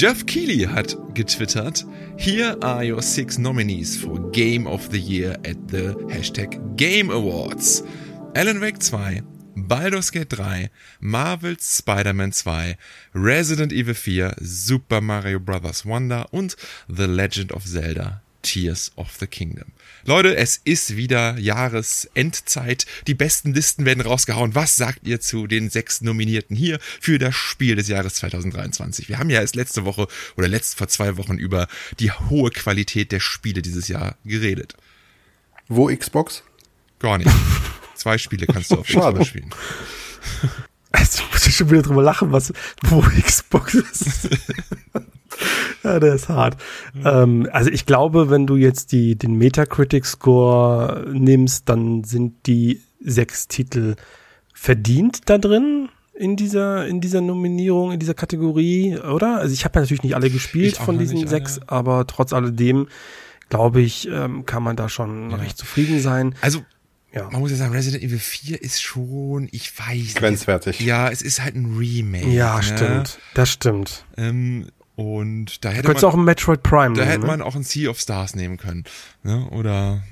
Jeff 0.00 0.24
Keighley 0.24 0.66
hat 0.66 0.96
getwittert, 1.12 1.84
Here 2.16 2.56
are 2.62 2.82
your 2.82 3.02
six 3.02 3.36
nominees 3.36 3.98
for 3.98 4.18
Game 4.30 4.66
of 4.66 4.88
the 4.88 4.98
Year 4.98 5.36
at 5.44 5.68
the 5.68 5.94
Hashtag 6.08 6.74
Game 6.78 7.10
Awards. 7.10 7.82
Alan 8.34 8.62
Wake 8.62 8.78
2, 8.78 9.20
Baldur's 9.56 10.10
Gate 10.10 10.30
3, 10.30 10.70
Marvel's 11.00 11.64
Spider-Man 11.64 12.30
2, 12.30 12.76
Resident 13.12 13.74
Evil 13.74 13.92
4, 13.92 14.36
Super 14.40 15.02
Mario 15.02 15.38
Bros. 15.38 15.84
Wonder 15.84 16.24
und 16.32 16.56
The 16.88 17.06
Legend 17.06 17.52
of 17.52 17.66
Zelda 17.66 18.22
Tears 18.42 18.92
of 18.96 19.16
the 19.18 19.26
Kingdom. 19.26 19.72
Leute, 20.04 20.36
es 20.36 20.60
ist 20.64 20.96
wieder 20.96 21.38
Jahresendzeit. 21.38 22.86
Die 23.06 23.14
besten 23.14 23.52
Listen 23.52 23.84
werden 23.84 24.00
rausgehauen. 24.00 24.54
Was 24.54 24.76
sagt 24.76 25.06
ihr 25.06 25.20
zu 25.20 25.46
den 25.46 25.70
sechs 25.70 26.00
Nominierten 26.00 26.56
hier 26.56 26.78
für 27.00 27.18
das 27.18 27.34
Spiel 27.34 27.76
des 27.76 27.88
Jahres 27.88 28.14
2023? 28.14 29.08
Wir 29.08 29.18
haben 29.18 29.30
ja 29.30 29.40
erst 29.40 29.56
letzte 29.56 29.84
Woche 29.84 30.08
oder 30.36 30.48
letzt 30.48 30.78
vor 30.78 30.88
zwei 30.88 31.16
Wochen 31.16 31.38
über 31.38 31.68
die 31.98 32.12
hohe 32.12 32.50
Qualität 32.50 33.12
der 33.12 33.20
Spiele 33.20 33.62
dieses 33.62 33.88
Jahr 33.88 34.16
geredet. 34.24 34.74
Wo 35.68 35.86
Xbox? 35.94 36.42
Gar 36.98 37.18
nicht. 37.18 37.30
Zwei 37.94 38.16
Spiele 38.16 38.46
kannst 38.46 38.70
du 38.70 38.76
auf 38.76 38.86
Xbox 38.86 39.26
spielen. 39.26 39.50
Also, 41.00 41.22
muss 41.32 41.46
ich 41.46 41.56
schon 41.56 41.70
wieder 41.70 41.82
drüber 41.82 42.02
lachen, 42.02 42.32
was, 42.32 42.52
wo 42.82 43.00
Xbox 43.00 43.74
ist. 43.74 44.28
ja, 45.84 46.00
der 46.00 46.14
ist 46.14 46.28
hart. 46.28 46.56
Mhm. 46.94 47.02
Ähm, 47.04 47.48
also 47.52 47.70
ich 47.70 47.86
glaube, 47.86 48.28
wenn 48.28 48.46
du 48.46 48.56
jetzt 48.56 48.92
die, 48.92 49.16
den 49.16 49.36
Metacritic-Score 49.36 51.06
nimmst, 51.12 51.68
dann 51.68 52.02
sind 52.04 52.46
die 52.46 52.82
sechs 53.00 53.48
Titel 53.48 53.94
verdient 54.52 55.30
da 55.30 55.38
drin 55.38 55.88
in 56.14 56.36
dieser, 56.36 56.86
in 56.86 57.00
dieser 57.00 57.22
Nominierung, 57.22 57.92
in 57.92 57.98
dieser 57.98 58.14
Kategorie, 58.14 58.98
oder? 58.98 59.38
Also 59.38 59.54
ich 59.54 59.64
habe 59.64 59.76
ja 59.76 59.80
natürlich 59.82 60.02
nicht 60.02 60.14
alle 60.14 60.28
gespielt 60.28 60.76
von 60.76 60.98
diesen 60.98 61.26
sechs, 61.26 61.58
alle. 61.60 61.70
aber 61.70 62.06
trotz 62.06 62.34
alledem, 62.34 62.88
glaube 63.48 63.80
ich, 63.80 64.06
ähm, 64.08 64.44
kann 64.44 64.62
man 64.62 64.76
da 64.76 64.90
schon 64.90 65.30
ja. 65.30 65.36
recht 65.36 65.56
zufrieden 65.56 66.00
sein. 66.00 66.34
Also 66.42 66.62
ja. 67.12 67.28
man 67.30 67.40
muss 67.40 67.50
ja 67.50 67.56
sagen, 67.56 67.72
Resident 67.72 68.02
Evil 68.02 68.18
4 68.18 68.62
ist 68.62 68.82
schon, 68.82 69.48
ich 69.52 69.72
weiß 69.78 70.14
Grenzwertig. 70.14 70.80
Ja, 70.80 71.08
es 71.08 71.22
ist 71.22 71.42
halt 71.42 71.56
ein 71.56 71.76
Remake. 71.76 72.28
Ja, 72.28 72.56
ne? 72.56 72.62
stimmt. 72.62 73.18
Das 73.34 73.50
stimmt. 73.50 74.04
Ähm, 74.16 74.66
und 74.96 75.64
da 75.64 75.70
hätte 75.70 75.86
Könntest 75.86 76.02
man 76.02 76.12
auch 76.12 76.16
ein 76.16 76.24
Metroid 76.24 76.62
Prime 76.62 76.94
Da 76.94 77.00
nehmen, 77.00 77.10
hätte 77.10 77.20
ne? 77.22 77.26
man 77.26 77.42
auch 77.42 77.56
ein 77.56 77.62
Sea 77.62 77.90
of 77.90 77.98
Stars 77.98 78.34
nehmen 78.34 78.58
können. 78.58 78.84
Ne? 79.22 79.48
Oder 79.50 80.02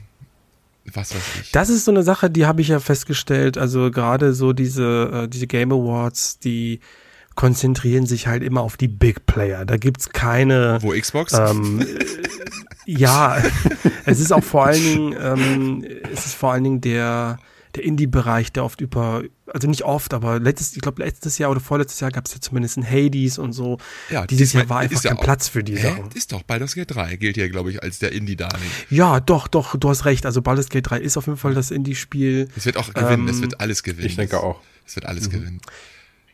was 0.94 1.14
weiß 1.14 1.22
ich. 1.42 1.52
Das 1.52 1.68
ist 1.68 1.84
so 1.84 1.90
eine 1.90 2.02
Sache, 2.02 2.30
die 2.30 2.46
habe 2.46 2.60
ich 2.62 2.68
ja 2.68 2.80
festgestellt. 2.80 3.58
Also 3.58 3.90
gerade 3.90 4.32
so 4.32 4.52
diese, 4.52 5.24
äh, 5.24 5.28
diese 5.28 5.46
Game 5.46 5.72
Awards, 5.72 6.38
die 6.38 6.80
konzentrieren 7.34 8.06
sich 8.06 8.26
halt 8.26 8.42
immer 8.42 8.62
auf 8.62 8.76
die 8.76 8.88
Big 8.88 9.26
Player. 9.26 9.64
Da 9.64 9.76
gibt's 9.76 10.10
keine. 10.10 10.78
Wo 10.80 10.90
Xbox? 10.90 11.32
Ähm, 11.34 11.86
ja, 12.88 13.42
es 14.06 14.20
ist 14.20 14.32
auch 14.32 14.44
vor 14.44 14.66
allen 14.66 14.82
Dingen, 14.82 15.16
ähm, 15.20 15.84
es 16.12 16.26
ist 16.26 16.34
vor 16.34 16.52
allen 16.52 16.64
Dingen 16.64 16.80
der 16.80 17.38
der 17.74 17.84
Indie-Bereich, 17.84 18.50
der 18.50 18.64
oft 18.64 18.80
über, 18.80 19.22
also 19.46 19.68
nicht 19.68 19.84
oft, 19.84 20.14
aber 20.14 20.40
letztes, 20.40 20.74
ich 20.74 20.80
glaube 20.80 21.04
letztes 21.04 21.36
Jahr 21.36 21.50
oder 21.50 21.60
vorletztes 21.60 22.00
Jahr 22.00 22.10
gab 22.10 22.26
es 22.26 22.32
ja 22.32 22.40
zumindest 22.40 22.78
ein 22.78 22.90
Hades 22.90 23.38
und 23.38 23.52
so. 23.52 23.76
Ja, 24.10 24.26
Dieses 24.26 24.54
Jahr 24.54 24.68
war 24.70 24.78
einfach 24.78 25.02
kein 25.02 25.16
ja 25.16 25.22
Platz 25.22 25.48
für 25.48 25.62
die 25.62 25.76
hä? 25.76 25.82
Sachen. 25.82 26.10
Ist 26.14 26.32
doch, 26.32 26.42
Baldur's 26.42 26.74
Gate 26.74 26.94
3 26.94 27.16
gilt 27.16 27.36
ja, 27.36 27.46
glaube 27.46 27.70
ich, 27.70 27.82
als 27.82 27.98
der 27.98 28.12
Indie-Darling. 28.12 28.70
Ja, 28.88 29.20
doch, 29.20 29.48
doch, 29.48 29.76
du 29.76 29.90
hast 29.90 30.06
recht. 30.06 30.24
Also 30.24 30.40
Baldur's 30.40 30.70
Gate 30.70 30.88
3 30.88 30.98
ist 30.98 31.18
auf 31.18 31.26
jeden 31.26 31.38
Fall 31.38 31.54
das 31.54 31.70
Indie-Spiel. 31.70 32.48
Es 32.56 32.64
wird 32.64 32.78
auch 32.78 32.92
gewinnen, 32.92 33.28
ähm, 33.28 33.34
es 33.34 33.42
wird 33.42 33.60
alles 33.60 33.82
gewinnen. 33.82 34.06
Ich 34.06 34.16
denke 34.16 34.42
auch. 34.42 34.60
Es 34.86 34.96
wird 34.96 35.04
alles 35.04 35.28
mhm. 35.28 35.32
gewinnen. 35.32 35.60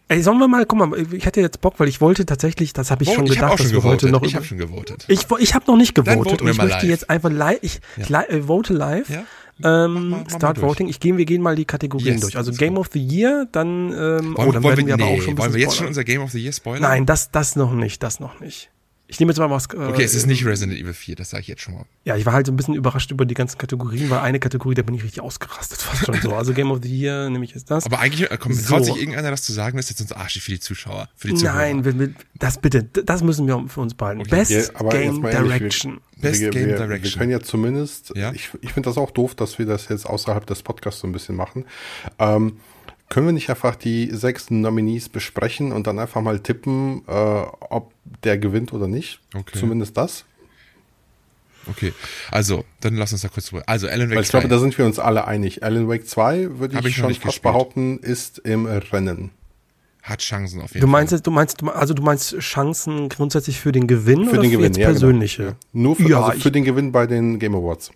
Ey, 0.08 0.22
sollen 0.22 0.38
wir 0.38 0.48
mal, 0.48 0.66
guck 0.66 0.78
mal, 0.78 1.14
ich 1.14 1.24
hätte 1.24 1.40
jetzt 1.40 1.62
Bock, 1.62 1.74
weil 1.78 1.88
ich 1.88 2.00
wollte 2.00 2.26
tatsächlich, 2.26 2.74
das 2.74 2.90
habe 2.90 3.02
ich 3.04 3.10
oh, 3.10 3.14
schon 3.14 3.24
gedacht, 3.24 3.54
ich 3.54 3.62
dass 3.62 3.72
wir 3.72 3.82
heute 3.82 4.10
noch. 4.10 4.22
Ich 4.22 4.34
habe 4.34 4.44
schon 4.44 4.58
gewotet. 4.58 5.06
Ich, 5.08 5.26
ich 5.38 5.54
habe 5.54 5.64
noch 5.66 5.78
nicht 5.78 5.94
gewotet 5.94 6.42
und 6.42 6.48
ich 6.48 6.58
möchte 6.58 6.72
live. 6.72 6.82
jetzt 6.84 7.08
einfach 7.08 7.30
live, 7.30 7.58
ich, 7.62 7.80
ja. 7.96 8.22
ich 8.22 8.30
äh, 8.30 8.42
vote 8.42 8.74
live. 8.74 9.08
Ja? 9.08 9.24
Ähm, 9.62 10.10
mach, 10.10 10.18
mach, 10.18 10.24
mach 10.24 10.36
Start 10.36 10.60
Voting. 10.60 10.88
Ich 10.88 11.00
gehe, 11.00 11.16
wir 11.16 11.24
gehen 11.24 11.40
mal 11.40 11.56
die 11.56 11.64
Kategorien 11.64 12.14
yes, 12.14 12.20
durch. 12.20 12.36
Also 12.36 12.52
Game 12.52 12.76
of 12.76 12.88
the 12.92 13.00
Year, 13.00 13.48
dann, 13.52 13.92
ähm, 13.92 13.94
wollen, 13.94 14.48
oh, 14.48 14.52
dann 14.52 14.62
wollen 14.62 14.76
werden 14.76 14.86
wir, 14.86 14.96
nee, 14.96 15.02
aber 15.02 15.12
auch 15.12 15.22
schon 15.22 15.38
Wollen 15.38 15.54
wir 15.54 15.60
jetzt 15.60 15.76
schon 15.76 15.86
unser 15.86 16.04
Game 16.04 16.20
of 16.20 16.32
the 16.32 16.42
Year 16.42 16.52
spoilern? 16.52 16.82
Nein, 16.82 17.06
das, 17.06 17.30
das 17.30 17.56
noch 17.56 17.72
nicht, 17.72 18.02
das 18.02 18.20
noch 18.20 18.40
nicht. 18.40 18.70
Ich 19.06 19.20
nehme 19.20 19.32
jetzt 19.32 19.38
mal 19.38 19.50
was. 19.50 19.66
Äh, 19.66 19.76
okay, 19.76 20.02
es 20.02 20.14
ist 20.14 20.26
nicht 20.26 20.46
Resident 20.46 20.78
Evil 20.78 20.94
4, 20.94 21.16
das 21.16 21.30
sage 21.30 21.42
ich 21.42 21.48
jetzt 21.48 21.62
schon 21.62 21.74
mal. 21.74 21.84
Ja, 22.04 22.16
ich 22.16 22.24
war 22.24 22.32
halt 22.32 22.46
so 22.46 22.52
ein 22.52 22.56
bisschen 22.56 22.74
überrascht 22.74 23.10
über 23.10 23.26
die 23.26 23.34
ganzen 23.34 23.58
Kategorien, 23.58 24.08
weil 24.08 24.20
eine 24.20 24.40
Kategorie, 24.40 24.74
da 24.74 24.82
bin 24.82 24.94
ich 24.94 25.04
richtig 25.04 25.22
ausgerastet, 25.22 25.78
fast 25.82 26.06
schon 26.06 26.20
so. 26.22 26.34
Also 26.34 26.54
Game 26.54 26.70
of 26.70 26.80
the 26.82 26.88
Year 26.88 27.28
nehme 27.28 27.44
ich 27.44 27.54
jetzt 27.54 27.70
das. 27.70 27.84
Aber 27.84 27.98
eigentlich 27.98 28.30
äh, 28.30 28.38
komm, 28.38 28.54
so. 28.54 28.66
traut 28.66 28.84
sich 28.86 28.96
irgendeiner 28.96 29.30
das 29.30 29.42
zu 29.42 29.52
sagen, 29.52 29.76
das 29.76 29.86
ist 29.86 29.90
jetzt 29.90 30.00
uns 30.00 30.12
arschig 30.12 30.42
für 30.42 30.52
die 30.52 30.60
Zuschauer, 30.60 31.08
für 31.16 31.28
die 31.28 31.34
Zuhörer. 31.34 31.54
Nein, 31.56 31.84
wir, 31.84 31.98
wir, 31.98 32.14
das 32.38 32.58
bitte, 32.58 32.82
das 32.84 33.22
müssen 33.22 33.46
wir 33.46 33.64
für 33.68 33.80
uns 33.80 33.94
behalten. 33.94 34.22
Okay. 34.22 34.30
Best 34.30 34.50
ja, 34.50 34.88
Game 34.88 35.22
Direction. 35.22 36.00
Best 36.16 36.40
wir, 36.40 36.50
Game 36.50 36.68
wir, 36.68 36.76
Direction. 36.76 37.12
Wir 37.12 37.18
können 37.18 37.30
ja 37.30 37.40
zumindest, 37.40 38.12
ja? 38.16 38.32
ich, 38.32 38.50
ich 38.62 38.72
finde 38.72 38.88
das 38.88 38.96
auch 38.96 39.10
doof, 39.10 39.34
dass 39.34 39.58
wir 39.58 39.66
das 39.66 39.88
jetzt 39.88 40.06
außerhalb 40.06 40.46
des 40.46 40.62
Podcasts 40.62 41.00
so 41.00 41.06
ein 41.06 41.12
bisschen 41.12 41.36
machen. 41.36 41.66
Ähm, 42.18 42.56
können 43.08 43.26
wir 43.26 43.32
nicht 43.32 43.50
einfach 43.50 43.76
die 43.76 44.10
sechs 44.12 44.50
Nominees 44.50 45.08
besprechen 45.08 45.72
und 45.72 45.86
dann 45.86 45.98
einfach 45.98 46.20
mal 46.20 46.40
tippen, 46.40 47.02
äh, 47.06 47.12
ob 47.12 47.92
der 48.24 48.38
gewinnt 48.38 48.72
oder 48.72 48.88
nicht? 48.88 49.20
Okay. 49.34 49.58
Zumindest 49.58 49.96
das. 49.96 50.24
Okay, 51.66 51.94
also, 52.30 52.64
dann 52.80 52.96
lass 52.96 53.12
uns 53.12 53.22
da 53.22 53.28
kurz 53.28 53.46
drüber. 53.46 53.62
Also, 53.66 53.88
Alan 53.88 54.08
Wake 54.10 54.16
Weil 54.16 54.22
ich 54.22 54.28
2. 54.28 54.38
glaube, 54.40 54.54
da 54.54 54.58
sind 54.58 54.76
wir 54.76 54.84
uns 54.84 54.98
alle 54.98 55.26
einig. 55.26 55.62
Alan 55.62 55.88
Wake 55.88 56.06
2, 56.06 56.58
würde 56.58 56.78
ich, 56.78 56.86
ich 56.86 56.96
schon 56.96 57.06
fast 57.06 57.22
gespielt. 57.22 57.42
behaupten, 57.42 57.98
ist 57.98 58.38
im 58.40 58.66
Rennen. 58.66 59.30
Hat 60.02 60.20
Chancen 60.20 60.60
auf 60.60 60.74
jeden 60.74 60.82
du 60.82 60.86
meinst, 60.86 61.12
Fall. 61.12 61.20
Du 61.20 61.30
meinst, 61.30 61.62
also 61.62 61.94
du 61.94 62.02
meinst 62.02 62.38
Chancen 62.38 63.08
grundsätzlich 63.08 63.58
für 63.58 63.72
den 63.72 63.86
Gewinn 63.86 64.24
für 64.24 64.32
oder 64.32 64.42
den 64.42 64.50
für 64.50 64.56
Gewinn, 64.58 64.64
jetzt 64.66 64.76
ja, 64.76 64.88
genau. 64.88 64.92
persönliche? 64.92 65.42
Genau. 65.42 65.56
Nur 65.72 65.96
für, 65.96 66.08
ja, 66.10 66.22
also 66.22 66.40
für 66.40 66.52
den 66.52 66.64
Gewinn 66.64 66.92
bei 66.92 67.06
den 67.06 67.38
Game 67.38 67.54
Awards. 67.54 67.90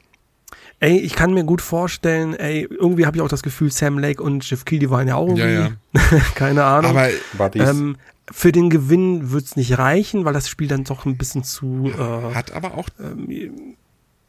Ey, 0.80 0.98
ich 0.98 1.14
kann 1.14 1.34
mir 1.34 1.44
gut 1.44 1.60
vorstellen, 1.60 2.34
ey, 2.34 2.68
irgendwie 2.70 3.04
habe 3.04 3.16
ich 3.16 3.22
auch 3.22 3.28
das 3.28 3.42
Gefühl, 3.42 3.72
Sam 3.72 3.98
Lake 3.98 4.22
und 4.22 4.48
Jeff 4.48 4.64
Keighley 4.64 4.88
waren 4.90 5.08
ja 5.08 5.16
auch 5.16 5.26
irgendwie, 5.26 5.42
ja, 5.42 5.70
ja. 5.94 6.20
keine 6.36 6.64
Ahnung. 6.64 6.92
Aber 6.92 7.10
ähm, 7.56 7.96
für 8.30 8.52
den 8.52 8.70
Gewinn 8.70 9.32
wird's 9.32 9.56
nicht 9.56 9.78
reichen, 9.78 10.24
weil 10.24 10.34
das 10.34 10.48
Spiel 10.48 10.68
dann 10.68 10.84
doch 10.84 11.04
ein 11.04 11.16
bisschen 11.16 11.42
zu 11.42 11.90
äh, 11.92 12.34
hat 12.34 12.52
aber 12.52 12.74
auch 12.74 12.88
ähm, 13.00 13.76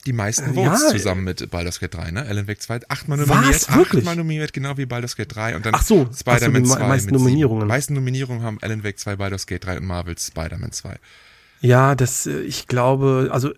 die 0.06 0.14
meisten 0.14 0.54
Votes 0.54 0.82
ja, 0.82 0.90
zusammen 0.90 1.24
mit 1.24 1.52
Baldur's 1.52 1.80
Gate 1.80 1.94
3, 1.94 2.12
ne? 2.12 2.26
Alan 2.26 2.48
Wake 2.48 2.62
2, 2.62 2.80
achtmal 2.88 3.18
nominiert, 3.18 3.48
was? 3.48 3.76
Wirklich? 3.76 4.00
achtmal 4.00 4.16
nominiert, 4.16 4.54
genau 4.54 4.78
wie 4.78 4.86
Baldur's 4.86 5.16
Gate 5.16 5.36
3 5.36 5.56
und 5.56 5.66
dann 5.66 5.76
Ach 5.76 5.84
so, 5.84 6.10
Spider-Man 6.18 6.66
so, 6.66 6.76
2 6.76 6.88
meisten 6.88 7.14
Nominierungen. 7.14 7.62
Die 7.62 7.68
meisten 7.68 7.94
Nominierungen 7.94 8.42
haben 8.42 8.58
Alan 8.62 8.84
Wake 8.84 8.98
2, 8.98 9.18
Baldur's 9.18 9.46
Gate 9.46 9.66
3 9.66 9.78
und 9.78 9.86
Marvel's 9.86 10.28
Spider-Man 10.28 10.72
2. 10.72 10.96
Ja, 11.62 11.96
das, 11.96 12.26
äh, 12.26 12.42
ich 12.42 12.68
glaube, 12.68 13.30
also 13.32 13.52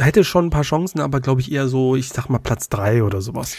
hätte 0.00 0.24
schon 0.24 0.46
ein 0.46 0.50
paar 0.50 0.62
Chancen, 0.62 1.00
aber 1.00 1.20
glaube 1.20 1.40
ich 1.40 1.50
eher 1.50 1.68
so, 1.68 1.96
ich 1.96 2.08
sag 2.08 2.28
mal 2.28 2.38
Platz 2.38 2.68
drei 2.68 3.02
oder 3.02 3.20
sowas. 3.20 3.56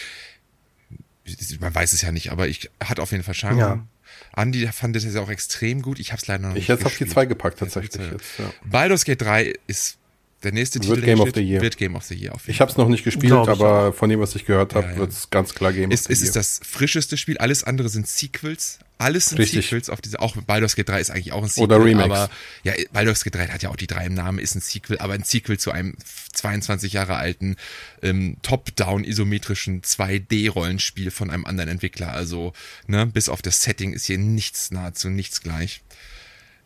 Man 1.60 1.74
weiß 1.74 1.92
es 1.92 2.02
ja 2.02 2.10
nicht, 2.10 2.32
aber 2.32 2.48
ich 2.48 2.70
hatte 2.82 3.02
auf 3.02 3.12
jeden 3.12 3.24
Fall 3.24 3.34
Chancen. 3.34 3.58
Ja. 3.58 3.86
Andi 4.32 4.66
fand 4.68 4.96
das 4.96 5.04
ja 5.04 5.20
auch 5.20 5.30
extrem 5.30 5.82
gut. 5.82 5.98
Ich 5.98 6.12
habe 6.12 6.20
es 6.20 6.26
leider 6.26 6.44
noch 6.44 6.50
ich 6.50 6.54
nicht 6.54 6.62
Ich 6.64 6.68
hätte 6.68 6.86
auf 6.86 6.96
die 6.96 7.06
zwei 7.06 7.26
gepackt 7.26 7.58
tatsächlich. 7.58 8.10
Jetzt, 8.10 8.38
ja. 8.38 8.50
Baldur's 8.64 9.04
Gate 9.04 9.20
3 9.20 9.54
ist 9.66 9.97
der 10.44 10.52
nächste 10.52 10.78
wird 10.78 11.00
Titel 11.00 11.06
Game 11.06 11.20
of 11.20 11.30
the 11.34 11.40
Year. 11.40 11.60
wird 11.60 11.76
Game 11.76 11.96
of 11.96 12.04
the 12.04 12.14
Year. 12.14 12.32
ich 12.46 12.60
habe 12.60 12.70
es 12.70 12.76
noch 12.76 12.88
nicht 12.88 13.02
gespielt, 13.02 13.32
aber 13.32 13.92
von 13.92 14.08
dem, 14.08 14.20
was 14.20 14.34
ich 14.36 14.46
gehört 14.46 14.74
habe, 14.74 14.86
ja, 14.86 14.92
ja. 14.92 14.98
wird 14.98 15.10
es 15.10 15.30
ganz 15.30 15.54
klar 15.54 15.72
Game 15.72 15.90
ist, 15.90 16.02
of 16.02 16.06
the 16.06 16.12
ist 16.12 16.20
Year. 16.20 16.30
Es 16.30 16.36
ist 16.36 16.60
das 16.60 16.60
frischeste 16.68 17.16
Spiel. 17.16 17.38
Alles 17.38 17.64
andere 17.64 17.88
sind 17.88 18.06
Sequels. 18.06 18.78
Alles 18.98 19.30
sind 19.30 19.38
Richtig. 19.38 19.64
Sequels 19.64 19.90
auf 19.90 20.00
diese. 20.00 20.20
Auch 20.20 20.36
Baldur's 20.36 20.76
Gate 20.76 20.88
3 20.88 21.00
ist 21.00 21.10
eigentlich 21.10 21.32
auch 21.32 21.42
ein 21.42 21.48
Sequel. 21.48 21.64
Oder 21.64 21.84
Remix. 21.84 22.04
Aber 22.04 22.30
ja, 22.62 22.72
Baldur's 22.92 23.24
Gate 23.24 23.34
3 23.34 23.48
hat 23.48 23.62
ja 23.62 23.70
auch 23.70 23.76
die 23.76 23.86
drei 23.88 24.06
im 24.06 24.14
Namen, 24.14 24.38
ist 24.38 24.54
ein 24.54 24.60
Sequel, 24.60 24.98
aber 24.98 25.14
ein 25.14 25.24
Sequel 25.24 25.58
zu 25.58 25.72
einem 25.72 25.96
22 26.32 26.92
Jahre 26.92 27.16
alten 27.16 27.56
ähm, 28.02 28.36
Top-Down 28.42 29.04
isometrischen 29.04 29.82
2D-Rollenspiel 29.82 31.10
von 31.10 31.30
einem 31.30 31.46
anderen 31.46 31.68
Entwickler. 31.68 32.12
Also 32.12 32.52
ne, 32.86 33.06
bis 33.06 33.28
auf 33.28 33.42
das 33.42 33.62
Setting 33.62 33.92
ist 33.92 34.06
hier 34.06 34.18
nichts 34.18 34.70
nahezu 34.70 35.08
nichts 35.08 35.42
gleich. 35.42 35.82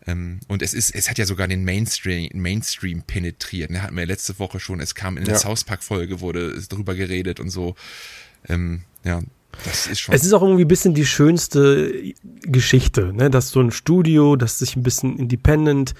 Ähm, 0.06 0.40
und 0.48 0.62
es 0.62 0.74
ist, 0.74 0.94
es 0.94 1.08
hat 1.08 1.18
ja 1.18 1.26
sogar 1.26 1.48
den 1.48 1.64
Mainstream, 1.64 2.30
Mainstream 2.34 3.02
penetriert. 3.02 3.70
Ne? 3.70 3.82
Hatten 3.82 3.96
wir 3.96 4.06
letzte 4.06 4.38
Woche 4.38 4.60
schon, 4.60 4.80
es 4.80 4.94
kam 4.94 5.16
in 5.16 5.24
der 5.24 5.34
ja. 5.34 5.40
South 5.40 5.64
Park 5.64 5.82
Folge, 5.82 6.20
wurde 6.20 6.60
drüber 6.68 6.94
geredet 6.94 7.40
und 7.40 7.50
so. 7.50 7.74
Ähm, 8.48 8.82
ja, 9.04 9.22
das 9.64 9.86
ist 9.86 10.00
schon. 10.00 10.14
Es 10.14 10.24
ist 10.24 10.32
auch 10.32 10.42
irgendwie 10.42 10.64
ein 10.64 10.68
bisschen 10.68 10.94
die 10.94 11.06
schönste 11.06 11.92
Geschichte, 12.42 13.12
ne? 13.12 13.30
dass 13.30 13.50
so 13.50 13.60
ein 13.60 13.70
Studio, 13.70 14.36
das 14.36 14.58
sich 14.58 14.76
ein 14.76 14.82
bisschen 14.82 15.18
independent 15.18 15.94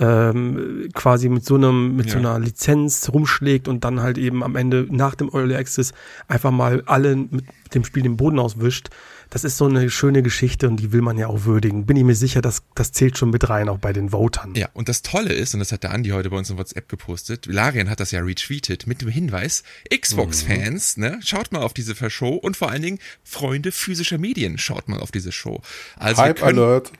ähm, 0.00 0.88
quasi 0.92 1.28
mit 1.28 1.44
so 1.44 1.54
einem 1.54 1.94
mit 1.94 2.06
ja. 2.06 2.12
so 2.12 2.18
einer 2.18 2.38
Lizenz 2.40 3.10
rumschlägt 3.12 3.68
und 3.68 3.84
dann 3.84 4.00
halt 4.00 4.18
eben 4.18 4.42
am 4.42 4.56
Ende 4.56 4.86
nach 4.90 5.14
dem 5.14 5.30
Early 5.32 5.54
Access 5.54 5.92
einfach 6.26 6.50
mal 6.50 6.82
alle 6.86 7.14
mit 7.14 7.44
dem 7.74 7.84
Spiel 7.84 8.02
den 8.02 8.16
Boden 8.16 8.40
auswischt 8.40 8.90
das 9.34 9.42
ist 9.42 9.56
so 9.56 9.66
eine 9.66 9.90
schöne 9.90 10.22
Geschichte 10.22 10.68
und 10.68 10.76
die 10.76 10.92
will 10.92 11.00
man 11.02 11.18
ja 11.18 11.26
auch 11.26 11.44
würdigen. 11.44 11.86
Bin 11.86 11.96
ich 11.96 12.04
mir 12.04 12.14
sicher, 12.14 12.40
dass 12.40 12.62
das 12.76 12.92
zählt 12.92 13.18
schon 13.18 13.30
mit 13.30 13.48
rein, 13.50 13.68
auch 13.68 13.78
bei 13.78 13.92
den 13.92 14.12
Votern. 14.12 14.54
Ja, 14.54 14.68
und 14.74 14.88
das 14.88 15.02
Tolle 15.02 15.32
ist, 15.32 15.54
und 15.54 15.58
das 15.58 15.72
hat 15.72 15.82
der 15.82 15.90
Andi 15.90 16.10
heute 16.10 16.30
bei 16.30 16.36
uns 16.36 16.50
in 16.50 16.56
WhatsApp 16.56 16.88
gepostet, 16.88 17.46
Larian 17.46 17.90
hat 17.90 17.98
das 17.98 18.12
ja 18.12 18.20
retweetet 18.20 18.86
mit 18.86 19.02
dem 19.02 19.08
Hinweis, 19.08 19.64
Xbox-Fans, 19.92 20.96
mhm. 20.96 21.02
ne, 21.02 21.18
schaut 21.24 21.50
mal 21.50 21.62
auf 21.62 21.74
diese 21.74 21.96
Show 22.10 22.34
und 22.34 22.56
vor 22.56 22.70
allen 22.70 22.82
Dingen 22.82 23.00
Freunde 23.24 23.72
physischer 23.72 24.18
Medien, 24.18 24.56
schaut 24.56 24.88
mal 24.88 25.00
auf 25.00 25.10
diese 25.10 25.32
Show. 25.32 25.60
Also 25.96 26.22
Hype 26.22 26.38
können, 26.38 26.60
Alert. 26.60 26.92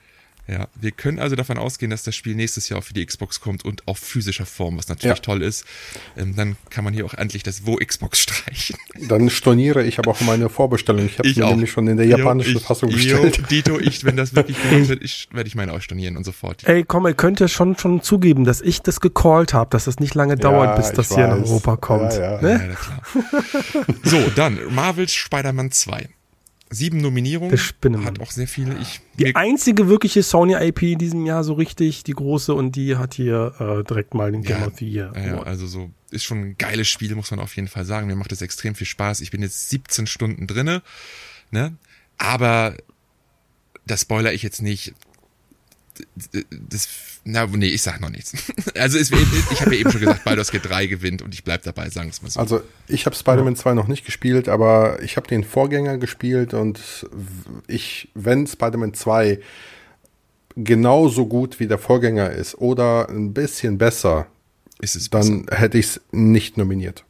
Ja, 0.46 0.68
wir 0.78 0.90
können 0.90 1.18
also 1.18 1.36
davon 1.36 1.56
ausgehen, 1.56 1.90
dass 1.90 2.02
das 2.02 2.14
Spiel 2.14 2.34
nächstes 2.34 2.68
Jahr 2.68 2.80
auch 2.80 2.84
für 2.84 2.92
die 2.92 3.04
Xbox 3.04 3.40
kommt 3.40 3.64
und 3.64 3.88
auf 3.88 3.98
physischer 3.98 4.44
Form, 4.44 4.76
was 4.76 4.88
natürlich 4.88 5.16
ja. 5.16 5.22
toll 5.22 5.42
ist. 5.42 5.64
Ähm, 6.18 6.36
dann 6.36 6.56
kann 6.68 6.84
man 6.84 6.92
hier 6.92 7.06
auch 7.06 7.14
endlich 7.14 7.42
das 7.42 7.66
Wo 7.66 7.76
Xbox 7.76 8.18
streichen. 8.20 8.76
Dann 9.08 9.30
storniere 9.30 9.84
ich 9.84 9.98
aber 9.98 10.10
auch 10.10 10.20
meine 10.20 10.50
Vorbestellung. 10.50 11.06
Ich 11.06 11.18
habe 11.18 11.28
mir 11.28 11.46
nämlich 11.46 11.70
schon 11.70 11.88
in 11.88 11.96
der 11.96 12.06
japanischen 12.06 12.52
jo, 12.52 12.58
ich, 12.58 12.64
Fassung 12.64 12.90
bestellt. 12.90 13.38
Jo, 13.38 13.44
Dito, 13.46 13.80
ich, 13.80 14.04
wenn 14.04 14.16
das 14.16 14.34
wirklich 14.34 14.60
gemacht 14.60 14.88
wird, 14.88 15.02
ich, 15.02 15.28
werde 15.32 15.48
ich 15.48 15.54
meine 15.54 15.72
auch 15.72 15.80
stornieren 15.80 16.16
und 16.18 16.24
sofort. 16.24 16.64
Ey, 16.64 16.84
komm, 16.84 17.06
ihr 17.06 17.14
könnt 17.14 17.40
ja 17.40 17.48
schon, 17.48 17.78
schon 17.78 18.02
zugeben, 18.02 18.44
dass 18.44 18.60
ich 18.60 18.82
das 18.82 19.00
gecallt 19.00 19.54
habe, 19.54 19.70
dass 19.70 19.84
das 19.84 19.98
nicht 19.98 20.14
lange 20.14 20.36
dauert, 20.36 20.70
ja, 20.70 20.76
bis 20.76 20.92
das 20.92 21.08
hier 21.14 21.28
weiß. 21.28 21.38
in 21.38 21.44
Europa 21.44 21.76
kommt. 21.76 22.12
Ja, 22.12 22.34
ja. 22.34 22.42
Ne? 22.42 22.68
ja 22.68 22.74
klar. 22.74 23.86
so, 24.02 24.20
dann 24.36 24.58
Marvel's 24.74 25.12
Spider-Man 25.12 25.70
2. 25.70 26.08
Sieben 26.70 26.98
Nominierungen. 26.98 27.56
Hat 28.04 28.20
auch 28.20 28.30
sehr 28.30 28.48
viele. 28.48 28.76
Ich, 28.78 29.00
die 29.18 29.36
einzige 29.36 29.88
wirkliche 29.88 30.22
Sony-IP 30.22 30.82
in 30.82 30.98
diesem 30.98 31.26
Jahr 31.26 31.44
so 31.44 31.52
richtig, 31.52 32.02
die 32.04 32.12
große, 32.12 32.52
und 32.52 32.74
die 32.74 32.96
hat 32.96 33.14
hier 33.14 33.54
äh, 33.58 33.84
direkt 33.84 34.14
mal 34.14 34.32
den 34.32 34.42
Game 34.42 34.60
ja, 34.60 34.66
of 34.66 34.78
the 34.78 34.88
Year. 34.88 35.12
Ja, 35.14 35.42
also 35.42 35.66
so 35.66 35.90
ist 36.10 36.24
schon 36.24 36.38
ein 36.40 36.58
geiles 36.58 36.88
Spiel, 36.88 37.14
muss 37.14 37.30
man 37.30 37.40
auf 37.40 37.54
jeden 37.56 37.68
Fall 37.68 37.84
sagen. 37.84 38.06
Mir 38.06 38.16
macht 38.16 38.32
es 38.32 38.42
extrem 38.42 38.74
viel 38.74 38.86
Spaß. 38.86 39.20
Ich 39.20 39.30
bin 39.30 39.42
jetzt 39.42 39.70
17 39.70 40.06
Stunden 40.06 40.46
drinne, 40.46 40.82
ne? 41.50 41.76
Aber 42.18 42.76
das 43.86 44.02
spoiler 44.02 44.32
ich 44.32 44.42
jetzt 44.42 44.62
nicht 44.62 44.94
das, 46.50 46.88
na, 47.24 47.46
nee, 47.46 47.68
ich 47.68 47.82
sag 47.82 48.00
noch 48.00 48.10
nichts. 48.10 48.34
Also 48.76 48.98
es, 48.98 49.10
ich 49.10 49.60
habe 49.60 49.74
ja 49.74 49.80
eben 49.80 49.90
schon 49.92 50.00
gesagt, 50.00 50.24
Baldur's 50.24 50.50
Gate 50.50 50.68
3 50.68 50.86
gewinnt 50.86 51.22
und 51.22 51.32
ich 51.32 51.44
bleib 51.44 51.62
dabei, 51.62 51.88
sagen 51.90 52.08
wir 52.08 52.12
es 52.12 52.22
mal 52.22 52.30
so. 52.30 52.40
Also 52.40 52.62
ich 52.88 53.06
habe 53.06 53.14
Spider-Man 53.14 53.54
2 53.54 53.74
noch 53.74 53.86
nicht 53.86 54.04
gespielt, 54.04 54.48
aber 54.48 55.00
ich 55.00 55.16
habe 55.16 55.28
den 55.28 55.44
Vorgänger 55.44 55.96
gespielt 55.98 56.54
und 56.54 56.80
ich, 57.68 58.08
wenn 58.14 58.46
Spider-Man 58.46 58.94
2 58.94 59.38
genauso 60.56 61.26
gut 61.26 61.60
wie 61.60 61.68
der 61.68 61.78
Vorgänger 61.78 62.30
ist 62.30 62.56
oder 62.56 63.08
ein 63.08 63.32
bisschen 63.32 63.78
besser, 63.78 64.26
dann 64.80 65.46
besser. 65.46 65.56
hätte 65.56 65.78
ich 65.78 65.86
es 65.86 66.00
nicht 66.10 66.58
nominiert 66.58 67.04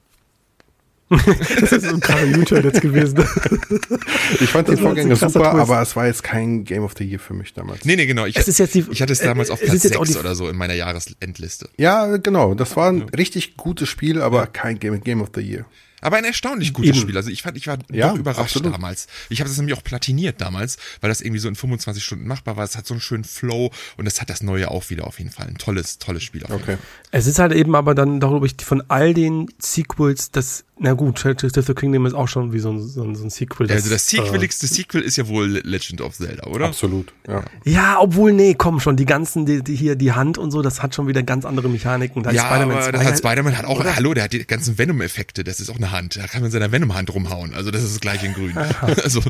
das 1.61 1.73
ist 1.73 1.85
so 1.85 1.95
ein 1.95 2.01
krasser 2.01 2.65
jetzt 2.65 2.81
gewesen. 2.81 3.19
ich 4.41 4.49
fand 4.49 4.69
den 4.69 4.79
Vorgänger 4.79 5.17
super, 5.17 5.51
Twist. 5.51 5.61
aber 5.61 5.83
es 5.83 5.97
war 5.97 6.07
jetzt 6.07 6.23
kein 6.23 6.65
Game 6.65 6.83
of 6.83 6.95
the 6.97 7.05
Year 7.05 7.19
für 7.19 7.35
mich 7.35 7.53
damals. 7.53 7.85
Nee, 7.85 7.97
nee, 7.97 8.07
genau. 8.07 8.25
Ich, 8.25 8.37
es 8.37 8.49
ist 8.49 8.59
jetzt 8.59 8.75
die, 8.75 8.87
ich 8.91 9.03
hatte 9.03 9.13
es 9.13 9.21
damals 9.21 9.51
auf 9.51 9.61
Platz 9.61 9.83
6 9.83 10.17
oder 10.17 10.35
so 10.35 10.49
in 10.49 10.57
meiner 10.57 10.75
Jahresendliste. 10.75 11.69
Ja, 11.77 12.17
genau. 12.17 12.55
Das 12.55 12.77
war 12.77 12.89
ein 12.89 13.01
ja. 13.01 13.05
richtig 13.17 13.57
gutes 13.57 13.89
Spiel, 13.89 14.23
aber 14.23 14.41
ja. 14.41 14.47
kein 14.47 14.79
Game, 14.79 14.99
Game 15.03 15.21
of 15.21 15.31
the 15.35 15.43
Year. 15.43 15.67
Aber 16.05 16.19
ein 16.19 16.25
erstaunlich 16.25 16.75
gutes 16.75 16.91
Eben. 16.91 17.01
Spiel. 17.01 17.17
Also 17.17 17.31
ich 17.31 17.41
fand, 17.41 17.57
ich 17.57 17.67
war 17.67 17.79
ja, 17.91 18.11
doch 18.11 18.19
überrascht 18.19 18.57
absolut. 18.57 18.75
damals. 18.75 19.07
Ich 19.31 19.41
habe 19.41 19.49
das 19.49 19.57
nämlich 19.57 19.75
auch 19.75 19.83
platiniert 19.83 20.39
damals, 20.39 20.77
weil 21.01 21.09
das 21.09 21.23
irgendwie 21.23 21.39
so 21.39 21.49
in 21.49 21.55
25 21.55 22.05
Stunden 22.05 22.27
machbar 22.27 22.59
war. 22.59 22.65
Es 22.65 22.77
hat 22.77 22.87
so 22.87 22.93
einen 22.93 23.01
schönen 23.01 23.25
Flow 23.25 23.71
und 23.97 24.07
es 24.07 24.21
hat 24.21 24.29
das 24.29 24.43
Neue 24.43 24.71
auch 24.71 24.91
wieder 24.91 25.07
auf 25.07 25.19
jeden 25.19 25.31
Fall. 25.31 25.47
Ein 25.47 25.57
tolles, 25.57 25.99
tolles 25.99 26.23
Spiel 26.23 26.45
auf 26.45 26.51
jeden 26.51 26.63
okay. 26.63 26.77
Fall. 26.77 26.87
Es 27.11 27.27
ist 27.27 27.39
halt 27.39 27.53
eben 27.53 27.75
aber 27.75 27.95
dann, 27.95 28.21
glaube 28.21 28.47
ich, 28.47 28.57
von 28.63 28.83
all 28.89 29.15
den 29.15 29.47
Sequels 29.59 30.31
das 30.31 30.67
na 30.77 30.93
gut, 30.95 31.17
Tears 31.17 31.57
of 31.57 31.67
the 31.67 31.75
Kingdom 31.75 32.05
ist 32.05 32.15
auch 32.15 32.27
schon 32.27 32.53
wie 32.53 32.59
so 32.59 32.71
ein, 32.71 32.81
so 32.81 33.05
ein, 33.05 33.15
so 33.15 33.23
ein 33.23 33.31
Sequel. 33.31 33.69
Das, 33.69 33.77
also 33.77 33.91
das 33.91 34.09
sequeligste 34.09 34.67
äh, 34.67 34.69
Sequel 34.69 35.03
ist 35.03 35.17
ja 35.17 35.29
wohl 35.29 35.61
Legend 35.63 36.01
of 36.01 36.17
Zelda, 36.17 36.49
oder? 36.49 36.67
Absolut, 36.67 37.13
ja. 37.29 37.45
Ja, 37.65 37.99
obwohl, 38.01 38.33
nee, 38.33 38.55
komm 38.55 38.81
schon, 38.81 38.97
die 38.97 39.05
ganzen, 39.05 39.47
die, 39.47 39.63
die 39.63 39.77
hier, 39.77 39.95
die 39.95 40.13
Hand 40.13 40.37
und 40.37 40.51
so, 40.51 40.63
das 40.63 40.83
hat 40.83 40.93
schon 40.95 41.07
wieder 41.07 41.23
ganz 41.23 41.45
andere 41.45 41.69
Mechaniken. 41.69 42.25
Da 42.25 42.33
ja, 42.33 42.47
aber 42.47 42.91
das 42.91 43.05
hat 43.05 43.19
Spider-Man 43.19 43.57
hat 43.57 43.67
auch, 43.67 43.79
oder? 43.79 43.95
hallo, 43.95 44.15
der 44.15 44.25
hat 44.25 44.33
die 44.33 44.45
ganzen 44.45 44.77
Venom-Effekte, 44.77 45.45
das 45.45 45.61
ist 45.61 45.71
auch 45.71 45.77
eine 45.77 45.93
Hand. 45.93 46.17
Da 46.17 46.27
kann 46.27 46.43
man 46.43 46.51
seiner 46.51 46.73
Venom-Hand 46.73 47.15
rumhauen, 47.15 47.55
also 47.55 47.71
das 47.71 47.85
ist 47.85 47.95
das 47.95 48.01
gleiche 48.01 48.27
in 48.27 48.35
grün. 48.35 48.57
also. 48.81 49.23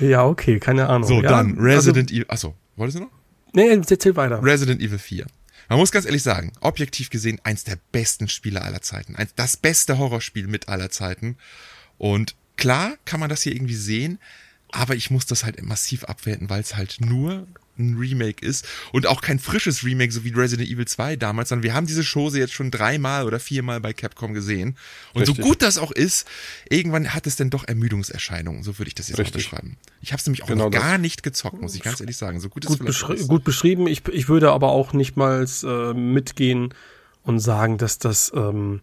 Ja, 0.00 0.26
okay, 0.26 0.58
keine 0.58 0.88
Ahnung. 0.88 1.08
So, 1.08 1.22
ja, 1.22 1.30
dann 1.30 1.56
Resident 1.56 2.10
also, 2.10 2.16
Evil, 2.16 2.24
achso, 2.28 2.54
wolltest 2.74 2.98
du 2.98 3.02
noch? 3.04 3.10
Nee, 3.52 3.68
erzähl 3.68 4.16
weiter. 4.16 4.42
Resident 4.42 4.80
Evil 4.80 4.98
4. 4.98 5.26
Man 5.70 5.78
muss 5.78 5.92
ganz 5.92 6.04
ehrlich 6.04 6.24
sagen, 6.24 6.52
objektiv 6.62 7.10
gesehen, 7.10 7.40
eins 7.44 7.62
der 7.62 7.78
besten 7.92 8.28
Spiele 8.28 8.62
aller 8.62 8.82
Zeiten. 8.82 9.14
Eins, 9.14 9.34
das 9.36 9.56
beste 9.56 9.98
Horrorspiel 9.98 10.48
mit 10.48 10.68
aller 10.68 10.90
Zeiten. 10.90 11.36
Und 11.96 12.34
klar 12.56 12.96
kann 13.04 13.20
man 13.20 13.30
das 13.30 13.42
hier 13.42 13.54
irgendwie 13.54 13.76
sehen, 13.76 14.18
aber 14.72 14.96
ich 14.96 15.12
muss 15.12 15.26
das 15.26 15.44
halt 15.44 15.62
massiv 15.62 16.02
abwerten, 16.02 16.50
weil 16.50 16.60
es 16.60 16.74
halt 16.74 16.96
nur 17.00 17.46
ein 17.80 17.96
Remake 17.98 18.44
ist 18.44 18.66
und 18.92 19.06
auch 19.06 19.20
kein 19.20 19.38
frisches 19.38 19.84
Remake, 19.84 20.12
so 20.12 20.24
wie 20.24 20.30
Resident 20.30 20.68
Evil 20.68 20.86
2 20.86 21.16
damals, 21.16 21.48
sondern 21.48 21.64
wir 21.64 21.74
haben 21.74 21.86
diese 21.86 22.02
Chose 22.04 22.38
jetzt 22.38 22.52
schon 22.52 22.70
dreimal 22.70 23.26
oder 23.26 23.40
viermal 23.40 23.80
bei 23.80 23.92
Capcom 23.92 24.34
gesehen. 24.34 24.76
Und 25.14 25.22
Richtig. 25.22 25.36
so 25.36 25.42
gut 25.42 25.62
das 25.62 25.78
auch 25.78 25.90
ist, 25.90 26.26
irgendwann 26.68 27.12
hat 27.14 27.26
es 27.26 27.36
dann 27.36 27.50
doch 27.50 27.66
Ermüdungserscheinungen, 27.66 28.62
so 28.62 28.78
würde 28.78 28.88
ich 28.88 28.94
das 28.94 29.08
jetzt 29.08 29.18
Richtig. 29.18 29.46
auch 29.46 29.50
beschreiben. 29.50 29.76
Ich 30.00 30.12
habe 30.12 30.20
es 30.20 30.26
nämlich 30.26 30.42
auch 30.42 30.48
genau 30.48 30.64
noch 30.64 30.70
gar 30.70 30.98
nicht 30.98 31.22
gezockt, 31.22 31.60
muss 31.60 31.74
ich 31.74 31.82
ganz 31.82 32.00
ehrlich 32.00 32.16
sagen. 32.16 32.40
So 32.40 32.48
gut, 32.48 32.64
gut, 32.66 32.84
beschri 32.84 33.14
ist. 33.14 33.28
gut 33.28 33.44
beschrieben. 33.44 33.86
Ich, 33.86 34.06
ich 34.08 34.28
würde 34.28 34.52
aber 34.52 34.70
auch 34.70 34.92
nicht 34.92 35.16
mal 35.16 35.46
äh, 35.62 35.94
mitgehen 35.94 36.74
und 37.22 37.40
sagen, 37.40 37.78
dass 37.78 37.98
das 37.98 38.32
ähm, 38.34 38.80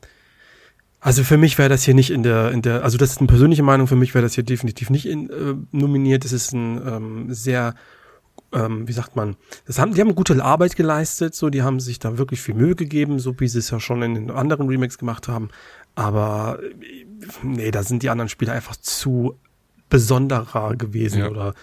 also 1.00 1.24
für 1.24 1.38
mich 1.38 1.58
wäre 1.58 1.70
das 1.70 1.84
hier 1.84 1.94
nicht 1.94 2.10
in 2.10 2.24
der, 2.24 2.52
in 2.52 2.62
der, 2.62 2.84
also 2.84 2.98
das 2.98 3.12
ist 3.12 3.20
eine 3.20 3.28
persönliche 3.28 3.64
Meinung, 3.64 3.88
für 3.88 3.96
mich 3.96 4.14
wäre 4.14 4.24
das 4.24 4.34
hier 4.34 4.44
definitiv 4.44 4.90
nicht 4.90 5.06
in, 5.06 5.30
äh, 5.30 5.56
nominiert. 5.72 6.26
Es 6.26 6.32
ist 6.32 6.54
ein 6.54 6.82
ähm, 6.86 7.34
sehr 7.34 7.76
ähm, 8.54 8.88
wie 8.88 8.94
sagt 8.94 9.16
man, 9.16 9.36
das 9.66 9.80
haben, 9.80 9.94
die 9.94 10.02
haben 10.02 10.16
gute 10.16 10.42
Arbeit 10.44 10.76
geleistet, 10.76 11.36
so, 11.36 11.50
die 11.50 11.64
haben 11.64 11.80
sich 11.80 12.00
da 12.00 12.18
wirklich 12.18 12.42
viel 12.42 12.56
Mühe 12.56 12.76
gegeben, 12.76 13.20
so 13.20 13.38
wie 13.40 13.48
sie 13.48 13.60
es 13.60 13.70
ja 13.72 13.80
schon 13.80 14.02
in 14.02 14.16
den 14.16 14.32
anderen 14.32 14.68
Remakes 14.68 14.98
gemacht 14.98 15.28
haben. 15.28 15.50
Aber 15.96 16.60
nee, 17.44 17.72
da 17.72 17.84
sind 17.84 18.04
die 18.04 18.10
anderen 18.10 18.30
Spiele 18.30 18.52
einfach 18.52 18.76
zu 18.76 19.38
besonderer 19.90 20.76
gewesen 20.76 21.20
ja. 21.20 21.30
oder 21.30 21.54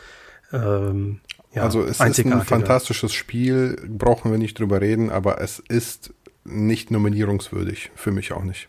ähm, 0.53 1.21
ja, 1.55 1.63
also 1.63 1.83
es 1.83 2.01
ist 2.01 2.27
ein 2.27 2.43
fantastisches 2.43 3.13
Spiel, 3.13 3.77
brauchen 3.89 4.31
wir 4.31 4.39
nicht 4.39 4.59
drüber 4.59 4.81
reden, 4.81 5.11
aber 5.11 5.41
es 5.41 5.61
ist 5.61 6.13
nicht 6.45 6.91
nominierungswürdig, 6.91 7.93
für 7.95 8.11
mich 8.11 8.33
auch 8.33 8.43
nicht. 8.43 8.69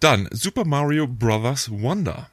Dann 0.00 0.28
Super 0.32 0.64
Mario 0.64 1.06
Bros. 1.06 1.70
Wonder. 1.70 2.30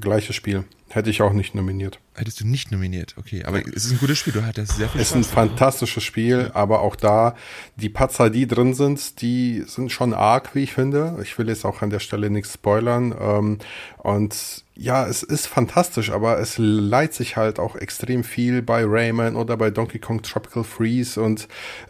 Gleiches 0.00 0.36
Spiel. 0.36 0.64
Hätte 0.94 1.10
ich 1.10 1.22
auch 1.22 1.32
nicht 1.32 1.56
nominiert. 1.56 1.98
Hättest 2.14 2.40
du 2.40 2.46
nicht 2.46 2.70
nominiert, 2.70 3.16
okay. 3.18 3.42
Aber 3.44 3.58
es 3.58 3.84
ist 3.84 3.90
ein 3.90 3.98
gutes 3.98 4.16
Spiel, 4.16 4.32
du 4.32 4.46
hattest 4.46 4.76
sehr 4.76 4.88
viel 4.88 5.00
Es 5.00 5.08
ist 5.08 5.16
ein 5.16 5.24
fantastisches 5.24 6.04
Spiel, 6.04 6.52
aber 6.54 6.82
auch 6.82 6.94
da, 6.94 7.34
die 7.74 7.88
Patzer, 7.88 8.30
die 8.30 8.46
drin 8.46 8.74
sind, 8.74 9.20
die 9.20 9.64
sind 9.66 9.90
schon 9.90 10.14
arg, 10.14 10.54
wie 10.54 10.62
ich 10.62 10.72
finde. 10.72 11.18
Ich 11.20 11.36
will 11.36 11.48
jetzt 11.48 11.64
auch 11.64 11.82
an 11.82 11.90
der 11.90 11.98
Stelle 11.98 12.30
nichts 12.30 12.54
spoilern. 12.54 13.12
Ähm, 13.20 13.58
und 13.98 14.62
ja, 14.76 15.04
es 15.04 15.24
ist 15.24 15.48
fantastisch, 15.48 16.12
aber 16.12 16.38
es 16.38 16.58
leiht 16.58 17.12
sich 17.12 17.36
halt 17.36 17.58
auch 17.58 17.74
extrem 17.74 18.22
viel 18.22 18.62
bei 18.62 18.84
Rayman 18.86 19.34
oder 19.34 19.56
bei 19.56 19.72
Donkey 19.72 19.98
Kong 19.98 20.22
Tropical 20.22 20.62
Freeze 20.62 21.20
und 21.20 21.48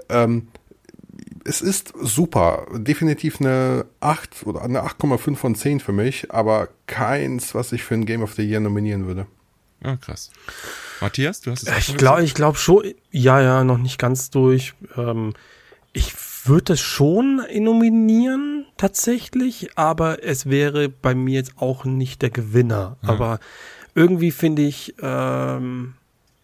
ähm, 0.08 0.48
es 1.44 1.60
ist 1.60 1.92
super. 2.00 2.66
Definitiv 2.72 3.40
eine 3.40 3.86
8 4.00 4.46
oder 4.46 4.62
eine 4.62 4.82
8,5 4.82 5.36
von 5.36 5.54
10 5.54 5.80
für 5.80 5.92
mich, 5.92 6.32
aber 6.32 6.68
keins, 6.86 7.54
was 7.54 7.72
ich 7.72 7.82
für 7.82 7.94
ein 7.94 8.06
Game 8.06 8.22
of 8.22 8.34
the 8.34 8.42
Year 8.42 8.60
nominieren 8.60 9.06
würde. 9.06 9.26
Ah, 9.82 9.96
krass. 9.96 10.30
Matthias, 11.00 11.42
du 11.42 11.50
hast 11.50 11.68
es 11.68 11.88
Ich 11.88 11.96
glaube, 11.96 12.24
ich 12.24 12.34
glaube 12.34 12.56
schon, 12.56 12.94
ja, 13.10 13.40
ja, 13.42 13.64
noch 13.64 13.78
nicht 13.78 13.98
ganz 13.98 14.30
durch. 14.30 14.74
Ähm, 14.96 15.34
ich 15.92 16.14
würde 16.46 16.72
es 16.74 16.80
schon 16.80 17.42
nominieren, 17.58 18.66
tatsächlich, 18.76 19.76
aber 19.76 20.24
es 20.24 20.46
wäre 20.46 20.88
bei 20.88 21.14
mir 21.14 21.34
jetzt 21.34 21.52
auch 21.56 21.84
nicht 21.84 22.22
der 22.22 22.30
Gewinner. 22.30 22.96
Ja. 23.02 23.08
Aber 23.10 23.40
irgendwie 23.94 24.30
finde 24.30 24.62
ich, 24.62 24.94
ähm, 25.00 25.94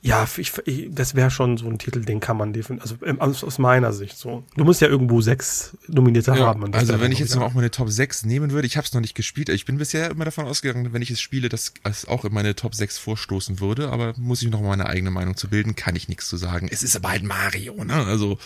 ja, 0.02 0.26
ich, 0.38 0.52
ich, 0.64 0.88
das 0.90 1.14
wäre 1.14 1.30
schon 1.30 1.58
so 1.58 1.68
ein 1.68 1.78
Titel, 1.78 2.02
den 2.02 2.20
kann 2.20 2.38
man 2.38 2.54
definitiv, 2.54 2.90
also 3.02 3.20
aus, 3.20 3.44
aus, 3.44 3.58
meiner 3.58 3.92
Sicht 3.92 4.16
so. 4.16 4.44
Du 4.56 4.64
musst 4.64 4.80
ja 4.80 4.88
irgendwo 4.88 5.20
sechs 5.20 5.76
Nominierte 5.88 6.30
ja, 6.30 6.38
haben. 6.38 6.72
Also 6.72 6.98
wenn 7.00 7.12
ich 7.12 7.18
jetzt 7.18 7.34
noch 7.34 7.42
auch 7.42 7.52
meine 7.52 7.70
Top 7.70 7.90
6 7.90 8.24
nehmen 8.24 8.50
würde, 8.50 8.66
ich 8.66 8.78
habe 8.78 8.86
es 8.86 8.94
noch 8.94 9.02
nicht 9.02 9.14
gespielt, 9.14 9.50
ich 9.50 9.66
bin 9.66 9.76
bisher 9.76 10.10
immer 10.10 10.24
davon 10.24 10.46
ausgegangen, 10.46 10.94
wenn 10.94 11.02
ich 11.02 11.10
es 11.10 11.20
spiele, 11.20 11.50
dass 11.50 11.74
es 11.84 12.08
auch 12.08 12.24
in 12.24 12.32
meine 12.32 12.56
Top 12.56 12.74
6 12.74 12.96
vorstoßen 12.96 13.60
würde, 13.60 13.90
aber 13.90 14.14
muss 14.16 14.42
ich 14.42 14.48
noch 14.48 14.62
meine 14.62 14.86
eigene 14.86 15.10
Meinung 15.10 15.36
zu 15.36 15.48
bilden, 15.48 15.76
kann 15.76 15.94
ich 15.96 16.08
nichts 16.08 16.28
zu 16.28 16.38
sagen. 16.38 16.68
Es 16.70 16.82
ist 16.82 16.96
aber 16.96 17.10
halt 17.10 17.22
Mario, 17.22 17.84
ne? 17.84 17.94
Also 17.94 18.38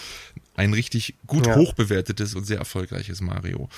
ein 0.57 0.73
richtig 0.73 1.15
gut 1.29 1.47
ja. 1.47 1.55
hochbewertetes 1.55 2.35
und 2.35 2.47
sehr 2.47 2.59
erfolgreiches 2.59 3.21
Mario. 3.21 3.69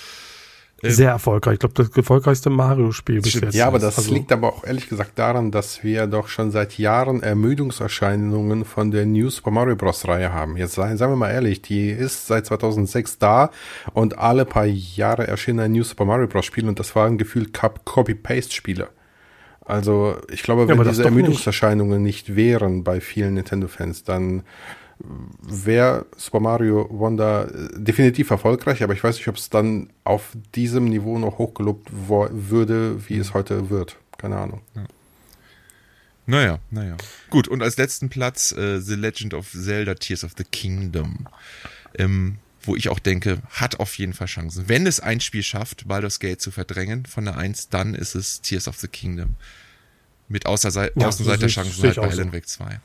Ähm, 0.87 0.93
Sehr 0.93 1.11
erfolgreich. 1.11 1.55
Ich 1.55 1.61
glaube, 1.61 1.75
das 1.75 1.91
erfolgreichste 1.91 2.51
Mario-Spiel 2.51 3.21
bis 3.21 3.35
jetzt. 3.35 3.55
Ja, 3.55 3.67
aber 3.67 3.79
das 3.79 3.99
also, 3.99 4.13
liegt 4.13 4.33
aber 4.33 4.49
auch 4.49 4.65
ehrlich 4.65 4.89
gesagt 4.89 5.19
daran, 5.19 5.51
dass 5.51 5.85
wir 5.85 6.07
doch 6.07 6.29
schon 6.29 6.51
seit 6.51 6.79
Jahren 6.79 7.23
Ermüdungserscheinungen 7.23 8.65
von 8.65 8.91
der 8.91 9.07
New 9.07 9.31
Super 9.31 9.51
Mario 9.51 9.77
Bros. 9.77 10.07
Reihe 10.07 10.33
haben. 10.33 10.57
Jetzt 10.57 10.75
sagen 10.75 10.99
wir 10.99 11.17
mal 11.17 11.31
ehrlich, 11.31 11.63
die 11.63 11.91
ist 11.91 12.27
seit 12.27 12.47
2006 12.47 13.19
da 13.19 13.51
und 13.93 14.19
alle 14.19 14.45
paar 14.45 14.67
Jahre 14.67 15.27
erschien 15.27 15.61
ein 15.61 15.73
New 15.73 15.83
Super 15.83 16.05
Mario 16.05 16.27
Bros. 16.27 16.45
Spiel 16.45 16.69
und 16.69 16.79
das 16.79 16.95
waren 16.97 17.19
gefühlt 17.19 17.53
Copy-Paste-Spiele. 17.53 18.89
Also 19.65 20.17
ich 20.31 20.43
glaube, 20.43 20.69
wenn 20.69 20.79
ja, 20.79 20.85
diese 20.85 21.05
Ermüdungserscheinungen 21.05 22.03
nicht. 22.03 22.29
nicht 22.29 22.37
wären 22.37 22.85
bei 22.85 23.01
vielen 23.01 23.35
Nintendo-Fans, 23.35 24.05
dann 24.05 24.45
wäre 25.43 26.07
Super 26.17 26.41
Mario 26.41 26.89
Wonder 26.91 27.49
äh, 27.53 27.69
definitiv 27.77 28.31
erfolgreich, 28.31 28.83
aber 28.83 28.95
ich 28.95 29.05
weiß 29.05 29.17
nicht, 29.17 29.29
ob 29.29 29.37
es 29.37 29.51
dann 29.51 29.91
auf 30.05 30.33
diesem 30.55 30.87
Niveau 30.87 31.19
noch 31.19 31.39
hochgelobt 31.39 31.91
würde, 31.93 33.09
wie 33.09 33.19
es 33.19 33.35
heute 33.35 33.71
wird. 33.71 33.97
Keine 34.19 34.37
Ahnung. 34.37 34.61
Ja. 34.75 34.85
Naja, 36.29 36.59
naja. 36.71 36.97
Gut, 37.31 37.47
und 37.47 37.63
als 37.63 37.77
letzten 37.77 38.09
Platz 38.09 38.53
äh, 38.53 38.81
The 38.81 38.95
Legend 38.95 39.35
of 39.35 39.51
Zelda 39.53 39.95
Tears 39.95 40.25
of 40.25 40.33
the 40.37 40.45
Kingdom. 40.45 41.29
Ähm, 41.99 42.39
wo 42.63 42.75
ich 42.75 42.89
auch 42.89 42.99
denke, 42.99 43.41
hat 43.51 43.79
auf 43.79 43.97
jeden 43.97 44.13
Fall 44.13 44.27
Chancen. 44.27 44.69
Wenn 44.69 44.87
es 44.89 44.99
ein 44.99 45.21
Spiel 45.21 45.45
schafft, 45.45 45.87
Baldur's 45.87 46.19
Gate 46.19 46.41
zu 46.41 46.51
verdrängen 46.51 47.07
von 47.07 47.25
der 47.25 47.37
1, 47.37 47.69
dann 47.69 47.95
ist 47.95 48.17
es 48.17 48.41
Tears 48.41 48.67
of 48.67 48.77
the 48.77 48.89
Kingdom. 48.89 49.37
Mit 50.29 50.47
Außerse 50.47 50.91
ja, 50.97 51.07
Außenseiterchancen 51.07 51.85
halt 51.85 51.97
bei 51.97 52.09
Alan 52.09 52.33
Wake 52.33 52.49
2. 52.49 52.81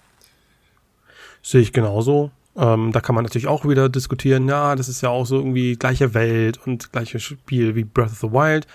Sehe 1.41 1.61
ich 1.61 1.73
genauso. 1.73 2.31
Ähm, 2.55 2.91
da 2.91 2.99
kann 2.99 3.15
man 3.15 3.23
natürlich 3.23 3.47
auch 3.47 3.65
wieder 3.65 3.87
diskutieren, 3.87 4.47
ja, 4.47 4.75
das 4.75 4.89
ist 4.89 5.01
ja 5.01 5.09
auch 5.09 5.25
so 5.25 5.37
irgendwie 5.37 5.75
gleiche 5.77 6.13
Welt 6.13 6.59
und 6.65 6.91
gleiches 6.91 7.23
Spiel 7.23 7.75
wie 7.75 7.85
Breath 7.85 8.11
of 8.11 8.19
the 8.19 8.31
Wild. 8.31 8.67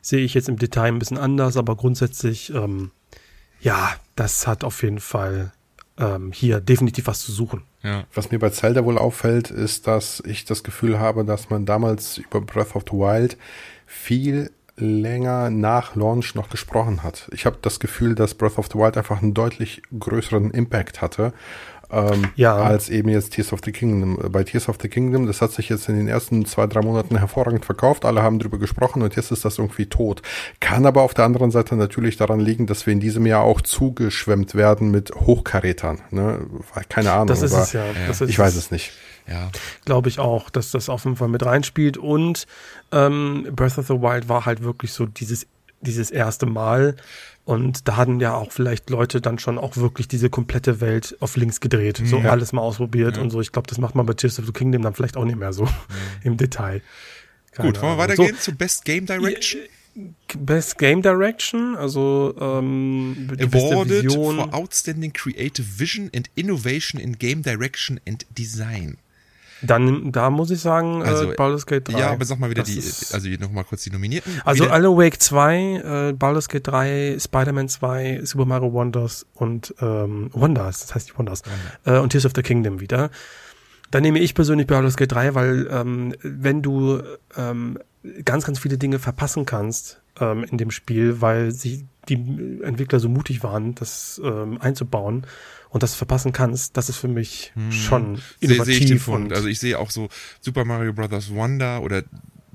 Sehe 0.00 0.24
ich 0.24 0.34
jetzt 0.34 0.48
im 0.48 0.56
Detail 0.56 0.88
ein 0.88 1.00
bisschen 1.00 1.18
anders, 1.18 1.56
aber 1.56 1.74
grundsätzlich 1.74 2.54
ähm, 2.54 2.92
ja, 3.60 3.94
das 4.16 4.46
hat 4.46 4.64
auf 4.64 4.82
jeden 4.82 5.00
Fall 5.00 5.52
ähm, 5.98 6.32
hier 6.32 6.60
definitiv 6.60 7.06
was 7.06 7.20
zu 7.20 7.32
suchen. 7.32 7.62
Ja. 7.82 8.04
Was 8.14 8.30
mir 8.30 8.38
bei 8.38 8.50
Zelda 8.50 8.84
wohl 8.84 8.98
auffällt, 8.98 9.50
ist, 9.50 9.86
dass 9.86 10.22
ich 10.24 10.44
das 10.44 10.62
Gefühl 10.62 10.98
habe, 10.98 11.24
dass 11.24 11.50
man 11.50 11.66
damals 11.66 12.18
über 12.18 12.40
Breath 12.40 12.76
of 12.76 12.84
the 12.90 12.96
Wild 12.96 13.36
viel 13.86 14.50
länger 14.76 15.50
nach 15.50 15.96
Launch 15.96 16.36
noch 16.36 16.50
gesprochen 16.50 17.02
hat. 17.02 17.28
Ich 17.32 17.46
habe 17.46 17.58
das 17.62 17.80
Gefühl, 17.80 18.14
dass 18.14 18.34
Breath 18.34 18.58
of 18.58 18.68
the 18.72 18.78
Wild 18.78 18.96
einfach 18.96 19.22
einen 19.22 19.34
deutlich 19.34 19.82
größeren 19.98 20.52
Impact 20.52 21.02
hatte 21.02 21.32
ähm, 21.90 22.30
ja. 22.36 22.54
als 22.54 22.88
eben 22.88 23.08
jetzt 23.08 23.32
Tears 23.32 23.52
of 23.52 23.60
the 23.64 23.72
Kingdom. 23.72 24.18
Bei 24.30 24.44
Tears 24.44 24.68
of 24.68 24.76
the 24.80 24.88
Kingdom, 24.88 25.26
das 25.26 25.40
hat 25.40 25.52
sich 25.52 25.68
jetzt 25.68 25.88
in 25.88 25.96
den 25.96 26.08
ersten 26.08 26.44
zwei, 26.44 26.66
drei 26.66 26.82
Monaten 26.82 27.16
hervorragend 27.16 27.64
verkauft, 27.64 28.04
alle 28.04 28.22
haben 28.22 28.38
drüber 28.38 28.58
gesprochen 28.58 29.02
und 29.02 29.16
jetzt 29.16 29.30
ist 29.30 29.44
das 29.44 29.58
irgendwie 29.58 29.86
tot. 29.86 30.22
Kann 30.60 30.86
aber 30.86 31.02
auf 31.02 31.14
der 31.14 31.24
anderen 31.24 31.50
Seite 31.50 31.76
natürlich 31.76 32.16
daran 32.16 32.40
liegen, 32.40 32.66
dass 32.66 32.86
wir 32.86 32.92
in 32.92 33.00
diesem 33.00 33.26
Jahr 33.26 33.42
auch 33.42 33.60
zugeschwemmt 33.60 34.54
werden 34.54 34.90
mit 34.90 35.14
Hochkarätern. 35.14 36.00
Ne? 36.10 36.40
Keine 36.88 37.12
Ahnung. 37.12 37.28
Das 37.28 37.42
ist 37.42 37.52
es 37.52 37.72
ja. 37.72 37.84
Das 38.06 38.20
ich 38.20 38.38
weiß 38.38 38.56
es 38.56 38.70
nicht. 38.70 38.92
Ja. 39.26 39.50
Glaube 39.84 40.08
ich 40.08 40.18
auch, 40.18 40.50
dass 40.50 40.70
das 40.70 40.88
auf 40.88 41.04
jeden 41.04 41.16
Fall 41.16 41.28
mit 41.28 41.44
reinspielt. 41.44 41.96
Und 41.98 42.46
ähm, 42.92 43.46
Breath 43.52 43.78
of 43.78 43.86
the 43.86 43.94
Wild 43.94 44.28
war 44.28 44.46
halt 44.46 44.62
wirklich 44.62 44.92
so 44.92 45.06
dieses, 45.06 45.46
dieses 45.80 46.10
erste 46.10 46.46
Mal, 46.46 46.96
und 47.48 47.88
da 47.88 47.96
hatten 47.96 48.20
ja 48.20 48.34
auch 48.34 48.52
vielleicht 48.52 48.90
Leute 48.90 49.22
dann 49.22 49.38
schon 49.38 49.56
auch 49.56 49.78
wirklich 49.78 50.06
diese 50.06 50.28
komplette 50.28 50.82
Welt 50.82 51.16
auf 51.20 51.34
links 51.38 51.60
gedreht, 51.60 51.98
so 52.04 52.18
ja. 52.18 52.28
alles 52.28 52.52
mal 52.52 52.60
ausprobiert 52.60 53.16
ja. 53.16 53.22
und 53.22 53.30
so. 53.30 53.40
Ich 53.40 53.52
glaube, 53.52 53.66
das 53.66 53.78
macht 53.78 53.94
man 53.94 54.04
bei 54.04 54.12
Tears 54.12 54.38
of 54.38 54.44
the 54.44 54.52
Kingdom 54.52 54.82
dann 54.82 54.92
vielleicht 54.92 55.16
auch 55.16 55.24
nicht 55.24 55.38
mehr 55.38 55.54
so 55.54 55.64
ja. 55.64 55.72
im 56.24 56.36
Detail. 56.36 56.82
Keine 57.52 57.72
Gut, 57.72 57.80
wollen 57.80 57.94
wir 57.94 57.98
weitergehen 57.98 58.34
so, 58.34 58.50
zu 58.50 58.54
Best 58.54 58.84
Game 58.84 59.06
Direction? 59.06 59.62
Best 60.36 60.76
Game 60.76 61.00
Direction, 61.00 61.74
also 61.74 62.34
ähm, 62.38 63.30
Awarded 63.40 64.12
for 64.12 64.52
Outstanding 64.52 65.14
Creative 65.14 65.66
Vision 65.78 66.10
and 66.14 66.28
Innovation 66.34 67.00
in 67.00 67.16
Game 67.16 67.42
Direction 67.42 67.98
and 68.06 68.26
Design. 68.36 68.98
Dann, 69.62 70.12
da 70.12 70.30
muss 70.30 70.50
ich 70.50 70.60
sagen, 70.60 71.00
äh, 71.00 71.04
also, 71.04 71.32
äh, 71.32 71.34
Baldur's 71.34 71.66
Gate 71.66 71.88
3. 71.88 71.98
Ja, 71.98 72.10
aber 72.12 72.24
sag 72.24 72.38
mal 72.38 72.50
wieder 72.50 72.62
das 72.62 72.70
die, 72.70 73.14
also 73.14 73.28
nochmal 73.40 73.64
kurz 73.64 73.82
die 73.82 73.90
Nominierten. 73.90 74.40
Also 74.44 74.64
wieder. 74.64 74.72
Alan 74.72 74.96
Wake 74.96 75.20
2, 75.20 76.10
äh, 76.10 76.12
Baldur's 76.12 76.48
Gate 76.48 76.66
3, 76.66 77.16
Spider-Man 77.18 77.68
2, 77.68 78.20
Super 78.24 78.44
Mario 78.44 78.72
Wonders 78.72 79.26
und 79.34 79.74
ähm, 79.80 80.30
Wonders, 80.32 80.80
das 80.80 80.94
heißt 80.94 81.10
die 81.10 81.18
Wonders, 81.18 81.42
Wonder. 81.44 81.98
äh, 81.98 82.02
und 82.02 82.10
Tears 82.10 82.26
of 82.26 82.32
the 82.34 82.42
Kingdom 82.42 82.80
wieder. 82.80 83.10
Dann 83.90 84.02
nehme 84.02 84.18
ich 84.18 84.34
persönlich 84.34 84.66
Baldur's 84.66 84.96
Gate 84.96 85.12
3, 85.12 85.34
weil 85.34 85.68
ähm, 85.70 86.14
wenn 86.22 86.62
du 86.62 87.02
ähm, 87.36 87.78
ganz, 88.24 88.44
ganz 88.44 88.58
viele 88.58 88.78
Dinge 88.78 88.98
verpassen 88.98 89.46
kannst 89.46 90.00
ähm, 90.20 90.44
in 90.44 90.58
dem 90.58 90.70
Spiel, 90.70 91.20
weil 91.20 91.50
sich 91.52 91.84
die 92.08 92.60
Entwickler 92.62 93.00
so 93.00 93.08
mutig 93.08 93.42
waren, 93.42 93.74
das 93.74 94.20
ähm, 94.24 94.58
einzubauen, 94.60 95.26
und 95.70 95.82
das 95.82 95.94
verpassen 95.94 96.32
kannst, 96.32 96.76
das 96.76 96.88
ist 96.88 96.96
für 96.96 97.08
mich 97.08 97.52
hm. 97.54 97.72
schon 97.72 98.22
innovativ. 98.40 98.64
Sehe 98.64 98.78
ich 98.78 98.86
den 98.86 99.00
Punkt. 99.00 99.32
Also 99.32 99.48
ich 99.48 99.58
sehe 99.58 99.78
auch 99.78 99.90
so 99.90 100.08
Super 100.40 100.64
Mario 100.64 100.92
Bros. 100.92 101.32
Wonder 101.32 101.82
oder 101.82 102.02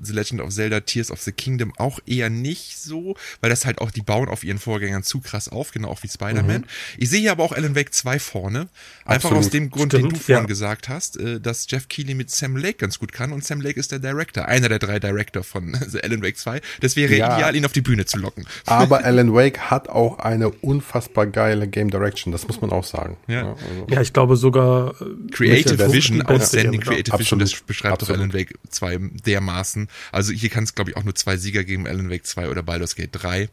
The 0.04 0.12
Legend 0.12 0.40
of 0.40 0.50
Zelda 0.50 0.80
Tears 0.80 1.10
of 1.10 1.20
the 1.22 1.32
Kingdom 1.32 1.72
auch 1.76 2.00
eher 2.06 2.30
nicht 2.30 2.78
so, 2.78 3.16
weil 3.40 3.50
das 3.50 3.64
halt 3.64 3.80
auch, 3.80 3.90
die 3.90 4.02
bauen 4.02 4.28
auf 4.28 4.44
ihren 4.44 4.58
Vorgängern 4.58 5.02
zu 5.02 5.20
krass 5.20 5.48
auf, 5.48 5.70
genau 5.72 5.88
auch 5.88 6.02
wie 6.02 6.08
Spider-Man. 6.08 6.62
Mhm. 6.62 6.66
Ich 6.98 7.10
sehe 7.10 7.20
hier 7.20 7.32
aber 7.32 7.42
auch 7.42 7.52
Alan 7.52 7.74
Wake 7.74 7.92
2 7.92 8.18
vorne. 8.18 8.68
Einfach 9.04 9.30
Absolut. 9.30 9.38
aus 9.38 9.50
dem 9.50 9.70
Grund, 9.70 9.92
Stimmt, 9.92 10.04
den 10.04 10.10
du 10.10 10.16
vorhin 10.16 10.44
ja. 10.44 10.46
gesagt 10.46 10.88
hast, 10.88 11.16
äh, 11.18 11.40
dass 11.40 11.66
Jeff 11.68 11.88
Keighley 11.88 12.14
mit 12.14 12.30
Sam 12.30 12.56
Lake 12.56 12.74
ganz 12.74 12.98
gut 12.98 13.12
kann 13.12 13.32
und 13.32 13.44
Sam 13.44 13.60
Lake 13.60 13.78
ist 13.78 13.92
der 13.92 13.98
Director, 13.98 14.46
einer 14.46 14.68
der 14.68 14.78
drei 14.78 14.98
Director 14.98 15.42
von 15.42 15.74
Alan 16.02 16.22
Wake 16.22 16.38
2. 16.38 16.60
Das 16.80 16.96
wäre 16.96 17.14
ja. 17.14 17.36
ideal, 17.36 17.56
ihn 17.56 17.64
auf 17.64 17.72
die 17.72 17.80
Bühne 17.80 18.04
zu 18.06 18.18
locken. 18.18 18.46
Aber 18.66 19.04
Alan 19.04 19.34
Wake 19.34 19.58
hat 19.70 19.88
auch 19.88 20.18
eine 20.18 20.50
unfassbar 20.50 21.26
geile 21.26 21.68
Game 21.68 21.90
Direction, 21.90 22.32
das 22.32 22.46
muss 22.46 22.60
man 22.60 22.70
auch 22.70 22.84
sagen. 22.84 23.16
Ja, 23.26 23.34
ja, 23.34 23.48
also. 23.50 23.86
ja 23.90 24.00
ich 24.00 24.12
glaube 24.12 24.36
sogar 24.36 24.94
äh, 25.00 25.30
Creative 25.30 25.92
Vision, 25.92 26.22
Outstanding 26.22 26.80
Creative 26.80 27.18
Vision, 27.18 27.38
das 27.38 27.54
beschreibt 27.60 27.94
Absolut. 27.94 28.16
doch 28.16 28.22
Alan 28.22 28.34
Wake 28.34 28.54
2 28.68 28.98
dermaßen. 29.26 29.88
Also 30.12 30.32
hier 30.32 30.50
kann 30.50 30.64
es, 30.64 30.74
glaube 30.74 30.90
ich, 30.90 30.96
auch 30.96 31.04
nur 31.04 31.14
zwei 31.14 31.36
Sieger 31.36 31.64
geben, 31.64 31.86
Alan 31.86 32.10
Wake 32.10 32.26
2 32.26 32.48
oder 32.48 32.62
Baldur's 32.62 32.96
Gate 32.96 33.10
3. 33.12 33.48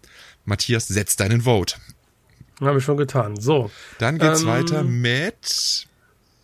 Matthias, 0.46 0.88
setz 0.88 1.16
deinen 1.16 1.42
Vote. 1.42 1.76
Habe 2.60 2.78
ich 2.78 2.84
schon 2.84 2.98
getan. 2.98 3.40
So. 3.40 3.72
Dann 3.98 4.20
geht's 4.20 4.42
ähm, 4.42 4.48
weiter 4.48 4.84
mit 4.84 5.88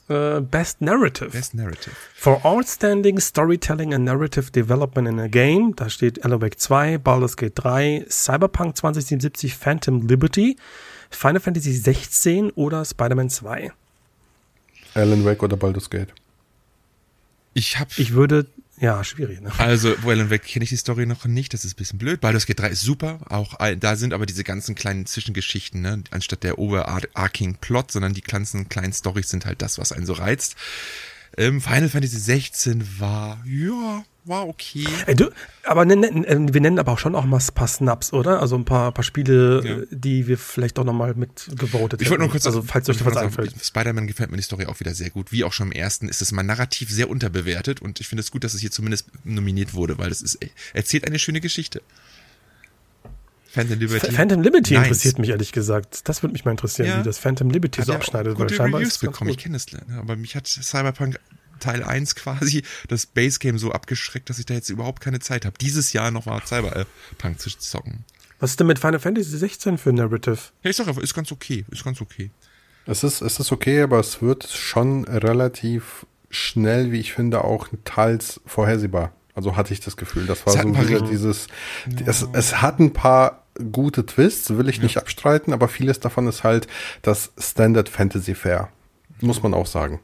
uh, 0.10 0.42
Best 0.42 0.82
Narrative. 0.82 1.30
Best 1.30 1.54
Narrative. 1.54 1.96
For 2.16 2.44
Outstanding 2.44 3.20
Storytelling 3.20 3.94
and 3.94 4.06
Narrative 4.06 4.52
Development 4.52 5.08
in 5.08 5.20
a 5.20 5.28
Game. 5.28 5.76
Da 5.76 5.90
steht 5.90 6.24
Alan 6.26 6.42
Wake 6.42 6.60
2, 6.60 6.98
Baldur's 6.98 7.38
Gate 7.38 7.54
3, 7.56 8.06
Cyberpunk 8.10 8.76
2077, 8.78 9.56
Phantom 9.56 10.08
Liberty, 10.08 10.58
Final 11.10 11.40
Fantasy 11.40 11.74
16 11.74 12.52
oder 12.52 12.84
Spider-Man 12.84 13.30
2. 13.30 13.72
Alan 14.96 15.26
Wake 15.26 15.44
oder 15.44 15.58
Baldur's 15.58 15.90
Gate. 15.90 16.14
Ich 17.54 17.80
habe. 17.80 17.90
Ich 17.98 18.14
würde 18.14 18.48
ja, 18.80 19.04
schwierig, 19.04 19.42
ne? 19.42 19.52
Also, 19.58 19.96
Alan 20.06 20.30
Wake 20.30 20.44
kenne 20.44 20.64
ich 20.64 20.70
die 20.70 20.78
Story 20.78 21.06
noch 21.06 21.26
nicht, 21.26 21.54
das 21.54 21.66
ist 21.66 21.74
ein 21.74 21.78
bisschen 21.78 22.00
blöd. 22.00 22.22
Baldur's 22.22 22.46
Gate 22.46 22.60
3 22.60 22.70
ist 22.70 22.82
super, 22.82 23.20
auch 23.30 23.56
da 23.80 23.96
sind 23.96 24.14
aber 24.14 24.26
diese 24.26 24.44
ganzen 24.44 24.76
kleinen 24.76 25.06
Zwischengeschichten, 25.06 25.82
ne, 25.82 26.04
anstatt 26.12 26.44
der 26.44 26.60
overarching 26.60 27.56
Plot, 27.56 27.92
sondern 27.92 28.14
die 28.14 28.22
ganzen 28.22 28.70
kleinen 28.70 28.94
Storys 28.94 29.30
sind 29.30 29.46
halt 29.46 29.62
das, 29.62 29.78
was 29.78 29.92
einen 29.92 30.06
so 30.06 30.14
reizt. 30.14 30.56
Ähm, 31.38 31.62
Final 31.62 31.90
Fantasy 31.90 32.18
16 32.18 33.00
war, 33.00 33.44
ja, 33.46 34.04
war 34.26 34.48
okay. 34.48 34.88
Ey, 35.06 35.16
du, 35.16 35.32
aber 35.64 35.86
ne, 35.86 35.96
ne, 35.96 36.54
wir 36.54 36.62
nennen 36.62 36.80
aber 36.80 36.94
auch 36.94 36.98
schon 36.98 37.14
auch 37.14 37.26
mal 37.26 37.38
ein 37.38 37.54
paar 37.54 37.68
Snaps, 37.68 38.12
oder? 38.12 38.42
Also 38.42 38.56
ein 38.56 38.66
paar, 38.66 38.92
paar 38.92 39.04
Spiele, 39.04 39.62
ja. 39.64 39.78
die 39.92 40.28
wir 40.28 40.40
vielleicht 40.40 40.80
auch 40.80 40.84
nochmal 40.84 41.14
mit 41.14 41.48
gewotet 41.56 42.02
Ich 42.02 42.10
wollte 42.10 42.24
nur 42.24 42.32
kurz, 42.32 42.48
also 42.48 42.64
falls 42.64 42.90
euch 42.90 43.06
was 43.06 43.18
einfällt. 43.18 43.54
Spider-Man 43.64 44.08
gefällt 44.08 44.32
mir 44.32 44.38
die 44.38 44.44
Story 44.44 44.66
auch 44.66 44.80
wieder 44.80 44.96
sehr 44.96 45.12
gut. 45.12 45.32
Wie 45.32 45.44
auch 45.44 45.54
schon 45.54 45.68
im 45.68 45.74
ersten 45.74 46.10
ist 46.10 46.24
es 46.24 46.32
mal 46.32 46.42
narrativ 46.42 46.90
sehr 46.90 47.10
unterbewertet 47.10 47.82
und 47.84 48.00
ich 48.00 48.08
finde 48.08 48.22
es 48.22 48.32
gut, 48.32 48.44
dass 48.44 48.56
es 48.56 48.62
hier 48.62 48.72
zumindest 48.72 49.08
nominiert 49.24 49.76
wurde, 49.76 50.00
weil 50.00 50.12
es 50.12 50.24
ist, 50.24 50.40
erzählt 50.74 51.06
eine 51.06 51.20
schöne 51.20 51.40
Geschichte. 51.40 51.84
Phantom 53.58 53.80
Liberty. 53.80 54.12
Phantom 54.12 54.42
Liberty 54.42 54.74
nice. 54.76 54.84
interessiert 54.86 55.20
mich 55.20 55.30
ehrlich 55.30 55.52
gesagt. 55.52 56.08
Das 56.08 56.22
würde 56.22 56.34
mich 56.34 56.46
mal 56.46 56.52
interessieren, 56.52 56.88
ja. 56.88 57.00
wie 57.00 57.04
das 57.04 57.18
Phantom 57.18 57.50
Liberty 57.50 57.80
hat 57.80 57.88
so 57.88 57.94
abschneidet. 57.94 58.36
Gute 58.36 58.52
weil 58.52 58.58
scheinbar 58.58 58.82
Reviews 58.82 59.00
bekommen, 59.00 59.32
ich 59.32 59.38
kenne 59.38 59.58
es, 59.58 59.66
aber 59.98 60.16
mich 60.16 60.36
hat 60.36 60.48
Cyberpunk 60.48 61.20
Teil 61.60 61.84
1 61.84 62.16
quasi 62.16 62.64
das 62.88 63.08
Base 63.08 63.40
Game 63.40 63.58
so 63.58 63.72
abgeschreckt, 63.72 64.30
dass 64.30 64.38
ich 64.38 64.46
da 64.46 64.54
jetzt 64.54 64.70
überhaupt 64.70 65.02
keine 65.02 65.20
Zeit 65.20 65.46
habe, 65.46 65.58
dieses 65.60 65.92
Jahr 65.92 66.12
noch 66.12 66.26
mal 66.26 66.42
Cyberpunk 66.46 67.40
zu 67.40 67.50
zocken. 67.58 68.06
Was 68.40 68.52
ist 68.52 68.60
denn 68.60 68.68
mit 68.68 68.78
Final 68.78 69.00
Fantasy 69.00 69.36
16 69.36 69.80
für 69.80 69.90
ein 69.90 69.96
Narrative? 69.96 70.38
Ja, 70.62 70.70
ich 70.70 70.76
sag 70.76 70.88
einfach, 70.88 71.02
ist 71.02 71.16
ganz 71.16 71.32
okay, 71.32 71.66
ist 71.72 71.84
ganz 71.84 72.00
okay. 72.02 72.30
Es 72.86 73.04
ist, 73.04 73.22
es 73.22 73.40
ist 73.40 73.52
okay, 73.52 73.82
aber 73.82 74.00
es 74.00 74.22
wird 74.22 74.48
schon 74.48 75.04
relativ 75.06 76.06
schnell, 76.30 76.92
wie 76.92 77.00
ich 77.00 77.14
finde, 77.14 77.44
auch 77.44 77.68
teils 77.84 78.40
vorhersehbar. 78.46 79.14
Also 79.34 79.56
hatte 79.56 79.74
ich 79.74 79.80
das 79.80 79.98
Gefühl. 79.98 80.26
Das 80.26 80.46
war 80.46 80.54
so 80.54 80.88
wieder 80.88 81.02
dieses. 81.02 81.48
Ja. 81.88 82.08
Es, 82.08 82.28
es 82.34 82.62
hat 82.62 82.80
ein 82.80 82.94
paar 82.94 83.47
gute 83.72 84.06
Twists, 84.06 84.58
will 84.58 84.70
ich 84.70 84.78
ja. 84.78 84.84
nicht 84.84 84.98
abstreiten, 84.98 85.54
aber 85.54 85.68
vieles 85.68 86.00
davon 86.00 86.28
ist 86.28 86.44
halt 86.44 86.68
das 87.02 87.32
Standard 87.38 87.90
Fantasy 87.90 88.36
Fair. 88.36 88.70
Muss 89.22 89.42
man 89.42 89.54
auch 89.54 89.68
sagen. 89.68 90.00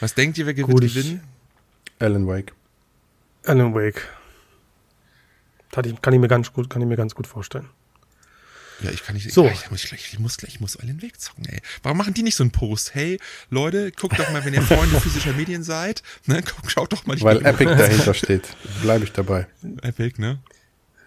Was 0.00 0.14
denkt 0.14 0.38
ihr, 0.38 0.46
wer 0.46 0.56
wird 0.56 0.68
gewinnen? 0.68 1.22
Alan 1.98 2.26
Wake. 2.26 2.52
Alan 3.44 3.74
Wake. 3.74 4.08
Kann 5.70 6.12
ich 6.12 6.20
mir 6.20 6.28
ganz 6.28 6.52
gut, 6.52 6.68
kann 6.68 6.82
ich 6.82 6.88
mir 6.88 6.96
ganz 6.96 7.14
gut 7.14 7.26
vorstellen. 7.26 7.68
Ja, 8.82 8.90
ich 8.90 9.04
kann 9.04 9.14
nicht. 9.14 9.30
So. 9.32 9.46
Ich, 9.46 9.70
muss 9.70 9.84
gleich, 9.84 10.12
ich 10.12 10.18
muss 10.18 10.36
gleich, 10.36 10.54
ich 10.54 10.60
muss 10.60 10.76
Alan 10.76 11.00
Wake 11.02 11.20
zocken, 11.20 11.44
ey. 11.46 11.60
Warum 11.82 11.98
machen 11.98 12.14
die 12.14 12.22
nicht 12.22 12.34
so 12.34 12.42
einen 12.42 12.50
Post? 12.50 12.94
Hey, 12.94 13.18
Leute, 13.48 13.92
guckt 13.92 14.18
doch 14.18 14.28
mal, 14.32 14.44
wenn 14.44 14.54
ihr 14.54 14.62
Freunde 14.62 15.00
physischer 15.00 15.32
Medien 15.34 15.62
seid, 15.62 16.02
ne, 16.26 16.42
guck, 16.42 16.70
schaut 16.70 16.92
doch 16.92 17.06
mal 17.06 17.16
die 17.16 17.22
Weil. 17.22 17.44
Epic 17.46 17.66
dahinter 17.66 18.14
steht. 18.14 18.48
Bleibe 18.82 19.04
ich 19.04 19.12
dabei. 19.12 19.46
Epic, 19.82 20.20
ne? 20.20 20.40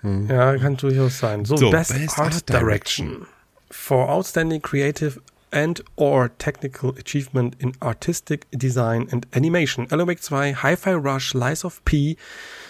Hm. 0.05 0.29
Ja, 0.29 0.57
kann 0.57 0.77
durchaus 0.77 1.19
sein. 1.19 1.45
So, 1.45 1.57
so 1.57 1.71
Best, 1.71 1.93
Best, 1.93 2.19
Art, 2.19 2.33
Art 2.33 2.49
Direction. 2.49 3.07
Direction. 3.07 3.27
For 3.71 4.09
Outstanding 4.09 4.61
Creative 4.61 5.19
and 5.51 5.83
or 5.95 6.29
Technical 6.37 6.91
Achievement 6.97 7.55
in 7.59 7.73
Artistic 7.81 8.45
Design 8.51 9.07
and 9.11 9.25
Animation. 9.35 9.87
Alan 9.89 10.07
Wake 10.07 10.21
2, 10.21 10.53
Hi-Fi 10.61 10.93
Rush, 10.93 11.33
Lies 11.33 11.65
of 11.65 11.83
P, 11.85 12.17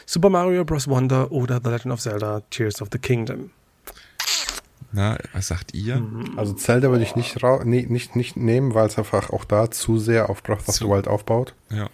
Super 0.06 0.30
Mario 0.30 0.64
Bros. 0.64 0.88
Wonder 0.88 1.32
oder 1.32 1.60
The 1.60 1.70
Legend 1.70 1.94
of 1.94 2.00
Zelda, 2.00 2.42
Tears 2.50 2.82
of 2.82 2.90
the 2.92 3.00
Kingdom. 3.00 3.52
Na, 4.92 5.18
was 5.34 5.50
sagt 5.50 5.74
ihr? 5.74 5.98
Mhm. 5.98 6.40
Also 6.40 6.54
Zelda 6.54 6.90
würde 6.90 7.04
ich 7.04 7.18
nicht, 7.18 7.38
nee, 7.66 7.86
nicht, 7.90 8.16
nicht 8.16 8.38
nehmen, 8.38 8.74
weil 8.74 8.88
es 8.88 8.98
einfach 8.98 9.30
auch 9.30 9.44
da 9.44 9.70
zu 9.70 10.00
sehr 10.00 10.30
auf 10.30 10.42
Breath 10.42 10.70
of 10.70 10.76
the 10.76 10.86
Wild 10.86 11.08
aufbaut. 11.08 11.54
Ja. 11.70 11.90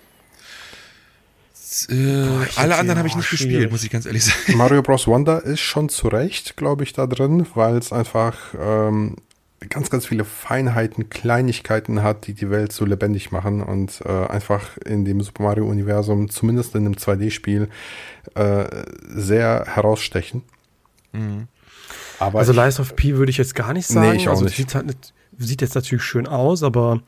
Äh, 1.90 2.26
Boah, 2.26 2.48
alle 2.58 2.76
anderen 2.76 2.98
habe 3.00 3.08
ich 3.08 3.16
nicht 3.16 3.28
schwierig. 3.28 3.48
gespielt, 3.48 3.72
muss 3.72 3.84
ich 3.84 3.90
ganz 3.90 4.06
ehrlich 4.06 4.26
sagen. 4.26 4.40
Mario 4.58 4.82
Bros. 4.82 5.08
Wonder 5.08 5.44
ist 5.44 5.62
schon 5.62 5.88
zu 5.88 6.10
Recht, 6.10 6.58
glaube 6.58 6.84
ich, 6.84 6.92
da 6.94 7.08
drin, 7.08 7.48
weil 7.56 7.78
es 7.78 7.94
einfach 7.94 8.38
ähm, 8.60 9.16
ganz, 9.70 9.90
ganz 9.90 10.06
viele 10.06 10.26
Feinheiten, 10.26 11.10
Kleinigkeiten 11.10 12.04
hat, 12.04 12.28
die 12.28 12.34
die 12.34 12.50
Welt 12.50 12.74
so 12.74 12.84
lebendig 12.84 13.32
machen 13.32 13.64
und 13.64 14.02
äh, 14.06 14.26
einfach 14.28 14.78
in 14.80 15.06
dem 15.06 15.22
Super 15.22 15.44
Mario-Universum, 15.44 16.30
zumindest 16.30 16.76
in 16.76 16.86
einem 16.86 16.96
2D-Spiel, 16.96 17.70
äh, 18.36 18.66
sehr 19.08 19.66
herausstechen. 19.68 20.44
Mhm. 21.14 21.48
Aber 22.20 22.40
also 22.40 22.52
Lies 22.52 22.80
of 22.82 22.96
P 22.98 23.16
würde 23.16 23.30
ich 23.30 23.38
jetzt 23.38 23.56
gar 23.56 23.74
nicht 23.74 23.88
sagen. 23.88 24.12
Nee, 24.12 24.18
ich 24.18 24.28
auch 24.28 24.34
also 24.34 24.44
nicht. 24.44 24.58
Sieht, 24.58 24.76
halt, 24.76 25.14
sieht 25.38 25.62
jetzt 25.62 25.76
natürlich 25.76 26.04
schön 26.04 26.28
aus, 26.28 26.64
aber 26.64 27.02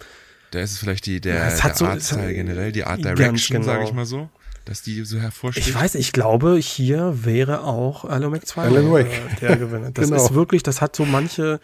da 0.51 0.59
ist 0.61 0.71
es 0.71 0.77
vielleicht 0.77 1.05
die, 1.05 1.19
der, 1.19 1.35
ja, 1.35 1.49
der 1.49 1.87
Art 1.87 2.01
so, 2.01 2.15
generell, 2.15 2.71
die 2.71 2.83
Art 2.83 3.03
Direction, 3.03 3.61
genau. 3.61 3.73
sage 3.73 3.83
ich 3.83 3.93
mal 3.93 4.05
so 4.05 4.29
dass 4.65 4.81
die 4.81 5.03
so 5.03 5.19
hervorsteht? 5.19 5.67
Ich 5.67 5.73
weiß, 5.73 5.95
ich 5.95 6.11
glaube, 6.11 6.55
hier 6.57 7.25
wäre 7.25 7.63
auch 7.63 8.05
Alan 8.05 8.31
Wake 8.31 8.47
2 8.47 8.61
Alan 8.63 8.91
Wake. 8.91 9.11
Äh, 9.11 9.35
der 9.41 9.57
Gewinner. 9.57 9.91
Das 9.91 10.09
genau. 10.09 10.23
ist 10.23 10.33
wirklich, 10.33 10.63
das 10.63 10.81
hat 10.81 10.95
so 10.95 11.05
manche, 11.05 11.59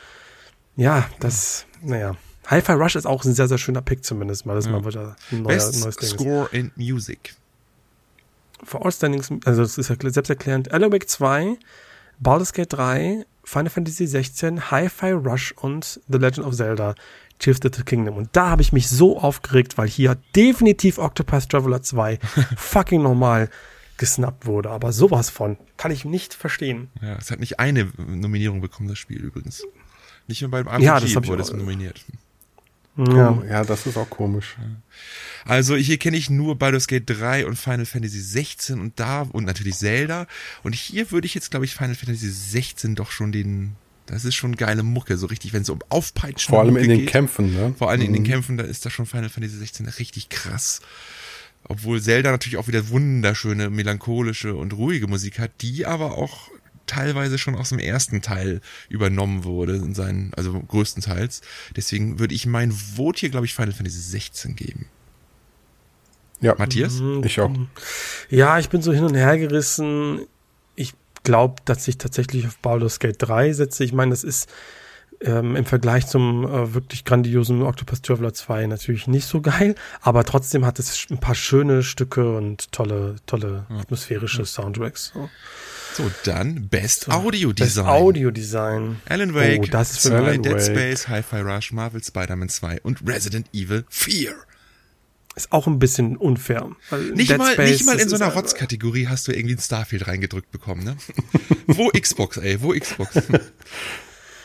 ja, 0.76 1.10
das, 1.20 1.66
naja. 1.82 2.16
Hi-Fi 2.48 2.72
Rush 2.72 2.96
ist 2.96 3.06
auch 3.06 3.24
ein 3.26 3.34
sehr, 3.34 3.48
sehr 3.48 3.60
schöner 3.60 3.82
Pick 3.82 4.04
zumindest 4.04 4.46
mal. 4.46 4.56
Das 4.56 4.66
ja. 4.66 4.72
mal 4.72 4.84
wieder 4.84 5.16
ein 5.32 5.44
neuer, 5.44 5.54
Best 5.54 5.84
neues 5.84 5.98
Ding 5.98 6.10
Score 6.10 6.50
in 6.52 6.72
Music. 6.76 7.36
For 8.64 8.84
all 8.84 8.92
standings, 8.92 9.32
also 9.46 9.62
das 9.62 9.78
ist 9.78 9.90
ja 9.90 9.96
selbsterklärend. 10.00 10.72
Alan 10.72 10.92
Wake 10.92 11.08
2, 11.08 11.58
Baldur's 12.20 12.52
Gate 12.52 12.74
3, 12.74 13.26
Final 13.44 13.70
Fantasy 13.70 14.08
16, 14.08 14.72
Hi-Fi 14.72 15.12
Rush 15.12 15.54
und 15.54 16.02
The 16.08 16.18
Legend 16.18 16.46
of 16.46 16.56
Zelda. 16.56 16.96
Tears 17.40 17.64
of 17.66 17.72
the 17.76 17.84
Kingdom. 17.84 18.16
Und 18.16 18.30
da 18.34 18.50
habe 18.50 18.62
ich 18.62 18.72
mich 18.72 18.88
so 18.90 19.20
aufgeregt, 19.20 19.78
weil 19.78 19.88
hier 19.88 20.18
definitiv 20.36 20.98
Octopath 20.98 21.50
Traveler 21.50 21.82
2 21.82 22.20
fucking 22.58 23.02
normal 23.02 23.50
gesnappt 23.98 24.46
wurde. 24.46 24.70
Aber 24.70 24.92
sowas 24.92 25.30
von 25.30 25.58
kann 25.78 25.92
ich 25.92 26.06
nicht 26.06 26.34
verstehen. 26.34 26.90
Ja, 27.02 27.16
es 27.16 27.32
hat 27.32 27.40
nicht 27.40 27.60
eine 27.60 27.92
Nominierung 27.98 28.62
bekommen, 28.62 28.90
das 28.90 29.00
Spiel 29.00 29.22
übrigens. 29.22 29.64
Nicht 30.28 30.42
nur 30.42 30.52
beim 30.52 30.68
RPG 30.68 30.86
ja, 30.86 31.00
das 31.00 31.16
wurde 31.16 31.42
es 31.42 31.52
nominiert. 31.52 32.06
Ja. 33.08 33.42
ja, 33.50 33.64
das 33.64 33.86
ist 33.86 33.98
auch 33.98 34.10
komisch. 34.10 34.58
Also 35.46 35.76
hier 35.76 35.98
kenne 35.98 36.18
ich 36.18 36.30
nur 36.30 36.58
Baldur's 36.58 36.88
Gate 36.88 37.10
3 37.10 37.46
und 37.46 37.56
Final 37.56 37.86
Fantasy 37.86 38.20
16 38.20 38.80
und 38.80 39.00
da 39.00 39.22
und 39.22 39.46
natürlich 39.46 39.78
Zelda. 39.78 40.28
Und 40.64 40.76
hier 40.76 41.10
würde 41.12 41.26
ich 41.26 41.34
jetzt, 41.34 41.50
glaube 41.50 41.66
ich, 41.66 41.76
Final 41.76 41.96
Fantasy 41.96 42.30
16 42.30 42.96
doch 42.96 43.12
schon 43.12 43.32
den 43.32 43.76
das 44.10 44.26
ist 44.26 44.36
schon 44.36 44.56
geile 44.56 44.84
Mucke, 44.84 45.18
so 45.18 45.28
richtig, 45.28 45.54
wenn 45.54 45.62
es 45.62 45.70
um 45.70 45.80
Aufpeitschen 45.90 46.52
Vor 46.52 46.62
allem 46.62 46.78
in 46.78 46.90
den 46.90 47.00
geht. 47.02 47.10
Kämpfen, 47.10 47.54
ne? 47.54 47.76
Vor 47.78 47.90
allem 47.90 48.00
mhm. 48.02 48.08
in 48.08 48.14
den 48.14 48.24
mhm. 48.24 48.28
Kämpfen, 48.28 48.58
da 48.58 48.64
ist 48.64 48.86
das 48.86 48.92
schon 48.92 49.06
Final 49.06 49.30
Fantasy 49.30 49.58
16 49.58 49.88
richtig 49.88 50.30
krass. 50.30 50.82
Obwohl 51.64 52.02
Zelda 52.02 52.32
natürlich 52.32 52.58
auch 52.58 52.68
wieder 52.68 52.90
wunderschöne, 52.90 53.70
melancholische 53.70 54.56
und 54.56 54.74
ruhige 54.74 55.08
Musik 55.08 55.38
hat, 55.38 55.52
die 55.62 55.86
aber 55.86 56.18
auch 56.18 56.50
teilweise 56.88 57.38
schon 57.38 57.56
aus 57.56 57.70
dem 57.70 57.78
ersten 57.78 58.24
Teil 58.24 58.62
übernommen 58.90 59.44
wurde, 59.44 59.76
in 59.76 59.94
seinen, 59.94 60.34
also 60.34 60.60
größtenteils. 60.60 61.42
Deswegen 61.76 62.18
würde 62.18 62.34
ich 62.34 62.48
mein 62.48 62.72
Vote 62.72 63.20
hier, 63.20 63.30
glaube 63.30 63.46
ich, 63.46 63.54
Final 63.54 63.74
Fantasy 63.74 64.00
16 64.00 64.56
geben. 64.56 64.88
Ja. 66.42 66.56
Matthias? 66.58 66.96
Mhm. 66.96 67.22
Ich 67.24 67.40
auch. 67.40 67.52
Ja, 68.30 68.58
ich 68.58 68.70
bin 68.70 68.82
so 68.82 68.92
hin 68.92 69.04
und 69.04 69.14
her 69.14 69.38
gerissen 69.38 70.22
glaube, 71.24 71.62
dass 71.66 71.88
ich 71.88 71.98
tatsächlich 71.98 72.48
auf 72.48 72.58
Baldur's 72.60 73.00
Gate 73.00 73.18
3 73.20 73.54
setze. 73.54 73.84
Ich 73.84 73.94
meine, 73.94 74.12
das 74.12 74.24
ist 74.24 74.50
ähm, 75.22 75.56
im 75.56 75.66
Vergleich 75.66 76.08
zum 76.08 76.46
äh, 76.46 76.74
wirklich 76.74 77.04
grandiosen 77.06 77.62
Octopus 77.62 78.02
Traveler 78.02 78.34
2 78.34 78.68
natürlich 78.68 79.08
nicht 79.08 79.26
so 79.26 79.42
geil, 79.42 79.76
aber 80.02 80.24
trotzdem 80.24 80.66
hat 80.66 80.80
es 80.80 81.08
ein 81.10 81.20
paar 81.20 81.36
schöne 81.36 81.84
Stücke 81.84 82.38
und 82.38 82.72
tolle, 82.72 83.18
tolle 83.26 83.66
atmosphärische 83.70 84.46
Soundtracks. 84.46 85.12
So. 85.14 85.30
So, 85.96 86.10
dann 86.24 86.70
Best 86.70 87.10
Audio 87.10 87.52
Design. 87.52 87.86
Best 87.86 88.02
Audio 88.02 88.32
Design. 88.32 89.02
Alan 89.10 89.34
Wake, 89.34 89.62
oh, 89.64 89.68
das 89.70 89.92
ist 89.92 90.04
2, 90.04 90.38
Dead 90.38 90.54
Wake. 90.54 90.62
Space, 90.62 91.08
Hi-Fi 91.08 91.42
Rush, 91.42 91.72
Marvel 91.72 92.04
Spider-Man 92.04 92.48
2 92.48 92.82
und 92.84 93.06
Resident 93.06 93.48
Evil 93.54 93.86
4. 93.90 94.36
Ist 95.36 95.52
auch 95.52 95.68
ein 95.68 95.80
bisschen 95.80 96.18
unfair. 96.18 96.70
Nicht 97.14 97.38
mal, 97.38 97.56
nicht 97.58 97.86
mal 97.86 97.98
in 98.00 98.10
so 98.10 98.16
einer 98.16 98.28
Rotz-Kategorie 98.28 99.08
hast 99.08 99.28
du 99.28 99.32
irgendwie 99.32 99.56
ein 99.56 99.62
Starfield 99.62 100.08
reingedrückt 100.08 100.52
bekommen, 100.52 100.84
ne? 100.84 100.98
wo 101.68 101.90
Xbox, 101.90 102.38
ey, 102.38 102.62
wo 102.62 102.74
Xbox? 102.74 103.16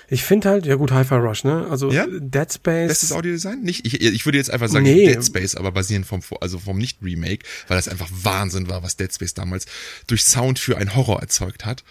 Ich 0.08 0.22
finde 0.22 0.50
halt, 0.50 0.66
ja 0.66 0.74
gut, 0.76 0.92
Hi-Fi 0.92 1.14
Rush, 1.14 1.44
ne? 1.44 1.66
Also 1.70 1.90
ja? 1.90 2.06
Dead 2.06 2.52
Space. 2.52 2.88
Bestes 2.88 3.12
Audiodesign? 3.12 3.62
Nicht, 3.62 3.86
ich, 3.86 4.00
ich 4.02 4.26
würde 4.26 4.38
jetzt 4.38 4.50
einfach 4.50 4.68
sagen 4.68 4.84
nee. 4.84 5.06
Dead 5.06 5.24
Space, 5.24 5.54
aber 5.54 5.72
basierend 5.72 6.06
vom, 6.06 6.20
also 6.40 6.58
vom 6.58 6.76
Nicht-Remake, 6.78 7.44
weil 7.68 7.76
das 7.76 7.88
einfach 7.88 8.08
Wahnsinn 8.12 8.68
war, 8.68 8.82
was 8.82 8.96
Dead 8.96 9.12
Space 9.12 9.34
damals 9.34 9.66
durch 10.06 10.24
Sound 10.24 10.58
für 10.58 10.76
einen 10.76 10.94
Horror 10.94 11.20
erzeugt 11.20 11.64
hat. 11.64 11.84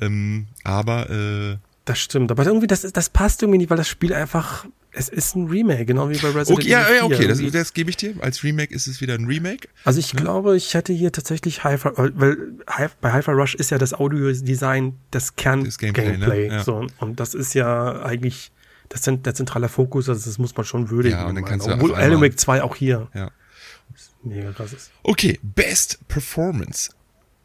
Ähm, 0.00 0.46
aber 0.64 1.10
äh, 1.10 1.56
das 1.84 1.98
stimmt, 2.00 2.30
aber 2.30 2.44
irgendwie, 2.44 2.66
das, 2.66 2.82
das 2.82 3.08
passt 3.10 3.42
irgendwie 3.42 3.58
nicht, 3.58 3.70
weil 3.70 3.76
das 3.76 3.88
Spiel 3.88 4.12
einfach 4.12 4.66
es 4.92 5.08
ist 5.08 5.36
ein 5.36 5.48
Remake, 5.48 5.84
genau 5.84 6.08
wie 6.08 6.16
bei 6.18 6.28
Resident 6.28 6.60
okay, 6.60 6.72
Evil 6.72 6.84
4. 6.86 6.96
Ja, 6.96 7.04
okay, 7.04 7.26
das, 7.28 7.40
das 7.52 7.72
gebe 7.74 7.90
ich 7.90 7.96
dir. 7.96 8.14
Als 8.20 8.42
Remake 8.42 8.74
ist 8.74 8.86
es 8.86 9.00
wieder 9.00 9.14
ein 9.14 9.26
Remake. 9.26 9.68
Also 9.84 10.00
ich 10.00 10.12
ja. 10.12 10.20
glaube, 10.20 10.56
ich 10.56 10.74
hätte 10.74 10.92
hier 10.92 11.12
tatsächlich 11.12 11.64
Hi-Fi, 11.64 11.90
weil 11.94 12.36
bei 13.00 13.12
Hi-Fi 13.12 13.30
Rush 13.32 13.54
ist 13.54 13.70
ja 13.70 13.78
das 13.78 13.94
Audiodesign 13.94 14.98
das 15.10 15.36
Kern-Gameplay. 15.36 16.48
Ne? 16.48 16.54
Ja. 16.54 16.64
So, 16.64 16.86
und 16.98 17.20
das 17.20 17.34
ist 17.34 17.54
ja 17.54 18.02
eigentlich 18.02 18.50
das 18.88 19.02
sind 19.02 19.26
der 19.26 19.34
zentrale 19.34 19.68
Fokus, 19.68 20.08
also 20.08 20.24
das 20.24 20.38
muss 20.38 20.56
man 20.56 20.64
schon 20.64 20.90
würdigen. 20.90 21.18
Ja, 21.18 21.26
und 21.26 21.34
dann 21.34 21.44
kannst 21.44 21.66
du 21.66 21.72
Obwohl 21.72 21.94
Alan 21.94 22.20
Wake 22.20 22.38
2 22.38 22.62
auch 22.62 22.76
hier. 22.76 23.08
Ja. 23.14 23.30
Mega 24.22 24.52
krass 24.52 24.72
ist. 24.72 24.90
Okay, 25.02 25.38
Best 25.42 25.98
Performance 26.08 26.90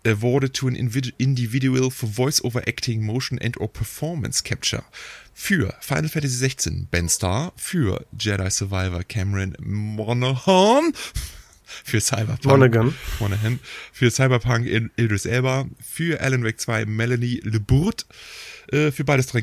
awarded 0.06 0.54
to 0.54 0.68
an 0.68 0.76
individual 0.76 1.90
for 1.90 2.10
voice-over 2.10 2.62
acting, 2.68 3.06
motion 3.06 3.40
and 3.40 3.60
or 3.60 3.68
performance 3.68 4.44
capture. 4.44 4.84
Für 5.34 5.74
Final 5.82 6.10
Fantasy 6.10 6.38
16 6.38 6.88
Ben 6.90 7.10
Starr, 7.10 7.54
für 7.56 8.06
Jedi 8.18 8.50
Survivor 8.50 9.04
Cameron 9.04 9.56
Monaghan, 9.60 10.94
für 11.66 12.00
Cyberpunk 12.00 12.46
Monaghan. 12.46 12.94
Monaghan, 13.20 13.60
für 13.92 14.12
Cyberpunk 14.12 14.68
Idris 14.96 15.26
Elba, 15.26 15.66
für 15.82 16.22
Alan 16.22 16.44
Wake 16.44 16.60
2 16.60 16.86
Melanie 16.86 17.42
LeBourt, 17.44 18.06
äh, 18.72 18.92
für 18.92 19.04
beides 19.04 19.34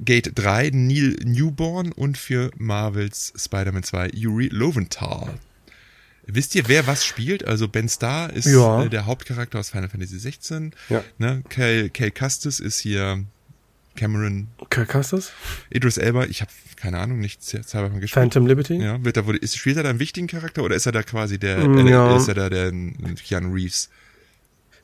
Gate 0.00 0.32
3 0.34 0.70
Neil 0.72 1.16
Newborn 1.24 1.92
und 1.92 2.18
für 2.18 2.50
Marvels 2.56 3.32
Spider-Man 3.36 3.82
2 3.82 4.10
Yuri 4.10 4.48
Loventhal. 4.52 5.38
Wisst 6.30 6.54
ihr, 6.54 6.68
wer 6.68 6.86
was 6.86 7.06
spielt? 7.06 7.46
Also 7.48 7.68
Ben 7.68 7.88
Starr 7.88 8.30
ist 8.34 8.44
ja. 8.44 8.84
äh, 8.84 8.90
der 8.90 9.06
Hauptcharakter 9.06 9.58
aus 9.58 9.70
Final 9.70 9.88
Fantasy 9.88 10.18
16. 10.18 10.74
Ja. 10.90 11.02
Ne? 11.16 11.42
Cal 11.48 11.90
Custis 12.10 12.60
ist 12.60 12.80
hier 12.80 13.24
Cameron. 13.98 14.48
Cal 14.70 14.86
Custis? 14.86 15.32
Idris 15.70 15.98
Elba, 15.98 16.24
ich 16.26 16.40
habe 16.40 16.50
keine 16.76 16.98
Ahnung, 16.98 17.18
nicht 17.18 17.42
Cyberpunk 17.42 18.00
gespielt. 18.00 18.12
Phantom 18.12 18.46
Liberty? 18.46 18.76
Ja, 18.76 19.02
wird 19.04 19.16
da, 19.16 19.24
ist, 19.40 19.56
spielt 19.56 19.76
er 19.76 19.82
da 19.82 19.90
einen 19.90 19.98
wichtigen 19.98 20.28
Charakter 20.28 20.62
oder 20.62 20.76
ist 20.76 20.86
er 20.86 20.92
da 20.92 21.02
quasi 21.02 21.38
der, 21.38 21.58
äh, 21.58 21.90
ja. 21.90 22.16
ist 22.16 22.28
er 22.28 22.34
da 22.34 22.48
der 22.48 22.72
Keanu 23.26 23.52
Reeves? 23.52 23.90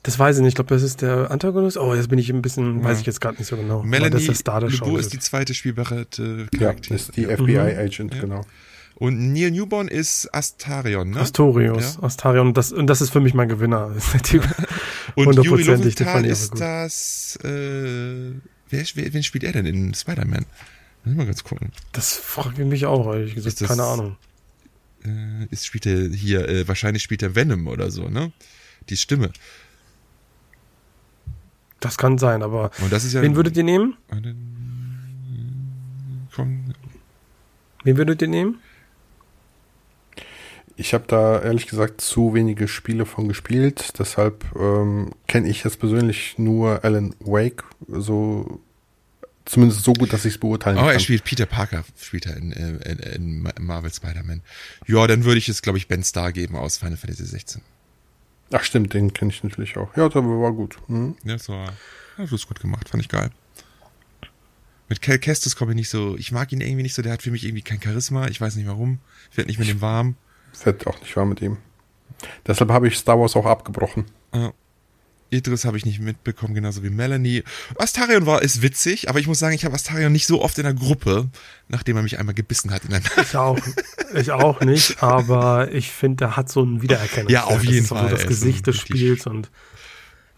Das 0.03 0.19
weiß 0.19 0.37
ich 0.37 0.41
nicht. 0.41 0.49
Ich 0.49 0.55
glaube, 0.55 0.73
das 0.73 0.83
ist 0.83 1.01
der 1.01 1.31
Antagonist. 1.31 1.77
Oh, 1.77 1.95
jetzt 1.95 2.09
bin 2.09 2.19
ich 2.19 2.29
ein 2.29 2.41
bisschen, 2.41 2.79
ja. 2.79 2.83
weiß 2.83 2.99
ich 2.99 3.05
jetzt 3.05 3.21
gerade 3.21 3.37
nicht 3.37 3.47
so 3.47 3.55
genau. 3.55 3.81
Melanie 3.83 4.11
das 4.11 4.21
ist 4.23 4.27
der 4.27 4.35
Star 4.35 4.63
ist 4.63 5.13
die 5.13 5.19
zweite 5.19 5.53
spielbare 5.53 6.01
äh, 6.01 6.57
Charakter. 6.57 6.89
Ja, 6.89 6.95
ist 6.95 7.15
die 7.15 7.25
FBI-Agent, 7.25 8.13
mhm. 8.13 8.19
genau. 8.19 8.41
Und 8.95 9.33
Neil 9.33 9.51
Newborn 9.51 9.87
ist 9.87 10.33
Astarion, 10.33 11.09
ne? 11.11 11.19
Astorius, 11.19 11.97
ja? 11.97 12.03
Astarion. 12.03 12.53
Das, 12.53 12.71
und 12.71 12.87
das 12.87 13.01
ist 13.01 13.09
für 13.09 13.19
mich 13.19 13.33
mein 13.33 13.49
Gewinner. 13.49 13.91
Der 14.31 14.41
und 15.15 15.43
Yuri 15.43 15.63
Loventhal 15.63 16.25
ist 16.25 16.59
das, 16.59 17.37
äh, 17.43 18.31
wer, 18.69 18.85
wer, 18.95 19.13
wen 19.13 19.23
spielt 19.23 19.43
er 19.43 19.53
denn 19.53 19.65
in 19.65 19.93
Spider-Man? 19.93 20.45
Muss 21.03 21.15
mal 21.15 21.25
ganz 21.25 21.43
gucken. 21.43 21.71
Das 21.91 22.13
frage 22.13 22.63
ich 22.63 22.67
mich 22.67 22.85
auch, 22.85 23.13
ehrlich 23.13 23.35
gesagt. 23.35 23.61
Das, 23.61 23.67
Keine 23.67 23.83
Ahnung. 23.83 24.17
Äh, 25.03 25.45
ist, 25.51 25.65
spielt 25.65 25.85
er 25.85 26.09
hier, 26.09 26.47
äh, 26.49 26.67
wahrscheinlich 26.67 27.03
spielt 27.03 27.21
er 27.21 27.35
Venom 27.35 27.67
oder 27.67 27.91
so, 27.91 28.09
ne? 28.09 28.31
Die 28.89 28.97
Stimme. 28.97 29.31
Das 31.79 31.97
kann 31.97 32.17
sein, 32.17 32.41
aber 32.41 32.71
ja 32.79 33.21
wen 33.21 33.35
würdet 33.35 33.55
ihr 33.57 33.63
nehmen? 33.63 33.95
Komm. 36.33 36.73
Wen 37.83 37.97
würdet 37.97 38.21
ihr 38.23 38.27
nehmen? 38.27 38.59
Ich 40.77 40.93
habe 40.93 41.05
da 41.07 41.41
ehrlich 41.41 41.67
gesagt 41.67 42.01
zu 42.01 42.33
wenige 42.33 42.67
Spiele 42.67 43.05
von 43.05 43.27
gespielt, 43.27 43.93
deshalb 43.97 44.45
ähm, 44.59 45.11
kenne 45.27 45.47
ich 45.47 45.63
jetzt 45.63 45.79
persönlich 45.79 46.37
nur 46.37 46.83
Alan 46.83 47.15
Wake, 47.19 47.63
so 47.87 48.59
zumindest 49.45 49.83
so 49.83 49.93
gut, 49.93 50.11
dass 50.11 50.25
ich 50.25 50.33
es 50.33 50.39
beurteilen 50.39 50.77
oh, 50.77 50.81
kann. 50.81 50.89
Oh, 50.89 50.91
er 50.91 50.99
spielt 50.99 51.23
Peter 51.23 51.45
Parker, 51.45 51.85
spielt 51.97 52.25
er 52.25 52.35
in, 52.35 52.51
in, 52.51 52.99
in 52.99 53.51
Marvel 53.59 53.93
Spider-Man. 53.93 54.41
Ja, 54.87 55.07
dann 55.07 55.23
würde 55.23 55.37
ich 55.37 55.47
es, 55.47 55.61
glaube 55.61 55.77
ich, 55.77 55.87
Ben 55.87 56.03
Starr 56.03 56.33
geben 56.33 56.55
aus 56.55 56.77
Final 56.77 56.97
Fantasy 56.97 57.25
16. 57.25 57.61
Ach 58.51 58.63
stimmt, 58.63 58.93
den 58.93 59.13
kenne 59.13 59.31
ich 59.31 59.43
natürlich 59.43 59.77
auch. 59.77 59.95
Ja, 59.95 60.09
der 60.09 60.23
war 60.23 60.51
gut. 60.51 60.77
Mhm. 60.87 61.15
Ja, 61.23 61.33
das 61.33 61.47
war, 61.47 61.73
das 62.17 62.31
ist 62.31 62.47
gut 62.47 62.59
gemacht, 62.59 62.89
fand 62.89 63.01
ich 63.01 63.09
geil. 63.09 63.31
Mit 64.87 65.01
Cal 65.01 65.17
Kestis 65.17 65.55
komme 65.55 65.71
ich 65.71 65.77
nicht 65.77 65.89
so, 65.89 66.15
ich 66.15 66.31
mag 66.31 66.51
ihn 66.51 66.61
irgendwie 66.61 66.83
nicht 66.83 66.93
so, 66.93 67.01
der 67.01 67.13
hat 67.13 67.23
für 67.23 67.31
mich 67.31 67.43
irgendwie 67.43 67.63
kein 67.63 67.81
Charisma, 67.81 68.27
ich 68.27 68.39
weiß 68.39 68.55
nicht 68.55 68.67
warum. 68.67 68.99
Ich 69.31 69.37
werde 69.37 69.49
nicht 69.49 69.57
mit 69.57 69.67
ihm 69.67 69.81
warm. 69.81 70.15
Werde 70.63 70.87
auch 70.87 70.99
nicht 71.01 71.15
warm 71.15 71.29
mit 71.29 71.41
ihm. 71.41 71.57
Deshalb 72.47 72.71
habe 72.71 72.87
ich 72.87 72.97
Star 72.97 73.19
Wars 73.19 73.35
auch 73.35 73.45
abgebrochen. 73.45 74.05
Ja. 74.33 74.53
Idris 75.31 75.65
habe 75.65 75.75
ich 75.75 75.85
nicht 75.85 75.99
mitbekommen, 75.99 76.53
genauso 76.53 76.83
wie 76.83 76.89
Melanie. 76.89 77.43
Astarion 77.77 78.25
war, 78.25 78.41
ist 78.41 78.61
witzig, 78.61 79.09
aber 79.09 79.19
ich 79.19 79.27
muss 79.27 79.39
sagen, 79.39 79.55
ich 79.55 79.65
habe 79.65 79.75
Astarion 79.75 80.11
nicht 80.11 80.27
so 80.27 80.41
oft 80.41 80.57
in 80.57 80.63
der 80.63 80.73
Gruppe, 80.73 81.29
nachdem 81.67 81.97
er 81.97 82.03
mich 82.03 82.19
einmal 82.19 82.35
gebissen 82.35 82.71
hat. 82.71 82.85
In 82.85 82.91
der 82.91 83.01
ich 83.21 83.35
auch, 83.35 83.59
ich 84.13 84.31
auch 84.31 84.61
nicht, 84.61 85.01
aber 85.03 85.71
ich 85.71 85.91
finde, 85.91 86.25
er 86.25 86.37
hat 86.37 86.49
so 86.49 86.61
einen 86.61 86.81
Wiedererkennung. 86.81 87.31
Ja, 87.31 87.45
auf 87.45 87.63
jeden 87.63 87.85
Fall. 87.85 88.09
So 88.09 88.15
das 88.15 88.27
Gesicht 88.27 88.67
des 88.67 88.77
Spiels 88.77 89.25
und 89.25 89.49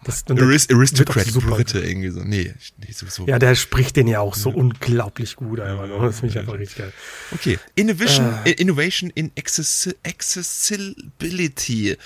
das, 0.04 0.24
Arist 0.28 0.72
Aristocrat 0.72 1.26
Britte 1.32 1.80
irgendwie 1.80 2.10
so. 2.10 2.22
Nee, 2.22 2.54
nee 2.78 2.92
so. 2.92 3.26
Ja, 3.26 3.38
der 3.38 3.54
spricht 3.56 3.96
den 3.96 4.06
ja 4.06 4.20
auch 4.20 4.34
so 4.34 4.50
ja. 4.50 4.56
unglaublich 4.56 5.36
gut 5.36 5.60
einfach. 5.60 5.88
Das 6.00 6.20
finde 6.20 6.34
ich 6.34 6.38
einfach 6.38 6.58
richtig 6.58 6.76
geil. 6.78 6.92
Okay. 7.32 7.58
Innovation, 7.74 8.34
äh. 8.44 8.52
Innovation 8.52 9.10
in 9.10 9.32
Accessibility 9.36 11.90
äh, 11.90 11.96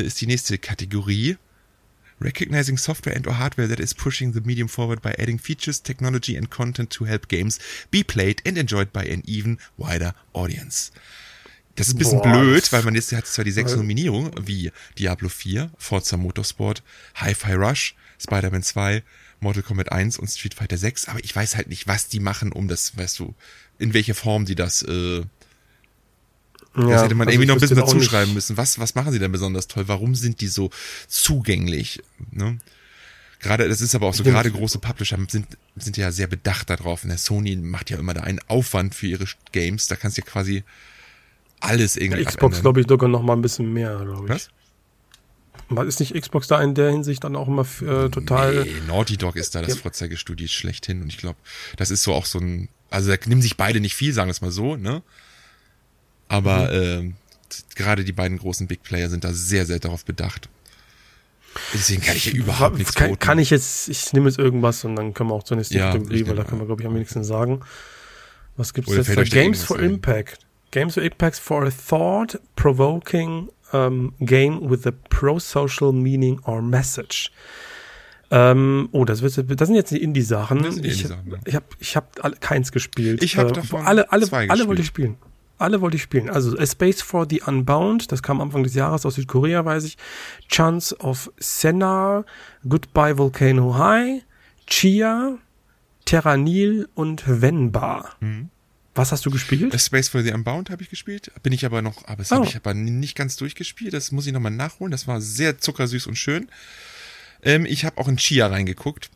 ist 0.00 0.20
die 0.20 0.26
nächste 0.26 0.58
Kategorie. 0.58 1.38
Recognizing 2.22 2.76
software 2.76 3.16
and 3.16 3.26
or 3.26 3.38
hardware 3.38 3.66
that 3.68 3.80
is 3.80 3.94
pushing 3.94 4.34
the 4.34 4.42
medium 4.42 4.68
forward 4.68 5.00
by 5.00 5.14
adding 5.18 5.38
features, 5.38 5.82
technology 5.82 6.36
and 6.36 6.50
content 6.50 6.90
to 6.90 7.06
help 7.06 7.28
games 7.28 7.58
be 7.90 8.04
played 8.04 8.42
and 8.46 8.58
enjoyed 8.58 8.92
by 8.92 9.04
an 9.04 9.22
even 9.24 9.58
wider 9.78 10.12
audience. 10.34 10.92
Das 11.80 11.88
ist 11.88 11.94
ein 11.94 11.98
bisschen 11.98 12.20
Boah, 12.20 12.40
blöd, 12.40 12.72
weil 12.72 12.82
man 12.82 12.94
jetzt 12.94 13.10
hat 13.12 13.26
zwar 13.26 13.44
die 13.44 13.52
sechs 13.52 13.74
Nominierungen, 13.74 14.32
wie 14.40 14.70
Diablo 14.98 15.30
4, 15.30 15.70
Forza 15.78 16.18
Motorsport, 16.18 16.82
Hi-Fi 17.14 17.54
Rush, 17.54 17.94
Spider-Man 18.18 18.62
2, 18.62 19.02
Mortal 19.40 19.62
Kombat 19.62 19.90
1 19.90 20.18
und 20.18 20.28
Street 20.28 20.52
Fighter 20.52 20.76
6, 20.76 21.08
aber 21.08 21.24
ich 21.24 21.34
weiß 21.34 21.56
halt 21.56 21.68
nicht, 21.68 21.86
was 21.86 22.08
die 22.08 22.20
machen, 22.20 22.52
um 22.52 22.68
das, 22.68 22.98
weißt 22.98 23.18
du, 23.18 23.34
in 23.78 23.94
welche 23.94 24.12
Form 24.12 24.44
die 24.44 24.54
das, 24.54 24.82
äh, 24.82 25.20
ja, 26.76 26.88
das 26.88 27.02
hätte 27.04 27.14
man 27.14 27.26
also 27.26 27.34
irgendwie 27.34 27.48
noch 27.48 27.56
ein 27.56 27.60
bisschen 27.60 27.76
dazu 27.78 28.00
schreiben 28.00 28.34
müssen. 28.34 28.56
Was, 28.56 28.78
was 28.78 28.94
machen 28.94 29.12
sie 29.12 29.18
denn 29.18 29.32
besonders 29.32 29.66
toll? 29.66 29.88
Warum 29.88 30.14
sind 30.14 30.40
die 30.40 30.46
so 30.46 30.70
zugänglich? 31.08 32.02
Ne? 32.30 32.58
Gerade, 33.40 33.68
das 33.68 33.80
ist 33.80 33.94
aber 33.94 34.06
auch 34.06 34.14
so, 34.14 34.22
gerade 34.22 34.50
große 34.52 34.78
Publisher 34.78 35.18
sind, 35.28 35.46
sind 35.74 35.96
ja 35.96 36.12
sehr 36.12 36.26
bedacht 36.26 36.70
darauf. 36.70 37.02
Und 37.02 37.08
der 37.08 37.18
Sony 37.18 37.56
macht 37.56 37.90
ja 37.90 37.98
immer 37.98 38.14
da 38.14 38.20
einen 38.20 38.38
Aufwand 38.48 38.94
für 38.94 39.06
ihre 39.06 39.24
Games. 39.50 39.88
Da 39.88 39.96
kannst 39.96 40.16
du 40.18 40.20
ja 40.20 40.26
quasi 40.26 40.62
alles 41.60 41.96
irgendwie. 41.96 42.22
Ja, 42.22 42.28
Xbox, 42.28 42.60
glaube 42.62 42.80
ich, 42.80 42.86
sogar 42.88 43.08
noch 43.08 43.22
mal 43.22 43.34
ein 43.34 43.42
bisschen 43.42 43.72
mehr, 43.72 43.96
glaube 44.04 44.34
ich. 44.34 44.48
Was? 45.68 45.86
Ist 45.86 46.00
nicht 46.00 46.20
Xbox 46.20 46.48
da 46.48 46.60
in 46.60 46.74
der 46.74 46.90
Hinsicht 46.90 47.22
dann 47.22 47.36
auch 47.36 47.46
immer 47.46 47.62
äh, 47.62 48.08
total. 48.08 48.64
Nee, 48.64 48.72
Naughty 48.88 49.16
Dog 49.16 49.36
ist 49.36 49.54
da 49.54 49.60
das 49.60 49.76
ja. 49.76 49.80
Vorzeigestudio 49.80 50.48
schlechthin 50.48 51.00
und 51.00 51.08
ich 51.08 51.18
glaube, 51.18 51.38
das 51.76 51.90
ist 51.90 52.02
so 52.02 52.12
auch 52.12 52.26
so 52.26 52.40
ein. 52.40 52.68
Also 52.90 53.10
da 53.10 53.16
nehmen 53.26 53.40
sich 53.40 53.56
beide 53.56 53.78
nicht 53.78 53.94
viel, 53.94 54.12
sagen 54.12 54.28
wir 54.28 54.32
es 54.32 54.40
mal 54.40 54.50
so, 54.50 54.74
ne? 54.74 55.02
Aber 56.26 56.72
mhm. 56.72 57.10
äh, 57.10 57.12
gerade 57.76 58.04
die 58.04 58.12
beiden 58.12 58.38
großen 58.38 58.66
Big 58.66 58.82
Player 58.82 59.08
sind 59.08 59.22
da 59.22 59.32
sehr, 59.32 59.64
sehr 59.64 59.78
darauf 59.78 60.04
bedacht. 60.04 60.48
Deswegen 61.74 62.02
kann 62.02 62.16
ich 62.16 62.26
ja 62.26 62.32
überhaupt 62.32 62.78
nichts 62.78 62.94
kann, 62.94 63.18
kann 63.18 63.38
ich 63.38 63.50
jetzt, 63.50 63.88
ich 63.88 64.12
nehme 64.12 64.28
jetzt 64.28 64.38
irgendwas 64.38 64.84
und 64.84 64.94
dann 64.96 65.14
können 65.14 65.30
wir 65.30 65.34
auch 65.34 65.42
zur 65.42 65.56
nächsten 65.56 65.76
ja, 65.76 65.92
Kategorie, 65.92 66.26
weil 66.26 66.36
da 66.36 66.44
können 66.44 66.60
wir, 66.60 66.66
glaube 66.66 66.82
ich, 66.82 66.88
am 66.88 66.94
wenigsten 66.94 67.24
sagen. 67.24 67.60
Was 68.56 68.74
gibt's 68.74 68.92
jetzt 68.92 69.16
da? 69.16 69.22
Games 69.22 69.62
for 69.62 69.78
ein? 69.78 70.00
Games 70.70 70.96
with 70.96 71.04
Impacts 71.04 71.38
for 71.38 71.64
a 71.64 71.70
thought-provoking 71.70 73.48
um, 73.72 74.14
game 74.20 74.68
with 74.68 74.86
a 74.86 74.92
pro-social 74.92 75.92
meaning 75.92 76.40
or 76.44 76.62
message. 76.62 77.30
Ähm, 78.30 78.88
oh, 78.92 79.04
das, 79.04 79.22
wird, 79.22 79.60
das 79.60 79.66
sind 79.66 79.74
jetzt 79.74 79.90
die 79.90 80.02
Indie-Sachen. 80.02 80.60
Ich, 80.60 80.76
Indie 80.76 80.88
ja. 80.88 81.38
ich 81.44 81.54
habe 81.56 81.66
ich 81.80 81.96
hab 81.96 82.40
keins 82.40 82.70
gespielt. 82.70 83.22
Ich 83.24 83.36
habe 83.36 83.50
äh, 83.50 83.52
davon 83.52 83.84
alle, 83.84 84.12
alle, 84.12 84.26
zwei 84.26 84.48
alle 84.48 84.68
wollte 84.68 84.82
ich 84.82 84.88
spielen. 84.88 85.16
Alle 85.58 85.80
wollte 85.80 85.96
ich 85.96 86.02
spielen. 86.02 86.30
Also 86.30 86.56
A 86.56 86.64
Space 86.64 87.02
for 87.02 87.26
the 87.28 87.42
Unbound, 87.42 88.12
das 88.12 88.22
kam 88.22 88.40
Anfang 88.40 88.62
des 88.62 88.74
Jahres 88.74 89.04
aus 89.04 89.16
Südkorea, 89.16 89.64
weiß 89.64 89.84
ich. 89.84 89.98
Chance 90.48 90.96
of 90.98 91.30
Senna, 91.38 92.24
Goodbye 92.66 93.18
Volcano 93.18 93.76
High, 93.76 94.22
Chia, 94.66 95.36
Terranil 96.06 96.88
und 96.94 97.24
Venba. 97.26 98.10
Mhm. 98.20 98.48
Was 98.94 99.12
hast 99.12 99.24
du 99.24 99.30
gespielt? 99.30 99.78
Space 99.80 100.08
for 100.08 100.22
the 100.22 100.32
Unbound 100.32 100.70
habe 100.70 100.82
ich 100.82 100.90
gespielt. 100.90 101.30
Bin 101.42 101.52
ich 101.52 101.64
aber 101.64 101.80
noch, 101.80 102.04
aber 102.06 102.16
das 102.16 102.32
oh. 102.32 102.36
habe 102.36 102.46
ich 102.46 102.56
aber 102.56 102.74
nicht 102.74 103.16
ganz 103.16 103.36
durchgespielt. 103.36 103.94
Das 103.94 104.10
muss 104.10 104.26
ich 104.26 104.32
nochmal 104.32 104.52
nachholen. 104.52 104.90
Das 104.90 105.06
war 105.06 105.20
sehr 105.20 105.58
zuckersüß 105.58 106.06
und 106.06 106.16
schön. 106.16 106.48
Ähm, 107.42 107.66
ich 107.66 107.84
habe 107.84 107.98
auch 107.98 108.08
in 108.08 108.16
Chia 108.16 108.48
reingeguckt. 108.48 109.10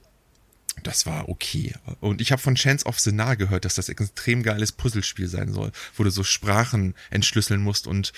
Das 0.82 1.06
war 1.06 1.28
okay. 1.28 1.72
Und 2.00 2.20
ich 2.20 2.32
habe 2.32 2.42
von 2.42 2.56
Chance 2.56 2.86
of 2.86 2.98
the 2.98 3.12
Nah 3.12 3.36
gehört, 3.36 3.64
dass 3.64 3.76
das 3.76 3.88
extrem 3.88 4.42
geiles 4.42 4.72
Puzzlespiel 4.72 5.28
sein 5.28 5.52
soll, 5.52 5.70
wo 5.96 6.02
du 6.02 6.10
so 6.10 6.24
Sprachen 6.24 6.94
entschlüsseln 7.10 7.62
musst 7.62 7.86
und 7.86 8.12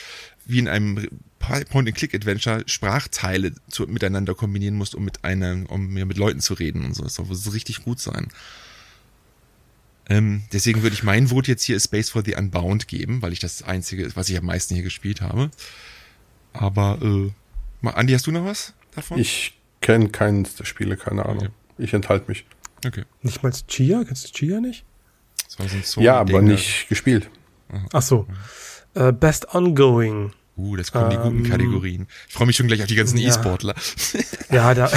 wie 0.46 0.58
in 0.58 0.68
einem 0.68 1.08
Point-and-Click-Adventure 1.38 2.64
Sprachteile 2.66 3.52
zu, 3.68 3.84
miteinander 3.84 4.34
kombinieren 4.34 4.74
musst, 4.74 4.94
um 4.94 5.04
mit 5.04 5.22
einer, 5.24 5.70
um 5.70 5.92
mit 5.92 6.16
Leuten 6.16 6.40
zu 6.40 6.54
reden 6.54 6.84
und 6.84 6.94
so. 6.94 7.02
Das 7.02 7.14
soll 7.14 7.26
so 7.34 7.50
richtig 7.50 7.84
gut 7.84 8.00
sein. 8.00 8.28
Ähm, 10.08 10.42
deswegen 10.52 10.82
würde 10.82 10.94
ich 10.94 11.02
mein 11.02 11.28
Vote 11.28 11.50
jetzt 11.50 11.64
hier 11.64 11.78
Space 11.80 12.10
for 12.10 12.22
the 12.24 12.36
Unbound 12.36 12.86
geben, 12.86 13.22
weil 13.22 13.32
ich 13.32 13.40
das 13.40 13.62
einzige, 13.62 14.14
was 14.14 14.28
ich 14.28 14.38
am 14.38 14.46
meisten 14.46 14.74
hier 14.74 14.84
gespielt 14.84 15.20
habe. 15.20 15.50
Aber, 16.52 16.98
äh, 17.02 17.32
mal, 17.80 17.90
Andi, 17.92 18.12
hast 18.12 18.26
du 18.26 18.32
noch 18.32 18.44
was 18.44 18.72
davon? 18.94 19.18
Ich 19.18 19.58
kenne 19.80 20.08
keines 20.08 20.54
der 20.54 20.64
Spiele, 20.64 20.96
keine 20.96 21.26
Ahnung. 21.26 21.46
Okay. 21.46 21.50
Ich 21.78 21.92
enthalte 21.92 22.28
mich. 22.28 22.44
Okay. 22.86 23.04
Nicht 23.22 23.42
mal 23.42 23.52
Chia? 23.52 24.04
Kennst 24.04 24.28
du 24.28 24.32
Chia 24.32 24.60
nicht? 24.60 24.84
So 25.84 26.00
ja, 26.00 26.20
aber 26.20 26.42
nicht 26.42 26.88
gespielt. 26.88 27.30
Aha. 27.68 27.86
Ach 27.92 28.02
so. 28.02 28.26
Uh, 28.94 29.12
Best 29.12 29.54
Ongoing. 29.54 30.32
Uh, 30.56 30.74
das 30.76 30.90
kommen 30.90 31.10
die 31.10 31.16
guten 31.16 31.44
ähm, 31.44 31.50
Kategorien. 31.50 32.06
Ich 32.28 32.34
freue 32.34 32.46
mich 32.46 32.56
schon 32.56 32.66
gleich 32.66 32.80
auf 32.80 32.86
die 32.86 32.94
ganzen 32.94 33.18
ja. 33.18 33.28
E-Sportler. 33.28 33.74
Ja, 34.50 34.74
da. 34.74 34.88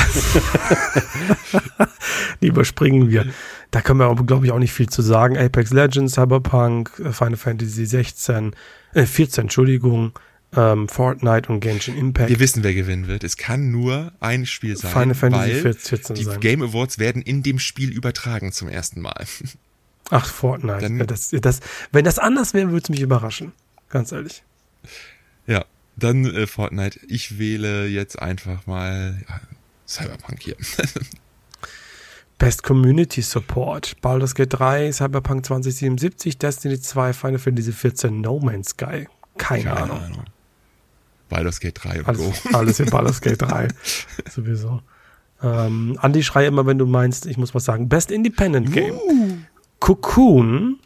die 2.42 2.48
überspringen 2.48 3.10
wir. 3.10 3.26
Da 3.72 3.82
können 3.82 4.00
wir, 4.00 4.16
glaube 4.26 4.46
ich, 4.46 4.52
auch 4.52 4.60
nicht 4.60 4.72
viel 4.72 4.88
zu 4.88 5.02
sagen. 5.02 5.38
Apex 5.38 5.72
Legends, 5.72 6.14
Cyberpunk, 6.14 6.92
äh, 7.04 7.12
Final 7.12 7.36
Fantasy 7.36 7.86
16, 7.88 8.56
äh, 8.94 9.06
14, 9.06 9.46
Entschuldigung, 9.46 10.14
ähm, 10.56 10.88
Fortnite 10.88 11.52
und 11.52 11.62
Genshin 11.62 11.98
Impact. 11.98 12.30
Wir 12.30 12.40
wissen, 12.40 12.64
wer 12.64 12.76
gewinnen 12.76 13.08
wird. 13.08 13.24
Es 13.24 13.38
kann 13.38 13.72
nur 13.72 14.14
ein 14.20 14.46
Spiel 14.46 14.78
sein. 14.78 14.92
Final 14.92 15.16
Fantasy 15.16 15.56
14 15.56 16.16
die 16.16 16.24
sein. 16.24 16.40
Game 16.40 16.62
Awards 16.62 17.00
werden 17.00 17.22
in 17.24 17.42
dem 17.44 17.60
Spiel 17.60 17.92
übertragen 17.92 18.52
zum 18.52 18.70
ersten 18.70 19.02
Mal. 19.02 19.26
Ach, 20.12 20.28
Fortnite. 20.28 20.80
Dann, 20.80 21.08
das, 21.08 21.32
das, 21.32 21.60
wenn 21.92 22.06
das 22.06 22.20
anders 22.20 22.54
wäre, 22.54 22.68
würde 22.68 22.84
es 22.84 22.90
mich 22.90 23.02
überraschen. 23.02 23.52
Ganz 23.90 24.12
ehrlich. 24.12 24.44
Dann 26.00 26.26
äh, 26.26 26.48
Fortnite. 26.48 27.00
Ich 27.08 27.38
wähle 27.38 27.88
jetzt 27.88 28.22
einfach 28.22 28.66
mal 28.68 29.22
ja, 29.28 29.42
Cyberpunk 29.88 30.42
hier. 30.42 30.56
Best 32.38 32.64
Community 32.64 33.22
Support. 33.22 34.00
Baldur's 34.02 34.34
Gate 34.34 34.54
3, 34.54 34.94
Cyberpunk 34.94 35.46
2077, 35.46 36.38
Destiny 36.38 36.80
2, 36.80 37.14
Final 37.14 37.38
Fantasy 37.38 37.74
14, 37.74 38.22
No 38.22 38.40
Man's 38.40 38.70
Sky. 38.70 39.08
Keine, 39.38 39.64
Keine 39.64 39.72
Ahnung. 39.74 40.00
Ahnung. 40.00 40.26
Baldur's 41.28 41.60
Gate 41.60 41.80
3 41.84 42.00
und 42.00 42.08
alles, 42.08 42.44
Go. 42.44 42.50
Alles 42.58 42.80
in 42.80 42.90
Baldur's 42.90 43.22
Gate 43.22 43.42
3. 43.42 43.68
Sowieso. 44.30 44.82
Ähm, 45.44 45.98
Andi, 46.02 46.24
schrei 46.24 46.48
immer, 46.48 46.66
wenn 46.66 46.78
du 46.78 46.86
meinst, 46.86 47.26
ich 47.26 47.38
muss 47.38 47.54
was 47.54 47.66
sagen. 47.66 47.90
Best 47.90 48.10
Independent 48.10 48.72
Game. 48.72 48.96
Uh. 48.96 49.38
Cocoon, 49.80 50.80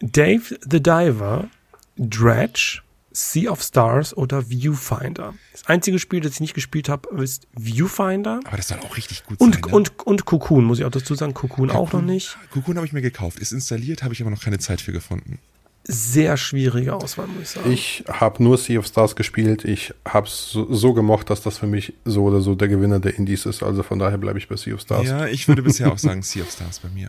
Dave 0.00 0.58
the 0.68 0.82
Diver, 0.82 1.48
Dredge, 1.96 2.82
Sea 3.12 3.50
of 3.50 3.62
Stars 3.62 4.16
oder 4.16 4.48
Viewfinder. 4.48 5.34
Das 5.52 5.66
einzige 5.66 5.98
Spiel, 5.98 6.20
das 6.20 6.34
ich 6.34 6.40
nicht 6.40 6.54
gespielt 6.54 6.88
habe, 6.88 7.22
ist 7.22 7.48
Viewfinder. 7.58 8.40
Aber 8.44 8.56
das 8.56 8.68
soll 8.68 8.78
auch 8.78 8.96
richtig 8.96 9.24
gut 9.24 9.40
und, 9.40 9.54
sein. 9.54 9.62
Ne? 9.66 9.74
Und, 9.74 10.06
und 10.06 10.24
Cocoon, 10.24 10.64
muss 10.64 10.78
ich 10.78 10.84
auch 10.84 10.90
dazu 10.90 11.14
sagen. 11.14 11.34
Cocoon, 11.34 11.68
Cocoon 11.68 11.70
auch 11.70 11.92
noch 11.92 12.02
nicht. 12.02 12.36
Cocoon 12.52 12.76
habe 12.76 12.86
ich 12.86 12.92
mir 12.92 13.02
gekauft. 13.02 13.38
Ist 13.38 13.52
installiert, 13.52 14.02
habe 14.02 14.14
ich 14.14 14.20
aber 14.20 14.30
noch 14.30 14.42
keine 14.42 14.58
Zeit 14.58 14.80
für 14.80 14.92
gefunden. 14.92 15.38
Sehr 15.84 16.36
schwierige 16.36 16.94
Auswahl, 16.94 17.26
muss 17.26 17.42
ich 17.42 17.48
sagen. 17.50 17.72
Ich 17.72 18.04
habe 18.06 18.42
nur 18.42 18.58
Sea 18.58 18.78
of 18.78 18.86
Stars 18.86 19.16
gespielt. 19.16 19.64
Ich 19.64 19.92
habe 20.04 20.26
es 20.26 20.50
so, 20.50 20.72
so, 20.72 20.92
gemocht, 20.92 21.30
dass 21.30 21.40
das 21.40 21.58
für 21.58 21.66
mich 21.66 21.94
so 22.04 22.24
oder 22.24 22.42
so 22.42 22.54
der 22.54 22.68
Gewinner 22.68 23.00
der 23.00 23.16
Indies 23.16 23.46
ist. 23.46 23.62
Also 23.62 23.82
von 23.82 23.98
daher 23.98 24.18
bleibe 24.18 24.38
ich 24.38 24.46
bei 24.46 24.56
Sea 24.56 24.74
of 24.74 24.82
Stars. 24.82 25.08
Ja, 25.08 25.26
ich 25.26 25.48
würde 25.48 25.62
bisher 25.62 25.90
auch 25.90 25.98
sagen 25.98 26.22
Sea 26.22 26.42
of 26.42 26.50
Stars 26.50 26.80
bei 26.80 26.90
mir. 26.90 27.08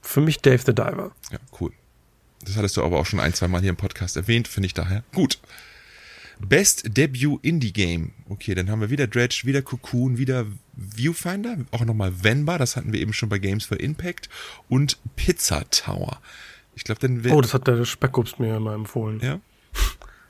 Für 0.00 0.20
mich 0.22 0.40
Dave 0.40 0.62
the 0.64 0.74
Diver. 0.74 1.10
Ja, 1.30 1.38
cool. 1.60 1.72
Das 2.44 2.56
hattest 2.56 2.76
du 2.76 2.82
aber 2.82 2.98
auch 2.98 3.06
schon 3.06 3.20
ein, 3.20 3.34
zwei 3.34 3.48
Mal 3.48 3.60
hier 3.60 3.70
im 3.70 3.76
Podcast 3.76 4.16
erwähnt, 4.16 4.48
finde 4.48 4.66
ich 4.66 4.74
daher 4.74 5.02
gut. 5.14 5.38
Best 6.40 6.96
Debut 6.96 7.44
Indie 7.44 7.72
Game. 7.72 8.12
Okay, 8.28 8.54
dann 8.54 8.70
haben 8.70 8.80
wir 8.80 8.90
wieder 8.90 9.06
Dredge, 9.06 9.42
wieder 9.44 9.62
Cocoon, 9.62 10.18
wieder 10.18 10.46
Viewfinder, 10.76 11.56
auch 11.72 11.84
nochmal 11.84 12.22
Venba, 12.22 12.58
das 12.58 12.76
hatten 12.76 12.92
wir 12.92 13.00
eben 13.00 13.12
schon 13.12 13.28
bei 13.28 13.38
Games 13.38 13.64
for 13.64 13.80
Impact 13.80 14.28
und 14.68 14.98
Pizza 15.16 15.68
Tower. 15.70 16.20
Ich 16.76 16.84
glaube, 16.84 17.00
dann 17.00 17.24
wäre. 17.24 17.34
Oh, 17.34 17.40
das 17.40 17.54
hat 17.54 17.66
der 17.66 17.84
Speckups 17.84 18.38
mir 18.38 18.56
immer 18.56 18.74
empfohlen. 18.74 19.18
Ja? 19.20 19.40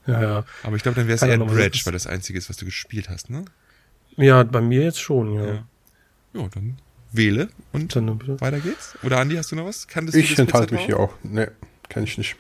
ja, 0.07 0.23
ja. 0.23 0.45
Aber 0.63 0.77
ich 0.77 0.83
glaube, 0.83 0.97
dann 0.97 1.07
wäre 1.07 1.17
es 1.17 1.23
eher 1.23 1.37
Dredge, 1.37 1.83
weil 1.85 1.93
das 1.93 2.07
einzige 2.07 2.39
ist, 2.39 2.49
was 2.49 2.57
du 2.57 2.65
gespielt 2.65 3.11
hast, 3.11 3.29
ne? 3.29 3.45
Ja, 4.17 4.43
bei 4.43 4.63
mir 4.63 4.83
jetzt 4.83 5.01
schon, 5.01 5.35
ja. 5.35 5.45
Ja, 5.47 5.65
ja 6.33 6.49
dann 6.49 6.79
wähle 7.13 7.49
und 7.73 7.95
Dann, 7.95 8.41
weiter 8.41 8.61
geht's. 8.61 8.97
Oder 9.03 9.19
Andi, 9.19 9.37
hast 9.37 9.53
du 9.53 9.57
noch 9.57 9.67
was? 9.67 9.89
Kanntest 9.89 10.17
ich 10.17 10.39
enthalte 10.39 10.75
mich 10.75 10.87
hier 10.87 10.99
auch. 10.99 11.15
Nee, 11.23 11.47
kann 11.89 12.05
ich 12.05 12.19
nicht. 12.19 12.37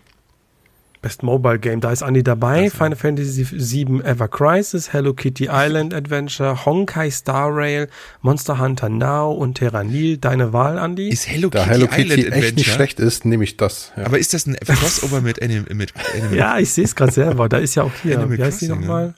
Best 1.00 1.22
Mobile 1.22 1.60
Game, 1.60 1.80
da 1.80 1.92
ist 1.92 2.02
Andi 2.02 2.24
dabei. 2.24 2.64
Das 2.64 2.72
Final 2.72 2.96
Fantasy 2.96 3.46
VII 3.50 4.02
Ever 4.02 4.26
Crisis, 4.26 4.92
Hello 4.92 5.14
Kitty 5.14 5.48
Island 5.50 5.94
Adventure, 5.94 6.64
Honkai 6.64 7.10
Star 7.10 7.54
Rail, 7.54 7.88
Monster 8.22 8.58
Hunter 8.58 8.88
Now 8.88 9.32
und 9.32 9.54
Terranil. 9.54 10.18
Deine 10.18 10.52
Wahl, 10.52 10.76
Andi? 10.76 11.08
Ist 11.08 11.28
Hello 11.28 11.50
Kitty, 11.50 11.64
da 11.64 11.70
Hello 11.70 11.86
Kitty 11.86 12.02
Island 12.02 12.18
echt 12.18 12.26
Adventure? 12.26 12.54
nicht 12.54 12.72
schlecht 12.72 13.00
ist, 13.00 13.24
nehme 13.24 13.44
ich 13.44 13.56
das. 13.56 13.92
Ja. 13.96 14.06
Aber 14.06 14.18
ist 14.18 14.34
das 14.34 14.46
ein 14.46 14.56
Crossover 14.56 15.20
mit 15.20 15.40
Anim 15.40 15.66
mit 15.72 15.92
Anim 16.14 16.36
Ja, 16.36 16.58
ich 16.58 16.70
sehe 16.70 16.84
es 16.84 16.96
gerade 16.96 17.12
selber. 17.12 17.48
Da 17.48 17.58
ist 17.58 17.76
ja 17.76 17.84
auch 17.84 17.92
hier. 18.02 18.28
Wie 18.28 18.42
heißt 18.42 18.60
die 18.62 18.68
nochmal? 18.68 19.14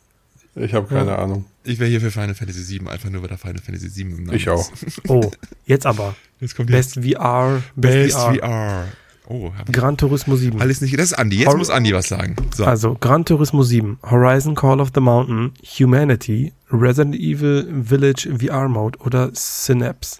Ich 0.56 0.74
habe 0.74 0.86
keine 0.86 1.12
ja. 1.12 1.18
Ahnung. 1.18 1.46
Ich 1.64 1.78
wäre 1.78 1.88
hier 1.88 2.00
für 2.00 2.10
Final 2.10 2.34
Fantasy 2.34 2.78
VII, 2.78 2.88
einfach 2.88 3.08
nur 3.08 3.22
weil 3.22 3.28
da 3.28 3.36
Final 3.36 3.62
Fantasy 3.62 3.94
VII 3.94 4.02
im 4.02 4.24
Namen 4.24 4.36
Ich 4.36 4.48
auch. 4.50 4.70
Oh, 5.08 5.30
jetzt 5.64 5.86
aber. 5.86 6.14
Jetzt 6.40 6.56
kommt 6.56 6.70
Best 6.70 6.96
jetzt. 6.96 7.16
VR. 7.16 7.62
Best, 7.76 7.94
Best 7.94 8.16
VR. 8.16 8.34
VR. 8.34 8.84
Oh, 9.32 9.52
Gran 9.70 9.96
Turismo 9.96 10.34
7. 10.34 10.60
Alles 10.60 10.80
nicht. 10.80 10.98
Das 10.98 11.12
ist 11.12 11.12
Andi. 11.12 11.36
Jetzt 11.38 11.48
Hor 11.48 11.56
muss 11.56 11.70
Andi 11.70 11.94
was 11.94 12.08
sagen. 12.08 12.34
So. 12.52 12.64
Also, 12.64 12.96
Gran 12.98 13.24
Turismo 13.24 13.62
7, 13.62 14.00
Horizon 14.02 14.56
Call 14.56 14.80
of 14.80 14.90
the 14.92 15.00
Mountain, 15.00 15.52
Humanity, 15.62 16.52
Resident 16.72 17.14
Evil 17.14 17.64
Village 17.84 18.28
VR 18.40 18.68
Mode 18.68 18.98
oder 18.98 19.30
Synapse. 19.32 20.18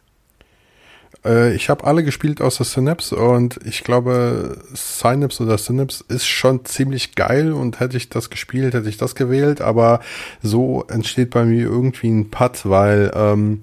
Äh, 1.25 1.57
ich 1.57 1.69
habe 1.69 1.85
alle 1.85 2.05
gespielt 2.05 2.41
außer 2.41 2.63
Synapse 2.63 3.17
und 3.17 3.59
ich 3.65 3.83
glaube, 3.83 4.59
Synapse 4.75 5.43
oder 5.43 5.59
Synapse 5.59 6.05
ist 6.07 6.27
schon 6.27 6.65
ziemlich 6.65 7.17
geil 7.17 7.53
und 7.53 7.81
hätte 7.81 7.97
ich 7.97 8.11
das 8.11 8.31
gespielt, 8.31 8.75
hätte 8.75 8.89
ich 8.89 8.97
das 8.97 9.17
gewählt, 9.17 9.61
aber 9.61 10.01
so 10.41 10.85
entsteht 10.89 11.31
bei 11.31 11.45
mir 11.45 11.65
irgendwie 11.65 12.11
ein 12.11 12.31
Putt, 12.31 12.61
weil 12.63 13.11
ähm, 13.15 13.61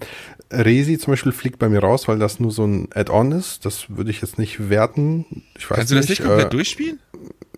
Resi 0.51 0.97
zum 0.97 1.13
Beispiel 1.13 1.31
fliegt 1.31 1.59
bei 1.59 1.69
mir 1.69 1.79
raus, 1.79 2.07
weil 2.07 2.19
das 2.19 2.39
nur 2.39 2.51
so 2.51 2.65
ein 2.65 2.89
Add-on 2.93 3.31
ist. 3.31 3.65
Das 3.65 3.85
würde 3.89 4.11
ich 4.11 4.21
jetzt 4.21 4.37
nicht 4.37 4.69
werten. 4.69 5.25
Ich 5.57 5.69
weiß 5.69 5.77
Kannst 5.77 5.91
du 5.91 5.95
das 5.95 6.09
nicht 6.09 6.23
komplett 6.23 6.47
äh, 6.47 6.49
durchspielen? 6.49 6.99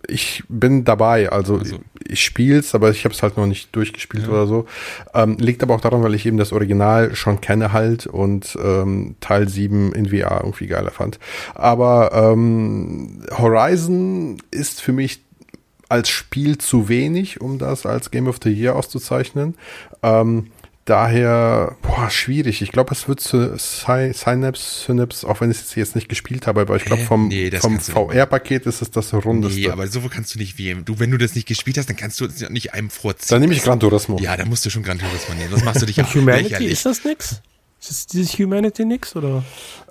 Ich 0.08 0.44
bin 0.50 0.86
dabei, 0.86 1.30
also, 1.30 1.58
also. 1.58 1.78
ich 2.04 2.24
spiele 2.24 2.58
es, 2.58 2.74
aber 2.74 2.90
ich 2.90 3.04
habe 3.06 3.14
es 3.14 3.22
halt 3.22 3.38
noch 3.38 3.46
nicht 3.46 3.76
durchgespielt 3.76 4.24
ja. 4.24 4.30
oder 4.30 4.48
so. 4.48 4.66
Ähm, 5.14 5.38
liegt 5.38 5.62
aber 5.62 5.76
auch 5.76 5.82
daran, 5.82 6.02
weil 6.02 6.16
ich 6.16 6.26
eben 6.26 6.38
das 6.38 6.52
Original 6.52 7.16
schon 7.16 7.42
kenne 7.42 7.74
halt 7.74 8.08
und 8.08 8.58
ähm, 8.64 9.18
Teil 9.20 9.48
7 9.48 9.94
in 9.94 10.08
VR 10.08 10.42
irgendwie 10.44 10.66
geiler 10.66 10.90
fand. 10.90 11.20
Aber 11.54 12.12
ähm, 12.14 13.22
Horizon 13.38 14.38
ist 14.50 14.82
für 14.82 14.94
mich 14.94 15.22
als 15.90 16.10
Spiel 16.10 16.58
zu 16.58 16.88
wenig, 16.88 17.42
um 17.42 17.58
das 17.58 17.86
als 17.86 18.10
Game 18.10 18.28
of 18.28 18.38
the 18.44 18.52
Year 18.52 18.76
auszuzeichnen. 18.76 19.56
Ähm, 20.02 20.48
daher, 20.90 21.78
boah, 21.82 22.10
schwierig. 22.10 22.62
Ich 22.62 22.72
glaube, 22.72 22.94
es 22.94 23.08
wird 23.08 23.20
zu 23.20 23.58
Synapse, 23.58 24.86
Synapse, 24.86 25.28
auch 25.28 25.42
wenn 25.42 25.52
ich 25.52 25.60
es 25.60 25.76
jetzt 25.76 25.96
nicht 25.96 26.10
gespielt 26.10 26.48
habe, 26.48 26.62
aber 26.62 26.76
ich 26.76 26.86
glaube, 26.86 27.04
vom, 27.04 27.28
nee, 27.28 27.52
vom 27.52 27.80
VR-Paket 27.80 28.66
ist 28.66 28.82
es 28.82 28.92
das 28.92 29.14
rundeste. 29.14 29.60
Nee, 29.60 29.70
aber 29.70 29.88
so 29.88 30.02
kannst 30.10 30.34
du 30.36 30.40
nicht 30.40 30.58
wählen. 30.58 30.84
Du, 30.86 31.00
wenn 31.00 31.12
du 31.12 31.18
das 31.18 31.36
nicht 31.36 31.48
gespielt 31.48 31.78
hast, 31.78 31.90
dann 31.90 31.98
kannst 31.98 32.20
du 32.20 32.28
nicht 32.50 32.74
einem 32.74 32.90
vorziehen. 32.90 33.28
Dann 33.30 33.42
nehme 33.42 33.54
ich 33.54 33.62
Gran 33.62 33.80
Turismo. 33.80 34.20
Ja, 34.20 34.36
dann 34.36 34.50
musst 34.50 34.66
du 34.66 34.70
schon 34.70 34.84
Gran 34.84 35.00
Turismo 35.00 35.36
nehmen. 35.36 35.52
Das 35.52 35.64
machst 35.64 35.82
du 35.82 35.86
dich 35.86 36.02
auch 36.04 36.14
Humanity, 36.14 36.66
ist 36.66 36.86
das 36.86 37.04
nix? 37.04 37.42
Ist 37.80 37.90
das 37.90 38.08
dieses 38.08 38.38
Humanity 38.38 38.84
nix, 38.84 39.16
oder? 39.16 39.44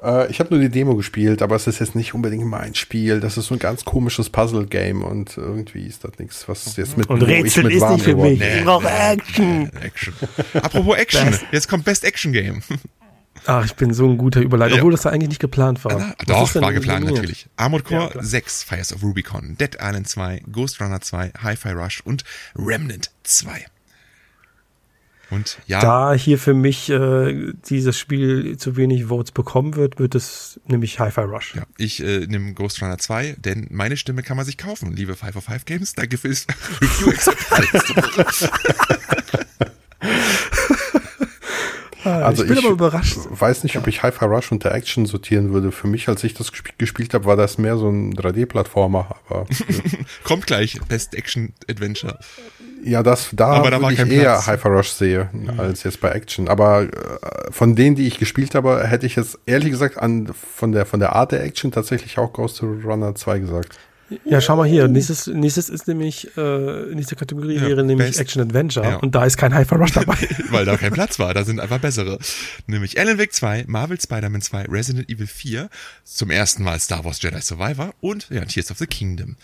Äh, 0.02 0.30
ich 0.30 0.40
habe 0.40 0.54
nur 0.54 0.60
die 0.62 0.68
Demo 0.68 0.94
gespielt, 0.94 1.40
aber 1.40 1.56
es 1.56 1.66
ist 1.66 1.78
jetzt 1.78 1.94
nicht 1.94 2.12
unbedingt 2.12 2.44
mein 2.44 2.74
Spiel. 2.74 3.18
Das 3.20 3.38
ist 3.38 3.46
so 3.46 3.54
ein 3.54 3.58
ganz 3.58 3.86
komisches 3.86 4.28
Puzzle-Game 4.28 5.02
und 5.02 5.38
irgendwie 5.38 5.86
ist 5.86 6.04
das 6.04 6.18
nichts, 6.18 6.46
was 6.48 6.76
jetzt 6.76 6.98
mit 6.98 7.08
Und 7.08 7.22
Rätsel 7.22 7.64
mit 7.64 7.72
ist 7.72 7.88
nicht 7.88 8.04
für 8.04 8.14
mich. 8.14 8.38
Nee, 8.38 8.58
ich 8.58 8.64
brauche 8.64 8.88
Action. 8.88 9.62
Nee, 9.62 9.70
Action. 9.80 10.12
Apropos 10.52 10.96
Action, 10.98 11.30
Best. 11.30 11.44
jetzt 11.50 11.68
kommt 11.68 11.84
Best 11.84 12.04
Action 12.04 12.32
Game. 12.32 12.62
Ach, 13.46 13.64
ich 13.64 13.74
bin 13.74 13.94
so 13.94 14.06
ein 14.06 14.18
guter 14.18 14.40
Überleiter, 14.40 14.74
ja. 14.74 14.80
obwohl 14.82 14.92
das 14.92 15.02
da 15.02 15.10
eigentlich 15.10 15.30
nicht 15.30 15.40
geplant 15.40 15.82
war. 15.84 15.98
Na, 15.98 16.14
doch, 16.26 16.54
war 16.56 16.72
geplant 16.72 17.00
nominiert? 17.00 17.22
natürlich. 17.22 17.48
Armored 17.56 17.84
Core 17.86 18.10
ja, 18.14 18.22
6, 18.22 18.64
Fires 18.64 18.92
of 18.92 19.02
Rubicon, 19.02 19.56
Dead 19.58 19.78
Island 19.80 20.08
2, 20.08 20.42
Ghost 20.52 20.80
Runner 20.82 21.00
2, 21.00 21.32
Hi-Fi 21.42 21.70
Rush 21.70 22.02
und 22.04 22.24
Remnant 22.54 23.10
2. 23.22 23.64
Und 25.30 25.58
ja. 25.66 25.80
Da 25.80 26.14
hier 26.14 26.38
für 26.38 26.54
mich 26.54 26.88
äh, 26.88 27.52
dieses 27.68 27.98
Spiel 27.98 28.56
zu 28.56 28.76
wenig 28.76 29.06
Votes 29.06 29.30
bekommen 29.32 29.76
wird, 29.76 29.98
wird 29.98 30.14
es 30.14 30.58
nämlich 30.66 30.98
Hi-Fi 31.00 31.20
Rush. 31.20 31.54
Ja, 31.54 31.64
ich 31.76 32.02
äh, 32.02 32.26
nehme 32.26 32.54
Ghost 32.54 32.80
Runner 32.80 32.96
2, 32.96 33.36
denn 33.38 33.66
meine 33.70 33.96
Stimme 33.96 34.22
kann 34.22 34.36
man 34.36 34.46
sich 34.46 34.56
kaufen, 34.56 34.92
liebe 34.94 35.14
505 35.14 35.64
Games. 35.66 35.92
Danke 35.94 36.16
fürs 36.16 36.46
Review 36.80 37.12
Also 42.04 42.42
ich 42.42 42.48
bin 42.48 42.58
ich 42.58 42.64
aber 42.64 42.72
überrascht. 42.72 43.18
weiß 43.28 43.64
nicht, 43.64 43.76
ob 43.76 43.86
ich 43.86 44.02
Hi-Fi 44.02 44.24
Rush 44.24 44.50
unter 44.50 44.72
Action 44.72 45.04
sortieren 45.04 45.52
würde. 45.52 45.72
Für 45.72 45.88
mich, 45.88 46.08
als 46.08 46.24
ich 46.24 46.32
das 46.32 46.52
gesp 46.52 46.70
gespielt 46.78 47.12
habe, 47.12 47.26
war 47.26 47.36
das 47.36 47.58
mehr 47.58 47.76
so 47.76 47.90
ein 47.90 48.14
3D-Plattformer. 48.14 49.16
Aber 49.28 49.46
Kommt 50.24 50.46
gleich, 50.46 50.80
Best 50.88 51.14
Action 51.14 51.52
Adventure. 51.68 52.18
Ja, 52.84 53.02
das, 53.02 53.28
da, 53.32 53.48
aber 53.48 53.70
da 53.70 53.90
ich 53.90 53.98
eher 53.98 54.46
Hyper 54.46 54.70
Rush 54.70 54.90
sehe, 54.90 55.28
mhm. 55.32 55.58
als 55.58 55.82
jetzt 55.82 56.00
bei 56.00 56.10
Action. 56.10 56.48
Aber 56.48 56.82
äh, 56.82 56.88
von 57.50 57.74
denen, 57.74 57.96
die 57.96 58.06
ich 58.06 58.18
gespielt 58.18 58.54
habe, 58.54 58.86
hätte 58.86 59.06
ich 59.06 59.16
jetzt 59.16 59.38
ehrlich 59.46 59.70
gesagt 59.70 59.98
an, 59.98 60.28
von 60.32 60.72
der, 60.72 60.86
von 60.86 61.00
der 61.00 61.14
Art 61.14 61.32
der 61.32 61.42
Action 61.42 61.72
tatsächlich 61.72 62.18
auch 62.18 62.32
Ghost 62.32 62.62
Runner 62.62 63.14
2 63.14 63.38
gesagt. 63.40 63.78
Ja, 64.24 64.40
schau 64.40 64.56
mal 64.56 64.66
hier. 64.66 64.88
Nächstes, 64.88 65.26
nächstes 65.26 65.68
ist 65.68 65.86
nämlich, 65.86 66.34
äh, 66.36 66.94
nächste 66.94 67.14
Kategorie 67.14 67.56
ja, 67.56 67.62
wäre 67.62 67.84
nämlich 67.84 68.08
Best, 68.08 68.20
Action 68.20 68.40
Adventure. 68.40 68.86
Ja. 68.86 68.96
Und 68.96 69.14
da 69.14 69.24
ist 69.24 69.36
kein 69.36 69.54
Hyper 69.54 69.76
Rush 69.76 69.92
dabei. 69.92 70.16
Weil 70.50 70.64
da 70.64 70.76
kein 70.76 70.92
Platz 70.92 71.18
war. 71.18 71.34
Da 71.34 71.44
sind 71.44 71.60
einfach 71.60 71.78
bessere. 71.78 72.18
Nämlich 72.66 72.98
Alan 72.98 73.18
Wake 73.18 73.34
2, 73.34 73.64
Marvel 73.66 74.00
Spider-Man 74.00 74.40
2, 74.40 74.64
Resident 74.64 75.10
Evil 75.10 75.26
4, 75.26 75.68
zum 76.04 76.30
ersten 76.30 76.62
Mal 76.62 76.80
Star 76.80 77.04
Wars 77.04 77.20
Jedi 77.20 77.40
Survivor 77.40 77.92
und 78.00 78.28
ja, 78.30 78.44
Tears 78.46 78.70
of 78.70 78.78
the 78.78 78.86
Kingdom. 78.86 79.36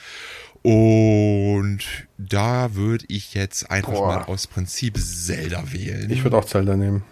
Und 0.65 1.81
da 2.17 2.75
würde 2.75 3.05
ich 3.09 3.35
jetzt 3.35 3.71
einfach 3.71 3.93
Boah. 3.93 4.07
mal 4.07 4.23
aus 4.23 4.47
Prinzip 4.47 4.97
Zelda 4.97 5.63
wählen. 5.73 6.11
Ich 6.11 6.25
würde 6.25 6.39
auch 6.39 6.47
Zelda 6.47 6.75
nehmen. 6.75 7.05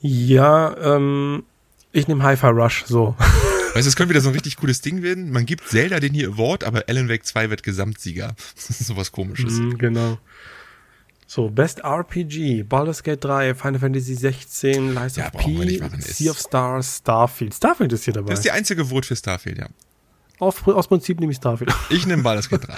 Ja, 0.00 0.76
ähm, 0.76 1.42
ich 1.90 2.06
nehme 2.06 2.22
Hi-Fi 2.22 2.46
Rush, 2.46 2.84
so. 2.86 3.16
Weißt 3.74 3.84
du, 3.84 3.88
es 3.88 3.96
könnte 3.96 4.10
wieder 4.10 4.20
so 4.20 4.28
ein 4.28 4.34
richtig 4.34 4.58
cooles 4.58 4.80
Ding 4.80 5.02
werden. 5.02 5.32
Man 5.32 5.44
gibt 5.44 5.68
Zelda 5.68 5.98
den 5.98 6.14
hier 6.14 6.28
Award, 6.28 6.62
aber 6.62 6.84
Alan 6.86 7.08
Wake 7.08 7.26
2 7.26 7.50
wird 7.50 7.64
Gesamtsieger. 7.64 8.36
Das 8.54 8.70
ist 8.70 8.86
sowas 8.86 9.10
komisches. 9.10 9.54
Mm, 9.54 9.70
genau. 9.76 10.18
So, 11.26 11.50
Best 11.50 11.80
RPG, 11.80 12.62
Baldur's 12.62 13.02
Gate 13.02 13.24
3, 13.24 13.56
Final 13.56 13.80
Fantasy 13.80 14.14
16, 14.14 14.94
Lies 14.94 15.16
ja, 15.16 15.26
of 15.26 15.32
P, 15.32 15.82
Sea 15.98 16.30
of 16.30 16.38
Stars, 16.38 16.98
Starfield. 16.98 17.54
Starfield 17.54 17.92
ist 17.92 18.04
hier 18.04 18.14
dabei. 18.14 18.30
Das 18.30 18.38
ist 18.38 18.44
die 18.44 18.52
einzige 18.52 18.84
Vote 18.84 19.08
für 19.08 19.16
Starfield, 19.16 19.58
ja. 19.58 19.66
Auf, 20.38 20.66
aus 20.66 20.88
Prinzip 20.88 21.20
nehme 21.20 21.32
ich 21.32 21.38
Starfield. 21.38 21.72
Ich 21.90 22.06
nehme 22.06 22.22
Baldur's 22.22 22.48
Gate 22.48 22.66
3. 22.66 22.74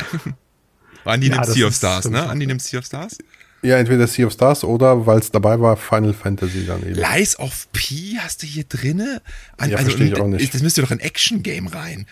Andi 1.05 1.29
ja, 1.29 1.35
nimmt 1.35 1.47
Sea 1.47 1.67
of 1.67 1.75
Stars, 1.75 2.09
ne? 2.11 2.29
Andi 2.29 2.47
nimmt 2.47 2.63
Sea 2.63 2.79
of 2.81 2.85
Stars? 2.85 3.19
Ja, 3.63 3.77
entweder 3.79 4.07
Sea 4.07 4.27
of 4.27 4.33
Stars 4.33 4.63
oder, 4.63 5.07
weil 5.07 5.19
es 5.19 5.31
dabei 5.31 5.61
war, 5.61 5.77
Final 5.77 6.13
Fantasy 6.13 6.67
dann 6.67 6.83
eben. 6.83 6.95
Lies 6.95 7.39
of 7.39 7.69
P 7.73 8.19
hast 8.19 8.43
du 8.43 8.47
hier 8.47 8.65
drinne? 8.65 9.23
An, 9.57 9.71
ja, 9.71 9.79
also, 9.79 9.91
verstehe 9.91 10.13
ich 10.13 10.21
auch 10.21 10.27
nicht. 10.27 10.55
Das 10.55 10.63
müsste 10.63 10.83
doch 10.83 10.91
ein 10.91 11.01
Action-Game 11.01 11.67
rein. 11.69 12.07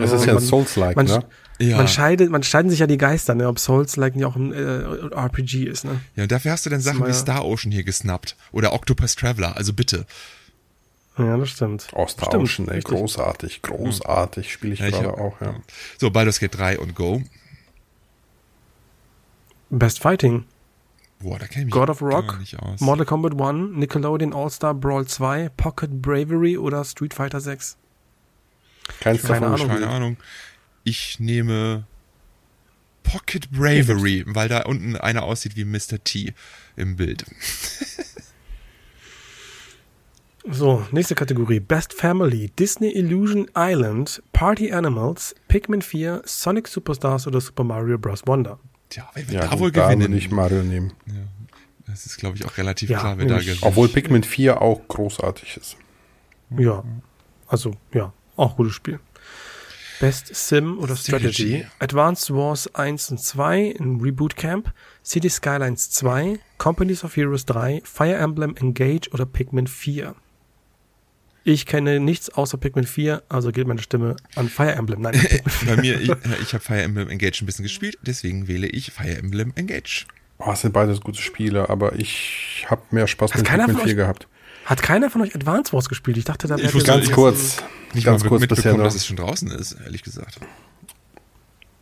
Es 0.00 0.10
ist 0.10 0.24
ja 0.26 0.34
ein 0.34 0.40
Souls-like, 0.40 0.96
ne? 0.96 1.24
Ja. 1.60 1.76
Man, 1.76 1.88
scheidet, 1.88 2.30
man 2.30 2.42
scheiden 2.42 2.70
sich 2.70 2.80
ja 2.80 2.86
die 2.86 2.98
Geister, 2.98 3.34
ne? 3.34 3.48
ob 3.48 3.58
Souls-like 3.58 4.14
nicht 4.14 4.24
auch 4.24 4.36
ein 4.36 4.52
äh, 4.52 5.14
RPG 5.14 5.64
ist. 5.64 5.84
Ne? 5.84 6.00
Ja, 6.14 6.24
und 6.24 6.32
dafür 6.32 6.52
hast 6.52 6.66
du 6.66 6.70
dann 6.70 6.80
Sachen 6.80 7.06
wie 7.06 7.12
Star 7.12 7.44
Ocean 7.44 7.72
hier 7.72 7.82
gesnappt. 7.82 8.36
Oder 8.52 8.72
Octopus 8.72 9.16
Traveler, 9.16 9.56
also 9.56 9.72
bitte. 9.72 10.06
Ja, 11.18 11.36
das 11.36 11.50
stimmt. 11.50 11.88
Austauschen, 11.92 12.68
ey, 12.68 12.80
großartig, 12.80 13.62
großartig, 13.62 14.52
spiele 14.52 14.74
ich 14.74 14.80
ja, 14.80 14.90
gerade 14.90 15.08
ich 15.08 15.14
auch, 15.14 15.40
ja. 15.40 15.54
So, 15.98 16.10
Baldur's 16.10 16.38
Gate 16.38 16.56
3 16.56 16.78
und 16.78 16.94
Go. 16.94 17.22
Best 19.70 19.98
Fighting. 19.98 20.44
Boah, 21.20 21.38
da 21.38 21.46
kenne 21.46 21.62
ich 21.62 21.64
mich 21.66 21.74
God 21.74 21.90
of 21.90 22.00
Rock, 22.00 22.38
Mortal 22.78 23.04
Kombat 23.04 23.40
1, 23.40 23.76
Nickelodeon 23.76 24.32
All-Star 24.32 24.74
Brawl 24.74 25.06
2, 25.06 25.50
Pocket 25.56 26.00
Bravery 26.00 26.56
oder 26.56 26.84
Street 26.84 27.12
Fighter 27.12 27.40
6. 27.40 27.76
Keins 29.00 29.22
keine 29.22 29.46
Ahnung. 29.46 29.68
Keine 29.68 29.88
Ahnung. 29.88 30.16
Ich 30.84 31.18
nehme 31.18 31.84
Pocket 33.02 33.50
Bravery, 33.50 34.24
weil 34.26 34.48
da 34.48 34.62
unten 34.62 34.96
einer 34.96 35.24
aussieht 35.24 35.56
wie 35.56 35.64
Mr. 35.64 36.02
T 36.02 36.34
im 36.76 36.96
Bild. 36.96 37.24
So, 40.50 40.86
nächste 40.92 41.14
Kategorie. 41.14 41.60
Best 41.60 41.92
Family, 41.92 42.50
Disney 42.58 42.90
Illusion 42.90 43.50
Island, 43.54 44.22
Party 44.32 44.72
Animals, 44.72 45.34
Pikmin 45.46 45.82
4, 45.82 46.22
Sonic 46.24 46.68
Superstars 46.68 47.26
oder 47.26 47.40
Super 47.40 47.64
Mario 47.64 47.98
Bros. 47.98 48.22
Wonder. 48.26 48.58
Tja, 48.88 49.08
wer 49.12 49.28
wird 49.28 49.44
ja, 49.44 49.48
da 49.48 49.58
wohl 49.58 49.70
da 49.70 49.92
gewinnen? 49.92 50.12
nicht 50.12 50.30
Mario 50.30 50.62
nehmen. 50.62 50.94
Ja, 51.06 51.14
das 51.86 52.06
ist, 52.06 52.16
glaube 52.16 52.36
ich, 52.36 52.46
auch 52.46 52.56
relativ 52.56 52.88
ja, 52.88 52.98
klar, 52.98 53.18
wer 53.18 53.26
da 53.26 53.38
gewinnt. 53.38 53.58
Obwohl 53.62 53.88
Pikmin 53.88 54.22
4 54.22 54.62
auch 54.62 54.88
großartig 54.88 55.58
ist. 55.58 55.76
Ja, 56.56 56.82
also, 57.46 57.72
ja, 57.92 58.12
auch 58.36 58.56
gutes 58.56 58.72
Spiel. 58.72 59.00
Best 60.00 60.34
Sim 60.34 60.78
oder 60.78 60.96
Strategy. 60.96 61.32
Strategy. 61.32 61.66
Advanced 61.80 62.30
Wars 62.32 62.74
1 62.74 63.10
und 63.10 63.20
2 63.20 63.62
in 63.64 64.00
Reboot 64.00 64.36
Camp, 64.36 64.72
City 65.04 65.28
Skylines 65.28 65.90
2, 65.90 66.38
Companies 66.56 67.04
of 67.04 67.16
Heroes 67.16 67.44
3, 67.44 67.82
Fire 67.84 68.14
Emblem 68.14 68.56
Engage 68.56 69.10
oder 69.12 69.26
Pikmin 69.26 69.66
4? 69.66 70.14
Ich 71.44 71.66
kenne 71.66 72.00
nichts 72.00 72.30
außer 72.30 72.58
Pikmin 72.58 72.86
4, 72.86 73.22
also 73.28 73.52
geht 73.52 73.66
meine 73.66 73.80
Stimme 73.80 74.16
an 74.34 74.48
Fire 74.48 74.72
Emblem. 74.72 75.02
Nein, 75.02 75.20
Bei 75.66 75.76
mir, 75.76 76.00
ich, 76.00 76.10
ich 76.42 76.52
habe 76.52 76.62
Fire 76.62 76.82
Emblem 76.82 77.08
Engage 77.08 77.42
ein 77.42 77.46
bisschen 77.46 77.62
gespielt, 77.62 77.98
deswegen 78.02 78.48
wähle 78.48 78.66
ich 78.66 78.92
Fire 78.92 79.16
Emblem 79.16 79.52
Engage. 79.56 80.06
Oh, 80.38 80.52
es 80.52 80.60
sind 80.60 80.72
beides 80.72 81.00
gute 81.00 81.20
Spiele, 81.20 81.68
aber 81.68 81.94
ich 81.96 82.66
habe 82.68 82.82
mehr 82.90 83.06
Spaß 83.06 83.34
mit 83.34 83.44
Pikmin 83.48 83.78
4 83.78 83.94
gehabt. 83.94 84.28
Hat 84.68 84.82
keiner 84.82 85.08
von 85.08 85.22
euch 85.22 85.34
Advance 85.34 85.72
Wars 85.72 85.88
gespielt? 85.88 86.18
Ich 86.18 86.24
dachte, 86.24 86.46
da 86.46 86.58
wäre 86.58 86.82
ganz 86.82 87.10
kurz. 87.10 87.56
Nicht 87.94 88.04
ganz 88.04 88.22
mal 88.22 88.28
kurz 88.28 88.46
bisher 88.46 88.74
noch. 88.74 88.84
dass 88.84 88.94
es 88.94 89.06
schon 89.06 89.16
draußen 89.16 89.50
ist, 89.50 89.72
ehrlich 89.82 90.02
gesagt. 90.02 90.38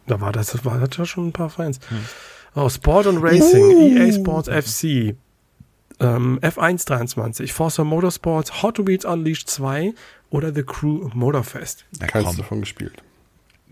Da 0.07 0.21
war 0.21 0.31
das, 0.31 0.53
das 0.53 0.65
war 0.65 0.79
das 0.79 0.97
ja 0.97 1.05
schon 1.05 1.29
ein 1.29 1.33
paar 1.33 1.51
Fans. 1.51 1.81
Hm. 1.89 1.99
Oh, 2.55 2.69
Sport 2.69 3.09
und 3.09 3.19
Racing, 3.19 3.65
uh. 3.65 3.89
EA 3.89 4.13
Sports 4.13 4.49
FC, 4.49 5.17
ähm, 6.01 6.39
F1 6.43 6.87
23, 6.87 7.53
Forza 7.53 7.85
Motorsports, 7.85 8.63
Hot 8.63 8.87
Wheels 8.87 9.05
Unleashed 9.05 9.49
2 9.49 9.95
oder 10.31 10.53
The 10.55 10.63
Crew 10.63 11.09
Motorfest. 11.15 11.85
Na, 11.99 12.07
Keins 12.07 12.37
davon 12.37 12.61
gespielt. 12.61 13.03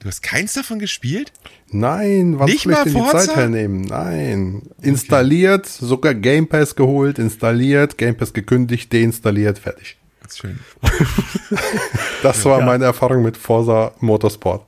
Du 0.01 0.09
hast 0.09 0.23
keins 0.23 0.53
davon 0.53 0.79
gespielt? 0.81 1.33
Nein, 1.71 2.39
was 2.39 2.51
Nicht 2.51 2.67
ich 2.67 2.75
denn 2.75 2.93
die 2.93 3.11
Zeit 3.11 3.37
hernehmen? 3.37 3.83
Nein. 3.83 4.63
Installiert, 4.83 5.67
okay. 5.67 5.87
sogar 5.87 6.15
Game 6.15 6.47
Pass 6.47 6.77
geholt, 6.77 7.19
installiert, 7.19 7.97
Game 7.97 8.15
Pass 8.15 8.35
gekündigt, 8.35 8.93
deinstalliert, 8.93 9.59
fertig. 9.59 9.97
Das 10.23 10.37
schön. 10.37 10.59
das 12.23 12.45
war 12.45 12.59
ja. 12.59 12.67
meine 12.67 12.85
Erfahrung 12.85 13.23
mit 13.23 13.39
Forza 13.39 13.93
Motorsport. 14.01 14.67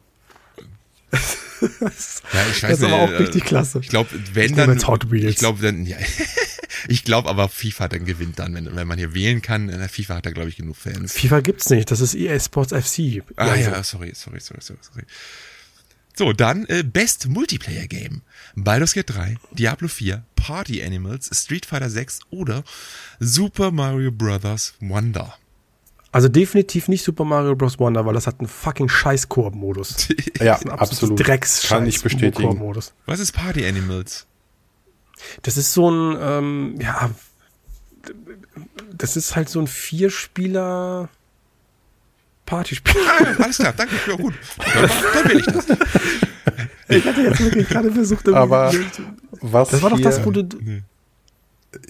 ja, 1.12 1.18
ich 1.18 2.62
weiß 2.62 2.62
das 2.62 2.70
ist 2.70 2.84
aber 2.84 3.02
auch 3.02 3.10
richtig 3.18 3.44
klasse. 3.44 3.80
Ich 3.82 3.88
glaube, 3.88 4.08
wenn 4.32 4.46
ich 4.46 4.54
dann, 4.54 4.76
ich 5.12 5.36
glaube 5.36 5.60
dann, 5.60 5.84
ja, 5.84 5.96
ich 6.88 7.04
glaube 7.04 7.28
aber 7.28 7.48
FIFA 7.48 7.88
dann 7.88 8.04
gewinnt 8.04 8.38
dann, 8.38 8.54
wenn, 8.54 8.74
wenn 8.74 8.88
man 8.88 8.98
hier 8.98 9.14
wählen 9.14 9.42
kann. 9.42 9.68
In 9.68 9.78
der 9.78 9.88
FIFA 9.88 10.16
hat 10.16 10.26
er 10.26 10.32
glaube 10.32 10.48
ich 10.48 10.56
genug 10.56 10.76
Fans. 10.76 11.12
FIFA 11.12 11.40
gibt's 11.40 11.70
nicht, 11.70 11.90
das 11.90 12.00
ist 12.00 12.14
EA 12.14 12.38
Sports 12.38 12.72
FC. 12.72 13.22
Ah 13.36 13.48
also. 13.48 13.70
ja, 13.70 13.82
sorry, 13.82 14.12
sorry, 14.14 14.40
sorry, 14.40 14.60
sorry, 14.60 14.80
sorry. 14.80 15.04
So, 16.18 16.32
dann 16.32 16.64
äh, 16.66 16.82
Best 16.82 17.28
Multiplayer 17.28 17.86
Game. 17.86 18.22
Baldur's 18.54 18.94
Gate 18.94 19.10
3, 19.10 19.36
Diablo 19.52 19.86
4, 19.86 20.24
Party 20.34 20.82
Animals, 20.82 21.28
Street 21.30 21.66
Fighter 21.66 21.90
6 21.90 22.20
oder 22.30 22.64
Super 23.20 23.70
Mario 23.70 24.10
Bros. 24.10 24.72
Wonder. 24.80 25.34
Also 26.12 26.28
definitiv 26.28 26.88
nicht 26.88 27.04
Super 27.04 27.26
Mario 27.26 27.54
Bros. 27.54 27.78
Wonder, 27.78 28.06
weil 28.06 28.14
das 28.14 28.26
hat 28.26 28.40
einen 28.40 28.48
fucking 28.48 28.88
scheiß 28.88 29.28
Koop-Modus. 29.28 30.08
ja, 30.40 30.58
absolut. 30.60 31.26
Drecks 31.26 31.68
Kann 31.68 31.86
ich 31.86 32.02
bestätigen. 32.02 32.58
Was 33.04 33.20
ist 33.20 33.32
Party 33.32 33.66
Animals? 33.66 34.26
Das 35.42 35.56
ist 35.56 35.72
so 35.72 35.90
ein, 35.90 36.18
ähm, 36.20 36.74
ja, 36.80 37.10
das 38.92 39.16
ist 39.16 39.36
halt 39.36 39.48
so 39.48 39.60
ein 39.60 39.66
Vierspieler 39.66 41.08
Partyspiel. 42.44 42.94
Ah, 43.08 43.42
alles 43.42 43.56
klar, 43.58 43.74
danke, 43.76 43.94
ja 44.06 44.16
gut. 44.16 44.34
Dann, 44.58 44.90
dann 45.14 45.30
will 45.30 45.38
ich 45.40 45.46
das. 45.46 45.66
Ich 46.88 47.04
hatte 47.04 47.20
jetzt 47.22 47.40
wirklich 47.40 47.68
gerade 47.68 47.90
versucht, 47.90 48.28
aber 48.28 48.72
was 49.40 49.70
das 49.70 49.82
war 49.82 49.90
doch 49.90 50.00
das, 50.00 50.24
wo 50.24 50.30
du, 50.30 50.46
nee 50.60 50.82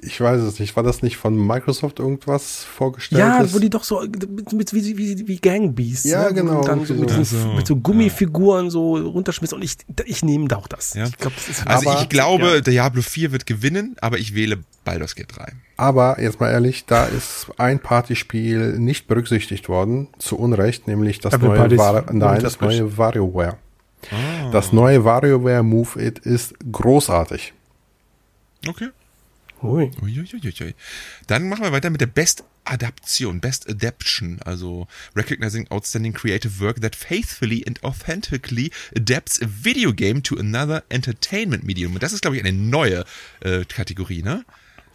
ich 0.03 0.21
weiß 0.21 0.41
es 0.43 0.59
nicht, 0.59 0.77
war 0.77 0.83
das 0.83 1.03
nicht 1.03 1.17
von 1.17 1.35
Microsoft 1.35 1.99
irgendwas 1.99 2.65
vorgestellt? 2.65 3.21
Ja, 3.21 3.41
ist? 3.41 3.55
wo 3.55 3.59
die 3.59 3.71
doch 3.71 3.85
so 3.85 4.01
mit, 4.03 4.53
mit 4.53 4.73
wie, 4.73 4.97
wie, 4.97 5.29
wie 5.29 5.37
Gangbeasts. 5.39 6.05
Ja, 6.05 6.29
ne? 6.29 6.35
genau. 6.35 6.63
Dann 6.63 6.85
so 6.85 6.95
mit, 6.95 7.11
so, 7.11 7.49
mit, 7.55 7.67
so, 7.67 7.77
Gummifiguren 7.77 8.67
ja. 8.67 8.71
so 8.71 8.97
runterschmissen 8.97 9.57
und 9.57 9.63
ich, 9.63 9.77
ich 10.05 10.25
nehme 10.25 10.49
da 10.49 10.57
auch 10.57 10.69
das. 10.69 10.95
Ja. 10.95 11.07
Ich 11.07 11.17
glaub, 11.17 11.35
das 11.35 11.49
ist 11.49 11.67
also 11.67 11.91
aber, 11.91 12.03
ich 12.03 12.09
glaube, 12.09 12.47
ja. 12.47 12.61
Diablo 12.61 13.03
4 13.03 13.33
wird 13.33 13.47
gewinnen, 13.47 13.97
aber 14.01 14.19
ich 14.19 14.35
wähle 14.35 14.59
Baldur's 14.85 15.15
Gate 15.15 15.37
3. 15.37 15.53
Aber 15.77 16.21
jetzt 16.21 16.41
mal 16.41 16.51
ehrlich, 16.51 16.87
da 16.87 17.05
ist 17.05 17.49
ein 17.59 17.81
Partyspiel 17.81 18.79
nicht 18.79 19.09
berücksichtigt 19.09 19.69
worden, 19.69 20.09
zu 20.19 20.39
Unrecht, 20.39 20.87
nämlich 20.89 21.19
das 21.19 21.39
neue, 21.39 21.77
Var 21.77 22.13
nein, 22.13 22.43
das 22.43 22.61
neue 22.61 22.97
WarioWare. 22.97 23.59
Ah. 24.11 24.51
Das 24.53 24.73
neue 24.73 25.05
WarioWare 25.05 25.63
Move 25.63 26.01
It 26.03 26.19
ist 26.21 26.55
großartig. 26.71 27.53
Okay. 28.67 28.89
Ui. 29.63 29.91
Uiuiuiui. 30.03 30.75
Dann 31.27 31.49
machen 31.49 31.65
wir 31.65 31.73
weiter 31.73 31.91
mit 31.91 32.01
der 32.01 32.07
Best 32.07 32.45
Adaption, 32.65 33.41
Best 33.41 33.69
Adaption, 33.71 34.39
also 34.45 34.87
Recognizing 35.15 35.69
Outstanding 35.71 36.13
Creative 36.13 36.61
Work 36.61 36.81
that 36.81 36.95
faithfully 36.95 37.65
and 37.67 37.83
authentically 37.83 38.71
adapts 38.95 39.41
a 39.41 39.47
video 39.49 39.93
game 39.93 40.23
to 40.23 40.37
another 40.37 40.83
entertainment 40.89 41.65
medium. 41.65 41.95
Und 41.95 42.03
das 42.03 42.13
ist, 42.13 42.23
glaube 42.23 42.37
ich, 42.37 42.45
eine 42.45 42.53
neue 42.53 43.05
äh, 43.41 43.65
Kategorie, 43.65 44.23
ne? 44.23 44.45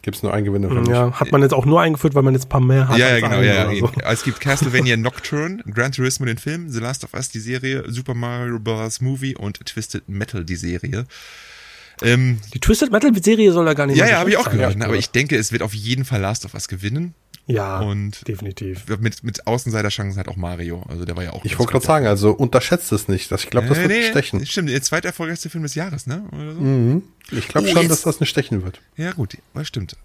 Gibt 0.01 0.17
es 0.17 0.23
nur 0.23 0.33
einen 0.33 0.45
Gewinner 0.45 0.89
Ja, 0.89 1.19
hat 1.19 1.31
man 1.31 1.43
jetzt 1.43 1.53
auch 1.53 1.65
nur 1.65 1.79
eingeführt, 1.79 2.15
weil 2.15 2.23
man 2.23 2.33
jetzt 2.33 2.45
ein 2.45 2.49
paar 2.49 2.61
mehr 2.61 2.87
hat. 2.87 2.97
Ja, 2.97 3.09
ja, 3.09 3.19
genau, 3.19 3.41
ja. 3.41 3.69
So. 3.75 3.91
Es 4.03 4.23
gibt 4.23 4.39
Castlevania 4.39 4.97
Nocturne, 4.97 5.63
Gran 5.71 5.91
Turismo 5.91 6.25
den 6.25 6.39
Film, 6.39 6.69
The 6.69 6.79
Last 6.79 7.03
of 7.03 7.13
Us 7.13 7.29
die 7.29 7.39
Serie, 7.39 7.83
Super 7.87 8.15
Mario 8.15 8.59
Bros. 8.59 8.99
Movie 8.99 9.35
und 9.35 9.63
Twisted 9.63 10.09
Metal 10.09 10.43
die 10.43 10.55
Serie. 10.55 11.05
Ähm, 12.01 12.39
die 12.53 12.59
Twisted 12.59 12.91
Metal 12.91 13.11
Serie 13.21 13.51
soll 13.51 13.65
da 13.65 13.73
gar 13.73 13.87
nicht 13.87 13.97
Ja, 13.97 14.07
ja, 14.07 14.19
habe 14.19 14.29
ich 14.29 14.37
auch 14.37 14.49
gehört. 14.49 14.77
Ne? 14.77 14.85
Aber 14.85 14.95
ich 14.95 15.09
denke, 15.09 15.37
es 15.37 15.51
wird 15.51 15.61
auf 15.61 15.73
jeden 15.73 16.05
Fall 16.05 16.21
Last 16.21 16.45
of 16.45 16.53
Us 16.53 16.67
gewinnen. 16.67 17.13
Ja, 17.47 17.79
und 17.79 18.27
definitiv. 18.27 18.85
Mit, 18.99 19.23
mit 19.23 19.47
Außenseiterchancen 19.47 20.19
hat 20.19 20.27
auch 20.27 20.35
Mario. 20.35 20.83
Also 20.87 21.05
der 21.05 21.17
war 21.17 21.23
ja 21.23 21.33
auch. 21.33 21.43
Ich 21.43 21.57
wollte 21.59 21.73
gerade 21.73 21.85
sagen, 21.85 22.05
also 22.05 22.31
unterschätzt 22.31 22.91
es 22.91 23.07
nicht. 23.07 23.31
Ich 23.31 23.49
glaube, 23.49 23.67
das 23.67 23.77
nee, 23.77 23.83
wird 23.83 23.91
nee, 23.91 24.09
stechen. 24.09 24.45
Stimmt, 24.45 24.69
der 24.69 24.81
zweiterfolgreichste 24.81 25.49
Film 25.49 25.63
des 25.63 25.75
Jahres, 25.75 26.07
ne? 26.07 26.23
So. 26.31 26.37
Mhm. 26.37 27.03
Ich 27.31 27.47
glaube 27.47 27.67
oh, 27.67 27.71
schon, 27.71 27.81
jetzt. 27.83 27.91
dass 27.91 28.01
das 28.03 28.19
nicht 28.19 28.29
stechen 28.29 28.63
wird. 28.63 28.79
Ja, 28.95 29.11
gut, 29.13 29.37
das 29.53 29.67
stimmt. 29.67 29.97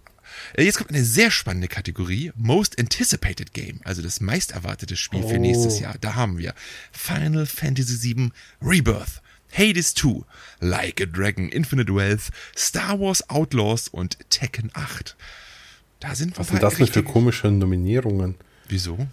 Äh, 0.54 0.64
jetzt 0.64 0.78
kommt 0.78 0.90
eine 0.90 1.04
sehr 1.04 1.30
spannende 1.30 1.68
Kategorie. 1.68 2.32
Most 2.36 2.78
Anticipated 2.78 3.52
Game. 3.52 3.80
Also 3.84 4.02
das 4.02 4.20
meist 4.20 4.52
erwartete 4.52 4.96
Spiel 4.96 5.22
oh. 5.22 5.28
für 5.28 5.38
nächstes 5.38 5.78
Jahr. 5.78 5.94
Da 6.00 6.14
haben 6.14 6.38
wir 6.38 6.54
Final 6.92 7.46
Fantasy 7.46 8.16
VII 8.16 8.30
Rebirth. 8.62 9.22
Hades 9.56 9.94
2, 9.94 10.22
Like 10.60 11.00
a 11.00 11.06
Dragon, 11.06 11.48
Infinite 11.48 11.94
Wealth, 11.94 12.30
Star 12.56 13.00
Wars 13.00 13.28
Outlaws 13.30 13.88
und 13.88 14.18
Tekken 14.30 14.70
8. 14.74 15.16
Da 16.00 16.14
sind 16.14 16.38
Was 16.38 16.48
sind 16.48 16.62
das 16.62 16.76
denn 16.76 16.86
für 16.88 17.02
komische 17.02 17.50
Nominierungen? 17.50 18.34
Wieso? 18.68 19.06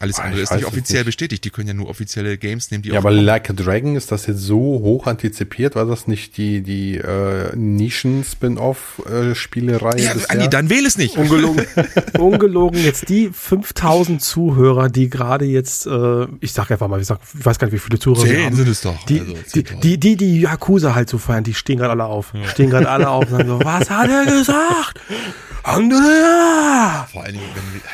Alles 0.00 0.18
ah, 0.18 0.24
andere 0.24 0.42
ist 0.42 0.52
nicht 0.52 0.66
offiziell 0.66 1.00
nicht. 1.00 1.06
bestätigt. 1.06 1.42
Die 1.44 1.50
können 1.50 1.68
ja 1.68 1.74
nur 1.74 1.88
offizielle 1.88 2.36
Games 2.38 2.70
nehmen, 2.70 2.82
die 2.82 2.90
Ja, 2.90 2.98
aber 2.98 3.10
Like 3.10 3.50
a 3.50 3.52
Dragon, 3.52 3.96
ist 3.96 4.12
das 4.12 4.26
jetzt 4.26 4.40
so 4.40 4.58
hoch 4.58 5.06
antizipiert? 5.06 5.74
War 5.74 5.86
das 5.86 6.06
nicht 6.06 6.36
die, 6.36 6.60
die 6.62 6.98
äh, 6.98 7.56
Nischen-Spin-Off-Spielerei? 7.56 9.96
Äh, 9.96 10.04
ja, 10.04 10.12
Andi, 10.28 10.48
dann 10.48 10.70
wähle 10.70 10.86
es 10.86 10.96
nicht. 10.98 11.16
Ungelogen. 11.16 11.66
Ungelogen. 12.18 12.80
Jetzt 12.82 13.08
die 13.08 13.30
5000 13.32 14.22
Zuhörer, 14.22 14.88
die 14.88 15.10
gerade 15.10 15.46
jetzt, 15.46 15.86
äh, 15.86 16.26
ich 16.40 16.52
sag 16.52 16.70
einfach 16.70 16.86
mal, 16.86 17.00
ich, 17.00 17.08
sag, 17.08 17.18
ich 17.36 17.44
weiß 17.44 17.58
gar 17.58 17.66
nicht, 17.66 17.74
wie 17.74 17.80
viele 17.80 17.98
Zuhörer 17.98 18.24
Zehn 18.24 18.54
sind 18.54 18.68
es 18.68 18.82
doch. 18.82 19.04
Die, 19.06 19.18
also, 19.20 19.34
die, 19.54 19.64
die, 19.64 19.98
die, 19.98 20.16
die 20.16 20.42
Yakuza 20.42 20.94
halt 20.94 21.10
so 21.10 21.18
feiern, 21.18 21.42
die 21.42 21.54
stehen 21.54 21.78
gerade 21.78 21.90
alle 21.90 22.04
auf. 22.04 22.32
Ja. 22.34 22.44
Stehen 22.48 22.70
gerade 22.70 22.88
alle 22.88 23.10
auf 23.10 23.24
und 23.24 23.30
sagen 23.30 23.48
so, 23.48 23.58
was 23.64 23.90
hat 23.90 24.08
er 24.08 24.26
gesagt? 24.26 25.00
Andrea! 25.64 27.08
Vor 27.12 27.24
allen 27.24 27.34
Dingen, 27.34 27.44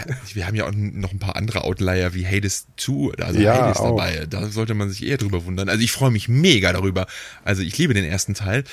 wir, 0.06 0.16
wir, 0.34 0.46
haben 0.46 0.54
ja 0.54 0.66
auch 0.66 0.72
noch 0.72 1.12
ein 1.12 1.18
paar 1.18 1.36
andere 1.36 1.64
Outlier 1.94 2.14
wie 2.14 2.26
Hades 2.26 2.66
2, 2.76 3.22
also 3.22 3.40
ja, 3.40 3.54
Hades 3.54 3.78
auch. 3.78 3.96
dabei. 3.96 4.26
Da 4.28 4.48
sollte 4.48 4.74
man 4.74 4.90
sich 4.90 5.04
eher 5.04 5.16
drüber 5.16 5.44
wundern. 5.44 5.68
Also 5.68 5.82
ich 5.82 5.92
freue 5.92 6.10
mich 6.10 6.28
mega 6.28 6.72
darüber. 6.72 7.06
Also 7.44 7.62
ich 7.62 7.76
liebe 7.78 7.94
den 7.94 8.04
ersten 8.04 8.34
Teil. 8.34 8.64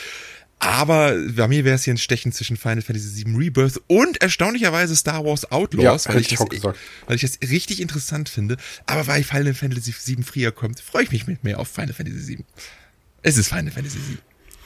Aber 0.59 1.15
bei 1.35 1.47
mir 1.47 1.65
wäre 1.65 1.75
es 1.75 1.85
hier 1.85 1.93
ein 1.93 1.97
Stechen 1.97 2.31
zwischen 2.31 2.55
Final 2.55 2.83
Fantasy 2.83 3.25
VII 3.25 3.35
Rebirth 3.35 3.81
und 3.87 4.21
erstaunlicherweise 4.21 4.95
Star 4.95 5.25
Wars 5.25 5.51
Outlaws, 5.51 6.05
ja, 6.05 6.13
weil, 6.13 6.21
ich 6.21 6.27
das, 6.27 6.39
weil 6.39 7.15
ich 7.15 7.21
das 7.21 7.39
richtig 7.49 7.81
interessant 7.81 8.29
finde. 8.29 8.57
Aber 8.85 9.07
weil 9.07 9.23
Final 9.23 9.55
Fantasy 9.55 9.91
VII 9.91 10.23
früher 10.23 10.51
kommt, 10.51 10.79
freue 10.79 11.03
ich 11.03 11.11
mich 11.11 11.25
mit 11.25 11.43
mehr 11.43 11.59
auf 11.59 11.67
Final 11.67 11.93
Fantasy 11.93 12.37
VII. 12.37 12.45
Es 13.23 13.37
ist 13.37 13.49
Final 13.49 13.71
Fantasy 13.71 13.97
VII. 13.97 14.17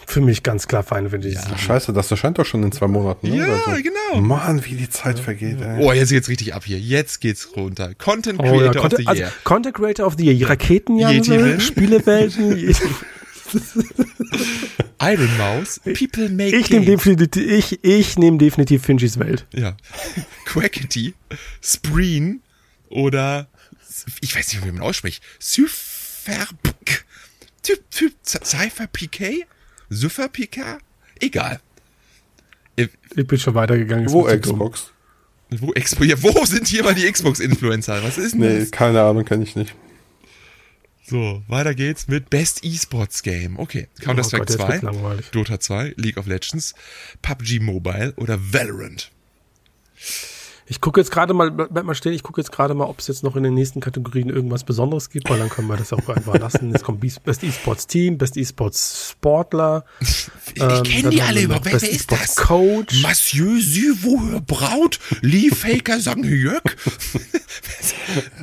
Für 0.08 0.22
mich 0.22 0.44
ganz 0.44 0.68
klar 0.68 0.84
Final 0.84 1.10
Fantasy. 1.10 1.36
Ja. 1.36 1.58
Scheiße, 1.58 1.94
das 1.94 2.12
erscheint 2.12 2.38
doch 2.38 2.46
schon 2.46 2.64
in 2.64 2.72
zwei 2.72 2.88
Monaten. 2.88 3.30
Ne? 3.30 3.38
Ja, 3.38 3.60
so. 3.66 3.72
genau. 3.82 4.22
Mann, 4.22 4.64
wie 4.66 4.76
die 4.76 4.90
Zeit 4.90 5.20
vergeht. 5.20 5.62
Ey. 5.62 5.84
Oh, 5.84 5.92
jetzt 5.92 6.10
geht's 6.10 6.30
richtig 6.30 6.54
ab 6.54 6.64
hier. 6.66 6.80
Jetzt 6.80 7.22
geht's 7.22 7.56
runter. 7.56 7.94
Content 7.96 8.40
Creator 8.40 8.58
oh, 8.58 8.64
ja, 8.64 8.74
Content, 8.74 8.94
of 8.94 8.98
the 8.98 9.04
Year. 9.04 9.26
Also, 9.28 9.38
Content 9.44 9.76
Creator 9.76 10.06
of 10.06 10.16
the 10.18 10.32
Year. 10.32 10.50
Raketenjahre, 10.50 11.60
Spielewelten. 11.60 12.76
Iron 15.02 15.38
Mouse, 15.38 15.80
People 15.84 16.30
Make 16.30 16.58
Ich 16.58 16.70
nehme 16.70 16.86
definitiv, 16.86 17.44
ich, 17.46 17.84
ich 17.84 18.18
nehme 18.18 18.38
definitiv 18.38 18.84
Finchys 18.84 19.20
Welt. 19.20 19.46
Ja. 19.54 19.76
Quackity, 20.46 21.14
Spreen 21.62 22.42
oder 22.90 23.48
ich 24.22 24.36
weiß 24.36 24.54
nicht, 24.54 24.66
wie 24.66 24.72
man 24.72 24.82
ausspricht. 24.82 25.24
Cypher 25.40 26.48
Typ, 27.62 27.90
Typ, 27.90 28.14
Cypher 28.24 28.88
PK? 28.88 29.46
Süffer 29.96 30.30
Picard? 30.30 30.82
Egal. 31.20 31.60
Ich, 32.76 32.90
ich 33.16 33.28
bin 33.28 33.40
schon 33.40 33.56
weitergegangen. 33.56 34.12
Wo 34.12 34.24
Xbox? 34.24 34.92
Wo, 35.50 35.74
Expo 35.74 36.04
ja, 36.04 36.22
wo 36.22 36.46
sind 36.46 36.68
hier 36.68 36.84
mal 36.84 36.96
die 36.96 37.10
Xbox-Influencer? 37.10 38.04
Was 38.04 38.18
ist 38.18 38.34
denn 38.34 38.42
nee, 38.42 38.60
das? 38.60 38.72
keine 38.72 39.02
Ahnung, 39.02 39.26
kenne 39.26 39.44
ich 39.44 39.56
nicht. 39.56 39.76
So, 41.08 41.44
weiter 41.48 41.76
geht's 41.76 42.08
mit 42.08 42.32
Best 42.32 42.66
Esports 42.66 43.22
Game. 43.22 43.60
Okay, 43.60 43.88
Counter-Strike 44.02 44.54
oh 44.54 44.82
2, 44.82 45.22
Dota 45.32 45.60
2, 45.60 45.94
League 45.98 46.18
of 46.18 46.26
Legends, 46.26 46.74
PUBG 47.22 47.60
Mobile 47.60 48.14
oder 48.18 48.40
Valorant. 48.42 49.12
Ich 50.68 50.82
gucke 50.82 51.00
jetzt 51.00 51.12
gerade 51.12 51.34
mal, 51.36 51.52
bleib 51.52 51.86
mal 51.86 51.94
stehen, 51.94 52.14
ich 52.14 52.24
gucke 52.24 52.42
jetzt 52.42 52.52
gerade 52.52 52.74
mal, 52.74 52.86
ob 52.86 53.00
es 53.00 53.08
jetzt 53.08 53.24
noch 53.24 53.36
in 53.36 53.44
den 53.44 53.54
nächsten 53.54 53.82
Kategorien 53.82 54.30
irgendwas 54.30 54.64
Besonderes 54.64 55.12
gibt, 55.12 55.30
weil 55.30 55.38
dann 55.38 55.50
können 55.50 55.68
wir 55.68 55.78
das 55.78 55.94
auch 55.94 56.10
einfach 56.10 56.40
lassen. 56.40 56.72
Jetzt 56.72 56.84
kommt 56.84 57.02
Best 57.02 57.44
Esports 57.44 57.86
Team, 57.86 58.18
Best 58.18 58.36
Esports 58.36 59.12
Sportler. 59.12 59.86
Ich, 60.00 60.62
ähm, 60.62 60.84
kenne 60.84 61.10
die 61.10 61.22
alle 61.22 61.42
überhaupt. 61.42 61.66
Wer, 61.66 61.82
wer 61.82 61.90
ist 61.90 62.12
das? 62.12 62.36
Coach. 62.36 63.04
Monsieur 63.04 63.60
Süvohör 63.60 64.42
Braut, 64.42 65.00
Lee 65.22 65.50
Faker 65.50 66.00
Sangyök. 66.00 66.76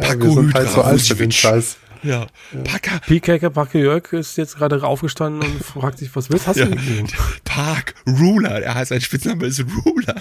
ja, 0.01 0.21
wir 0.21 0.31
sind 0.31 0.55
halt 0.55 0.71
so 0.71 0.83
alt 0.83 1.01
für 1.01 1.17
den 1.17 1.33
Scheiß. 1.33 1.77
Ja. 2.03 2.27
Paka. 2.65 2.99
PKK 3.01 3.51
Paka 3.51 3.79
Jörg 3.79 4.13
ist 4.13 4.37
jetzt 4.37 4.57
gerade 4.57 4.83
aufgestanden 4.83 5.43
und 5.43 5.65
fragt 5.65 5.99
sich, 5.99 6.15
was 6.15 6.31
willst 6.31 6.47
Hast 6.47 6.57
ja. 6.57 6.67
du 6.67 6.75
mit 6.75 7.13
Park 7.45 7.95
Ruler. 8.07 8.63
Er 8.63 8.75
heißt, 8.75 8.89
sein 8.91 9.01
Spitzname 9.01 9.47
ist 9.47 9.65
Ruler. 9.85 10.21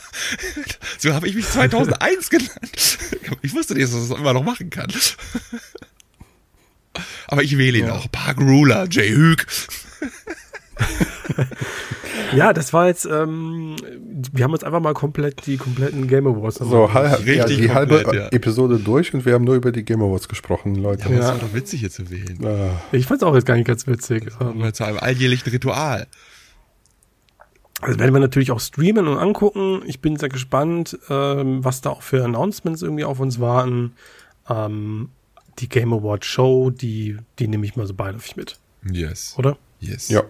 So 0.99 1.13
habe 1.13 1.27
ich 1.27 1.35
mich 1.35 1.47
2001 1.47 2.29
genannt. 2.29 2.97
Ich 3.41 3.53
wusste 3.53 3.73
nicht, 3.73 3.85
dass 3.85 3.93
man 3.93 4.09
das 4.09 4.19
immer 4.19 4.33
noch 4.33 4.43
machen 4.43 4.69
kann. 4.69 4.91
Aber 7.27 7.43
ich 7.43 7.57
wähle 7.57 7.77
ihn 7.77 7.87
ja. 7.87 7.93
auch. 7.93 8.11
Park 8.11 8.39
Ruler, 8.39 8.87
Jay 8.89 9.09
Hüg. 9.09 9.47
ja, 12.35 12.53
das 12.53 12.73
war 12.73 12.87
jetzt, 12.87 13.05
ähm, 13.05 13.75
wir 14.31 14.43
haben 14.43 14.53
uns 14.53 14.63
einfach 14.63 14.79
mal 14.79 14.93
komplett 14.93 15.45
die 15.45 15.57
kompletten 15.57 16.07
Game 16.07 16.27
Awards. 16.27 16.57
So, 16.57 16.93
halb, 16.93 17.25
ja, 17.25 17.45
die 17.45 17.67
komplett, 17.67 17.73
halbe 17.73 18.15
ja. 18.15 18.27
Episode 18.29 18.79
durch 18.79 19.13
und 19.13 19.25
wir 19.25 19.33
haben 19.33 19.43
nur 19.43 19.55
über 19.55 19.71
die 19.71 19.83
Game 19.83 20.01
Awards 20.01 20.27
gesprochen, 20.27 20.75
Leute. 20.75 21.09
Ja, 21.09 21.17
das 21.17 21.27
war 21.27 21.37
doch 21.39 21.53
witzig 21.53 21.81
hier 21.81 21.91
zu 21.91 22.09
wählen. 22.09 22.39
Ah. 22.45 22.81
Ich 22.91 23.05
fand's 23.05 23.23
auch 23.23 23.35
jetzt 23.35 23.45
gar 23.45 23.55
nicht 23.55 23.67
ganz 23.67 23.87
witzig. 23.87 24.31
Mal 24.39 24.73
zu 24.73 24.83
einem 24.83 24.99
alljährlichen 24.99 25.51
Ritual. 25.51 26.07
Also 27.81 27.99
werden 27.99 28.13
wir 28.13 28.19
natürlich 28.19 28.51
auch 28.51 28.59
streamen 28.59 29.07
und 29.07 29.17
angucken. 29.17 29.81
Ich 29.87 30.01
bin 30.01 30.15
sehr 30.15 30.29
gespannt, 30.29 30.99
ähm, 31.09 31.63
was 31.63 31.81
da 31.81 31.89
auch 31.89 32.03
für 32.03 32.23
Announcements 32.23 32.83
irgendwie 32.83 33.03
auf 33.03 33.19
uns 33.19 33.39
warten. 33.39 33.93
Ähm, 34.47 35.09
die 35.59 35.67
Game 35.67 35.91
Award 35.91 36.23
Show, 36.23 36.69
die, 36.69 37.17
die 37.39 37.47
nehme 37.47 37.65
ich 37.65 37.75
mal 37.75 37.87
so 37.87 37.95
beiläufig 37.95 38.35
mit. 38.35 38.59
Yes. 38.89 39.33
Oder? 39.37 39.57
Yes. 39.79 40.09
Ja. 40.09 40.23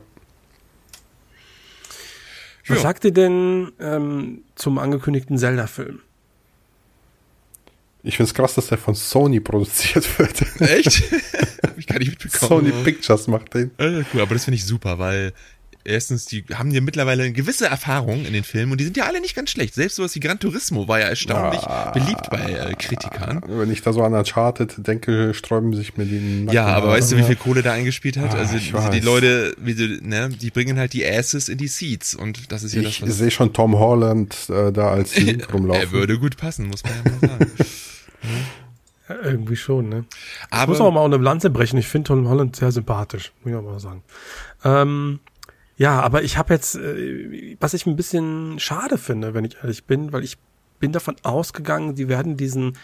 Was 2.72 2.78
ja. 2.78 2.84
sagt 2.84 3.05
ihr 3.05 3.11
denn 3.11 3.72
ähm, 3.80 4.43
zum 4.55 4.78
angekündigten 4.80 5.38
Zelda-Film? 5.38 5.99
Ich 8.03 8.17
finde 8.17 8.30
es 8.30 8.34
krass, 8.34 8.55
dass 8.55 8.67
der 8.67 8.78
von 8.78 8.95
Sony 8.95 9.39
produziert 9.39 10.17
wird. 10.17 10.41
Echt? 10.61 11.03
ich 11.78 11.86
kann 11.86 11.99
nicht 11.99 12.09
mitbekommen. 12.09 12.72
Sony 12.72 12.84
Pictures 12.84 13.28
macht 13.28 13.53
den. 13.53 13.72
Äh, 13.78 14.03
cool, 14.13 14.22
aber 14.22 14.34
das 14.34 14.45
finde 14.45 14.55
ich 14.55 14.65
super, 14.65 14.97
weil 14.97 15.34
erstens, 15.84 16.25
die 16.25 16.43
haben 16.53 16.71
ja 16.71 16.82
mittlerweile 16.82 17.23
eine 17.23 17.34
gewisse 17.34 17.67
Erfahrung 17.67 18.25
in 18.25 18.34
den 18.34 18.43
Filmen 18.43 18.71
und 18.71 18.79
die 18.79 18.84
sind 18.84 18.97
ja 18.97 19.05
alle 19.05 19.21
nicht 19.21 19.36
ganz 19.36 19.51
schlecht. 19.51 19.73
Selbst 19.73 19.95
sowas 19.95 20.15
wie 20.15 20.19
Gran 20.19 20.39
Turismo 20.39 20.88
war 20.88 20.99
ja 20.99 21.07
erstaunlich 21.07 21.61
ja, 21.61 21.91
beliebt 21.91 22.29
bei 22.29 22.51
äh, 22.51 22.73
Kritikern. 22.75 23.41
Wenn 23.47 23.71
ich 23.71 23.82
da 23.82 23.93
so 23.93 24.03
an 24.03 24.13
Uncharted 24.13 24.88
denke, 24.88 25.34
sträuben 25.34 25.73
sich 25.73 25.97
mir 25.97 26.05
die 26.05 26.43
Nacken 26.43 26.53
Ja, 26.53 26.67
aber 26.67 26.89
weißt 26.89 27.11
du, 27.11 27.17
wie 27.17 27.23
viel 27.23 27.36
Kohle 27.36 27.61
da 27.61 27.73
eingespielt 27.73 28.17
hat? 28.17 28.34
Ah, 28.34 28.39
also 28.39 28.57
die, 28.57 28.99
die 28.99 29.05
Leute, 29.05 29.55
wie 29.57 29.75
du, 29.75 29.88
ne, 30.01 30.29
die 30.29 30.51
bringen 30.51 30.77
halt 30.77 30.93
die 30.93 31.05
Asses 31.05 31.49
in 31.49 31.57
die 31.57 31.67
Seats 31.67 32.15
und 32.15 32.51
das 32.51 32.63
ist 32.63 32.73
ja 32.73 32.82
ich 32.82 32.99
das, 32.99 33.09
Ich 33.09 33.15
sehe 33.15 33.32
schon 33.32 33.53
Tom 33.53 33.77
Holland 33.77 34.36
äh, 34.49 34.71
da 34.71 34.91
als 34.91 35.15
Link 35.19 35.53
rumlaufen. 35.53 35.82
er 35.82 35.91
würde 35.91 36.19
gut 36.19 36.38
passen, 36.38 36.67
muss 36.67 36.84
man 36.84 36.93
ja 36.93 37.11
mal 37.11 37.29
sagen. 37.29 37.51
Ja, 39.09 39.15
irgendwie 39.23 39.55
schon, 39.55 39.89
ne? 39.89 40.05
Aber, 40.49 40.73
ich 40.73 40.79
muss 40.79 40.88
auch 40.88 40.91
mal 40.91 41.03
eine 41.03 41.17
Lanze 41.17 41.49
brechen. 41.49 41.77
Ich 41.77 41.88
finde 41.88 42.07
Tom 42.09 42.29
Holland 42.29 42.55
sehr 42.55 42.71
sympathisch, 42.71 43.34
muss 43.43 43.51
ich 43.51 43.57
auch 43.57 43.63
mal 43.63 43.79
sagen. 43.79 44.03
Ähm, 44.63 45.19
ja, 45.82 45.99
aber 45.99 46.21
ich 46.21 46.38
habe 46.38 46.53
jetzt, 46.53 46.75
äh, 46.75 47.57
was 47.59 47.73
ich 47.73 47.88
ein 47.88 47.95
bisschen 47.95 48.59
schade 48.59 48.99
finde, 48.99 49.34
wenn 49.34 49.45
ich 49.45 49.57
ehrlich 49.63 49.86
bin, 49.86 50.13
weil 50.13 50.23
ich 50.23 50.38
bin 50.79 50.91
davon 50.91 51.15
ausgegangen, 51.23 51.95
die 51.95 52.07
werden 52.07 52.38
diesen 52.38 52.77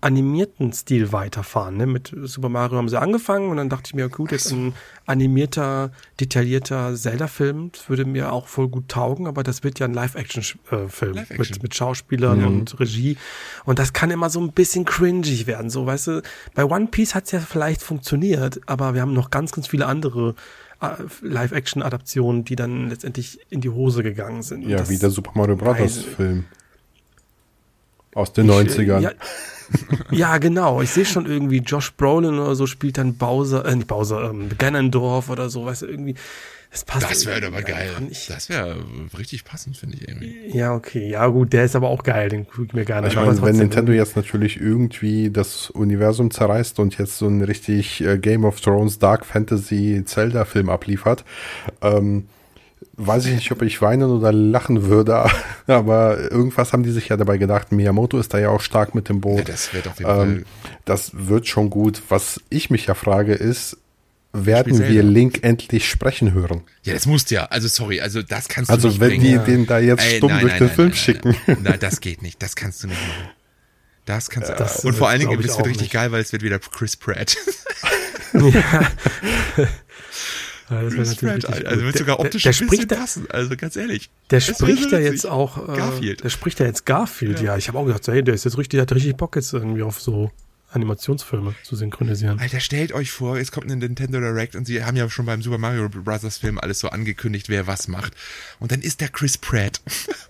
animierten 0.00 0.72
Stil 0.72 1.12
weiterfahren. 1.12 1.76
Ne? 1.76 1.84
Mit 1.84 2.10
Super 2.22 2.48
Mario 2.48 2.78
haben 2.78 2.88
sie 2.88 2.98
angefangen 2.98 3.50
und 3.50 3.58
dann 3.58 3.68
dachte 3.68 3.88
ich 3.88 3.94
mir, 3.94 4.08
gut, 4.08 4.32
jetzt 4.32 4.50
ein 4.50 4.72
animierter, 5.04 5.90
detaillierter 6.20 6.94
Zelda-Film 6.94 7.72
würde 7.86 8.06
mir 8.06 8.32
auch 8.32 8.48
voll 8.48 8.68
gut 8.68 8.88
taugen, 8.88 9.26
aber 9.26 9.42
das 9.42 9.62
wird 9.62 9.78
ja 9.78 9.86
ein 9.86 9.92
Live-Action-Film 9.92 11.14
Live 11.14 11.30
mit, 11.36 11.62
mit 11.62 11.74
Schauspielern 11.74 12.38
mhm. 12.38 12.46
und 12.46 12.80
Regie. 12.80 13.18
Und 13.66 13.78
das 13.78 13.92
kann 13.92 14.10
immer 14.10 14.30
so 14.30 14.40
ein 14.40 14.52
bisschen 14.52 14.86
cringy 14.86 15.46
werden. 15.46 15.68
So, 15.68 15.84
weißt 15.84 16.06
du, 16.06 16.22
bei 16.54 16.64
One 16.64 16.86
Piece 16.86 17.14
hat's 17.14 17.32
ja 17.32 17.40
vielleicht 17.40 17.82
funktioniert, 17.82 18.58
aber 18.64 18.94
wir 18.94 19.02
haben 19.02 19.12
noch 19.12 19.30
ganz, 19.30 19.52
ganz 19.52 19.66
viele 19.66 19.84
andere 19.84 20.30
äh, 20.30 20.34
Live-Action-Adaptionen, 21.22 22.44
die 22.44 22.56
dann 22.56 22.88
letztendlich 22.88 23.40
in 23.50 23.60
die 23.60 23.70
Hose 23.70 24.02
gegangen 24.02 24.42
sind. 24.42 24.62
Ja, 24.62 24.78
das 24.78 24.90
wie 24.90 24.98
der 24.98 25.10
Super 25.10 25.32
Mario 25.34 25.56
Bros. 25.56 25.98
Film. 25.98 26.44
Aus 28.14 28.32
den 28.32 28.46
ich, 28.46 28.52
90ern. 28.52 29.00
Ja, 29.00 29.12
ja, 30.10 30.38
genau. 30.38 30.80
Ich 30.80 30.90
sehe 30.90 31.04
schon 31.04 31.26
irgendwie 31.26 31.58
Josh 31.58 31.92
Brolin 31.92 32.38
oder 32.38 32.54
so 32.54 32.66
spielt 32.66 32.98
dann 32.98 33.16
Bowser, 33.16 33.64
äh, 33.64 33.74
nicht 33.74 33.88
Bowser, 33.88 34.30
ähm, 34.30 34.50
Ganondorf 34.56 35.30
oder 35.30 35.50
so, 35.50 35.66
weißt 35.66 35.82
du, 35.82 35.86
irgendwie. 35.86 36.14
Das 36.70 36.84
passt. 36.84 37.10
Das 37.10 37.24
wäre 37.24 37.46
aber 37.46 37.62
geil. 37.62 37.90
Das 38.28 38.50
wäre 38.50 38.76
richtig 39.18 39.44
passend, 39.44 39.76
finde 39.76 39.96
ich 39.96 40.08
irgendwie. 40.08 40.56
Ja, 40.56 40.74
okay. 40.74 41.08
Ja, 41.10 41.26
gut, 41.28 41.52
der 41.52 41.64
ist 41.64 41.74
aber 41.74 41.88
auch 41.88 42.02
geil. 42.02 42.28
Den 42.28 42.46
gucke 42.46 42.64
ich 42.66 42.72
mir 42.74 42.84
gerne 42.84 43.06
an. 43.06 43.10
Ich 43.10 43.16
meine, 43.16 43.40
wenn 43.42 43.56
Nintendo 43.56 43.92
jetzt 43.92 44.16
natürlich 44.16 44.60
irgendwie 44.60 45.30
das 45.30 45.70
Universum 45.70 46.30
zerreißt 46.30 46.78
und 46.78 46.98
jetzt 46.98 47.16
so 47.16 47.26
ein 47.26 47.42
richtig 47.42 48.02
äh, 48.02 48.18
Game 48.18 48.44
of 48.44 48.60
Thrones 48.60 48.98
Dark 48.98 49.24
Fantasy 49.24 50.02
Zelda 50.04 50.44
Film 50.44 50.68
abliefert, 50.68 51.24
ähm, 51.80 52.28
weiß 52.98 53.26
ich 53.26 53.34
nicht, 53.34 53.50
ob 53.50 53.62
ich 53.62 53.80
weinen 53.80 54.10
oder 54.10 54.32
lachen 54.32 54.84
würde, 54.84 55.24
aber 55.66 56.30
irgendwas 56.30 56.74
haben 56.74 56.82
die 56.82 56.90
sich 56.90 57.08
ja 57.08 57.16
dabei 57.16 57.38
gedacht. 57.38 57.72
Miyamoto 57.72 58.18
ist 58.18 58.34
da 58.34 58.38
ja 58.38 58.50
auch 58.50 58.60
stark 58.60 58.94
mit 58.94 59.08
dem 59.08 59.22
Boot. 59.22 59.38
Ja, 59.38 59.44
das 59.44 59.72
wird 59.72 59.88
auf 59.88 59.98
jeden 59.98 60.10
ähm, 60.10 60.16
Fall. 60.16 60.44
Das 60.84 61.12
wird 61.14 61.46
schon 61.46 61.70
gut. 61.70 62.02
Was 62.10 62.40
ich 62.50 62.68
mich 62.68 62.86
ja 62.86 62.94
frage 62.94 63.32
ist, 63.32 63.78
werden 64.32 64.78
wir 64.78 65.02
Link 65.02 65.40
endlich 65.42 65.88
sprechen 65.88 66.32
hören. 66.32 66.62
Ja, 66.82 66.94
das 66.94 67.06
musst 67.06 67.30
ja. 67.30 67.46
Also 67.46 67.68
sorry, 67.68 68.00
also 68.00 68.22
das 68.22 68.48
kannst 68.48 68.70
du 68.70 68.74
also, 68.74 68.88
nicht 68.88 69.00
Also 69.00 69.12
wenn 69.12 69.20
die 69.20 69.38
den 69.38 69.66
da 69.66 69.78
jetzt 69.78 70.04
Ey, 70.04 70.18
stumm 70.18 70.30
nein, 70.30 70.40
durch 70.40 70.52
nein, 70.52 70.58
den 70.60 70.66
nein, 70.68 70.76
Film 70.76 70.94
schicken. 70.94 71.36
Nein, 71.46 71.78
das 71.80 72.00
geht 72.00 72.22
nicht. 72.22 72.42
Das 72.42 72.56
kannst 72.56 72.82
du 72.82 72.88
nicht 72.88 73.00
machen. 73.00 73.30
Das 74.04 74.30
kannst 74.30 74.48
du. 74.48 74.54
Das, 74.54 74.84
und 74.84 74.94
vor 74.94 75.08
allen 75.08 75.20
Dingen, 75.20 75.38
es 75.40 75.56
wird 75.56 75.66
richtig 75.66 75.82
nicht. 75.82 75.92
geil, 75.92 76.12
weil 76.12 76.22
es 76.22 76.32
wird 76.32 76.42
wieder 76.42 76.58
Chris 76.58 76.96
Pratt. 76.96 77.36
ja. 78.32 78.90
Ja, 80.70 80.82
das 80.82 80.94
Chris 80.94 81.16
Pratt, 81.16 81.66
also 81.66 81.82
wird 81.82 81.98
sogar 81.98 82.20
optisch 82.20 82.42
der, 82.42 82.52
der 82.52 82.60
ein 82.60 82.68
bisschen 82.68 82.88
passen, 82.88 83.26
also 83.30 83.56
ganz 83.56 83.76
ehrlich. 83.76 84.10
Der 84.30 84.40
spricht 84.40 84.92
ja 84.92 84.98
jetzt 84.98 85.26
auch, 85.26 85.68
äh, 85.68 85.76
Garfield. 85.76 86.24
der 86.24 86.28
spricht 86.28 86.60
ja 86.60 86.66
jetzt 86.66 86.84
Garfield, 86.84 87.40
ja. 87.40 87.46
ja. 87.46 87.56
Ich 87.56 87.68
habe 87.68 87.78
auch 87.78 87.86
gedacht, 87.86 88.06
hey, 88.06 88.22
der 88.22 88.34
ist 88.34 88.44
jetzt 88.44 88.58
richtig, 88.58 88.78
der 88.78 88.82
hat 88.82 88.92
richtig 88.92 89.16
Bock 89.16 89.36
jetzt 89.36 89.52
irgendwie 89.52 89.82
auf 89.82 90.00
so 90.00 90.30
Animationsfilme 90.70 91.54
zu 91.62 91.76
synchronisieren. 91.76 92.38
Alter, 92.38 92.60
stellt 92.60 92.92
euch 92.92 93.10
vor, 93.10 93.38
jetzt 93.38 93.52
kommt 93.52 93.70
ein 93.70 93.78
Nintendo 93.78 94.20
Direct 94.20 94.54
und 94.54 94.66
sie 94.66 94.84
haben 94.84 94.96
ja 94.96 95.08
schon 95.08 95.26
beim 95.26 95.42
Super 95.42 95.58
Mario 95.58 95.88
Bros. 95.88 96.38
Film 96.38 96.58
alles 96.58 96.80
so 96.80 96.88
angekündigt, 96.90 97.48
wer 97.48 97.66
was 97.66 97.88
macht. 97.88 98.14
Und 98.58 98.72
dann 98.72 98.82
ist 98.82 99.00
der 99.00 99.08
Chris 99.08 99.38
Pratt. 99.38 99.80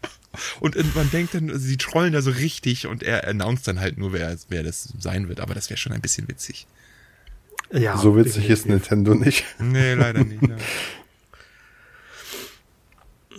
und 0.61 0.77
man 0.95 1.11
denkt 1.11 1.35
dann, 1.35 1.59
sie 1.59 1.77
trollen 1.77 2.13
da 2.13 2.23
so 2.23 2.31
richtig 2.31 2.87
und 2.87 3.03
er 3.03 3.27
announced 3.27 3.67
dann 3.67 3.81
halt 3.81 3.99
nur, 3.99 4.13
wer, 4.13 4.37
wer 4.49 4.63
das 4.63 4.93
sein 4.99 5.29
wird. 5.29 5.41
Aber 5.41 5.55
das 5.55 5.71
wäre 5.71 5.79
schon 5.79 5.93
ein 5.93 6.01
bisschen 6.01 6.29
witzig. 6.29 6.67
Ja, 7.73 7.99
so 7.99 8.17
witzig 8.17 8.47
definitiv. 8.47 8.59
ist 8.59 8.67
Nintendo 8.67 9.15
nicht. 9.15 9.45
Nee, 9.59 9.95
leider 9.95 10.25
nicht. 10.25 10.43
Ja. 10.49 10.57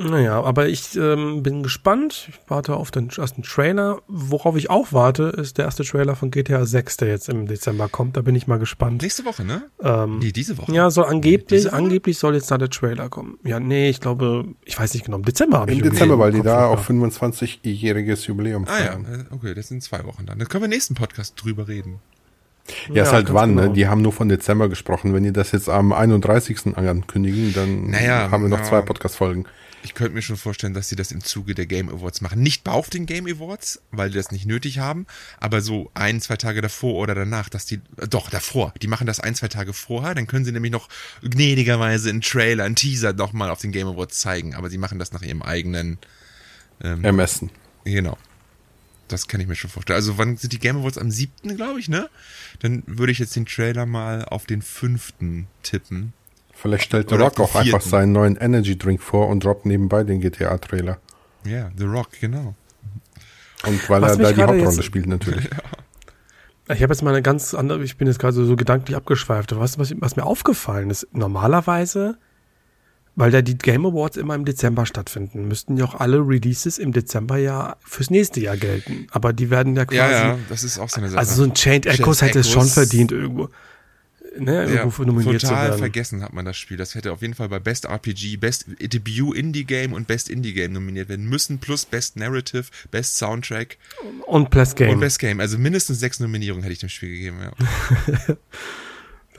Naja, 0.01 0.41
aber 0.41 0.69
ich 0.69 0.95
ähm, 0.95 1.43
bin 1.43 1.61
gespannt. 1.61 2.29
Ich 2.29 2.39
warte 2.47 2.75
auf 2.77 2.89
den 2.89 3.09
ersten 3.09 3.43
Trailer. 3.43 4.01
Worauf 4.07 4.55
ich 4.55 4.69
auch 4.69 4.93
warte, 4.93 5.23
ist 5.23 5.57
der 5.57 5.65
erste 5.65 5.83
Trailer 5.83 6.15
von 6.15 6.31
GTA 6.31 6.65
6, 6.65 6.97
der 6.97 7.09
jetzt 7.09 7.27
im 7.27 7.47
Dezember 7.47 7.89
kommt. 7.89 8.15
Da 8.15 8.21
bin 8.21 8.33
ich 8.33 8.47
mal 8.47 8.59
gespannt. 8.59 9.01
Nächste 9.01 9.25
Woche, 9.25 9.43
ne? 9.43 9.63
Ähm, 9.83 10.19
nee, 10.19 10.31
diese 10.31 10.57
Woche. 10.57 10.71
Ja, 10.71 10.89
soll 10.89 11.03
angeblich, 11.03 11.73
angeblich 11.73 12.17
soll 12.17 12.35
jetzt 12.35 12.49
da 12.49 12.57
der 12.57 12.69
Trailer 12.69 13.09
kommen. 13.09 13.39
Ja, 13.43 13.59
nee, 13.59 13.89
ich 13.89 13.99
glaube, 13.99 14.45
ich 14.63 14.79
weiß 14.79 14.93
nicht 14.93 15.05
genau, 15.05 15.17
im 15.17 15.25
Dezember 15.25 15.59
habe 15.59 15.71
ich 15.73 15.79
Im 15.79 15.91
Dezember, 15.91 16.17
weil 16.17 16.31
die 16.31 16.43
da 16.43 16.67
auch 16.67 16.81
25-jähriges 16.81 18.25
Jubiläum 18.25 18.67
feiern. 18.67 19.05
Ah 19.05 19.17
ja, 19.17 19.23
okay, 19.31 19.53
das 19.53 19.67
sind 19.67 19.83
zwei 19.83 20.05
Wochen 20.05 20.25
dann. 20.25 20.39
Dann 20.39 20.47
können 20.47 20.61
wir 20.61 20.67
im 20.67 20.71
nächsten 20.71 20.95
Podcast 20.95 21.33
drüber 21.43 21.67
reden. 21.67 21.99
Ja, 22.87 22.95
ja 22.95 23.03
ist 23.03 23.11
halt 23.11 23.33
wann, 23.33 23.49
ne? 23.49 23.55
genau. 23.55 23.67
ne? 23.69 23.73
Die 23.73 23.87
haben 23.87 24.01
nur 24.01 24.13
von 24.13 24.29
Dezember 24.29 24.69
gesprochen. 24.69 25.13
Wenn 25.13 25.23
die 25.23 25.33
das 25.33 25.51
jetzt 25.51 25.67
am 25.67 25.91
31. 25.91 26.77
ankündigen, 26.77 27.53
dann 27.53 27.89
naja, 27.89 28.31
haben 28.31 28.43
wir 28.43 28.49
noch 28.49 28.59
ja. 28.59 28.63
zwei 28.63 28.81
Podcast-Folgen. 28.81 29.45
Ich 29.83 29.93
könnte 29.93 30.13
mir 30.13 30.21
schon 30.21 30.37
vorstellen, 30.37 30.73
dass 30.73 30.89
sie 30.89 30.95
das 30.95 31.11
im 31.11 31.23
Zuge 31.23 31.55
der 31.55 31.65
Game 31.65 31.89
Awards 31.89 32.21
machen. 32.21 32.41
Nicht 32.41 32.67
auf 32.67 32.89
den 32.89 33.05
Game 33.05 33.27
Awards, 33.27 33.81
weil 33.91 34.09
die 34.09 34.17
das 34.17 34.31
nicht 34.31 34.45
nötig 34.45 34.79
haben, 34.79 35.07
aber 35.39 35.61
so 35.61 35.89
ein, 35.93 36.19
zwei 36.19 36.35
Tage 36.35 36.61
davor 36.61 36.95
oder 36.95 37.15
danach, 37.15 37.49
dass 37.49 37.65
die, 37.65 37.79
doch, 38.09 38.29
davor. 38.29 38.73
Die 38.81 38.87
machen 38.87 39.07
das 39.07 39.19
ein, 39.19 39.35
zwei 39.35 39.47
Tage 39.47 39.73
vorher, 39.73 40.15
dann 40.15 40.27
können 40.27 40.43
sie 40.43 40.51
nämlich 40.51 40.71
noch 40.71 40.89
gnädigerweise 41.21 42.09
einen 42.09 42.21
Trailer, 42.21 42.65
einen 42.65 42.75
Teaser 42.75 43.13
nochmal 43.13 43.49
auf 43.49 43.61
den 43.61 43.71
Game 43.71 43.87
Awards 43.87 44.19
zeigen, 44.19 44.53
aber 44.53 44.69
sie 44.69 44.77
machen 44.77 44.99
das 44.99 45.13
nach 45.13 45.21
ihrem 45.21 45.41
eigenen 45.41 45.97
ähm, 46.83 47.03
Ermessen. 47.03 47.49
Genau. 47.85 48.17
Das 49.07 49.27
kann 49.27 49.41
ich 49.41 49.47
mir 49.47 49.55
schon 49.55 49.71
vorstellen. 49.71 49.95
Also 49.95 50.17
wann 50.17 50.37
sind 50.37 50.53
die 50.53 50.59
Game 50.59 50.77
Awards? 50.77 50.97
Am 50.97 51.09
siebten, 51.09 51.55
glaube 51.55 51.79
ich, 51.79 51.89
ne? 51.89 52.09
Dann 52.59 52.83
würde 52.85 53.11
ich 53.11 53.19
jetzt 53.19 53.35
den 53.35 53.45
Trailer 53.45 53.85
mal 53.85 54.23
auf 54.25 54.45
den 54.45 54.61
fünften 54.61 55.47
tippen. 55.63 56.13
Vielleicht 56.61 56.85
stellt 56.85 57.09
The 57.09 57.15
Rock 57.15 57.39
auch 57.39 57.55
einfach 57.55 57.81
seinen 57.81 58.11
neuen 58.11 58.35
Energy 58.35 58.77
Drink 58.77 59.01
vor 59.01 59.27
und 59.27 59.43
droppt 59.43 59.65
nebenbei 59.65 60.03
den 60.03 60.19
GTA-Trailer. 60.19 60.97
Ja, 61.45 61.71
The 61.77 61.85
Rock, 61.85 62.09
genau. 62.19 62.55
Und 63.65 63.89
weil 63.89 64.01
Was 64.01 64.17
er 64.17 64.23
da 64.23 64.31
die 64.33 64.43
Hauptrolle 64.43 64.83
spielt 64.83 65.07
natürlich. 65.07 65.45
Ja. 65.45 66.75
Ich 66.75 66.83
habe 66.83 66.93
jetzt 66.93 67.01
mal 67.01 67.11
eine 67.11 67.23
ganz 67.23 67.53
andere, 67.53 67.83
ich 67.83 67.97
bin 67.97 68.07
jetzt 68.07 68.19
gerade 68.19 68.33
so, 68.33 68.45
so 68.45 68.55
gedanklich 68.55 68.95
abgeschweift. 68.95 69.57
Was, 69.57 69.79
was, 69.79 69.93
was 69.99 70.15
mir 70.15 70.25
aufgefallen 70.25 70.89
ist, 70.91 71.07
normalerweise 71.13 72.17
weil 73.19 73.31
da 73.31 73.41
die 73.41 73.57
Game 73.57 73.85
Awards 73.85 74.15
immer 74.15 74.33
im 74.33 74.45
Dezember 74.45 74.85
stattfinden, 74.85 75.45
müssten 75.49 75.75
ja 75.75 75.83
auch 75.83 75.95
alle 75.95 76.19
Releases 76.19 76.77
im 76.77 76.93
Dezember 76.93 77.35
ja 77.35 77.75
fürs 77.83 78.09
nächste 78.09 78.39
Jahr 78.39 78.55
gelten. 78.55 79.07
Aber 79.11 79.33
die 79.33 79.49
werden 79.49 79.75
ja 79.75 79.83
quasi. 79.83 79.97
Ja, 79.97 80.27
ja, 80.29 80.39
das 80.47 80.63
ist 80.63 80.79
auch 80.79 80.87
so 80.87 81.01
eine 81.01 81.09
Sache. 81.09 81.19
Also 81.19 81.35
so 81.35 81.43
ein 81.43 81.53
Chained 81.53 81.85
Echoes 81.85 82.21
hätte 82.21 82.39
es 82.39 82.49
schon 82.49 82.65
verdient 82.65 83.11
irgendwo. 83.11 83.49
Ne, 84.37 84.65
irgendwo 84.65 85.03
ja, 85.03 85.07
nominiert 85.07 85.41
total 85.41 85.57
zu 85.57 85.69
werden. 85.69 85.79
vergessen 85.79 86.21
hat 86.21 86.33
man 86.33 86.45
das 86.45 86.57
Spiel. 86.57 86.77
Das 86.77 86.93
hätte 86.93 87.11
auf 87.11 87.21
jeden 87.21 87.33
Fall 87.33 87.49
bei 87.49 87.59
Best 87.59 87.85
RPG, 87.85 88.37
Best 88.37 88.65
Debut 88.79 89.35
Indie 89.35 89.63
Game 89.63 89.93
und 89.93 90.07
Best 90.07 90.29
Indie 90.29 90.53
Game 90.53 90.73
nominiert 90.73 91.09
werden 91.09 91.27
müssen, 91.27 91.59
plus 91.59 91.85
Best 91.85 92.15
Narrative, 92.15 92.65
Best 92.91 93.17
Soundtrack 93.17 93.77
und 94.27 94.51
Best 94.51 94.75
Game. 94.75 94.91
Und 94.91 94.99
Best 94.99 95.19
Game. 95.19 95.39
Also 95.39 95.57
mindestens 95.57 95.99
sechs 95.99 96.19
Nominierungen 96.19 96.63
hätte 96.63 96.73
ich 96.73 96.79
dem 96.79 96.89
Spiel 96.89 97.09
gegeben, 97.09 97.39
ja. 97.41 98.37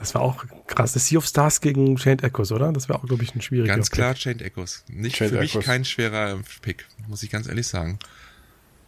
Das 0.01 0.15
war 0.15 0.23
auch 0.23 0.45
krass. 0.65 0.93
Das 0.93 1.05
Sea 1.05 1.19
of 1.19 1.27
Stars 1.27 1.61
gegen 1.61 1.95
Chained 1.95 2.23
Echoes, 2.23 2.51
oder? 2.51 2.73
Das 2.73 2.89
wäre 2.89 2.97
auch, 2.97 3.05
glaube 3.05 3.23
ich, 3.23 3.35
ein 3.35 3.41
schwieriger 3.41 3.71
Ganz 3.71 3.91
klar 3.91 4.13
Pick. 4.13 4.23
Chained 4.23 4.41
Echoes. 4.41 4.83
Nicht 4.87 5.15
Chained 5.17 5.33
für 5.33 5.39
Echoes. 5.39 5.55
mich 5.57 5.65
kein 5.65 5.85
schwerer 5.85 6.39
Pick, 6.63 6.87
muss 7.07 7.21
ich 7.21 7.29
ganz 7.29 7.47
ehrlich 7.47 7.67
sagen. 7.67 7.99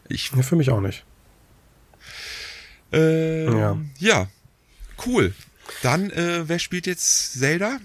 Ich, 0.10 0.32
ja, 0.36 0.41
für 0.41 0.56
mich 0.56 0.72
auch 0.72 0.82
nicht. 0.82 1.06
Äh, 2.91 3.45
ja. 3.45 3.78
ja, 3.99 4.28
cool. 5.06 5.36
Dann, 5.82 6.09
äh, 6.11 6.47
wer 6.47 6.59
spielt 6.59 6.88
jetzt 6.88 7.39
Zelda? 7.39 7.80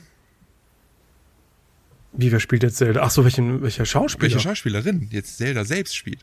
Wie, 2.12 2.32
wer 2.32 2.40
spielt 2.40 2.62
jetzt 2.62 2.76
Zelda? 2.76 3.02
Ach 3.02 3.10
so, 3.10 3.24
welchen, 3.24 3.62
welcher 3.62 3.84
Schauspieler? 3.84 4.22
Welche 4.22 4.40
Schauspielerin 4.40 5.08
jetzt 5.10 5.38
Zelda 5.38 5.64
selbst 5.64 5.96
spielt. 5.96 6.20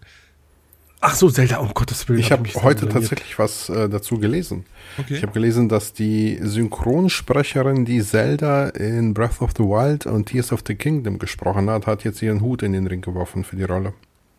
Ach 1.02 1.14
so, 1.14 1.30
Zelda, 1.30 1.58
um 1.58 1.74
Gottes 1.74 2.08
Willen. 2.10 2.20
Ich 2.20 2.32
habe 2.32 2.50
hab 2.50 2.64
heute 2.64 2.90
tatsächlich 2.90 3.38
was 3.38 3.70
äh, 3.70 3.88
dazu 3.88 4.18
gelesen. 4.18 4.66
Okay. 4.98 5.16
Ich 5.16 5.22
habe 5.22 5.34
gelesen, 5.34 5.70
dass 5.70 5.94
die 5.94 6.40
Synchronsprecherin, 6.42 7.86
die 7.86 8.02
Zelda 8.02 8.70
in 8.70 9.14
Breath 9.14 9.42
of 9.42 9.52
the 9.56 9.64
Wild 9.64 10.06
und 10.08 10.26
Tears 10.26 10.52
of 10.52 10.64
the 10.66 10.74
Kingdom 10.74 11.20
gesprochen 11.20 11.70
hat, 11.70 11.86
hat 11.86 12.04
jetzt 12.06 12.22
ihren 12.22 12.42
Hut 12.42 12.64
in 12.64 12.74
den 12.74 12.88
Ring 12.88 13.02
geworfen 13.02 13.44
für 13.44 13.56
die 13.56 13.64
Rolle. 13.66 13.94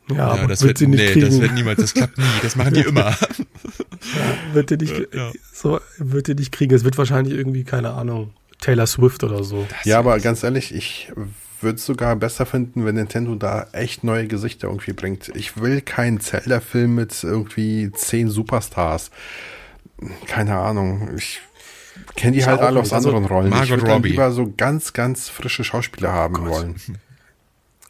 Ja, 0.08 0.16
ja 0.16 0.26
aber 0.28 0.46
das 0.46 0.62
wird, 0.62 0.78
sie 0.78 0.86
nicht 0.86 1.00
nee, 1.00 1.12
kriegen. 1.12 1.26
das 1.26 1.40
wird 1.40 1.52
niemals, 1.54 1.80
das 1.80 1.94
klappt 1.94 2.18
nie, 2.18 2.24
das 2.42 2.56
machen 2.56 2.74
die 2.74 2.80
immer. 2.88 3.10
ja, 3.10 4.54
wird 4.54 4.70
die 4.70 4.76
nicht, 4.76 5.14
ja. 5.14 5.32
so, 5.52 5.80
wird 5.98 6.28
die 6.28 6.34
nicht 6.34 6.52
kriegen. 6.52 6.74
Es 6.74 6.84
wird 6.84 6.96
wahrscheinlich 6.98 7.34
irgendwie, 7.34 7.64
keine 7.64 7.92
Ahnung, 7.92 8.32
Taylor 8.60 8.86
Swift 8.86 9.24
oder 9.24 9.44
so. 9.44 9.66
Das 9.68 9.84
ja, 9.84 9.98
aber 9.98 10.18
ganz 10.20 10.42
ehrlich, 10.42 10.74
ich 10.74 11.12
würde 11.60 11.76
es 11.76 11.86
sogar 11.86 12.16
besser 12.16 12.46
finden, 12.46 12.84
wenn 12.84 12.94
Nintendo 12.94 13.34
da 13.34 13.68
echt 13.72 14.04
neue 14.04 14.26
Gesichter 14.26 14.68
irgendwie 14.68 14.92
bringt. 14.92 15.30
Ich 15.34 15.60
will 15.60 15.80
keinen 15.80 16.20
Zelda-Film 16.20 16.94
mit 16.94 17.24
irgendwie 17.24 17.90
zehn 17.92 18.28
Superstars. 18.28 19.10
Keine 20.26 20.56
Ahnung. 20.56 21.10
Ich 21.16 21.40
kenne 22.14 22.32
die 22.32 22.40
ich 22.40 22.46
halt 22.46 22.60
alle 22.60 22.80
aus 22.80 22.92
also 22.92 23.08
anderen 23.08 23.26
Rollen. 23.26 23.50
Margot 23.50 23.78
ich 23.78 23.86
würde 23.86 24.08
lieber 24.08 24.30
so 24.32 24.52
ganz, 24.56 24.92
ganz 24.92 25.28
frische 25.28 25.64
Schauspieler 25.64 26.12
haben 26.12 26.46
oh 26.46 26.50
wollen. 26.50 26.76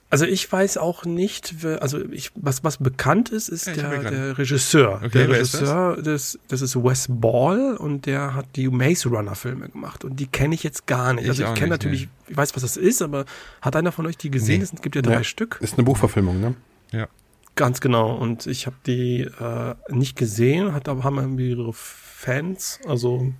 Also 0.08 0.24
ich 0.24 0.50
weiß 0.50 0.78
auch 0.78 1.04
nicht, 1.04 1.64
also 1.80 1.98
ich, 2.10 2.30
was, 2.36 2.62
was 2.62 2.76
bekannt 2.76 3.30
ist, 3.30 3.48
ist 3.48 3.66
ja, 3.66 3.74
der, 3.74 4.10
der 4.10 4.38
Regisseur. 4.38 5.00
Okay, 5.04 5.08
der 5.08 5.28
Regisseur, 5.30 5.96
das? 5.96 6.04
das? 6.04 6.38
das 6.46 6.62
ist 6.62 6.76
Wes 6.76 7.06
Ball 7.08 7.76
und 7.76 8.06
der 8.06 8.34
hat 8.34 8.46
die 8.54 8.68
Maze 8.68 9.08
Runner 9.08 9.34
Filme 9.34 9.68
gemacht 9.68 10.04
und 10.04 10.20
die 10.20 10.28
kenne 10.28 10.54
ich 10.54 10.62
jetzt 10.62 10.86
gar 10.86 11.12
nicht. 11.12 11.24
Ich 11.24 11.30
also 11.30 11.44
ich 11.44 11.54
kenne 11.54 11.70
natürlich, 11.70 12.02
nee. 12.02 12.08
ich 12.28 12.36
weiß, 12.36 12.54
was 12.54 12.62
das 12.62 12.76
ist, 12.76 13.02
aber 13.02 13.24
hat 13.60 13.74
einer 13.74 13.90
von 13.90 14.06
euch 14.06 14.16
die 14.16 14.30
gesehen? 14.30 14.58
Nee. 14.58 14.68
Es 14.72 14.80
gibt 14.80 14.94
ja 14.94 15.02
drei 15.02 15.14
ja, 15.14 15.24
Stück. 15.24 15.58
Ist 15.60 15.74
eine 15.74 15.82
Buchverfilmung, 15.82 16.40
ne? 16.40 16.54
Ja. 16.92 17.08
Ganz 17.56 17.80
genau. 17.80 18.14
Und 18.14 18.46
ich 18.46 18.66
habe 18.66 18.76
die 18.86 19.22
äh, 19.22 19.74
nicht 19.88 20.16
gesehen, 20.16 20.72
hat 20.72 20.88
aber 20.88 21.02
haben 21.02 21.18
irgendwie 21.18 21.50
ihre 21.50 21.72
Fans, 21.72 22.78
also 22.86 23.32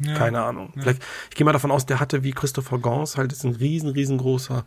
ja. 0.00 0.14
keine 0.14 0.42
Ahnung. 0.42 0.72
Vielleicht, 0.76 1.02
ich 1.30 1.36
gehe 1.36 1.46
mal 1.46 1.52
davon 1.52 1.70
aus, 1.70 1.86
der 1.86 1.98
hatte 1.98 2.24
wie 2.24 2.32
Christopher 2.32 2.78
Gans 2.78 3.16
halt 3.16 3.32
ist 3.32 3.44
ein 3.44 3.54
riesen, 3.54 3.88
riesengroßer 3.90 4.66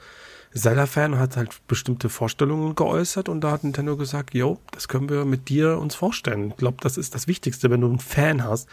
Zelda-Fan 0.54 1.18
hat 1.18 1.38
halt 1.38 1.66
bestimmte 1.68 2.10
Vorstellungen 2.10 2.76
geäußert 2.76 3.30
und 3.30 3.42
da 3.42 3.52
hat 3.52 3.64
Nintendo 3.64 3.98
gesagt, 3.98 4.34
yo, 4.34 4.60
das 4.72 4.88
können 4.88 5.10
wir 5.10 5.26
mit 5.26 5.50
dir 5.50 5.80
uns 5.80 5.96
vorstellen. 5.96 6.50
Ich 6.50 6.58
glaube, 6.58 6.78
das 6.82 6.98
ist 6.98 7.16
das 7.16 7.28
Wichtigste, 7.28 7.70
wenn 7.70 7.82
du 7.82 7.88
einen 7.88 8.00
Fan 8.00 8.44
hast, 8.44 8.70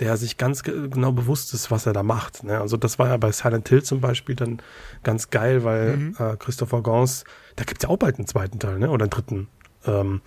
der 0.00 0.16
sich 0.16 0.36
ganz 0.36 0.62
genau 0.62 1.12
bewusst 1.12 1.54
ist, 1.54 1.70
was 1.70 1.86
er 1.86 1.92
da 1.92 2.02
macht. 2.02 2.44
Ne? 2.44 2.60
Also 2.60 2.76
das 2.76 2.98
war 2.98 3.08
ja 3.08 3.16
bei 3.16 3.32
Silent 3.32 3.68
Hill 3.68 3.82
zum 3.82 4.00
Beispiel 4.00 4.34
dann 4.34 4.60
ganz 5.02 5.30
geil, 5.30 5.64
weil 5.64 5.96
mhm. 5.96 6.16
äh, 6.18 6.36
Christopher 6.36 6.82
Gans, 6.82 7.24
da 7.56 7.64
gibt's 7.64 7.84
ja 7.84 7.90
auch 7.90 7.96
bald 7.96 8.18
einen 8.18 8.26
zweiten 8.26 8.58
Teil, 8.58 8.78
ne? 8.78 8.90
Oder 8.90 9.04
einen 9.04 9.10
dritten. 9.10 9.48
Ähm, 9.86 10.20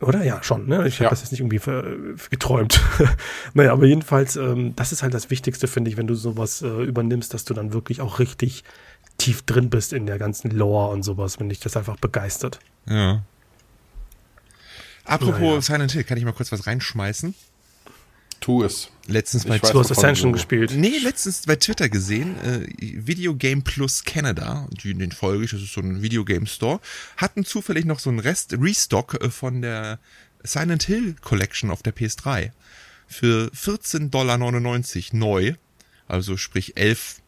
oder? 0.00 0.24
Ja, 0.24 0.42
schon. 0.42 0.66
Ne? 0.66 0.86
Ich 0.86 0.98
ja. 0.98 1.06
habe 1.06 1.10
das 1.10 1.22
jetzt 1.22 1.32
nicht 1.32 1.40
irgendwie 1.40 1.60
geträumt. 2.30 2.80
naja, 3.54 3.72
aber 3.72 3.86
jedenfalls, 3.86 4.36
ähm, 4.36 4.74
das 4.76 4.92
ist 4.92 5.02
halt 5.02 5.14
das 5.14 5.30
Wichtigste, 5.30 5.66
finde 5.66 5.90
ich, 5.90 5.96
wenn 5.96 6.06
du 6.06 6.14
sowas 6.14 6.62
äh, 6.62 6.82
übernimmst, 6.84 7.34
dass 7.34 7.44
du 7.44 7.54
dann 7.54 7.72
wirklich 7.72 8.00
auch 8.00 8.18
richtig 8.18 8.64
tief 9.20 9.42
drin 9.42 9.70
bist 9.70 9.92
in 9.92 10.06
der 10.06 10.18
ganzen 10.18 10.50
Lore 10.50 10.92
und 10.92 11.02
sowas, 11.02 11.38
wenn 11.38 11.48
dich 11.48 11.60
das 11.60 11.76
einfach 11.76 11.96
begeistert. 11.96 12.58
Ja. 12.88 13.22
Apropos 15.04 15.40
naja. 15.40 15.60
Silent 15.62 15.92
Hill, 15.92 16.04
kann 16.04 16.18
ich 16.18 16.24
mal 16.24 16.32
kurz 16.32 16.50
was 16.52 16.66
reinschmeißen? 16.66 17.34
Tu 18.40 18.62
es. 18.64 18.90
Letztens 19.06 19.44
bei 19.44 19.58
Du 19.58 19.78
hast 19.78 19.90
Ascension 19.90 20.32
gespielt. 20.32 20.72
Nee, 20.74 20.96
letztens 21.02 21.42
bei 21.46 21.56
Twitter 21.56 21.90
gesehen, 21.90 22.38
äh, 22.42 22.66
Video 22.78 23.34
Game 23.34 23.62
Plus 23.62 24.04
Canada, 24.04 24.66
die, 24.82 24.94
den 24.94 25.12
folge 25.12 25.44
ich, 25.44 25.50
das 25.50 25.60
ist 25.60 25.74
so 25.74 25.82
ein 25.82 26.00
Videogame 26.00 26.46
Store, 26.46 26.80
hatten 27.18 27.44
zufällig 27.44 27.84
noch 27.84 27.98
so 27.98 28.08
einen 28.08 28.20
Rest, 28.20 28.54
Restock 28.58 29.22
äh, 29.22 29.30
von 29.30 29.60
der 29.60 29.98
Silent 30.42 30.84
Hill 30.84 31.16
Collection 31.20 31.70
auf 31.70 31.82
der 31.82 31.94
PS3 31.94 32.52
für 33.06 33.50
14,99 33.54 34.08
Dollar 34.10 34.38
neu, 35.12 35.54
also 36.06 36.38
sprich 36.38 36.78
11 36.78 37.20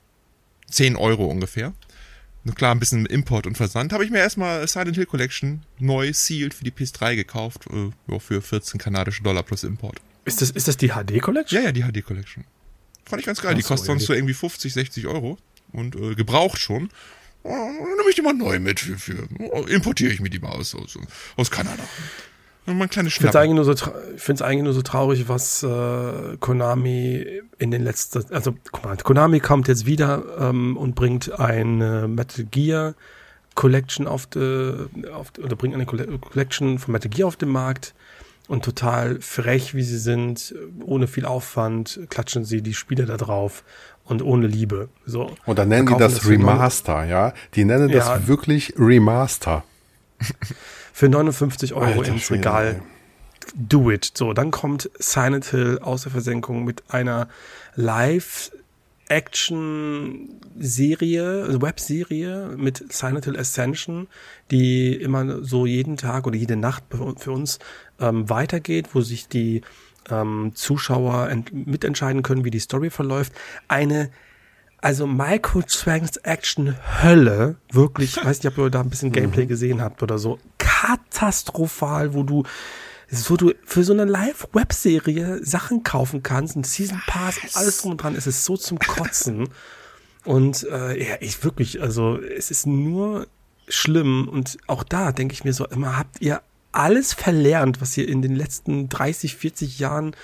10 0.72 0.96
Euro 0.96 1.26
ungefähr. 1.26 1.74
Klar, 2.56 2.74
ein 2.74 2.80
bisschen 2.80 3.06
Import 3.06 3.46
und 3.46 3.56
Versand. 3.56 3.92
Habe 3.92 4.04
ich 4.04 4.10
mir 4.10 4.18
erstmal 4.18 4.66
Silent 4.66 4.96
Hill 4.96 5.06
Collection 5.06 5.62
neu 5.78 6.12
sealed 6.12 6.54
für 6.54 6.64
die 6.64 6.72
PS3 6.72 7.14
gekauft. 7.14 7.66
Äh, 7.70 8.18
für 8.18 8.42
14 8.42 8.80
kanadische 8.80 9.22
Dollar 9.22 9.44
plus 9.44 9.62
Import. 9.62 10.00
Ist 10.24 10.42
das, 10.42 10.50
ist 10.50 10.66
das 10.66 10.76
die 10.76 10.88
HD 10.88 11.20
Collection? 11.20 11.60
Ja, 11.60 11.66
ja, 11.66 11.72
die 11.72 11.82
HD 11.82 12.04
Collection. 12.04 12.44
Fand 13.04 13.20
ich 13.20 13.26
ganz 13.26 13.40
geil. 13.40 13.52
Ach 13.52 13.56
die 13.56 13.62
kostet 13.62 13.86
sonst 13.86 14.06
so 14.06 14.12
irgendwie 14.12 14.34
50, 14.34 14.72
60 14.72 15.06
Euro. 15.06 15.38
Und 15.72 15.94
äh, 15.94 16.14
gebraucht 16.14 16.58
schon. 16.58 16.90
Oh, 17.44 17.50
dann 17.50 17.74
nehme 17.74 18.08
ich 18.08 18.16
die 18.16 18.22
mal 18.22 18.34
neu 18.34 18.58
mit. 18.58 18.80
Für, 18.80 18.98
für, 18.98 19.28
importiere 19.68 20.12
ich 20.12 20.20
mir 20.20 20.30
die 20.30 20.38
mal 20.40 20.50
aus, 20.50 20.74
aus, 20.74 20.98
aus 21.36 21.50
Kanada. 21.50 21.82
Mal 22.64 22.82
ein 22.82 22.90
kleines 22.90 23.12
Ich 23.12 23.18
finde 23.18 23.30
es 23.30 23.36
eigentlich, 23.36 23.74
so 23.74 24.44
eigentlich 24.44 24.62
nur 24.62 24.72
so 24.72 24.82
traurig, 24.82 25.28
was 25.28 25.62
äh, 25.62 26.36
Konami 26.38 27.26
in 27.58 27.70
den 27.70 27.82
letzten, 27.82 28.24
also 28.32 28.54
guck 28.70 28.84
mal, 28.84 28.96
Konami 28.96 29.40
kommt 29.40 29.66
jetzt 29.68 29.84
wieder 29.84 30.22
ähm, 30.38 30.76
und 30.76 30.94
bringt 30.94 31.38
eine 31.38 32.06
Metal 32.06 32.44
Gear 32.44 32.94
Collection 33.54 34.06
auf, 34.06 34.26
de, 34.26 34.88
auf 35.12 35.32
oder 35.42 35.56
bringt 35.56 35.74
eine 35.74 35.86
Collection 35.86 36.78
von 36.78 36.92
Metal 36.92 37.10
Gear 37.10 37.28
auf 37.28 37.36
den 37.36 37.50
Markt 37.50 37.94
und 38.48 38.64
total 38.64 39.20
frech, 39.20 39.74
wie 39.74 39.82
sie 39.82 39.98
sind, 39.98 40.54
ohne 40.84 41.06
viel 41.06 41.26
Aufwand, 41.26 42.00
klatschen 42.10 42.44
sie 42.44 42.62
die 42.62 42.74
Spiele 42.74 43.06
da 43.06 43.16
drauf 43.16 43.62
und 44.04 44.22
ohne 44.22 44.46
Liebe. 44.46 44.88
So. 45.06 45.34
Und 45.46 45.58
dann 45.58 45.68
nennen 45.68 45.86
die 45.86 45.96
das, 45.96 46.14
das 46.14 46.28
Remaster, 46.28 47.04
ja? 47.04 47.34
Die 47.54 47.64
nennen 47.64 47.90
das 47.90 48.06
ja. 48.06 48.26
wirklich 48.26 48.74
Remaster. 48.78 49.64
für 50.92 51.08
59 51.08 51.74
Euro 51.74 52.00
Alter, 52.00 52.12
ins 52.12 52.30
Regal. 52.30 52.82
Do 53.54 53.90
it. 53.90 54.12
So, 54.14 54.32
dann 54.32 54.50
kommt 54.50 54.90
Silent 54.98 55.46
Hill 55.46 55.78
aus 55.82 56.02
der 56.02 56.12
Versenkung 56.12 56.64
mit 56.64 56.84
einer 56.88 57.28
Live- 57.74 58.52
Action-Serie, 59.12 61.44
also 61.44 61.60
Webserie 61.60 62.54
mit 62.56 62.90
Silent 62.90 63.26
Hill 63.26 63.38
Ascension, 63.38 64.08
die 64.50 64.94
immer 64.94 65.44
so 65.44 65.66
jeden 65.66 65.98
Tag 65.98 66.26
oder 66.26 66.36
jede 66.36 66.56
Nacht 66.56 66.84
für 67.18 67.30
uns 67.30 67.58
ähm, 68.00 68.30
weitergeht, 68.30 68.94
wo 68.94 69.02
sich 69.02 69.28
die 69.28 69.60
ähm, 70.10 70.52
Zuschauer 70.54 71.28
mitentscheiden 71.52 72.22
können, 72.22 72.46
wie 72.46 72.50
die 72.50 72.58
Story 72.58 72.88
verläuft. 72.88 73.34
Eine 73.68 74.10
also 74.80 75.06
Microtransaction 75.06 76.74
Hölle, 77.02 77.56
wirklich, 77.70 78.16
ich 78.16 78.24
weiß 78.24 78.42
nicht, 78.42 78.52
ob 78.52 78.64
ihr 78.64 78.70
da 78.70 78.80
ein 78.80 78.90
bisschen 78.90 79.12
Gameplay 79.12 79.44
mhm. 79.44 79.48
gesehen 79.48 79.80
habt 79.80 80.02
oder 80.02 80.18
so, 80.18 80.40
katastrophal, 80.82 82.14
wo 82.14 82.22
du 82.22 82.44
wo 83.28 83.36
du 83.36 83.52
für 83.64 83.84
so 83.84 83.92
eine 83.92 84.06
Live-Web-Serie 84.06 85.44
Sachen 85.44 85.82
kaufen 85.82 86.22
kannst, 86.22 86.56
ein 86.56 86.64
Season 86.64 87.02
Pass 87.06 87.36
und 87.42 87.56
alles 87.56 87.78
drum 87.78 87.90
und 87.92 88.02
dran, 88.02 88.14
es 88.14 88.26
ist 88.26 88.44
so 88.44 88.56
zum 88.56 88.78
Kotzen. 88.78 89.48
Und 90.24 90.62
äh, 90.70 91.02
ja, 91.04 91.16
ich 91.18 91.42
wirklich, 91.42 91.82
also 91.82 92.16
es 92.16 92.52
ist 92.52 92.64
nur 92.64 93.26
schlimm 93.66 94.28
und 94.28 94.56
auch 94.68 94.84
da 94.84 95.10
denke 95.10 95.34
ich 95.34 95.42
mir 95.42 95.52
so 95.52 95.66
immer, 95.66 95.98
habt 95.98 96.20
ihr 96.20 96.42
alles 96.70 97.12
verlernt, 97.12 97.80
was 97.80 97.96
ihr 97.96 98.08
in 98.08 98.22
den 98.22 98.36
letzten 98.36 98.88
30, 98.88 99.34
40 99.34 99.80
Jahren 99.80 100.14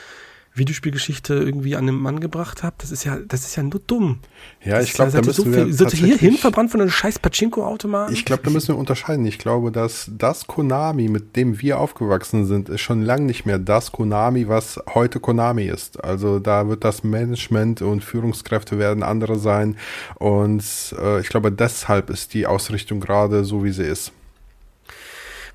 Videospielgeschichte 0.59 1.35
irgendwie 1.35 1.77
an 1.77 1.87
den 1.87 1.95
Mann 1.95 2.21
gebracht 2.21 2.63
habt, 2.63 2.83
das 2.83 2.91
ist 2.91 3.05
ja, 3.05 3.17
das 3.17 3.45
ist 3.45 3.57
ja 3.57 3.63
nur 3.63 3.81
dumm. 3.87 4.19
Ja, 4.65 4.81
ich 4.81 4.93
glaube, 4.93 5.13
da 5.13 5.23
müssen 5.23 5.45
so 5.45 5.53
wir 5.53 5.91
viel, 5.91 6.07
hier 6.07 6.19
hin 6.19 6.35
verbrannt 6.37 6.71
von 6.71 6.81
einem 6.81 6.91
scheiß 6.91 7.19
Pachinko-Automaten. 7.19 8.13
Ich 8.13 8.25
glaube, 8.25 8.43
da 8.43 8.51
müssen 8.51 8.69
wir 8.69 8.77
unterscheiden. 8.77 9.25
Ich 9.27 9.39
glaube, 9.39 9.73
dass 9.73 10.11
das 10.17 10.47
Konami, 10.47 11.09
mit 11.09 11.37
dem 11.37 11.61
wir 11.61 11.79
aufgewachsen 11.79 12.47
sind, 12.47 12.69
ist 12.69 12.81
schon 12.81 13.03
lange 13.03 13.25
nicht 13.25 13.47
mehr 13.47 13.59
das 13.59 13.93
Konami, 13.93 14.49
was 14.49 14.81
heute 14.95 15.21
Konami 15.21 15.65
ist. 15.65 16.03
Also 16.03 16.39
da 16.39 16.69
wird 16.69 16.85
das 16.85 17.05
Management 17.05 17.83
und 17.83 18.05
Führungskräfte 18.05 18.79
werden 18.79 19.03
andere 19.03 19.39
sein. 19.39 19.77
Und 20.17 20.65
äh, 21.01 21.21
ich 21.21 21.29
glaube, 21.29 21.53
deshalb 21.53 22.11
ist 22.11 22.35
die 22.35 22.47
Ausrichtung 22.47 23.01
gerade 23.01 23.45
so, 23.45 23.65
wie 23.65 23.73
sie 23.73 23.85
ist. 23.85 24.13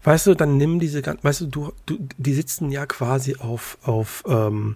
Weißt 0.04 0.28
du, 0.28 0.36
dann 0.36 0.58
nimm 0.58 0.80
diese 0.80 1.02
ganzen, 1.02 1.24
weißt 1.24 1.42
du, 1.42 1.46
du, 1.48 1.74
du, 1.86 1.98
die 2.18 2.34
sitzen 2.34 2.72
ja 2.72 2.86
quasi 2.86 3.38
auf, 3.38 3.78
auf, 3.84 4.24
ähm, 4.28 4.76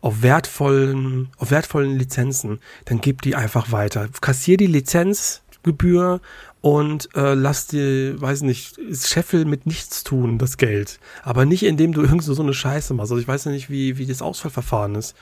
auf 0.00 0.22
wertvollen, 0.22 1.28
auf 1.38 1.50
wertvollen 1.50 1.98
Lizenzen, 1.98 2.60
dann 2.86 3.00
gib 3.00 3.22
die 3.22 3.34
einfach 3.34 3.70
weiter. 3.70 4.08
Kassier 4.20 4.56
die 4.56 4.66
Lizenzgebühr 4.66 6.20
und 6.62 7.08
äh, 7.16 7.34
lass 7.34 7.66
dir, 7.66 8.20
weiß 8.20 8.42
nicht, 8.42 8.78
Scheffel 8.94 9.44
mit 9.44 9.66
nichts 9.66 10.04
tun, 10.04 10.38
das 10.38 10.56
Geld. 10.56 11.00
Aber 11.22 11.44
nicht, 11.44 11.64
indem 11.64 11.92
du 11.92 12.02
irgend 12.02 12.22
so, 12.22 12.34
so 12.34 12.42
eine 12.42 12.54
Scheiße 12.54 12.94
machst. 12.94 13.10
Also 13.10 13.20
ich 13.20 13.28
weiß 13.28 13.44
ja 13.44 13.50
nicht, 13.50 13.68
wie, 13.68 13.98
wie 13.98 14.06
das 14.06 14.22
Ausfallverfahren 14.22 14.94
ist. 14.94 15.14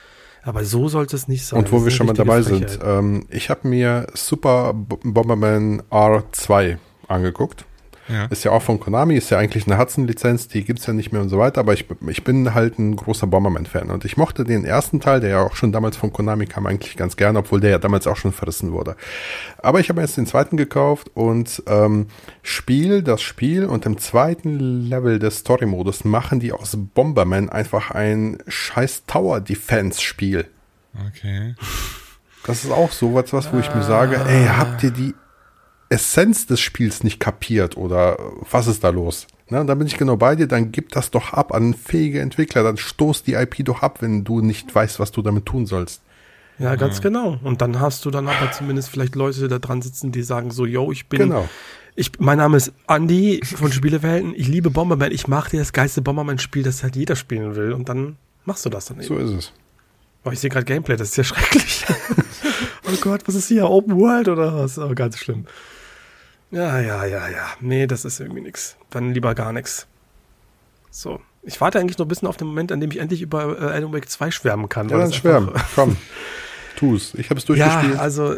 Aber 0.43 0.63
so 0.63 0.87
sollte 0.87 1.15
es 1.15 1.27
nicht 1.27 1.45
sein. 1.45 1.59
Und 1.59 1.71
wo 1.71 1.83
wir 1.83 1.91
schon 1.91 2.07
mal 2.07 2.13
dabei 2.13 2.41
Frechheit. 2.41 2.69
sind, 2.71 2.81
ähm, 2.83 3.25
ich 3.29 3.49
habe 3.49 3.67
mir 3.67 4.07
Super 4.13 4.73
Bomberman 4.73 5.83
R2 5.91 6.77
angeguckt. 7.07 7.65
Ja. 8.11 8.25
Ist 8.25 8.43
ja 8.43 8.51
auch 8.51 8.61
von 8.61 8.79
Konami, 8.79 9.15
ist 9.15 9.29
ja 9.29 9.37
eigentlich 9.37 9.67
eine 9.67 9.77
Hudson-Lizenz, 9.77 10.47
die 10.47 10.63
gibt 10.63 10.79
es 10.79 10.85
ja 10.85 10.93
nicht 10.93 11.11
mehr 11.11 11.21
und 11.21 11.29
so 11.29 11.37
weiter, 11.37 11.61
aber 11.61 11.73
ich, 11.73 11.85
ich 12.07 12.23
bin 12.23 12.53
halt 12.53 12.77
ein 12.79 12.95
großer 12.95 13.27
Bomberman-Fan 13.27 13.89
und 13.89 14.05
ich 14.05 14.17
mochte 14.17 14.43
den 14.43 14.65
ersten 14.65 14.99
Teil, 14.99 15.19
der 15.19 15.29
ja 15.29 15.41
auch 15.41 15.55
schon 15.55 15.71
damals 15.71 15.97
von 15.97 16.11
Konami 16.11 16.45
kam, 16.45 16.65
eigentlich 16.65 16.97
ganz 16.97 17.15
gerne, 17.15 17.39
obwohl 17.39 17.59
der 17.59 17.71
ja 17.71 17.77
damals 17.77 18.07
auch 18.07 18.17
schon 18.17 18.33
verrissen 18.33 18.71
wurde. 18.71 18.95
Aber 19.59 19.79
ich 19.79 19.89
habe 19.89 20.01
jetzt 20.01 20.17
den 20.17 20.27
zweiten 20.27 20.57
gekauft 20.57 21.09
und 21.13 21.63
ähm, 21.67 22.07
Spiel 22.43 23.01
das 23.03 23.21
Spiel 23.21 23.65
und 23.65 23.85
im 23.85 23.97
zweiten 23.97 24.87
Level 24.87 25.19
des 25.19 25.39
Story-Modus 25.39 26.03
machen 26.03 26.39
die 26.39 26.51
aus 26.51 26.77
Bomberman 26.77 27.49
einfach 27.49 27.91
ein 27.91 28.39
scheiß 28.47 29.03
Tower-Defense-Spiel. 29.07 30.47
Okay. 31.09 31.55
Das 32.45 32.63
ist 32.63 32.71
auch 32.71 32.91
so 32.91 33.13
was, 33.13 33.31
was 33.33 33.53
wo 33.53 33.59
ich 33.59 33.73
mir 33.73 33.83
sage, 33.83 34.19
ey, 34.27 34.47
habt 34.47 34.83
ihr 34.83 34.91
die 34.91 35.13
Essenz 35.91 36.47
des 36.47 36.59
Spiels 36.61 37.03
nicht 37.03 37.19
kapiert 37.19 37.77
oder 37.77 38.17
was 38.49 38.67
ist 38.67 38.83
da 38.83 38.89
los? 38.89 39.27
Na, 39.49 39.65
da 39.65 39.75
bin 39.75 39.85
ich 39.85 39.97
genau 39.97 40.15
bei 40.15 40.37
dir, 40.37 40.47
dann 40.47 40.71
gib 40.71 40.89
das 40.93 41.11
doch 41.11 41.33
ab 41.33 41.53
an 41.53 41.73
fähige 41.73 42.21
Entwickler, 42.21 42.63
dann 42.63 42.77
stoß 42.77 43.23
die 43.23 43.33
IP 43.33 43.65
doch 43.65 43.81
ab, 43.81 44.01
wenn 44.01 44.23
du 44.23 44.39
nicht 44.39 44.73
weißt, 44.73 44.99
was 44.99 45.11
du 45.11 45.21
damit 45.21 45.45
tun 45.45 45.65
sollst. 45.65 46.01
Ja, 46.57 46.75
ganz 46.75 46.97
ja. 46.97 47.03
genau. 47.03 47.37
Und 47.43 47.61
dann 47.61 47.79
hast 47.81 48.05
du 48.05 48.11
dann 48.11 48.29
aber 48.29 48.51
zumindest 48.53 48.89
vielleicht 48.89 49.15
Leute 49.15 49.47
da 49.49 49.59
dran 49.59 49.81
sitzen, 49.81 50.13
die 50.13 50.23
sagen 50.23 50.51
so, 50.51 50.65
yo, 50.65 50.91
ich 50.91 51.07
bin, 51.07 51.19
genau. 51.19 51.49
ich, 51.95 52.11
mein 52.19 52.37
Name 52.37 52.55
ist 52.55 52.71
Andy 52.87 53.41
von 53.43 53.71
Spielewelten, 53.73 54.33
ich 54.35 54.47
liebe 54.47 54.69
Bomberman, 54.69 55.11
ich 55.11 55.27
mache 55.27 55.49
dir 55.49 55.59
das 55.59 55.73
geilste 55.73 56.01
Bomberman-Spiel, 56.01 56.63
das 56.63 56.83
halt 56.83 56.95
jeder 56.95 57.17
spielen 57.17 57.55
will 57.55 57.73
und 57.73 57.89
dann 57.89 58.15
machst 58.45 58.65
du 58.65 58.69
das 58.69 58.85
dann 58.85 58.97
eben. 58.97 59.07
So 59.07 59.17
ist 59.17 59.31
es. 59.31 59.53
Oh, 60.23 60.29
ich 60.29 60.39
sehe 60.39 60.49
gerade 60.49 60.65
Gameplay, 60.65 60.95
das 60.95 61.09
ist 61.09 61.17
ja 61.17 61.23
schrecklich. 61.25 61.85
oh 62.87 62.95
Gott, 63.01 63.27
was 63.27 63.35
ist 63.35 63.49
hier? 63.49 63.69
Open 63.69 63.97
World 63.97 64.29
oder 64.29 64.55
was? 64.55 64.77
Oh, 64.77 64.93
ganz 64.95 65.17
schlimm. 65.17 65.45
Ja, 66.51 66.79
ja, 66.79 67.05
ja, 67.05 67.29
ja. 67.29 67.47
Nee, 67.61 67.87
das 67.87 68.05
ist 68.05 68.19
irgendwie 68.19 68.41
nix. 68.41 68.75
Dann 68.89 69.13
lieber 69.13 69.33
gar 69.35 69.53
nix. 69.53 69.87
So. 70.89 71.21
Ich 71.43 71.59
warte 71.59 71.79
eigentlich 71.79 71.97
noch 71.97 72.05
ein 72.05 72.09
bisschen 72.09 72.27
auf 72.27 72.37
den 72.37 72.47
Moment, 72.47 72.71
an 72.71 72.81
dem 72.81 72.91
ich 72.91 72.99
endlich 72.99 73.21
über 73.21 73.59
äh, 73.59 73.73
Alan 73.73 73.93
Wake 73.93 74.09
2 74.09 74.29
schwärmen 74.29 74.69
kann. 74.69 74.89
Ja, 74.89 74.97
dann 74.97 75.11
schwärmen. 75.11 75.51
Komm. 75.75 75.97
Tu's. 76.75 77.13
Ich 77.15 77.29
habe 77.29 77.39
es 77.39 77.45
durchgespielt. 77.45 77.95
Ja, 77.95 77.99
also 77.99 78.37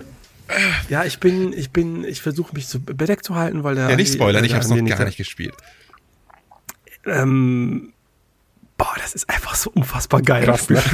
ja, 0.90 1.04
ich 1.04 1.20
bin, 1.20 1.54
ich 1.54 1.72
bin, 1.72 2.04
ich 2.04 2.22
versuche 2.22 2.54
mich 2.54 2.68
zu 2.68 2.80
bedeckt 2.80 3.26
zu 3.26 3.36
halten, 3.36 3.64
weil 3.64 3.76
der. 3.76 3.90
Ja, 3.90 3.96
nicht 3.96 4.14
spoilern, 4.14 4.44
ich 4.44 4.54
habe 4.54 4.64
es 4.64 4.70
noch 4.70 4.86
gar 4.86 5.06
nicht 5.06 5.18
gespielt. 5.18 5.56
Ähm, 7.06 7.94
boah, 8.78 8.94
das 8.98 9.16
ist 9.16 9.30
einfach 9.30 9.56
so 9.56 9.72
unfassbar 9.72 10.22
geil. 10.22 10.44
Krass, 10.44 10.70
ne? 10.70 10.82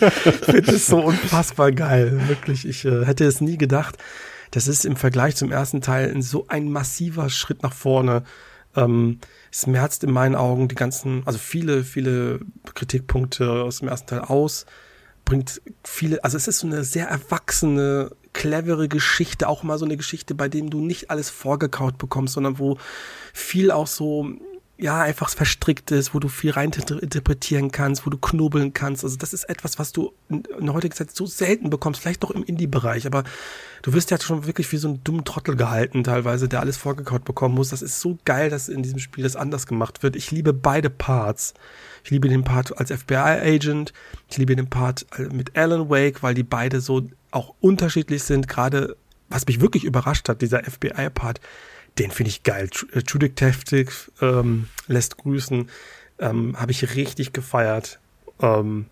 ich 0.00 0.44
finde 0.44 0.72
es 0.72 0.86
so 0.86 0.98
unfassbar 0.98 1.72
geil. 1.72 2.28
Wirklich, 2.28 2.66
ich 2.66 2.84
äh, 2.84 3.04
hätte 3.06 3.24
es 3.24 3.40
nie 3.40 3.56
gedacht 3.56 3.96
das 4.50 4.68
ist 4.68 4.84
im 4.84 4.96
Vergleich 4.96 5.36
zum 5.36 5.52
ersten 5.52 5.80
Teil 5.80 6.20
so 6.22 6.46
ein 6.48 6.70
massiver 6.70 7.30
Schritt 7.30 7.62
nach 7.62 7.72
vorne. 7.72 8.24
Ähm, 8.76 9.18
es 9.52 9.66
merzt 9.66 10.04
in 10.04 10.12
meinen 10.12 10.34
Augen 10.34 10.68
die 10.68 10.74
ganzen, 10.74 11.22
also 11.26 11.38
viele, 11.38 11.84
viele 11.84 12.40
Kritikpunkte 12.74 13.50
aus 13.50 13.78
dem 13.80 13.88
ersten 13.88 14.08
Teil 14.08 14.20
aus, 14.20 14.66
bringt 15.24 15.60
viele, 15.84 16.22
also 16.24 16.36
es 16.36 16.48
ist 16.48 16.60
so 16.60 16.66
eine 16.66 16.84
sehr 16.84 17.08
erwachsene, 17.08 18.10
clevere 18.32 18.88
Geschichte, 18.88 19.48
auch 19.48 19.62
mal 19.62 19.78
so 19.78 19.84
eine 19.84 19.96
Geschichte, 19.96 20.34
bei 20.34 20.48
dem 20.48 20.70
du 20.70 20.80
nicht 20.80 21.10
alles 21.10 21.30
vorgekaut 21.30 21.98
bekommst, 21.98 22.34
sondern 22.34 22.58
wo 22.58 22.78
viel 23.32 23.70
auch 23.70 23.86
so 23.86 24.28
ja, 24.80 25.00
einfach 25.02 25.28
verstrickt 25.28 25.90
ist, 25.90 26.14
wo 26.14 26.18
du 26.18 26.28
viel 26.28 26.52
rein 26.52 26.70
interpretieren 26.72 27.70
kannst, 27.70 28.06
wo 28.06 28.10
du 28.10 28.16
knobeln 28.16 28.72
kannst. 28.72 29.04
Also 29.04 29.16
das 29.16 29.34
ist 29.34 29.44
etwas, 29.44 29.78
was 29.78 29.92
du 29.92 30.12
in 30.28 30.42
der 30.58 30.72
heutigen 30.72 30.94
Zeit 30.94 31.14
so 31.14 31.26
selten 31.26 31.68
bekommst, 31.68 32.00
vielleicht 32.00 32.22
doch 32.22 32.30
im 32.30 32.42
Indie-Bereich, 32.42 33.06
aber 33.06 33.24
du 33.82 33.92
wirst 33.92 34.10
ja 34.10 34.18
schon 34.18 34.46
wirklich 34.46 34.72
wie 34.72 34.78
so 34.78 34.88
ein 34.88 35.04
dummen 35.04 35.24
Trottel 35.24 35.56
gehalten 35.56 36.02
teilweise, 36.02 36.48
der 36.48 36.60
alles 36.60 36.78
vorgekaut 36.78 37.24
bekommen 37.24 37.54
muss. 37.54 37.68
Das 37.68 37.82
ist 37.82 38.00
so 38.00 38.18
geil, 38.24 38.48
dass 38.48 38.68
in 38.68 38.82
diesem 38.82 38.98
Spiel 38.98 39.24
das 39.24 39.36
anders 39.36 39.66
gemacht 39.66 40.02
wird. 40.02 40.16
Ich 40.16 40.30
liebe 40.30 40.52
beide 40.54 40.88
Parts. 40.88 41.52
Ich 42.02 42.10
liebe 42.10 42.28
den 42.28 42.44
Part 42.44 42.78
als 42.78 42.90
FBI-Agent, 42.90 43.92
ich 44.30 44.38
liebe 44.38 44.56
den 44.56 44.70
Part 44.70 45.04
äh, 45.18 45.24
mit 45.24 45.58
Alan 45.58 45.90
Wake, 45.90 46.22
weil 46.22 46.32
die 46.32 46.42
beide 46.42 46.80
so 46.80 47.02
auch 47.30 47.54
unterschiedlich 47.60 48.22
sind, 48.22 48.48
gerade 48.48 48.96
was 49.28 49.46
mich 49.46 49.60
wirklich 49.60 49.84
überrascht 49.84 50.28
hat, 50.28 50.42
dieser 50.42 50.64
FBI-Part 50.64 51.40
den 51.98 52.10
finde 52.10 52.30
ich 52.30 52.42
geil. 52.42 52.68
Äh, 52.92 53.02
True 53.02 53.20
Detective 53.20 53.92
ähm, 54.20 54.68
lässt 54.86 55.18
grüßen. 55.18 55.68
Ähm, 56.18 56.56
Habe 56.58 56.72
ich 56.72 56.94
richtig 56.96 57.32
gefeiert. 57.32 57.98
Ähm, 58.40 58.86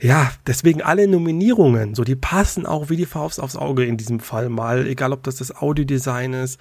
ja, 0.00 0.32
deswegen 0.46 0.82
alle 0.82 1.06
Nominierungen, 1.06 1.94
so 1.94 2.04
die 2.04 2.16
passen 2.16 2.64
auch 2.64 2.88
wie 2.88 2.96
die 2.96 3.06
Faust 3.06 3.38
aufs 3.38 3.56
Auge 3.56 3.84
in 3.84 3.96
diesem 3.96 4.18
Fall 4.18 4.48
mal, 4.48 4.86
egal 4.86 5.12
ob 5.12 5.22
das 5.22 5.36
das 5.36 5.54
Audiodesign 5.54 6.32
ist, 6.32 6.58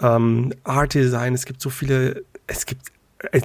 ähm, 0.00 0.52
Art 0.64 0.94
Design, 0.94 1.34
es 1.34 1.44
gibt 1.44 1.60
so 1.60 1.70
viele, 1.70 2.24
es 2.48 2.66
gibt, 2.66 2.90
äh, 3.30 3.40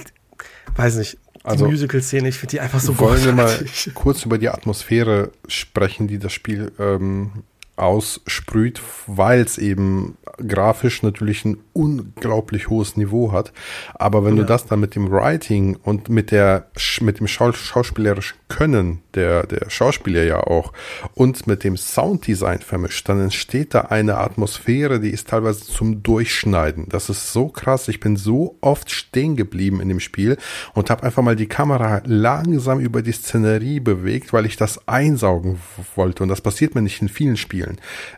weiß 0.75 0.95
nicht, 0.95 1.19
die 1.35 1.45
also, 1.51 1.65
Musical-Szene, 1.67 2.27
ich 2.29 2.37
finde 2.37 2.51
die 2.51 2.59
einfach 2.59 2.79
so 2.79 2.97
Wollen 2.97 3.35
großartig. 3.35 3.85
wir 3.85 3.93
mal 3.93 4.01
kurz 4.03 4.25
über 4.25 4.37
die 4.37 4.49
Atmosphäre 4.49 5.31
sprechen, 5.47 6.07
die 6.07 6.17
das 6.17 6.33
Spiel 6.33 6.71
ähm, 6.79 7.43
aussprüht, 7.77 8.81
weil 9.05 9.41
es 9.41 9.57
eben 9.57 10.17
grafisch 10.45 11.03
natürlich 11.03 11.45
ein 11.45 11.57
unglaublich 11.73 12.69
hohes 12.69 12.97
Niveau 12.97 13.31
hat. 13.31 13.53
Aber 13.93 14.25
wenn 14.25 14.35
ja. 14.35 14.43
du 14.43 14.47
das 14.47 14.65
dann 14.65 14.79
mit 14.79 14.95
dem 14.95 15.09
Writing 15.09 15.77
und 15.83 16.09
mit 16.09 16.31
der 16.31 16.67
mit 17.01 17.19
dem 17.19 17.27
Schau 17.27 17.51
schauspielerischen 17.51 18.37
Können 18.47 19.01
der 19.13 19.45
der 19.45 19.69
Schauspieler 19.69 20.23
ja 20.23 20.41
auch 20.41 20.73
und 21.13 21.47
mit 21.47 21.63
dem 21.63 21.77
Sounddesign 21.77 22.59
vermischt, 22.59 23.07
dann 23.09 23.21
entsteht 23.21 23.73
da 23.73 23.81
eine 23.81 24.17
Atmosphäre, 24.17 24.99
die 24.99 25.11
ist 25.11 25.29
teilweise 25.29 25.65
zum 25.65 26.03
Durchschneiden. 26.03 26.87
Das 26.89 27.09
ist 27.09 27.31
so 27.31 27.47
krass. 27.47 27.87
Ich 27.87 27.99
bin 27.99 28.15
so 28.15 28.57
oft 28.61 28.91
stehen 28.91 29.35
geblieben 29.35 29.81
in 29.81 29.89
dem 29.89 29.99
Spiel 29.99 30.37
und 30.73 30.89
habe 30.89 31.03
einfach 31.03 31.23
mal 31.23 31.35
die 31.35 31.47
Kamera 31.47 32.01
langsam 32.05 32.79
über 32.79 33.01
die 33.01 33.11
Szenerie 33.11 33.79
bewegt, 33.79 34.33
weil 34.33 34.45
ich 34.45 34.57
das 34.57 34.87
einsaugen 34.87 35.59
wollte. 35.95 36.23
Und 36.23 36.29
das 36.29 36.41
passiert 36.41 36.75
mir 36.75 36.81
nicht 36.81 37.01
in 37.01 37.09
vielen 37.09 37.37
Spielen. 37.37 37.66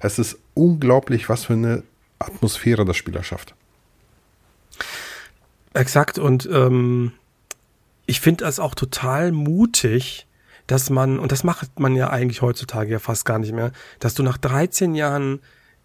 Es 0.02 0.20
ist 0.20 0.38
unglaublich, 0.54 1.30
was 1.30 1.46
für 1.46 1.54
eine 1.54 1.84
Atmosphäre 2.20 2.86
das 2.86 2.98
Spieler 2.98 3.24
schafft. 3.24 3.56
Exakt 5.74 6.20
und 6.20 6.48
ähm, 6.52 7.14
ich 8.06 8.22
finde 8.22 8.44
das 8.46 8.60
auch 8.60 8.76
total 8.76 9.32
mutig, 9.32 10.28
dass 10.68 10.90
man, 10.90 11.20
und 11.20 11.32
das 11.32 11.44
macht 11.44 11.80
man 11.80 11.96
ja 11.96 12.10
eigentlich 12.10 12.42
heutzutage 12.42 12.92
ja 12.92 13.00
fast 13.00 13.26
gar 13.26 13.40
nicht 13.40 13.54
mehr, 13.54 13.72
dass 14.00 14.14
du 14.14 14.24
nach 14.24 14.38
13 14.38 14.96
Jahren 14.96 15.40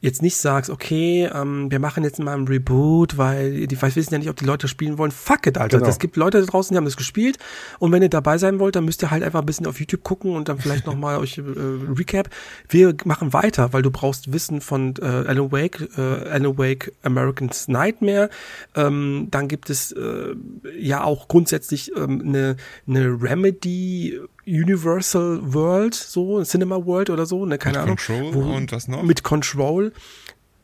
jetzt 0.04 0.20
nicht 0.20 0.36
sagst, 0.36 0.68
okay, 0.68 1.30
ähm, 1.32 1.70
wir 1.70 1.78
machen 1.78 2.04
jetzt 2.04 2.18
mal 2.18 2.36
ein 2.36 2.46
Reboot, 2.46 3.16
weil 3.16 3.66
die 3.66 3.80
weiß, 3.80 3.96
wissen 3.96 4.12
ja 4.12 4.18
nicht, 4.18 4.28
ob 4.28 4.36
die 4.36 4.44
Leute 4.44 4.68
spielen 4.68 4.98
wollen. 4.98 5.10
Fuck 5.10 5.46
it, 5.46 5.56
Alter. 5.56 5.78
Genau. 5.78 5.88
Es 5.88 5.98
gibt 5.98 6.16
Leute 6.16 6.40
da 6.40 6.46
draußen, 6.46 6.74
die 6.74 6.76
haben 6.76 6.84
das 6.84 6.98
gespielt. 6.98 7.38
Und 7.78 7.90
wenn 7.90 8.02
ihr 8.02 8.10
dabei 8.10 8.36
sein 8.36 8.58
wollt, 8.58 8.76
dann 8.76 8.84
müsst 8.84 9.02
ihr 9.02 9.10
halt 9.10 9.22
einfach 9.22 9.40
ein 9.40 9.46
bisschen 9.46 9.66
auf 9.66 9.80
YouTube 9.80 10.02
gucken 10.02 10.36
und 10.36 10.50
dann 10.50 10.58
vielleicht 10.58 10.84
nochmal 10.86 11.16
euch 11.18 11.38
äh, 11.38 11.42
Recap. 11.42 12.28
Wir 12.68 12.94
machen 13.06 13.32
weiter, 13.32 13.72
weil 13.72 13.80
du 13.80 13.90
brauchst 13.90 14.30
Wissen 14.30 14.60
von 14.60 14.94
äh, 15.00 15.06
Alan 15.06 15.50
Wake, 15.50 15.88
äh, 15.96 16.28
Alan 16.28 16.58
Wake 16.58 16.92
American's 17.02 17.68
Nightmare. 17.68 18.28
Ähm, 18.74 19.28
dann 19.30 19.48
gibt 19.48 19.70
es 19.70 19.90
äh, 19.92 20.34
ja 20.78 21.02
auch 21.02 21.28
grundsätzlich 21.28 21.96
ähm, 21.96 22.20
eine, 22.26 22.56
eine 22.86 23.22
Remedy 23.22 24.20
Universal 24.46 25.40
World, 25.42 25.94
so, 25.94 26.42
Cinema 26.42 26.84
World 26.84 27.10
oder 27.10 27.26
so, 27.26 27.46
ne, 27.46 27.58
keine 27.58 27.78
mit 27.78 27.82
Ahnung. 27.82 27.96
Control 27.96 28.34
wo, 28.34 28.54
und 28.54 28.72
was 28.72 28.88
noch? 28.88 29.02
Mit 29.02 29.22
Control. 29.22 29.92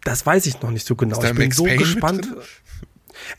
Das 0.05 0.24
weiß 0.24 0.47
ich 0.47 0.61
noch 0.62 0.70
nicht 0.70 0.87
so 0.87 0.97
genau. 0.97 1.22
Ich 1.22 1.35
bin 1.35 1.51
so 1.51 1.64
Payne 1.64 1.78
gespannt. 1.78 2.28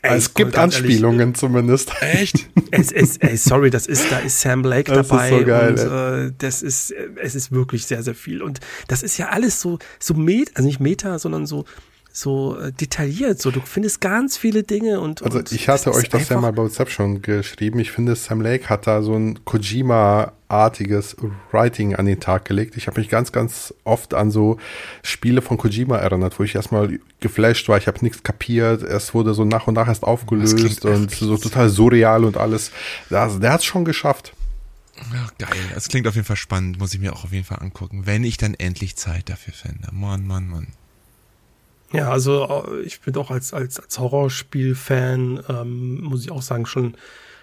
Ey, 0.02 0.16
es 0.16 0.34
gibt 0.34 0.56
Anspielungen 0.56 1.20
ehrlich, 1.20 1.36
zumindest. 1.36 1.92
Echt? 2.00 2.48
es 2.70 2.92
ist, 2.92 3.22
ey, 3.22 3.36
sorry, 3.36 3.70
das 3.70 3.86
ist, 3.86 4.10
da 4.10 4.18
ist 4.20 4.40
Sam 4.40 4.62
Blake 4.62 4.92
das 4.92 5.08
dabei. 5.08 5.30
Ist 5.30 5.38
so 5.38 5.44
geil, 5.44 5.70
und, 5.70 6.28
äh, 6.28 6.32
das 6.38 6.62
ist, 6.62 6.94
es 7.20 7.34
ist 7.34 7.52
wirklich 7.52 7.86
sehr, 7.86 8.02
sehr 8.02 8.14
viel. 8.14 8.42
Und 8.42 8.60
das 8.88 9.02
ist 9.02 9.18
ja 9.18 9.30
alles 9.30 9.60
so, 9.60 9.78
so 9.98 10.14
Met, 10.14 10.52
also 10.54 10.66
nicht 10.66 10.80
Meta, 10.80 11.18
sondern 11.18 11.46
so, 11.46 11.64
so 12.12 12.58
äh, 12.58 12.72
detailliert. 12.72 13.40
So, 13.40 13.50
du 13.50 13.60
findest 13.60 14.00
ganz 14.00 14.36
viele 14.36 14.62
Dinge 14.62 15.00
und. 15.00 15.22
Also 15.22 15.40
ich 15.50 15.68
hatte 15.68 15.92
euch 15.92 16.10
das 16.10 16.28
ja 16.28 16.38
mal 16.38 16.52
bei 16.52 16.62
WhatsApp 16.62 16.90
schon 16.90 17.22
geschrieben. 17.22 17.78
Ich 17.80 17.90
finde, 17.90 18.14
Sam 18.14 18.42
Lake 18.42 18.68
hat 18.68 18.86
da 18.86 19.02
so 19.02 19.14
ein 19.14 19.44
Kojima-artiges 19.44 21.16
Writing 21.50 21.96
an 21.96 22.04
den 22.04 22.20
Tag 22.20 22.44
gelegt. 22.44 22.76
Ich 22.76 22.86
habe 22.86 23.00
mich 23.00 23.08
ganz, 23.08 23.32
ganz 23.32 23.74
oft 23.84 24.12
an 24.12 24.30
so 24.30 24.58
Spiele 25.02 25.40
von 25.40 25.56
Kojima 25.56 25.96
erinnert, 25.96 26.38
wo 26.38 26.44
ich 26.44 26.54
erstmal 26.54 26.98
geflasht 27.20 27.68
war. 27.68 27.78
Ich 27.78 27.86
habe 27.86 27.98
nichts 28.02 28.22
kapiert. 28.22 28.82
Es 28.82 29.14
wurde 29.14 29.32
so 29.32 29.44
nach 29.44 29.66
und 29.66 29.74
nach 29.74 29.88
erst 29.88 30.04
aufgelöst 30.04 30.84
und 30.84 31.10
so 31.10 31.38
total 31.38 31.70
surreal 31.70 32.24
und 32.24 32.36
alles. 32.36 32.72
Das, 33.08 33.40
der 33.40 33.52
hat 33.52 33.60
es 33.60 33.66
schon 33.66 33.86
geschafft. 33.86 34.34
Ja, 35.12 35.46
geil. 35.46 35.58
Das 35.74 35.88
klingt 35.88 36.06
auf 36.06 36.14
jeden 36.14 36.26
Fall 36.26 36.36
spannend. 36.36 36.78
Muss 36.78 36.92
ich 36.92 37.00
mir 37.00 37.14
auch 37.14 37.24
auf 37.24 37.32
jeden 37.32 37.46
Fall 37.46 37.58
angucken, 37.60 38.02
wenn 38.04 38.22
ich 38.22 38.36
dann 38.36 38.52
endlich 38.52 38.96
Zeit 38.96 39.30
dafür 39.30 39.54
finde. 39.54 39.88
Mann, 39.90 40.26
Mann, 40.26 40.48
Mann. 40.48 40.68
Ja, 41.92 42.10
also 42.10 42.64
äh, 42.68 42.80
ich 42.82 43.00
bin 43.00 43.16
auch 43.16 43.30
als, 43.30 43.52
als, 43.52 43.78
als 43.78 43.98
Horrorspiel-Fan, 43.98 45.42
ähm, 45.48 46.00
muss 46.02 46.22
ich 46.22 46.30
auch 46.30 46.42
sagen, 46.42 46.66
schon, 46.66 46.96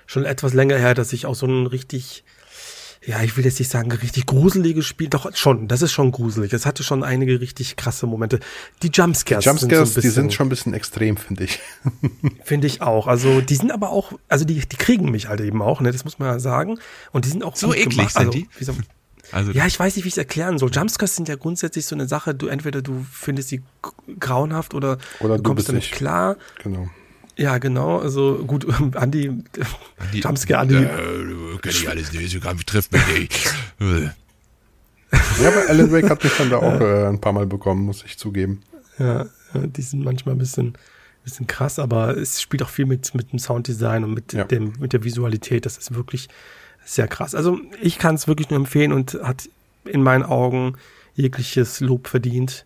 schon 0.06 0.26
etwas 0.26 0.54
länger 0.54 0.78
her, 0.78 0.93
dass 0.93 1.14
ich 1.14 1.26
auch 1.26 1.36
so 1.36 1.45
ein 1.45 1.68
richtig, 1.68 2.24
ja, 3.06 3.22
ich 3.22 3.38
will 3.38 3.45
jetzt 3.45 3.60
nicht 3.60 3.70
sagen, 3.70 3.91
richtig 3.91 4.26
gruseliges 4.26 4.86
Spiel, 4.86 5.08
doch 5.08 5.34
schon, 5.36 5.68
das 5.68 5.82
ist 5.82 5.91
schon 5.91 6.12
gruselig. 6.12 6.52
Es 6.52 6.66
hatte 6.66 6.84
schon 6.84 7.04
einige 7.04 7.39
richtig 7.39 7.76
krasse 7.76 8.08
Momente. 8.08 8.39
Die 8.82 8.89
Jumpscares, 8.91 9.43
die 9.43 9.50
Jumpscares, 9.50 9.60
sind, 9.60 9.70
so 9.70 9.95
bisschen, 9.95 10.02
die 10.02 10.10
sind 10.10 10.34
schon 10.34 10.47
ein 10.47 10.50
bisschen 10.50 10.74
extrem, 10.74 11.16
finde 11.16 11.43
ich. 11.43 11.60
finde 12.43 12.68
ich 12.68 12.82
auch. 12.82 13.08
Also 13.08 13.41
die 13.41 13.56
sind 13.56 13.72
aber 13.72 13.91
auch, 13.91 14.14
also 14.28 14.45
die, 14.45 14.60
die 14.60 14.78
kriegen 14.78 15.12
mich 15.12 15.28
halt 15.28 15.41
eben 15.41 15.62
auch, 15.62 15.80
ne, 15.80 15.91
das 15.91 16.04
muss 16.04 16.18
man 16.18 16.30
ja 16.30 16.39
sagen. 16.39 16.80
Und 17.12 17.26
die 17.26 17.30
sind 17.30 17.43
auch 17.43 17.56
so 17.56 17.74
eklig 17.74 17.97
gemacht. 17.97 18.14
sind 18.14 18.20
also, 18.20 18.32
die. 18.32 18.50
Also 19.32 19.51
ja, 19.51 19.65
ich 19.65 19.80
weiß 19.80 19.95
nicht, 19.95 20.05
wie 20.05 20.09
ich 20.09 20.15
es 20.15 20.17
erklären 20.17 20.57
soll. 20.57 20.71
Jumpscares 20.71 21.15
sind 21.15 21.27
ja 21.27 21.36
grundsätzlich 21.36 21.86
so 21.86 21.95
eine 21.95 22.07
Sache, 22.07 22.34
du 22.34 22.47
entweder 22.47 22.82
du 22.82 23.05
findest 23.11 23.49
sie 23.49 23.61
grauenhaft 24.19 24.73
oder, 24.73 24.97
oder 25.19 25.38
du 25.38 25.43
kommst 25.43 25.69
damit 25.69 25.91
klar. 25.91 26.38
Genau. 26.63 26.89
Ja, 27.38 27.57
genau. 27.57 27.99
Also 27.99 28.43
gut, 28.45 28.65
Andi, 28.95 29.30
Andi 29.30 30.19
Jumpscare, 30.19 30.59
Andi. 30.59 30.75
Äh, 30.75 31.57
kenn 31.61 31.71
ich 31.71 31.89
alles 31.89 32.11
nicht, 32.11 32.32
so 32.32 32.39
trifft 32.65 32.91
mich 32.91 33.07
nicht. 33.07 33.53
ja, 33.80 35.47
aber 35.47 35.69
Alan 35.69 35.91
Wake 35.91 36.09
hat 36.09 36.23
mich 36.23 36.34
dann 36.38 36.49
da 36.49 36.57
auch 36.57 36.82
äh, 36.82 37.07
ein 37.07 37.21
paar 37.21 37.34
Mal 37.34 37.45
bekommen, 37.45 37.84
muss 37.84 38.03
ich 38.03 38.17
zugeben. 38.17 38.61
Ja, 38.97 39.25
die 39.53 39.82
sind 39.82 40.03
manchmal 40.03 40.36
ein 40.36 40.39
bisschen, 40.39 40.77
bisschen 41.23 41.47
krass, 41.47 41.80
aber 41.80 42.17
es 42.17 42.41
spielt 42.41 42.61
auch 42.61 42.69
viel 42.69 42.86
mit, 42.86 43.15
mit 43.15 43.32
dem 43.32 43.39
Sounddesign 43.39 44.03
und 44.03 44.13
mit, 44.13 44.34
ja. 44.34 44.43
dem, 44.43 44.73
mit 44.80 44.91
der 44.91 45.03
Visualität. 45.03 45.65
Das 45.65 45.77
ist 45.77 45.95
wirklich 45.95 46.27
sehr 46.89 47.07
krass. 47.07 47.35
Also 47.35 47.59
ich 47.81 47.99
kann 47.99 48.15
es 48.15 48.27
wirklich 48.27 48.49
nur 48.49 48.59
empfehlen 48.59 48.91
und 48.91 49.13
hat 49.21 49.49
in 49.85 50.01
meinen 50.01 50.23
Augen 50.23 50.75
jegliches 51.13 51.79
Lob 51.81 52.07
verdient. 52.07 52.65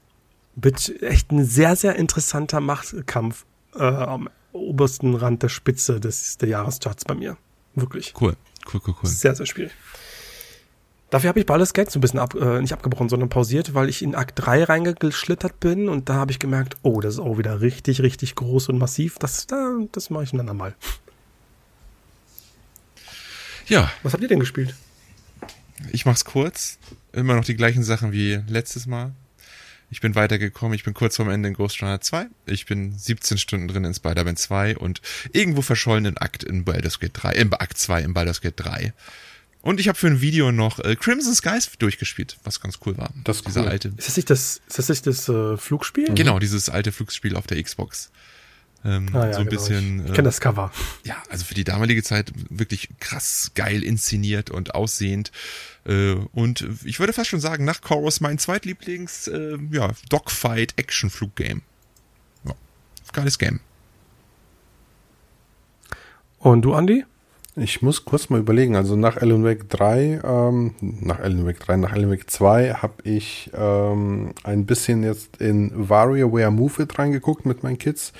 Wird 0.56 1.02
echt 1.02 1.32
ein 1.32 1.44
sehr, 1.44 1.76
sehr 1.76 1.96
interessanter 1.96 2.62
Machtkampf 2.62 3.46
äh, 3.76 3.84
am 3.84 4.30
obersten 4.54 5.16
Rand 5.16 5.44
der 5.44 5.50
Spitze 5.50 6.00
des 6.00 6.38
der 6.38 6.50
Jahrescharts 6.50 7.06
bei 7.06 7.16
mir. 7.16 7.38
Wirklich. 7.76 8.14
Cool, 8.20 8.36
cool, 8.72 8.82
cool, 8.88 8.96
cool. 9.02 9.10
Sehr, 9.10 9.36
sehr 9.36 9.46
schwierig. 9.46 9.72
Dafür 11.10 11.30
habe 11.30 11.40
ich 11.40 11.46
Baldur's 11.46 11.74
Gate 11.74 11.92
so 11.92 12.00
ein 12.00 12.02
bisschen 12.02 12.20
ab, 12.20 12.34
äh, 12.34 12.62
nicht 12.62 12.74
abgebrochen, 12.74 13.10
sondern 13.10 13.30
pausiert, 13.30 13.74
weil 13.74 13.90
ich 13.90 14.02
in 14.02 14.16
Akt 14.16 14.34
3 14.36 14.64
reingeschlittert 14.64 15.60
bin 15.60 15.90
und 15.90 16.10
da 16.10 16.16
habe 16.16 16.32
ich 16.32 16.40
gemerkt, 16.40 16.78
oh, 16.82 17.02
das 17.02 17.16
ist 17.16 17.20
auch 17.20 17.38
wieder 17.38 17.62
richtig, 17.62 18.02
richtig 18.02 18.36
groß 18.36 18.70
und 18.70 18.78
massiv. 18.78 19.20
Das, 19.20 19.46
da, 19.46 19.78
das 19.92 20.10
mache 20.10 20.24
ich 20.24 20.34
ein 20.34 20.40
andermal. 20.40 20.76
Ja. 23.68 23.92
Was 24.04 24.14
habt 24.14 24.24
ihr 24.24 24.30
denn 24.30 24.40
gespielt? 24.40 24.76
Ich 25.92 26.06
mach's 26.06 26.26
kurz. 26.26 26.78
Immer 27.12 27.36
noch 27.36 27.46
die 27.46 27.56
gleichen 27.56 27.84
Sachen 27.84 28.12
wie 28.12 28.42
letztes 28.48 28.86
Mal. 28.86 29.14
Ich 29.90 30.02
bin 30.02 30.16
weitergekommen, 30.16 30.74
ich 30.74 30.84
bin 30.84 30.96
kurz 30.96 31.18
vorm 31.18 31.30
Ende 31.30 31.50
in 31.50 31.54
Ghost 31.54 31.82
Runner 31.82 32.02
2. 32.02 32.26
Ich 32.48 32.66
bin 32.66 32.98
17 32.98 33.38
Stunden 33.38 33.68
drin 33.68 33.86
in 33.86 33.94
Spider-Man 33.94 34.38
2 34.38 34.78
und 34.78 35.02
irgendwo 35.34 35.62
verschollen 35.62 36.06
in 36.06 36.18
Akt 36.18 36.44
in 36.44 36.64
Baldur's 36.64 37.00
Gate 37.00 37.12
3, 37.14 37.34
in 37.34 37.54
Akt 37.54 37.78
2 37.78 38.02
in 38.02 38.14
Baldur's 38.14 38.42
Gate 38.42 38.56
3. 38.56 38.94
Und 39.62 39.80
ich 39.80 39.88
habe 39.88 39.98
für 39.98 40.08
ein 40.08 40.20
Video 40.20 40.52
noch 40.52 40.80
äh, 40.80 40.96
Crimson 40.96 41.36
Skies 41.36 41.70
durchgespielt, 41.78 42.38
was 42.44 42.60
ganz 42.60 42.80
cool 42.86 42.98
war. 42.98 43.12
Das 43.24 43.38
ist 43.38 43.48
Dieser 43.48 43.62
cool. 43.62 43.70
alte. 43.70 43.94
Ist 43.96 44.08
das 44.08 44.18
nicht 44.18 44.30
das, 44.30 44.62
ist 44.68 44.80
das, 44.80 44.90
nicht 44.90 45.08
das 45.08 45.30
äh, 45.30 45.58
Flugspiel? 45.58 46.14
Genau, 46.14 46.40
dieses 46.40 46.70
alte 46.70 46.92
Flugspiel 46.92 47.36
auf 47.36 47.46
der 47.46 47.62
Xbox. 47.62 48.12
Ähm, 48.86 49.08
ah, 49.14 49.28
ja, 49.28 49.34
so 49.34 49.40
ein 49.40 49.46
genau. 49.46 49.50
bisschen. 49.50 50.00
Ich, 50.00 50.06
ich 50.08 50.14
kenne 50.14 50.28
das 50.28 50.42
Cover. 50.42 50.72
Äh, 51.04 51.10
ja, 51.10 51.16
also 51.30 51.46
für 51.46 51.54
die 51.54 51.64
damalige 51.64 52.04
Zeit 52.04 52.32
wirklich 52.50 52.90
krass 53.00 53.52
geil 53.56 53.84
inszeniert 53.84 54.50
und 54.50 54.76
aussehend. 54.76 55.32
Äh, 55.86 56.16
und 56.34 56.68
ich 56.84 57.00
würde 57.00 57.14
fast 57.14 57.30
schon 57.30 57.40
sagen, 57.40 57.66
nach 57.66 57.82
Chorus 57.82 58.22
mein 58.22 58.38
zweitlieblings, 58.38 59.28
äh, 59.28 59.58
ja, 59.72 59.92
Dogfight 60.10 60.74
Action 60.78 61.10
Flug 61.10 61.36
Game. 61.36 61.62
Ja, 62.46 62.54
geiles 63.14 63.38
Game. 63.40 63.62
Und 66.40 66.64
du, 66.64 66.74
Andy? 66.74 67.06
Ich 67.56 67.84
muss 67.84 68.04
kurz 68.04 68.30
mal 68.30 68.40
überlegen. 68.40 68.76
Also 68.76 68.96
nach 68.96 69.18
Alan 69.18 69.44
Wake 69.46 69.70
3, 69.70 70.22
ähm, 70.24 70.74
nach 70.80 71.20
Alan 71.20 71.46
Wake 71.46 71.60
3, 71.60 71.78
nach 71.78 71.92
Alan 71.92 72.10
Wake 72.10 72.30
2 72.30 72.74
habe 72.74 72.96
ich 73.04 73.52
ähm, 73.54 74.34
ein 74.44 74.66
bisschen 74.66 75.04
jetzt 75.04 75.38
in 75.38 75.72
WarioWare 75.74 76.52
Move 76.52 76.84
It 76.84 76.98
reingeguckt 76.98 77.46
mit 77.46 77.62
meinen 77.62 77.78
Kids 77.78 78.12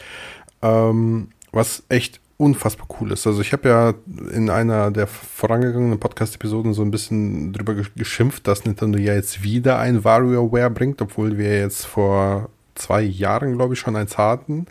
ähm, 0.64 1.28
was 1.52 1.84
echt 1.90 2.20
unfassbar 2.38 2.88
cool 3.00 3.12
ist. 3.12 3.28
Also 3.28 3.42
ich 3.42 3.54
habe 3.54 3.70
ja 3.70 3.94
in 4.32 4.50
einer 4.50 4.90
der 4.92 5.08
vorangegangenen 5.08 6.00
Podcast-Episoden 6.00 6.74
so 6.74 6.82
ein 6.82 6.92
bisschen 6.92 7.54
drüber 7.54 7.76
geschimpft, 7.96 8.48
dass 8.48 8.66
Nintendo 8.66 8.98
ja 8.98 9.14
jetzt 9.14 9.44
wieder 9.44 9.78
ein 9.78 10.04
WarioWare 10.04 10.72
bringt, 10.72 11.02
obwohl 11.02 11.38
wir 11.38 11.60
jetzt 11.60 11.86
vor 11.86 12.50
zwei 12.76 13.02
Jahren, 13.02 13.56
glaube 13.56 13.76
ich, 13.76 13.80
schon 13.80 13.96
eins 13.96 14.18
hatten. 14.18 14.66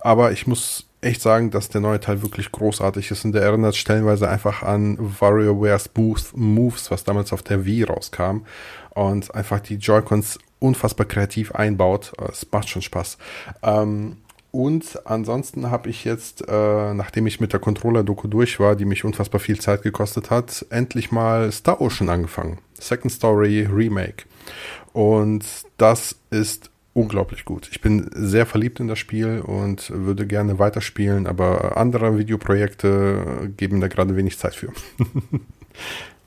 Aber 0.00 0.32
ich 0.32 0.46
muss 0.46 0.86
echt 1.00 1.22
sagen, 1.22 1.50
dass 1.50 1.68
der 1.70 1.80
neue 1.80 2.00
Teil 2.00 2.22
wirklich 2.22 2.52
großartig 2.52 3.10
ist 3.10 3.24
und 3.24 3.32
der 3.32 3.42
erinnert 3.42 3.76
stellenweise 3.76 4.28
einfach 4.28 4.62
an 4.62 4.98
WarioWare 4.98 5.78
Smooth 5.78 6.32
Moves, 6.34 6.90
was 6.90 7.04
damals 7.04 7.32
auf 7.32 7.42
der 7.42 7.64
Wii 7.64 7.84
rauskam 7.84 8.42
und 8.90 9.34
einfach 9.34 9.60
die 9.60 9.76
Joy-Cons 9.76 10.38
unfassbar 10.58 11.06
kreativ 11.06 11.52
einbaut. 11.52 12.12
Es 12.30 12.46
macht 12.50 12.68
schon 12.68 12.82
Spaß. 12.82 13.16
Ähm, 13.62 14.18
und 14.50 15.00
ansonsten 15.04 15.70
habe 15.70 15.90
ich 15.90 16.04
jetzt, 16.04 16.42
äh, 16.48 16.94
nachdem 16.94 17.26
ich 17.26 17.40
mit 17.40 17.52
der 17.52 17.60
Controller-Doku 17.60 18.28
durch 18.28 18.58
war, 18.58 18.76
die 18.76 18.86
mich 18.86 19.04
unfassbar 19.04 19.40
viel 19.40 19.60
Zeit 19.60 19.82
gekostet 19.82 20.30
hat, 20.30 20.64
endlich 20.70 21.12
mal 21.12 21.52
Star 21.52 21.80
Ocean 21.80 22.08
angefangen. 22.08 22.58
Second 22.78 23.12
Story 23.12 23.68
Remake. 23.70 24.24
Und 24.92 25.44
das 25.76 26.16
ist 26.30 26.70
unglaublich 26.94 27.44
gut. 27.44 27.68
Ich 27.70 27.80
bin 27.80 28.10
sehr 28.14 28.46
verliebt 28.46 28.80
in 28.80 28.88
das 28.88 28.98
Spiel 28.98 29.40
und 29.40 29.90
würde 29.90 30.26
gerne 30.26 30.58
weiterspielen, 30.58 31.26
aber 31.26 31.76
andere 31.76 32.18
Videoprojekte 32.18 33.52
geben 33.56 33.80
da 33.80 33.88
gerade 33.88 34.16
wenig 34.16 34.38
Zeit 34.38 34.54
für. 34.54 34.72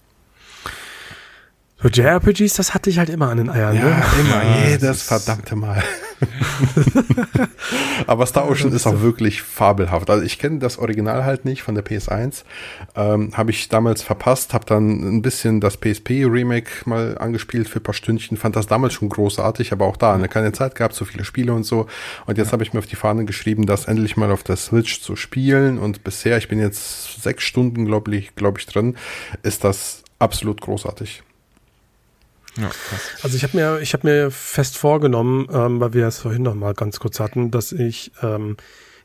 So 1.82 1.90
JRPGs, 1.90 2.54
das 2.54 2.76
hatte 2.76 2.92
ich 2.92 3.00
halt 3.00 3.10
immer 3.10 3.30
an 3.30 3.38
den 3.38 3.50
Eiern. 3.50 3.76
Ja, 3.76 3.84
ne? 3.84 4.04
immer, 4.20 4.44
ja, 4.44 4.70
jedes 4.70 5.02
verdammte 5.02 5.56
Mal. 5.56 5.82
Aber 8.08 8.26
Star 8.28 8.48
Ocean 8.48 8.72
ist 8.72 8.86
auch 8.86 9.02
wirklich 9.02 9.42
fabelhaft. 9.42 10.12
Also 10.12 10.24
ich 10.24 10.38
kenne 10.38 10.60
das 10.60 10.78
Original 10.78 11.26
halt 11.26 11.46
nicht 11.46 11.64
von 11.64 11.74
der 11.74 11.84
PS1. 11.84 12.44
Ähm, 12.96 13.32
habe 13.34 13.50
ich 13.50 13.70
damals 13.70 14.04
verpasst, 14.04 14.54
habe 14.54 14.66
dann 14.66 15.18
ein 15.18 15.22
bisschen 15.24 15.60
das 15.60 15.78
PSP-Remake 15.78 16.70
mal 16.86 17.18
angespielt 17.18 17.68
für 17.68 17.80
ein 17.80 17.84
paar 17.84 17.96
Stündchen. 17.96 18.38
Fand 18.38 18.56
das 18.56 18.68
damals 18.68 18.94
schon 18.94 19.10
großartig, 19.10 19.72
aber 19.72 19.86
auch 19.86 19.98
da 19.98 20.18
ne, 20.18 20.28
keine 20.28 20.52
Zeit 20.52 20.76
gehabt, 20.76 20.94
so 20.94 21.06
viele 21.06 21.26
Spiele 21.26 21.54
und 21.54 21.64
so. 21.64 21.88
Und 22.28 22.38
jetzt 22.38 22.48
ja. 22.48 22.54
habe 22.54 22.64
ich 22.64 22.74
mir 22.74 22.80
auf 22.80 22.86
die 22.86 22.96
Fahne 22.96 23.26
geschrieben, 23.26 23.66
das 23.66 23.86
endlich 23.86 24.18
mal 24.18 24.32
auf 24.32 24.44
der 24.44 24.58
Switch 24.58 25.02
zu 25.02 25.16
spielen. 25.16 25.80
Und 25.80 26.04
bisher, 26.04 26.38
ich 26.38 26.48
bin 26.48 26.60
jetzt 26.60 27.24
sechs 27.24 27.44
Stunden, 27.44 27.86
glaube 27.86 28.16
ich, 28.16 28.36
glaub 28.36 28.60
ich, 28.60 28.68
drin, 28.68 28.96
ist 29.42 29.64
das 29.64 30.04
absolut 30.20 30.62
großartig. 30.62 31.24
Ja, 32.58 32.70
also 33.24 33.38
ich 33.38 33.44
habe 33.44 33.56
mir, 33.58 33.80
ich 33.80 33.94
habe 33.94 34.08
mir 34.08 34.32
fest 34.32 34.78
vorgenommen, 34.78 35.48
ähm, 35.52 35.80
weil 35.80 35.94
wir 35.94 36.08
es 36.08 36.20
vorhin 36.20 36.44
noch 36.44 36.56
mal 36.56 36.74
ganz 36.74 37.00
kurz 37.00 37.20
hatten, 37.20 37.50
dass 37.52 37.72
ich, 37.72 38.12
ähm, 38.22 38.58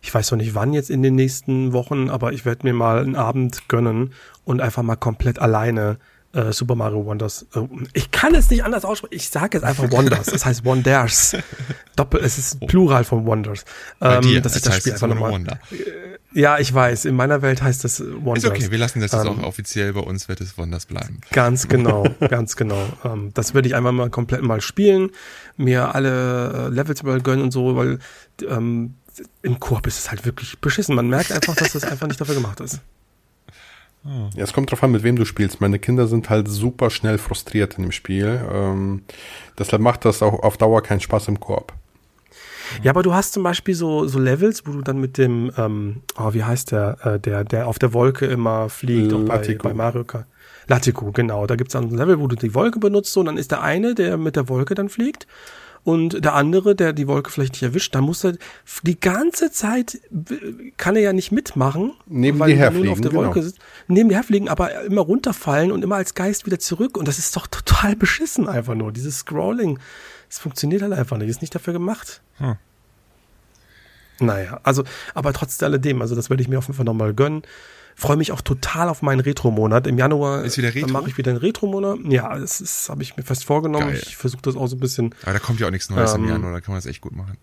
ich 0.02 0.12
weiß 0.12 0.32
noch 0.32 0.38
nicht 0.38 0.54
wann 0.54 0.72
jetzt 0.72 0.90
in 0.90 1.02
den 1.02 1.14
nächsten 1.14 1.72
Wochen, 1.72 2.10
aber 2.10 2.32
ich 2.32 2.44
werde 2.44 2.66
mir 2.66 2.74
mal 2.74 2.98
einen 2.98 3.16
Abend 3.16 3.68
gönnen 3.68 4.14
und 4.44 4.60
einfach 4.60 4.82
mal 4.82 4.96
komplett 4.96 5.38
alleine 5.38 5.98
äh, 6.32 6.52
Super 6.52 6.74
Mario 6.74 7.04
Wonders. 7.04 7.46
Äh, 7.54 7.60
ich 7.92 8.10
kann 8.10 8.34
es 8.34 8.50
nicht 8.50 8.64
anders 8.64 8.84
aussprechen. 8.84 9.14
Ich 9.14 9.28
sage 9.28 9.58
jetzt 9.58 9.64
einfach 9.64 9.90
Wonders. 9.90 10.28
Es 10.28 10.44
heißt 10.44 10.64
Wonders. 10.64 11.36
Doppel, 11.96 12.20
es 12.22 12.38
ist 12.38 12.60
Plural 12.66 13.04
von 13.04 13.26
Wonders. 13.26 13.64
Ähm, 14.00 14.22
dir, 14.22 14.40
dass 14.40 14.56
ich 14.56 14.62
das 14.62 14.76
Spiel 14.76 14.92
einfach 14.92 15.08
nochmal. 15.08 15.32
Äh, 15.70 16.38
ja, 16.38 16.58
ich 16.58 16.72
weiß. 16.72 17.06
In 17.06 17.16
meiner 17.16 17.40
Welt 17.40 17.62
heißt 17.62 17.84
das 17.84 18.00
Wonders. 18.00 18.44
Ist 18.44 18.50
okay. 18.50 18.70
Wir 18.70 18.78
lassen 18.78 19.00
das 19.00 19.12
jetzt 19.12 19.24
ähm, 19.24 19.40
auch 19.40 19.44
offiziell. 19.44 19.94
Bei 19.94 20.00
uns 20.00 20.28
wird 20.28 20.40
es 20.42 20.58
Wonders 20.58 20.86
bleiben. 20.86 21.20
Ganz 21.32 21.68
genau, 21.68 22.06
ganz 22.28 22.56
genau. 22.56 22.86
Ähm, 23.04 23.30
das 23.32 23.54
würde 23.54 23.68
ich 23.68 23.74
einfach 23.74 23.92
mal 23.92 24.10
komplett 24.10 24.42
mal 24.42 24.60
spielen, 24.60 25.10
mir 25.56 25.94
alle 25.94 26.66
äh, 26.66 26.68
Levels 26.68 27.02
mal 27.02 27.20
gönnen 27.20 27.44
und 27.44 27.52
so, 27.52 27.76
weil 27.76 27.98
ähm, 28.46 28.94
im 29.42 29.58
Koop 29.60 29.86
ist 29.86 29.98
es 29.98 30.10
halt 30.10 30.26
wirklich 30.26 30.58
beschissen. 30.58 30.94
Man 30.94 31.08
merkt 31.08 31.32
einfach, 31.32 31.54
dass 31.54 31.72
das 31.72 31.84
einfach 31.84 32.06
nicht 32.06 32.20
dafür 32.20 32.34
gemacht 32.34 32.60
ist. 32.60 32.80
Ja, 34.34 34.44
es 34.44 34.52
kommt 34.52 34.70
drauf 34.70 34.82
an, 34.82 34.92
mit 34.92 35.02
wem 35.02 35.16
du 35.16 35.24
spielst. 35.24 35.60
Meine 35.60 35.78
Kinder 35.78 36.06
sind 36.06 36.30
halt 36.30 36.48
super 36.48 36.90
schnell 36.90 37.18
frustriert 37.18 37.74
in 37.74 37.82
dem 37.82 37.92
Spiel. 37.92 38.40
Ähm, 38.52 39.02
deshalb 39.58 39.82
macht 39.82 40.04
das 40.04 40.22
auch 40.22 40.42
auf 40.42 40.56
Dauer 40.56 40.82
keinen 40.82 41.00
Spaß 41.00 41.28
im 41.28 41.40
Koop. 41.40 41.72
Ja, 42.82 42.90
aber 42.90 43.02
du 43.02 43.14
hast 43.14 43.32
zum 43.32 43.42
Beispiel 43.42 43.74
so, 43.74 44.06
so 44.06 44.18
Levels, 44.18 44.66
wo 44.66 44.72
du 44.72 44.82
dann 44.82 45.00
mit 45.00 45.18
dem, 45.18 45.52
ähm, 45.56 46.02
oh, 46.18 46.32
wie 46.34 46.44
heißt 46.44 46.72
der, 46.72 46.98
äh, 47.04 47.20
der, 47.20 47.44
der 47.44 47.68
auf 47.68 47.78
der 47.78 47.92
Wolke 47.92 48.26
immer 48.26 48.68
fliegt, 48.68 49.12
auch 49.12 49.20
bei, 49.20 49.58
bei 49.62 49.74
Mario 49.74 50.04
Kart. 50.04 50.26
Latico, 50.68 51.12
genau. 51.12 51.46
Da 51.46 51.54
gibt's 51.54 51.74
dann 51.74 51.84
ein 51.84 51.96
Level, 51.96 52.18
wo 52.18 52.26
du 52.26 52.34
die 52.34 52.54
Wolke 52.54 52.80
benutzt 52.80 53.16
und 53.16 53.26
dann 53.26 53.38
ist 53.38 53.52
der 53.52 53.62
eine, 53.62 53.94
der 53.94 54.16
mit 54.16 54.34
der 54.34 54.48
Wolke 54.48 54.74
dann 54.74 54.88
fliegt 54.88 55.26
und 55.86 56.24
der 56.24 56.34
andere, 56.34 56.74
der 56.74 56.92
die 56.92 57.06
Wolke 57.06 57.30
vielleicht 57.30 57.52
nicht 57.52 57.62
erwischt, 57.62 57.94
dann 57.94 58.02
muss 58.02 58.24
er 58.24 58.36
die 58.82 58.98
ganze 58.98 59.52
Zeit, 59.52 60.00
kann 60.76 60.96
er 60.96 61.02
ja 61.02 61.12
nicht 61.12 61.30
mitmachen, 61.30 61.92
neben 62.06 62.40
weil 62.40 62.50
er 62.50 62.72
nur 62.72 62.90
auf 62.90 63.00
der 63.00 63.12
Wolke 63.12 63.34
genau. 63.34 63.46
sitzt, 63.46 63.60
neben 63.86 64.08
dir 64.08 64.16
herfliegen, 64.16 64.48
aber 64.48 64.82
immer 64.82 65.02
runterfallen 65.02 65.70
und 65.70 65.84
immer 65.84 65.94
als 65.94 66.14
Geist 66.14 66.44
wieder 66.44 66.58
zurück 66.58 66.96
und 66.96 67.06
das 67.06 67.20
ist 67.20 67.36
doch 67.36 67.46
total 67.46 67.94
beschissen 67.94 68.48
einfach 68.48 68.74
nur, 68.74 68.90
dieses 68.90 69.18
Scrolling. 69.18 69.78
Es 70.28 70.40
funktioniert 70.40 70.82
halt 70.82 70.92
einfach 70.92 71.18
nicht, 71.18 71.28
ist 71.28 71.40
nicht 71.40 71.54
dafür 71.54 71.72
gemacht. 71.72 72.20
Hm. 72.38 72.56
Naja, 74.18 74.58
also, 74.64 74.82
aber 75.14 75.32
trotz 75.32 75.62
alledem, 75.62 76.02
also 76.02 76.16
das 76.16 76.30
werde 76.30 76.42
ich 76.42 76.48
mir 76.48 76.58
auf 76.58 76.66
jeden 76.66 76.76
Fall 76.76 76.84
nochmal 76.84 77.14
gönnen. 77.14 77.42
Freue 77.98 78.18
mich 78.18 78.30
auch 78.30 78.42
total 78.42 78.90
auf 78.90 79.00
meinen 79.00 79.20
Retro-Monat. 79.20 79.86
Im 79.86 79.96
Januar 79.96 80.44
ist 80.44 80.58
wieder 80.58 80.74
Retro? 80.74 80.90
mache 80.90 81.08
ich 81.08 81.16
wieder 81.16 81.30
einen 81.30 81.40
Retro-Monat. 81.40 82.00
Ja, 82.04 82.38
das 82.38 82.88
habe 82.90 83.02
ich 83.02 83.16
mir 83.16 83.22
fest 83.22 83.46
vorgenommen. 83.46 83.88
Geil. 83.88 84.02
Ich 84.06 84.18
versuche 84.18 84.42
das 84.42 84.54
auch 84.54 84.66
so 84.66 84.76
ein 84.76 84.80
bisschen. 84.80 85.14
Aber 85.22 85.32
da 85.32 85.38
kommt 85.38 85.60
ja 85.60 85.66
auch 85.66 85.70
nichts 85.70 85.88
Neues 85.88 86.12
ähm, 86.12 86.24
im 86.24 86.28
Januar, 86.28 86.52
da 86.52 86.60
kann 86.60 86.72
man 86.74 86.78
das 86.78 86.84
echt 86.84 87.00
gut 87.00 87.16
machen. 87.16 87.38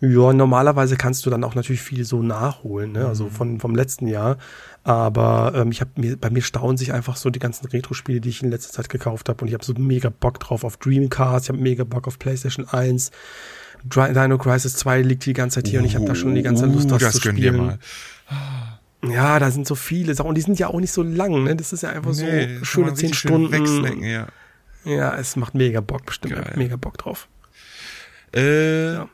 Ja, 0.00 0.32
normalerweise 0.32 0.96
kannst 0.96 1.24
du 1.24 1.30
dann 1.30 1.44
auch 1.44 1.54
natürlich 1.54 1.80
viel 1.80 2.04
so 2.04 2.22
nachholen, 2.22 2.90
ne? 2.90 3.06
also 3.06 3.28
von, 3.28 3.60
vom 3.60 3.76
letzten 3.76 4.08
Jahr. 4.08 4.36
Aber 4.82 5.52
ähm, 5.54 5.70
ich 5.70 5.80
habe 5.80 5.92
mir, 5.94 6.16
bei 6.16 6.28
mir 6.28 6.42
stauen 6.42 6.76
sich 6.76 6.92
einfach 6.92 7.14
so 7.14 7.30
die 7.30 7.38
ganzen 7.38 7.66
Retro-Spiele, 7.66 8.20
die 8.20 8.30
ich 8.30 8.42
in 8.42 8.50
letzter 8.50 8.72
Zeit 8.72 8.88
gekauft 8.88 9.28
habe. 9.28 9.42
Und 9.42 9.48
ich 9.48 9.54
habe 9.54 9.64
so 9.64 9.74
mega 9.74 10.10
Bock 10.10 10.40
drauf 10.40 10.64
auf 10.64 10.76
Dreamcast, 10.76 11.46
ich 11.46 11.48
habe 11.50 11.62
mega 11.62 11.84
Bock 11.84 12.08
auf 12.08 12.18
PlayStation 12.18 12.68
1. 12.68 13.12
Dino 13.84 14.38
Crisis 14.38 14.74
2 14.76 15.02
liegt 15.02 15.24
die 15.26 15.34
ganze 15.34 15.56
Zeit 15.56 15.68
hier 15.68 15.78
uh, 15.78 15.82
und 15.82 15.88
ich 15.88 15.94
habe 15.94 16.06
da 16.06 16.14
schon 16.14 16.34
die 16.34 16.42
ganze 16.42 16.66
Lust, 16.66 16.86
uh, 16.86 16.90
das, 16.90 17.02
das 17.02 17.12
zu 17.14 17.20
spielen. 17.20 17.78
Ja, 19.10 19.38
da 19.38 19.50
sind 19.50 19.66
so 19.66 19.74
viele 19.74 20.14
Sachen 20.14 20.28
und 20.28 20.34
die 20.36 20.40
sind 20.42 20.58
ja 20.58 20.68
auch 20.68 20.80
nicht 20.80 20.92
so 20.92 21.02
lang, 21.02 21.44
ne? 21.44 21.56
Das 21.56 21.72
ist 21.72 21.82
ja 21.82 21.90
einfach 21.90 22.14
nee, 22.14 22.58
so 22.58 22.64
schöne 22.64 22.94
zehn 22.94 23.14
Stunden. 23.14 24.02
ja. 24.02 24.26
ja, 24.84 25.16
es 25.16 25.36
macht 25.36 25.54
mega 25.54 25.80
Bock, 25.80 26.06
bestimmt. 26.06 26.34
Geil. 26.34 26.52
Mega 26.56 26.76
Bock 26.76 26.98
drauf. 26.98 27.28
Äh, 28.34 28.94
ja. 28.94 29.08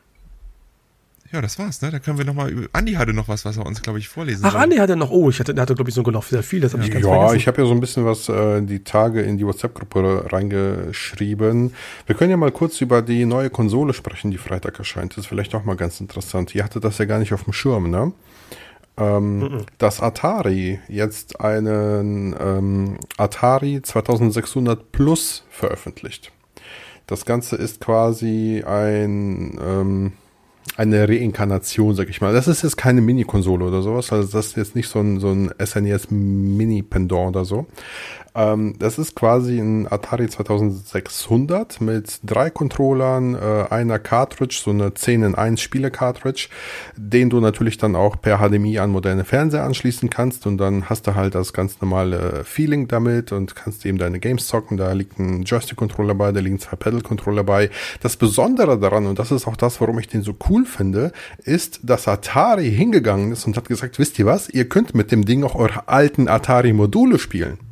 ja. 1.31 1.41
das 1.41 1.59
war's, 1.59 1.81
ne? 1.81 1.91
Da 1.91 1.99
können 1.99 2.17
wir 2.17 2.25
nochmal 2.25 2.49
über. 2.49 2.67
Andi 2.73 2.93
hatte 2.93 3.13
noch 3.13 3.27
was, 3.27 3.45
was 3.45 3.57
er 3.57 3.65
uns, 3.65 3.81
glaube 3.81 3.99
ich, 3.99 4.09
vorlesen 4.09 4.43
Ach, 4.45 4.53
soll. 4.53 4.61
Andi 4.61 4.77
hatte 4.77 4.95
noch, 4.95 5.11
oh, 5.11 5.29
ich 5.29 5.39
hatte, 5.39 5.53
der 5.53 5.61
hatte, 5.61 5.75
glaube 5.75 5.89
ich, 5.89 5.95
so 5.95 6.01
noch 6.01 6.23
sehr 6.23 6.43
viel, 6.43 6.61
das 6.61 6.73
habe 6.73 6.83
ja. 6.83 6.87
ich 6.87 6.93
ganz 6.93 7.05
Ja, 7.05 7.11
vergessen. 7.11 7.37
ich 7.37 7.47
habe 7.47 7.61
ja 7.61 7.67
so 7.67 7.73
ein 7.73 7.79
bisschen 7.79 8.05
was 8.05 8.29
äh, 8.29 8.61
die 8.61 8.83
Tage 8.83 9.21
in 9.21 9.37
die 9.37 9.45
WhatsApp-Gruppe 9.45 10.25
reingeschrieben. 10.31 11.73
Wir 12.07 12.15
können 12.15 12.31
ja 12.31 12.37
mal 12.37 12.51
kurz 12.51 12.81
über 12.81 13.01
die 13.01 13.25
neue 13.25 13.49
Konsole 13.49 13.93
sprechen, 13.93 14.31
die 14.31 14.37
Freitag 14.39 14.79
erscheint. 14.79 15.11
Das 15.11 15.19
ist 15.19 15.27
vielleicht 15.27 15.53
auch 15.53 15.63
mal 15.63 15.75
ganz 15.75 15.99
interessant. 16.01 16.55
Ihr 16.55 16.63
hattet 16.63 16.83
das 16.83 16.97
ja 16.97 17.05
gar 17.05 17.19
nicht 17.19 17.33
auf 17.33 17.43
dem 17.43 17.53
Schirm, 17.53 17.89
ne? 17.89 18.11
Ähm, 18.97 19.39
mhm. 19.39 19.65
dass 19.77 20.01
Atari 20.01 20.79
jetzt 20.87 21.39
einen 21.39 22.35
ähm, 22.39 22.97
Atari 23.17 23.81
2600 23.81 24.91
Plus 24.91 25.45
veröffentlicht. 25.49 26.31
Das 27.07 27.25
Ganze 27.25 27.55
ist 27.55 27.81
quasi 27.81 28.63
ein 28.65 29.59
ähm, 29.61 30.13
eine 30.77 31.07
Reinkarnation, 31.07 31.95
sag 31.95 32.09
ich 32.09 32.21
mal. 32.21 32.33
Das 32.33 32.47
ist 32.47 32.63
jetzt 32.63 32.77
keine 32.77 33.01
Mini-Konsole 33.01 33.65
oder 33.65 33.81
sowas, 33.81 34.11
also 34.11 34.31
das 34.31 34.47
ist 34.47 34.57
jetzt 34.57 34.75
nicht 34.75 34.87
so 34.87 34.99
ein, 34.99 35.19
so 35.19 35.29
ein 35.29 35.51
SNES 35.63 36.11
Mini-Pendant 36.11 37.35
oder 37.35 37.45
so. 37.45 37.65
Ähm, 38.33 38.75
das 38.79 38.97
ist 38.97 39.15
quasi 39.15 39.59
ein 39.59 39.91
Atari 39.91 40.29
2600 40.29 41.81
mit 41.81 42.19
drei 42.23 42.49
Controllern, 42.49 43.35
äh, 43.35 43.65
einer 43.69 43.99
Cartridge, 43.99 44.61
so 44.63 44.71
eine 44.71 44.93
10 44.93 45.23
in 45.23 45.35
1 45.35 45.59
Spiele-Cartridge, 45.59 46.47
den 46.95 47.29
du 47.29 47.41
natürlich 47.41 47.77
dann 47.77 47.95
auch 47.95 48.21
per 48.21 48.37
HDMI 48.37 48.79
an 48.79 48.91
moderne 48.91 49.25
Fernseher 49.25 49.63
anschließen 49.63 50.09
kannst 50.09 50.47
und 50.47 50.57
dann 50.57 50.89
hast 50.89 51.07
du 51.07 51.15
halt 51.15 51.35
das 51.35 51.51
ganz 51.51 51.81
normale 51.81 52.43
Feeling 52.45 52.87
damit 52.87 53.31
und 53.33 53.55
kannst 53.55 53.85
eben 53.85 53.97
deine 53.97 54.19
Games 54.19 54.47
zocken. 54.47 54.77
Da 54.77 54.93
liegt 54.93 55.19
ein 55.19 55.43
Joystick-Controller 55.43 56.15
bei, 56.15 56.31
da 56.31 56.39
liegen 56.39 56.59
zwei 56.59 56.77
Pedal-Controller 56.77 57.43
bei. 57.43 57.69
Das 58.01 58.15
Besondere 58.15 58.79
daran, 58.79 59.07
und 59.07 59.19
das 59.19 59.31
ist 59.31 59.47
auch 59.47 59.57
das, 59.57 59.81
warum 59.81 59.99
ich 59.99 60.07
den 60.07 60.21
so 60.21 60.35
cool 60.49 60.65
finde, 60.65 61.11
ist, 61.43 61.81
dass 61.83 62.07
Atari 62.07 62.71
hingegangen 62.71 63.33
ist 63.33 63.45
und 63.45 63.57
hat 63.57 63.67
gesagt, 63.67 63.99
wisst 63.99 64.17
ihr 64.19 64.25
was, 64.25 64.49
ihr 64.49 64.69
könnt 64.69 64.95
mit 64.95 65.11
dem 65.11 65.25
Ding 65.25 65.43
auch 65.43 65.55
eure 65.55 65.89
alten 65.89 66.29
Atari-Module 66.29 67.19
spielen. 67.19 67.70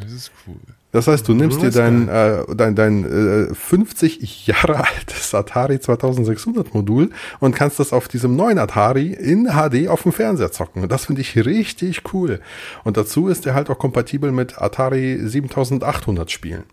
Das 0.00 0.12
ist 0.12 0.32
cool. 0.46 0.56
Das 0.92 1.08
heißt, 1.08 1.28
du 1.28 1.34
nimmst 1.34 1.60
dir 1.60 1.70
dein, 1.70 2.08
äh, 2.08 2.42
dein, 2.54 2.74
dein 2.74 3.50
äh, 3.50 3.54
50 3.54 4.46
Jahre 4.46 4.76
altes 4.86 5.34
Atari 5.34 5.78
2600 5.78 6.72
Modul 6.72 7.10
und 7.38 7.54
kannst 7.54 7.78
das 7.78 7.92
auf 7.92 8.08
diesem 8.08 8.34
neuen 8.34 8.58
Atari 8.58 9.12
in 9.12 9.46
HD 9.46 9.88
auf 9.88 10.04
dem 10.04 10.12
Fernseher 10.12 10.52
zocken. 10.52 10.88
das 10.88 11.04
finde 11.04 11.20
ich 11.20 11.36
richtig 11.36 12.02
cool. 12.14 12.40
Und 12.84 12.96
dazu 12.96 13.28
ist 13.28 13.46
er 13.46 13.54
halt 13.54 13.68
auch 13.68 13.78
kompatibel 13.78 14.32
mit 14.32 14.60
Atari 14.60 15.18
7800 15.22 16.30
Spielen. 16.30 16.64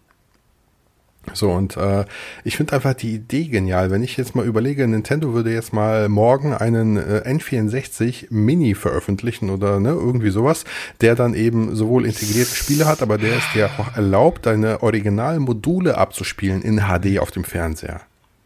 So, 1.31 1.51
und 1.51 1.77
äh, 1.77 2.05
ich 2.43 2.57
finde 2.57 2.73
einfach 2.73 2.93
die 2.93 3.13
Idee 3.13 3.45
genial. 3.45 3.91
Wenn 3.91 4.03
ich 4.03 4.17
jetzt 4.17 4.35
mal 4.35 4.45
überlege, 4.45 4.85
Nintendo 4.85 5.33
würde 5.33 5.53
jetzt 5.53 5.71
mal 5.71 6.09
morgen 6.09 6.53
einen 6.53 6.97
äh, 6.97 7.23
N64 7.25 8.27
Mini 8.29 8.75
veröffentlichen 8.75 9.49
oder 9.49 9.79
ne, 9.79 9.89
irgendwie 9.89 10.31
sowas, 10.31 10.65
der 10.99 11.15
dann 11.15 11.33
eben 11.33 11.75
sowohl 11.75 12.05
integrierte 12.05 12.53
Spiele 12.53 12.85
hat, 12.85 13.01
aber 13.01 13.17
der 13.17 13.37
ist 13.37 13.55
ja 13.55 13.69
auch 13.77 13.95
erlaubt, 13.95 14.45
deine 14.45 14.83
Originalmodule 14.83 15.97
abzuspielen 15.97 16.61
in 16.61 16.81
HD 16.81 17.19
auf 17.19 17.31
dem 17.31 17.45
Fernseher. 17.45 18.01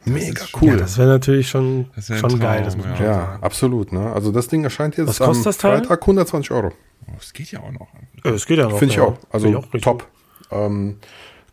Mega 0.06 0.46
cool. 0.62 0.70
Ja, 0.70 0.76
das 0.78 0.98
wäre 0.98 1.10
natürlich 1.10 1.50
schon, 1.50 1.88
wär 1.96 2.18
schon 2.18 2.30
Traum, 2.30 2.40
geil. 2.40 2.64
Das 2.64 2.78
muss 2.78 2.86
ja, 3.00 3.06
ja 3.06 3.40
absolut. 3.42 3.92
Ne? 3.92 4.12
Also 4.14 4.32
das 4.32 4.48
Ding 4.48 4.64
erscheint 4.64 4.98
jetzt 4.98 5.08
Was 5.08 5.20
kostet 5.20 5.38
am 5.38 5.44
das 5.44 5.58
Teil? 5.58 5.78
Freitag 5.80 6.02
120 6.02 6.52
Euro. 6.52 6.72
Oh, 7.08 7.12
das 7.18 7.34
geht 7.34 7.52
ja 7.52 7.60
auch 7.60 7.72
noch. 7.72 7.88
Das 8.24 8.46
geht 8.46 8.58
ja 8.58 8.70
noch. 8.70 8.80
Finde 8.80 8.94
ich 8.94 9.00
auch. 9.00 9.18
Also 9.30 9.58
auch 9.58 9.66
top. 9.82 10.08
Ähm, 10.52 10.98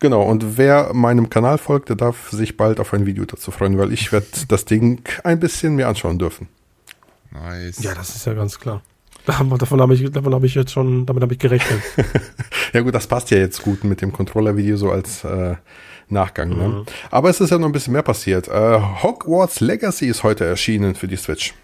Genau, 0.04 0.20
und 0.20 0.58
wer 0.58 0.92
meinem 0.92 1.30
Kanal 1.30 1.56
folgt, 1.56 1.88
der 1.88 1.96
darf 1.96 2.28
sich 2.28 2.58
bald 2.58 2.78
auf 2.78 2.92
ein 2.92 3.06
Video 3.06 3.24
dazu 3.24 3.50
freuen, 3.50 3.78
weil 3.78 3.90
ich 3.90 4.12
werde 4.12 4.26
das 4.48 4.66
Ding 4.66 5.00
ein 5.22 5.40
bisschen 5.40 5.76
mehr 5.76 5.88
anschauen 5.88 6.18
dürfen. 6.18 6.48
Nice. 7.30 7.82
Ja, 7.82 7.94
das 7.94 8.14
ist 8.14 8.26
ja 8.26 8.34
ganz 8.34 8.60
klar. 8.60 8.82
Davon 9.24 9.80
habe 9.80 9.94
ich, 9.94 10.10
davon 10.12 10.34
habe 10.34 10.44
ich 10.44 10.54
jetzt 10.54 10.72
schon, 10.72 11.06
damit 11.06 11.22
habe 11.22 11.32
ich 11.32 11.38
gerechnet. 11.38 11.80
ja 12.74 12.82
gut, 12.82 12.94
das 12.94 13.06
passt 13.06 13.30
ja 13.30 13.38
jetzt 13.38 13.62
gut 13.62 13.82
mit 13.84 14.02
dem 14.02 14.12
Controller-Video 14.12 14.76
so 14.76 14.90
als 14.90 15.24
äh, 15.24 15.54
Nachgang. 16.10 16.50
Ne? 16.50 16.68
Mhm. 16.68 16.86
Aber 17.10 17.30
es 17.30 17.40
ist 17.40 17.48
ja 17.48 17.56
noch 17.56 17.64
ein 17.64 17.72
bisschen 17.72 17.94
mehr 17.94 18.02
passiert. 18.02 18.46
Äh, 18.48 18.78
Hogwarts 19.02 19.60
Legacy 19.60 20.04
ist 20.04 20.22
heute 20.22 20.44
erschienen 20.44 20.96
für 20.96 21.08
die 21.08 21.16
Switch. 21.16 21.54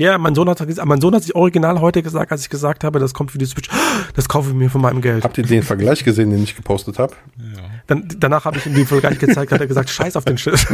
Ja, 0.00 0.16
mein 0.16 0.34
Sohn 0.34 0.48
hat 0.48 0.86
mein 0.86 0.98
Sohn 1.02 1.14
hat 1.14 1.24
sich 1.24 1.34
original 1.34 1.78
heute 1.82 2.02
gesagt, 2.02 2.32
als 2.32 2.40
ich 2.40 2.48
gesagt 2.48 2.84
habe, 2.84 2.98
das 2.98 3.12
kommt 3.12 3.32
für 3.32 3.36
die 3.36 3.44
Switch, 3.44 3.68
das 4.14 4.30
kaufe 4.30 4.48
ich 4.48 4.54
mir 4.54 4.70
von 4.70 4.80
meinem 4.80 5.02
Geld. 5.02 5.24
Habt 5.24 5.36
ihr 5.36 5.44
den 5.44 5.62
Vergleich 5.62 6.04
gesehen, 6.04 6.30
den 6.30 6.42
ich 6.42 6.56
gepostet 6.56 6.98
habe? 6.98 7.12
Ja. 7.36 7.60
Dann, 7.86 8.08
danach 8.16 8.46
habe 8.46 8.56
ich 8.56 8.64
ihm 8.64 8.74
den 8.74 8.86
Vergleich 8.86 9.18
gezeigt, 9.18 9.52
hat 9.52 9.60
er 9.60 9.66
gesagt, 9.66 9.90
scheiß 9.90 10.16
auf 10.16 10.24
den 10.24 10.38
Shit. 10.38 10.54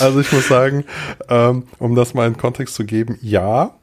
also 0.00 0.20
ich 0.20 0.32
muss 0.32 0.48
sagen, 0.48 0.84
ähm, 1.28 1.64
um 1.78 1.94
das 1.94 2.14
mal 2.14 2.26
in 2.26 2.38
Kontext 2.38 2.74
zu 2.74 2.86
geben, 2.86 3.18
ja, 3.20 3.74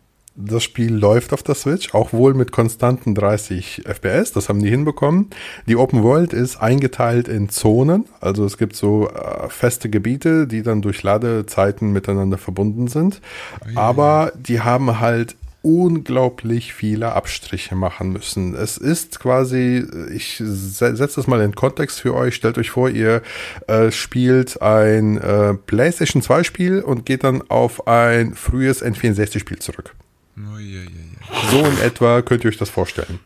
das 0.42 0.64
Spiel 0.64 0.94
läuft 0.94 1.34
auf 1.34 1.44
der 1.44 1.56
Switch, 1.56 1.94
auch 1.94 2.14
wohl 2.14 2.34
mit 2.34 2.52
konstanten 2.52 3.14
30 3.14 3.84
FPS, 3.86 4.32
das 4.32 4.48
haben 4.48 4.62
die 4.62 4.70
hinbekommen. 4.70 5.28
Die 5.68 5.76
Open 5.76 6.02
World 6.04 6.34
ist 6.34 6.62
eingeteilt 6.62 7.28
in 7.28 7.50
Zonen, 7.50 8.06
also 8.22 8.46
es 8.46 8.58
gibt 8.58 8.76
so 8.76 9.10
äh, 9.10 9.50
feste 9.50 9.90
Gebiete, 9.90 10.48
die 10.48 10.64
dann 10.64 10.82
durch 10.82 11.04
Ladezeiten 11.04 11.92
miteinander 11.92 12.38
verbunden 12.38 12.88
sind. 12.88 13.22
Oh, 13.62 13.70
yeah. 13.70 13.82
Aber 13.82 14.32
die 14.36 14.62
haben 14.62 15.00
halt 15.00 15.36
unglaublich 15.62 16.74
viele 16.74 17.12
Abstriche 17.14 17.76
machen 17.76 18.14
müssen. 18.14 18.56
Es 18.56 18.78
ist 18.78 19.20
quasi, 19.20 19.86
ich 20.14 20.38
setze 20.38 21.16
das 21.18 21.28
mal 21.28 21.42
in 21.42 21.54
Kontext 21.54 22.00
für 22.00 22.16
euch, 22.16 22.36
stellt 22.36 22.58
euch 22.58 22.70
vor, 22.70 22.90
ihr 22.90 23.22
äh, 23.68 23.92
spielt 23.92 24.62
ein 24.62 25.18
äh, 25.18 25.54
PlayStation 25.56 26.22
2 26.22 26.44
Spiel 26.44 26.80
und 26.80 27.06
geht 27.06 27.26
dann 27.26 27.44
auf 27.50 27.88
ein 27.88 28.36
frühes 28.36 28.82
N64 28.82 29.40
Spiel 29.40 29.60
zurück. 29.60 29.96
Oh, 30.40 31.52
So 31.52 31.66
in 31.66 31.78
etwa 31.80 32.22
könnt 32.22 32.44
ihr 32.44 32.50
euch 32.50 32.58
das 32.58 32.70
vorstellen. 32.70 33.20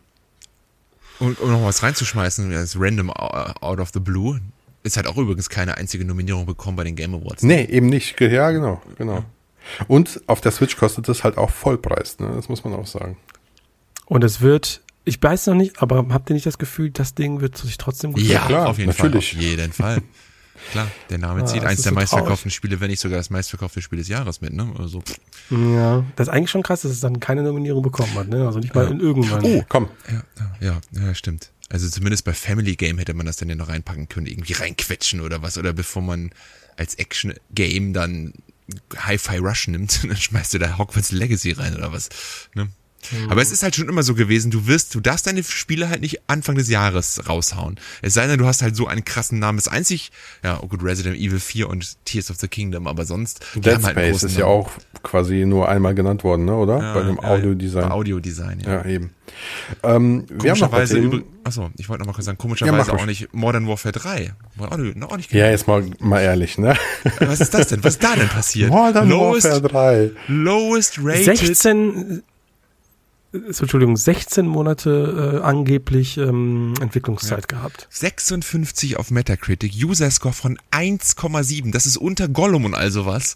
Und 1.20 1.38
um 1.40 1.50
noch 1.52 1.64
was 1.64 1.82
reinzuschmeißen, 1.82 2.52
als 2.54 2.78
random 2.78 3.10
out 3.10 3.78
of 3.78 3.90
the 3.94 4.00
blue, 4.00 4.40
ist 4.82 4.96
halt 4.96 5.06
auch 5.06 5.16
übrigens 5.16 5.48
keine 5.48 5.76
einzige 5.76 6.04
Nominierung 6.04 6.44
bekommen 6.44 6.76
bei 6.76 6.84
den 6.84 6.96
Game 6.96 7.14
Awards. 7.14 7.42
Ne? 7.42 7.54
Nee, 7.54 7.64
eben 7.64 7.86
nicht. 7.86 8.20
Ja, 8.20 8.50
genau, 8.50 8.82
genau. 8.98 9.24
Und 9.88 10.20
auf 10.26 10.40
der 10.40 10.52
Switch 10.52 10.76
kostet 10.76 11.08
es 11.08 11.24
halt 11.24 11.38
auch 11.38 11.50
Vollpreis, 11.50 12.18
ne? 12.18 12.32
Das 12.34 12.48
muss 12.48 12.64
man 12.64 12.74
auch 12.74 12.86
sagen. 12.86 13.16
Und 14.06 14.22
es 14.22 14.42
wird, 14.42 14.82
ich 15.04 15.22
weiß 15.22 15.46
noch 15.46 15.54
nicht, 15.54 15.80
aber 15.80 16.04
habt 16.10 16.28
ihr 16.30 16.34
nicht 16.34 16.44
das 16.44 16.58
Gefühl, 16.58 16.90
das 16.90 17.14
Ding 17.14 17.40
wird 17.40 17.56
sich 17.56 17.78
trotzdem 17.78 18.12
gut 18.12 18.22
Ja, 18.22 18.44
klar, 18.44 18.68
auf 18.68 18.78
jeden 18.78 18.90
natürlich. 18.90 19.32
Fall. 19.32 19.40
Auf 19.40 19.50
jeden 19.50 19.72
Fall. 19.72 20.02
Klar, 20.70 20.90
der 21.10 21.18
Name 21.18 21.42
ah, 21.42 21.46
zieht 21.46 21.64
eins 21.64 21.82
der 21.82 21.90
so 21.90 21.94
meistverkauften 21.94 22.50
Spiele, 22.50 22.80
wenn 22.80 22.90
nicht 22.90 23.00
sogar 23.00 23.18
das 23.18 23.30
meistverkaufte 23.30 23.82
Spiel 23.82 23.98
des 23.98 24.08
Jahres 24.08 24.40
mit, 24.40 24.52
ne? 24.52 24.72
Also, 24.78 25.02
ja, 25.50 26.04
das 26.16 26.28
ist 26.28 26.34
eigentlich 26.34 26.50
schon 26.50 26.62
krass, 26.62 26.82
dass 26.82 26.92
es 26.92 27.00
dann 27.00 27.20
keine 27.20 27.42
Nominierung 27.42 27.82
bekommen 27.82 28.14
hat, 28.14 28.28
ne? 28.28 28.46
Also 28.46 28.58
nicht 28.58 28.74
mal 28.74 28.84
ja. 28.84 28.90
in 28.90 29.00
irgendwann. 29.00 29.44
Oh, 29.44 29.64
komm. 29.68 29.88
Ja, 30.10 30.22
ja, 30.60 30.80
ja, 30.92 31.14
stimmt. 31.14 31.50
Also 31.70 31.88
zumindest 31.88 32.24
bei 32.24 32.34
Family 32.34 32.76
Game 32.76 32.98
hätte 32.98 33.14
man 33.14 33.26
das 33.26 33.36
dann 33.36 33.48
ja 33.48 33.54
noch 33.54 33.68
reinpacken 33.68 34.08
können, 34.08 34.26
irgendwie 34.26 34.52
reinquetschen 34.52 35.20
oder 35.20 35.42
was, 35.42 35.58
oder 35.58 35.72
bevor 35.72 36.02
man 36.02 36.30
als 36.76 36.94
Action 36.96 37.34
Game 37.52 37.92
dann 37.92 38.32
Hi-Fi 38.96 39.38
Rush 39.38 39.68
nimmt, 39.68 40.04
dann 40.08 40.16
schmeißt 40.16 40.54
du 40.54 40.58
da 40.58 40.78
Hogwarts 40.78 41.12
Legacy 41.12 41.52
rein 41.52 41.74
oder 41.74 41.92
was, 41.92 42.08
ne? 42.54 42.68
Mhm. 43.12 43.30
Aber 43.30 43.42
es 43.42 43.50
ist 43.50 43.62
halt 43.62 43.74
schon 43.74 43.88
immer 43.88 44.02
so 44.02 44.14
gewesen, 44.14 44.50
du 44.50 44.66
wirst, 44.66 44.94
du 44.94 45.00
darfst 45.00 45.26
deine 45.26 45.42
Spiele 45.42 45.88
halt 45.88 46.00
nicht 46.00 46.20
Anfang 46.26 46.56
des 46.56 46.68
Jahres 46.68 47.28
raushauen. 47.28 47.76
Es 48.02 48.14
sei 48.14 48.26
denn, 48.26 48.38
du 48.38 48.46
hast 48.46 48.62
halt 48.62 48.76
so 48.76 48.86
einen 48.86 49.04
krassen 49.04 49.38
Namen. 49.38 49.58
Das 49.58 49.68
einzig, 49.68 50.12
ja, 50.42 50.58
oh 50.62 50.68
gut, 50.68 50.82
Resident 50.82 51.16
Evil 51.16 51.40
4 51.40 51.68
und 51.68 51.96
Tears 52.04 52.30
of 52.30 52.38
the 52.38 52.48
Kingdom, 52.48 52.86
aber 52.86 53.04
sonst. 53.04 53.44
Dead 53.54 53.82
halt 53.82 53.90
Space 53.90 54.22
ist 54.22 54.36
ja 54.36 54.46
auch 54.46 54.70
quasi 55.02 55.44
nur 55.44 55.68
einmal 55.68 55.94
genannt 55.94 56.24
worden, 56.24 56.44
ne, 56.44 56.54
oder? 56.54 56.78
Ja, 56.78 56.94
bei 56.94 57.02
dem 57.02 57.20
Audiodesign. 57.20 57.88
Bei 57.88 57.90
Audiodesign, 57.90 58.60
ja. 58.60 58.72
Ja, 58.74 58.84
eben. 58.86 59.10
Ähm, 59.82 60.26
komischerweise, 60.38 60.98
übrig, 60.98 61.24
achso, 61.44 61.70
ich 61.76 61.88
wollte 61.88 62.00
noch 62.00 62.06
mal 62.06 62.12
kurz 62.12 62.26
sagen, 62.26 62.38
komischerweise 62.38 62.92
ja, 62.92 62.96
auch 62.96 63.06
nicht 63.06 63.32
Modern 63.32 63.66
Warfare 63.66 63.92
3. 63.92 64.34
Auch 64.58 64.76
nicht, 64.76 65.02
auch 65.02 65.16
nicht 65.16 65.32
ja, 65.32 65.50
jetzt 65.50 65.66
mal, 65.66 65.84
mal 66.00 66.20
ehrlich, 66.20 66.58
ne? 66.58 66.76
Was 67.20 67.40
ist 67.40 67.54
das 67.54 67.68
denn? 67.68 67.82
Was 67.82 67.94
ist 67.94 68.04
da 68.04 68.14
denn 68.16 68.28
passiert? 68.28 68.70
Modern 68.70 69.08
lowest, 69.08 69.46
Warfare 69.46 70.10
3. 70.26 70.32
Lowest 70.32 70.98
rated. 71.02 71.38
16, 71.38 72.22
Entschuldigung, 73.34 73.96
16 73.96 74.46
Monate 74.46 75.40
äh, 75.40 75.44
angeblich 75.44 76.18
ähm, 76.18 76.74
Entwicklungszeit 76.80 77.50
ja. 77.50 77.58
gehabt. 77.58 77.88
56 77.90 78.96
auf 78.96 79.10
Metacritic, 79.10 79.72
User 79.74 80.10
Score 80.10 80.34
von 80.34 80.58
1,7, 80.70 81.72
das 81.72 81.86
ist 81.86 81.96
unter 81.96 82.28
Gollum 82.28 82.64
und 82.64 82.74
all 82.74 82.90
sowas. 82.90 83.34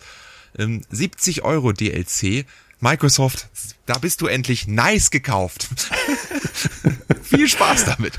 Ähm, 0.56 0.82
70 0.90 1.42
Euro 1.42 1.72
DLC. 1.72 2.46
Microsoft, 2.80 3.48
da 3.86 3.98
bist 3.98 4.20
du 4.20 4.28
endlich 4.28 4.68
nice 4.68 5.10
gekauft. 5.10 5.68
Viel 7.22 7.48
Spaß 7.48 7.86
damit. 7.86 8.14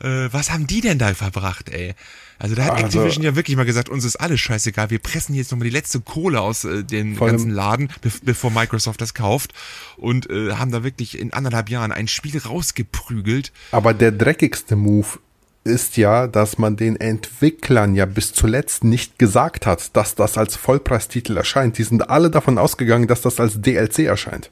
Äh, 0.00 0.32
was 0.32 0.50
haben 0.50 0.66
die 0.66 0.80
denn 0.80 0.98
da 0.98 1.14
verbracht, 1.14 1.68
ey? 1.68 1.94
Also 2.42 2.56
da 2.56 2.64
hat 2.64 2.72
also, 2.72 2.86
Activision 2.86 3.22
ja 3.22 3.36
wirklich 3.36 3.56
mal 3.56 3.64
gesagt, 3.64 3.88
uns 3.88 4.04
ist 4.04 4.16
alles 4.16 4.40
scheißegal, 4.40 4.90
wir 4.90 4.98
pressen 4.98 5.32
jetzt 5.32 5.52
nochmal 5.52 5.68
die 5.68 5.72
letzte 5.72 6.00
Kohle 6.00 6.40
aus 6.40 6.64
äh, 6.64 6.82
dem 6.82 7.16
ganzen 7.16 7.50
Laden, 7.50 7.88
be 8.00 8.10
bevor 8.24 8.50
Microsoft 8.50 9.00
das 9.00 9.14
kauft 9.14 9.54
und 9.96 10.28
äh, 10.28 10.54
haben 10.54 10.72
da 10.72 10.82
wirklich 10.82 11.16
in 11.16 11.32
anderthalb 11.32 11.70
Jahren 11.70 11.92
ein 11.92 12.08
Spiel 12.08 12.36
rausgeprügelt. 12.36 13.52
Aber 13.70 13.94
der 13.94 14.10
dreckigste 14.10 14.74
Move 14.74 15.20
ist 15.62 15.96
ja, 15.96 16.26
dass 16.26 16.58
man 16.58 16.74
den 16.74 16.96
Entwicklern 16.96 17.94
ja 17.94 18.06
bis 18.06 18.32
zuletzt 18.32 18.82
nicht 18.82 19.20
gesagt 19.20 19.64
hat, 19.64 19.94
dass 19.96 20.16
das 20.16 20.36
als 20.36 20.56
Vollpreistitel 20.56 21.36
erscheint. 21.36 21.78
Die 21.78 21.84
sind 21.84 22.10
alle 22.10 22.28
davon 22.28 22.58
ausgegangen, 22.58 23.06
dass 23.06 23.20
das 23.20 23.38
als 23.38 23.60
DLC 23.60 24.00
erscheint. 24.00 24.50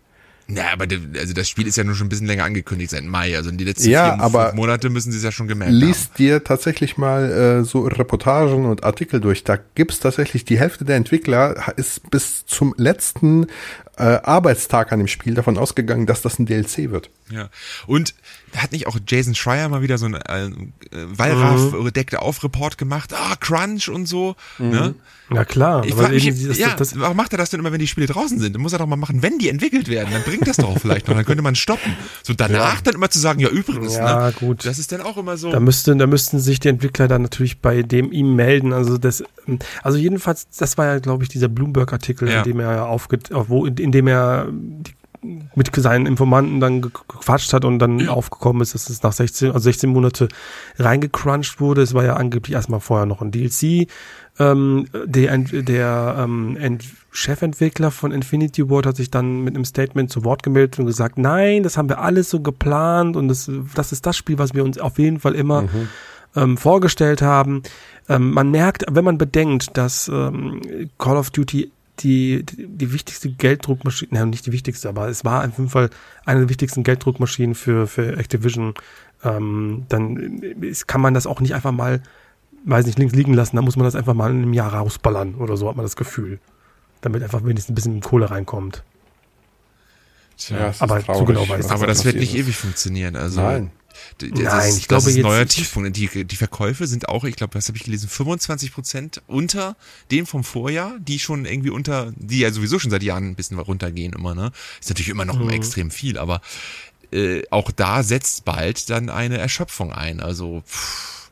Ja, 0.55 0.73
aber 0.73 0.87
also 1.19 1.35
das 1.35 1.49
Spiel 1.49 1.67
ist 1.67 1.77
ja 1.77 1.85
nur 1.85 1.95
schon 1.95 2.07
ein 2.07 2.09
bisschen 2.09 2.27
länger 2.27 2.45
angekündigt 2.45 2.91
seit 2.91 3.05
Mai. 3.05 3.37
Also 3.37 3.51
in 3.51 3.59
die 3.59 3.65
letzten 3.65 3.91
ja, 3.91 4.15
vier, 4.15 4.23
aber 4.23 4.53
Monate 4.55 4.91
müssen 4.91 5.13
sie 5.13 5.19
es 5.19 5.25
ja 5.25 5.33
schon 5.33 5.49
gemerkt 5.49 5.73
liest 5.73 5.83
haben. 5.83 5.89
Liest 5.91 6.19
dir 6.19 6.45
tatsächlich 6.45 6.97
mal 6.97 7.31
äh, 7.31 7.65
so 7.65 7.83
Reportagen 7.83 8.67
und 8.67 8.85
Artikel 8.85 9.21
durch. 9.21 9.45
Da 9.45 9.59
gibt's 9.75 10.01
tatsächlich 10.01 10.45
die 10.45 10.59
Hälfte 10.59 10.85
der 10.85 10.97
Entwickler 10.97 11.75
ist 11.77 12.11
bis 12.11 12.47
zum 12.47 12.75
letzten 12.77 13.47
äh, 13.97 14.03
Arbeitstag 14.03 14.93
an 14.93 14.99
dem 14.99 15.09
Spiel 15.09 15.35
davon 15.35 15.59
ausgegangen, 15.59 16.07
dass 16.07 16.23
das 16.23 16.39
ein 16.39 16.47
DLC 16.47 16.91
wird. 16.91 17.11
Ja. 17.31 17.51
Und 17.87 18.15
hat 18.57 18.73
nicht 18.73 18.87
auch 18.87 18.99
Jason 19.07 19.35
Schreier 19.35 19.69
mal 19.69 19.83
wieder 19.83 19.99
so 19.99 20.07
ein 20.07 20.15
äh, 20.15 20.51
Wallraff-deckte 20.91 22.17
mhm. 22.17 22.23
Auf-Report 22.23 22.79
gemacht? 22.79 23.13
Ah, 23.15 23.37
Crunch 23.37 23.89
und 23.89 24.07
so. 24.07 24.37
Mhm. 24.59 24.71
Ne? 24.71 24.95
Ja 25.33 25.45
klar. 25.45 25.85
Ich 25.85 25.93
aber 25.93 26.09
mich, 26.09 26.27
das, 26.27 26.59
ja, 26.59 26.75
das, 26.75 26.99
warum 26.99 27.17
macht 27.17 27.33
er 27.33 27.39
das 27.39 27.51
denn 27.51 27.61
immer, 27.61 27.71
wenn 27.71 27.79
die 27.79 27.87
Spiele 27.87 28.09
draußen 28.09 28.39
sind? 28.41 28.55
Dann 28.55 28.63
muss 28.63 28.73
er 28.73 28.81
doch 28.81 28.87
mal 28.87 28.97
machen, 28.97 29.23
wenn 29.23 29.39
die 29.39 29.49
entwickelt 29.49 29.89
werden. 29.89 30.09
Dann 30.13 30.23
bringt 30.23 30.49
das 30.49 30.57
doch 30.57 30.77
vielleicht 30.79 31.07
noch. 31.07 31.15
Dann 31.15 31.25
könnte 31.25 31.43
man 31.43 31.55
stoppen. 31.55 31.97
So 32.23 32.35
danach 32.35 32.77
ja. 32.77 32.81
dann 32.83 32.95
immer 32.95 33.11
zu 33.11 33.21
sagen, 33.21 33.39
ja 33.39 33.49
übrigens. 33.49 33.95
Ja 33.95 34.27
ne? 34.27 34.33
gut. 34.33 34.67
Das 34.67 34.79
ist 34.79 34.91
dann 34.91 35.03
auch 35.03 35.17
immer 35.17 35.37
so. 35.37 35.53
Da 35.53 35.61
müssten, 35.61 35.99
da 35.99 36.07
müssten 36.07 36.41
sich 36.41 36.59
die 36.59 36.69
Entwickler 36.69 37.07
dann 37.07 37.23
natürlich 37.23 37.61
bei 37.61 37.83
dem 37.83 38.11
ihm 38.11 38.35
melden. 38.35 38.73
Also 38.73 38.99
das, 38.99 39.23
also 39.83 39.99
jedenfalls, 39.99 40.49
das 40.57 40.77
war 40.79 40.87
ja, 40.87 40.99
glaube 40.99 41.23
ich, 41.23 41.29
dieser 41.29 41.49
Bloomberg-Artikel, 41.49 42.29
ja. 42.29 42.39
in 42.39 42.45
dem 42.45 42.61
er 42.61 42.87
aufge, 42.87 43.21
wo, 43.31 43.67
in, 43.67 43.77
in 43.77 43.93
dem 43.93 44.09
er 44.09 44.49
die 44.51 44.95
mit 45.23 45.75
seinen 45.75 46.07
Informanten 46.07 46.61
dann 46.61 46.81
gequatscht 46.81 47.53
hat 47.53 47.65
und 47.65 47.79
dann 47.79 47.99
ja. 47.99 48.11
aufgekommen 48.11 48.63
ist, 48.63 48.75
dass 48.75 48.89
es 48.89 49.03
nach 49.03 49.13
16, 49.13 49.49
also 49.49 49.61
16 49.61 49.91
Monate 49.91 50.29
reingecrunched 50.79 51.61
wurde. 51.61 51.83
Es 51.83 51.95
war 51.95 52.05
ja 52.05 52.15
angeblich 52.15 52.55
erstmal 52.55 52.81
vorher 52.81 53.07
noch 53.07 53.21
ein 53.21 53.31
DLC. 53.31 53.89
Ähm, 54.39 54.87
der 55.05 55.37
der 55.39 56.17
ähm, 56.19 56.79
Chefentwickler 57.11 57.91
von 57.91 58.13
Infinity 58.13 58.71
Ward 58.71 58.87
hat 58.87 58.97
sich 58.97 59.11
dann 59.11 59.43
mit 59.43 59.55
einem 59.55 59.65
Statement 59.65 60.11
zu 60.11 60.25
Wort 60.25 60.43
gemeldet 60.43 60.79
und 60.79 60.87
gesagt, 60.87 61.19
nein, 61.19 61.63
das 61.63 61.77
haben 61.77 61.89
wir 61.89 62.01
alles 62.01 62.31
so 62.31 62.41
geplant 62.41 63.17
und 63.17 63.29
das, 63.29 63.51
das 63.75 63.93
ist 63.93 64.07
das 64.07 64.17
Spiel, 64.17 64.39
was 64.39 64.55
wir 64.55 64.65
uns 64.65 64.79
auf 64.79 64.99
jeden 64.99 65.19
Fall 65.19 65.35
immer 65.35 65.63
mhm. 65.63 65.89
ähm, 66.37 66.57
vorgestellt 66.57 67.21
haben. 67.21 67.63
Ähm, 68.09 68.31
man 68.31 68.51
merkt, 68.51 68.85
wenn 68.91 69.05
man 69.05 69.19
bedenkt, 69.19 69.77
dass 69.77 70.09
ähm, 70.09 70.63
Call 70.99 71.17
of 71.17 71.31
Duty 71.31 71.71
die, 72.03 72.45
die, 72.45 72.67
die 72.67 72.93
wichtigste 72.93 73.31
Gelddruckmaschine, 73.31 74.11
nein, 74.13 74.31
nicht 74.31 74.47
die 74.47 74.53
wichtigste, 74.53 74.89
aber 74.89 75.09
es 75.09 75.25
war 75.25 75.45
auf 75.47 75.59
jeden 75.59 75.71
Fall 75.71 75.91
eine 76.25 76.41
der 76.41 76.49
wichtigsten 76.49 76.83
Gelddruckmaschinen 76.83 77.55
für, 77.55 77.87
für 77.87 78.17
Activision, 78.17 78.75
ähm, 79.25 79.85
dann 79.89 80.17
ist, 80.61 80.87
kann 80.87 81.01
man 81.01 81.15
das 81.15 81.27
auch 81.27 81.41
nicht 81.41 81.55
einfach 81.55 81.73
mal, 81.73 82.03
weiß 82.65 82.87
nicht, 82.87 82.99
links 82.99 83.15
liegen 83.15 83.35
lassen, 83.35 83.57
da 83.57 83.63
muss 83.63 83.77
man 83.77 83.85
das 83.85 83.95
einfach 83.95 84.15
mal 84.15 84.31
in 84.31 84.43
einem 84.43 84.53
Jahr 84.53 84.75
rausballern 84.75 85.35
oder 85.37 85.57
so, 85.57 85.69
hat 85.69 85.77
man 85.77 85.85
das 85.85 85.97
Gefühl. 85.97 86.39
Damit 87.01 87.23
einfach 87.23 87.43
wenigstens 87.45 87.71
ein 87.71 87.75
bisschen 87.75 88.01
Kohle 88.01 88.31
reinkommt. 88.31 88.85
Tja, 90.37 90.75
aber 90.79 91.01
so 91.01 91.25
genau 91.25 91.49
weiß 91.49 91.71
Aber 91.71 91.87
das 91.87 92.05
wird 92.05 92.17
nicht 92.17 92.35
ist. 92.35 92.41
ewig 92.41 92.57
funktionieren. 92.57 93.17
Also 93.17 93.43
Nein. 93.43 93.71
Das 94.19 94.31
Nein, 94.31 94.69
ist, 94.69 94.79
ich 94.79 94.89
glaube, 94.89 95.05
das 95.05 95.13
ist 95.13 95.17
ein 95.17 95.23
neuer 95.23 95.47
Tiefpunkt. 95.47 95.97
Die, 95.97 96.25
die 96.25 96.37
Verkäufe 96.37 96.87
sind 96.87 97.09
auch, 97.09 97.25
ich 97.25 97.37
glaube, 97.37 97.55
was 97.55 97.69
habe 97.69 97.77
ich 97.77 97.85
gelesen, 97.85 98.09
25 98.09 98.73
Prozent 98.73 99.23
unter 99.27 99.77
dem 100.11 100.27
vom 100.27 100.45
Vorjahr, 100.45 100.97
die 101.01 101.19
schon 101.19 101.45
irgendwie 101.45 101.71
unter, 101.71 102.13
die 102.17 102.41
ja 102.41 102.53
sowieso 102.53 102.79
schon 102.79 102.91
seit 102.91 103.03
Jahren 103.03 103.31
ein 103.31 103.35
bisschen 103.35 103.59
runtergehen 103.59 104.13
immer, 104.13 104.35
ne? 104.35 104.53
Ist 104.81 104.89
natürlich 104.89 105.09
immer 105.09 105.25
noch 105.25 105.39
mhm. 105.39 105.51
extrem 105.51 105.91
viel, 105.91 106.19
aber 106.19 106.41
äh, 107.13 107.43
auch 107.51 107.71
da 107.71 108.03
setzt 108.03 108.45
bald 108.45 108.91
dann 108.91 109.09
eine 109.09 109.39
Erschöpfung 109.39 109.93
ein. 109.93 110.21
Also 110.21 110.63
pff, 110.67 111.31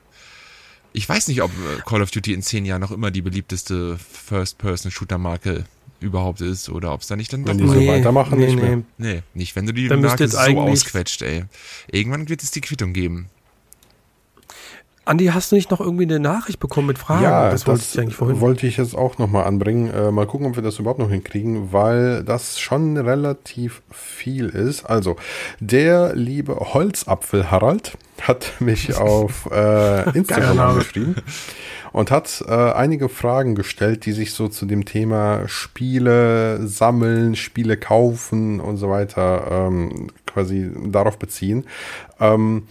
ich 0.93 1.09
weiß 1.09 1.29
nicht, 1.29 1.43
ob 1.43 1.51
äh, 1.51 1.81
Call 1.85 2.03
of 2.03 2.11
Duty 2.11 2.33
in 2.33 2.43
zehn 2.43 2.65
Jahren 2.65 2.81
noch 2.81 2.91
immer 2.91 3.11
die 3.11 3.23
beliebteste 3.23 3.99
First-Person-Shooter-Marke 3.99 5.65
überhaupt 6.01 6.41
ist 6.41 6.69
oder 6.69 6.93
ob 6.93 7.01
es 7.01 7.09
da 7.09 7.17
nicht 7.17 7.33
dann 7.33 7.45
doch 7.45 7.51
Wenn 7.51 7.59
die 7.59 7.67
so 7.67 7.87
weitermachen, 7.87 8.39
nee, 8.39 8.47
nicht 8.47 8.61
mehr. 8.61 8.83
Nee, 8.99 9.23
nicht, 9.35 9.57
wenn 9.57 9.67
du 9.67 9.73
die 9.73 9.89
dann 9.89 10.01
Marke 10.01 10.29
so 10.29 10.39
ausquetscht, 10.39 11.23
ey. 11.23 11.45
Irgendwann 11.91 12.29
wird 12.29 12.43
es 12.43 12.51
die 12.51 12.61
Quittung 12.61 12.93
geben. 12.93 13.29
Andi, 15.09 15.25
hast 15.27 15.51
du 15.51 15.57
nicht 15.57 15.71
noch 15.71 15.81
irgendwie 15.81 16.03
eine 16.03 16.21
Nachricht 16.21 16.61
bekommen 16.61 16.89
mit 16.89 16.99
Fragen? 16.99 17.23
Ja, 17.23 17.51
das, 17.51 17.67
wollte 17.67 17.83
ich 17.83 17.99
eigentlich 17.99 18.15
vorhin. 18.15 18.41
wollte 18.41 18.67
ich 18.67 18.77
jetzt 18.77 18.95
auch 18.95 19.17
nochmal 19.17 19.45
anbringen. 19.45 19.91
Äh, 19.91 20.11
mal 20.11 20.27
gucken, 20.27 20.47
ob 20.49 20.57
wir 20.57 20.63
das 20.63 20.79
überhaupt 20.79 20.99
noch 20.99 21.09
hinkriegen, 21.09 21.73
weil 21.73 22.23
das 22.25 22.61
schon 22.61 22.99
relativ 22.99 23.81
viel 23.91 24.51
ist. 24.51 24.85
Also, 24.85 25.17
der 25.61 26.15
liebe 26.15 26.55
Holzapfel 26.57 27.51
Harald 27.51 27.97
hat 28.21 28.53
mich 28.61 28.97
auf 28.99 29.49
äh, 29.51 30.11
Instagram 30.11 30.59
angeschrieben 30.59 31.17
und 31.99 32.13
hat 32.13 32.45
äh, 32.47 32.53
einige 32.53 33.09
Fragen 33.09 33.57
gestellt, 33.57 34.07
die 34.07 34.13
sich 34.13 34.33
so 34.33 34.47
zu 34.47 34.67
dem 34.67 34.85
Thema 34.85 35.49
Spiele 35.49 36.65
sammeln, 36.65 37.35
Spiele 37.35 37.77
kaufen 37.77 38.61
und 38.61 38.77
so 38.77 38.89
weiter 38.89 39.67
ähm, 39.67 40.07
quasi 40.25 40.71
darauf 40.93 41.19
beziehen. 41.19 41.65
Ähm, 42.21 42.69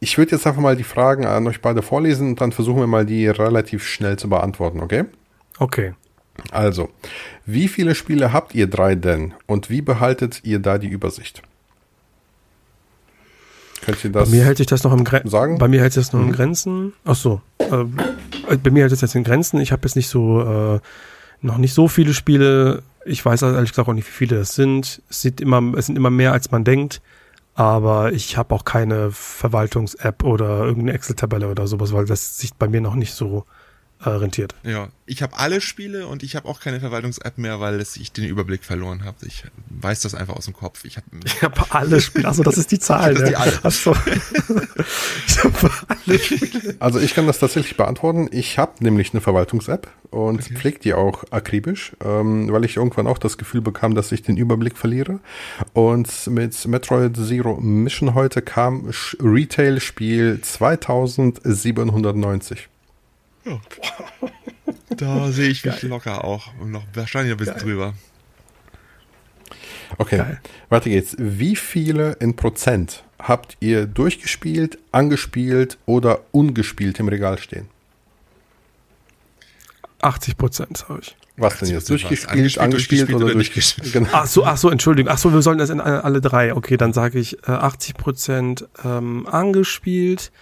ich 0.00 0.18
würde 0.18 0.32
jetzt 0.32 0.46
einfach 0.46 0.60
mal 0.60 0.76
die 0.76 0.84
Fragen 0.84 1.24
an 1.24 1.46
euch 1.46 1.62
beide 1.62 1.80
vorlesen 1.80 2.28
und 2.28 2.42
dann 2.42 2.52
versuchen 2.52 2.80
wir 2.80 2.86
mal 2.86 3.06
die 3.06 3.26
relativ 3.26 3.86
schnell 3.86 4.18
zu 4.18 4.28
beantworten, 4.28 4.80
okay? 4.80 5.06
Okay. 5.58 5.94
Also, 6.50 6.90
wie 7.46 7.68
viele 7.68 7.94
Spiele 7.94 8.34
habt 8.34 8.54
ihr 8.54 8.66
drei 8.66 8.96
denn 8.96 9.32
und 9.46 9.70
wie 9.70 9.80
behaltet 9.80 10.44
ihr 10.44 10.58
da 10.58 10.76
die 10.76 10.88
Übersicht? 10.88 11.40
Könnt 13.80 14.04
ihr 14.04 14.12
das 14.12 14.28
Bei 14.28 14.36
mir 14.36 14.44
hält 14.44 14.58
sich 14.58 14.66
das 14.66 14.84
noch 14.84 14.92
im 14.92 15.04
Gren 15.04 15.26
sagen? 15.26 15.56
Bei 15.56 15.68
mir 15.68 15.80
hält 15.80 15.94
sich 15.94 16.04
das 16.04 16.12
noch 16.12 16.20
mhm. 16.20 16.26
in 16.26 16.32
Grenzen. 16.34 16.92
Ach 17.06 17.16
so. 17.16 17.40
Äh, 17.70 18.56
bei 18.56 18.70
mir 18.70 18.82
hält 18.82 18.92
es 18.92 19.00
jetzt 19.00 19.14
in 19.14 19.24
Grenzen. 19.24 19.60
Ich 19.60 19.72
habe 19.72 19.82
jetzt 19.84 19.96
nicht 19.96 20.08
so 20.08 20.40
äh, 20.40 20.80
noch 21.40 21.58
nicht 21.58 21.74
so 21.74 21.88
viele 21.88 22.14
Spiele. 22.14 22.82
Ich 23.04 23.24
weiß 23.24 23.42
also 23.42 23.54
ehrlich 23.54 23.70
gesagt 23.70 23.88
auch 23.88 23.94
nicht, 23.94 24.08
wie 24.08 24.12
viele 24.12 24.36
es 24.36 24.54
sind. 24.54 25.02
Es 25.08 25.22
sind 25.22 25.40
immer, 25.40 25.62
es 25.76 25.86
sind 25.86 25.96
immer 25.96 26.10
mehr, 26.10 26.32
als 26.32 26.50
man 26.50 26.64
denkt. 26.64 27.00
Aber 27.54 28.12
ich 28.12 28.36
habe 28.36 28.54
auch 28.54 28.64
keine 28.64 29.10
Verwaltungs-App 29.10 30.22
oder 30.22 30.60
irgendeine 30.64 30.92
Excel-Tabelle 30.92 31.48
oder 31.48 31.66
sowas, 31.66 31.92
weil 31.92 32.04
das 32.04 32.38
sich 32.38 32.54
bei 32.54 32.68
mir 32.68 32.80
noch 32.80 32.94
nicht 32.94 33.14
so 33.14 33.44
äh, 34.04 34.10
rentiert. 34.10 34.54
Ja, 34.62 34.90
ich 35.06 35.22
habe 35.22 35.38
alle 35.38 35.60
Spiele 35.60 36.06
und 36.06 36.22
ich 36.22 36.36
habe 36.36 36.46
auch 36.48 36.60
keine 36.60 36.78
Verwaltungs-App 36.80 37.36
mehr, 37.38 37.58
weil 37.60 37.80
es, 37.80 37.96
ich 37.96 38.12
den 38.12 38.24
Überblick 38.24 38.64
verloren 38.64 39.04
habe. 39.04 39.16
Ich 39.26 39.42
weiß 39.70 40.00
das 40.00 40.14
einfach 40.14 40.36
aus 40.36 40.44
dem 40.44 40.54
Kopf. 40.54 40.84
Ich 40.84 40.96
habe 40.96 41.06
ich 41.24 41.42
hab 41.42 41.74
alle 41.74 42.00
Spiele. 42.00 42.28
Achso, 42.28 42.44
das 42.44 42.58
ist 42.58 42.70
die 42.70 42.78
Zahl. 42.78 43.14
die 43.14 43.34
alle. 43.34 43.58
Achso. 43.64 43.96
ich 45.26 45.42
habe 45.42 45.70
alle 45.88 46.16
Spiele. 46.18 46.76
Also 46.78 47.00
ich 47.00 47.14
kann 47.14 47.26
das 47.26 47.40
tatsächlich 47.40 47.76
beantworten. 47.76 48.28
Ich 48.30 48.58
habe 48.58 48.72
nämlich 48.80 49.12
eine 49.12 49.20
Verwaltungs-App 49.20 49.90
und 50.10 50.42
okay. 50.42 50.54
pflege 50.54 50.78
die 50.78 50.94
auch 50.94 51.24
akribisch, 51.30 51.96
ähm, 52.04 52.52
weil 52.52 52.64
ich 52.64 52.76
irgendwann 52.76 53.08
auch 53.08 53.18
das 53.18 53.36
Gefühl 53.36 53.62
bekam, 53.62 53.96
dass 53.96 54.12
ich 54.12 54.22
den 54.22 54.36
Überblick 54.36 54.78
verliere. 54.78 55.18
Und 55.72 56.28
mit 56.28 56.68
Metroid 56.68 57.16
Zero 57.16 57.56
Mission 57.60 58.14
heute 58.14 58.42
kam 58.42 58.92
Retail-Spiel 59.20 60.40
2790. 60.40 62.68
Ja. 63.48 63.60
Da 64.96 65.30
sehe 65.30 65.48
ich 65.48 65.64
mich 65.64 65.80
Geil. 65.80 65.90
locker 65.90 66.24
auch. 66.24 66.48
Und 66.60 66.70
noch 66.72 66.82
wahrscheinlich 66.94 67.32
ein 67.32 67.38
bisschen 67.38 67.54
Geil. 67.54 67.62
drüber. 67.64 67.94
Okay, 69.96 70.18
Geil. 70.18 70.40
weiter 70.68 70.90
geht's. 70.90 71.14
Wie 71.18 71.56
viele 71.56 72.12
in 72.20 72.36
Prozent 72.36 73.04
habt 73.18 73.56
ihr 73.60 73.86
durchgespielt, 73.86 74.78
angespielt 74.92 75.78
oder 75.86 76.20
ungespielt 76.32 76.98
im 77.00 77.08
Regal 77.08 77.38
stehen? 77.38 77.68
80 80.00 80.36
Prozent 80.36 80.88
habe 80.88 81.00
ich. 81.00 81.16
Was 81.36 81.58
denn 81.58 81.68
jetzt? 81.68 81.88
Durchgespielt, 81.88 82.30
angespielt, 82.30 82.64
angespielt 82.64 83.08
oder, 83.14 83.24
oder 83.26 83.34
durchgespielt? 83.34 83.92
Genau. 83.92 84.08
Ach 84.12 84.26
so, 84.26 84.44
ach 84.44 84.56
so, 84.56 84.70
Entschuldigung. 84.70 85.10
Ach 85.12 85.18
so, 85.18 85.32
wir 85.32 85.42
sollen 85.42 85.58
das 85.58 85.70
in 85.70 85.80
alle 85.80 86.20
drei. 86.20 86.54
Okay, 86.54 86.76
dann 86.76 86.92
sage 86.92 87.18
ich 87.18 87.38
äh, 87.48 87.52
80 87.52 87.94
Prozent 87.96 88.68
ähm, 88.84 89.26
angespielt, 89.28 90.32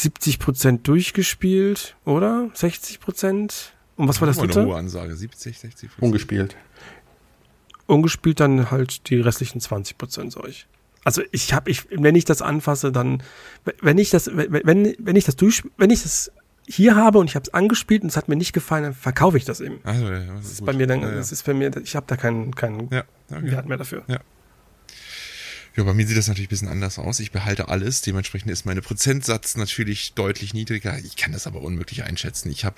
70 0.00 0.38
Prozent 0.38 0.88
durchgespielt, 0.88 1.96
oder? 2.04 2.50
60 2.54 3.00
Prozent? 3.00 3.72
Und 3.96 4.08
was 4.08 4.20
war 4.20 4.26
das 4.26 4.38
dritte? 4.38 4.60
Eine 4.60 4.70
hohe 4.70 4.76
Ansage, 4.76 5.14
70, 5.14 5.58
60 5.58 5.88
Prozent. 5.90 6.02
Ungespielt. 6.02 6.56
Ungespielt 7.86 8.40
dann 8.40 8.70
halt 8.70 9.10
die 9.10 9.20
restlichen 9.20 9.60
20 9.60 9.98
Prozent, 9.98 10.32
sag 10.32 10.48
ich. 10.48 10.66
Also 11.04 11.22
ich 11.32 11.52
habe, 11.52 11.70
ich, 11.70 11.86
wenn 11.90 12.14
ich 12.14 12.24
das 12.24 12.42
anfasse, 12.42 12.92
dann, 12.92 13.22
wenn 13.80 13.98
ich 13.98 14.10
das, 14.10 14.30
wenn, 14.34 14.94
wenn, 14.98 15.16
ich 15.16 15.24
das 15.24 15.36
durch, 15.36 15.62
wenn 15.76 15.90
ich 15.90 16.02
das 16.02 16.30
hier 16.66 16.94
habe 16.94 17.18
und 17.18 17.28
ich 17.28 17.34
habe 17.34 17.44
es 17.44 17.52
angespielt 17.52 18.02
und 18.02 18.08
es 18.10 18.16
hat 18.16 18.28
mir 18.28 18.36
nicht 18.36 18.52
gefallen, 18.52 18.84
dann 18.84 18.94
verkaufe 18.94 19.36
ich 19.36 19.44
das 19.44 19.60
eben. 19.60 19.80
Also, 19.82 20.10
ja, 20.10 20.34
das 20.36 20.52
ist 20.52 20.58
gut. 20.58 20.66
bei 20.66 20.72
mir 20.74 20.86
dann, 20.86 21.00
ja, 21.00 21.08
ja. 21.08 21.14
das 21.16 21.32
ist 21.32 21.42
für 21.42 21.54
mir, 21.54 21.70
ich 21.82 21.96
habe 21.96 22.06
da 22.06 22.16
keinen, 22.16 22.54
keinen 22.54 22.88
ja, 22.90 23.04
okay. 23.30 23.50
Wert 23.50 23.66
mehr 23.66 23.78
dafür. 23.78 24.04
Ja. 24.08 24.20
Ja, 25.76 25.84
bei 25.84 25.94
mir 25.94 26.06
sieht 26.06 26.16
das 26.16 26.28
natürlich 26.28 26.48
ein 26.48 26.50
bisschen 26.50 26.68
anders 26.68 26.98
aus. 26.98 27.20
Ich 27.20 27.30
behalte 27.30 27.68
alles. 27.68 28.02
Dementsprechend 28.02 28.50
ist 28.50 28.66
meine 28.66 28.82
Prozentsatz 28.82 29.56
natürlich 29.56 30.14
deutlich 30.14 30.52
niedriger. 30.52 30.98
Ich 30.98 31.16
kann 31.16 31.32
das 31.32 31.46
aber 31.46 31.62
unmöglich 31.62 32.02
einschätzen. 32.02 32.50
Ich 32.50 32.64
habe 32.64 32.76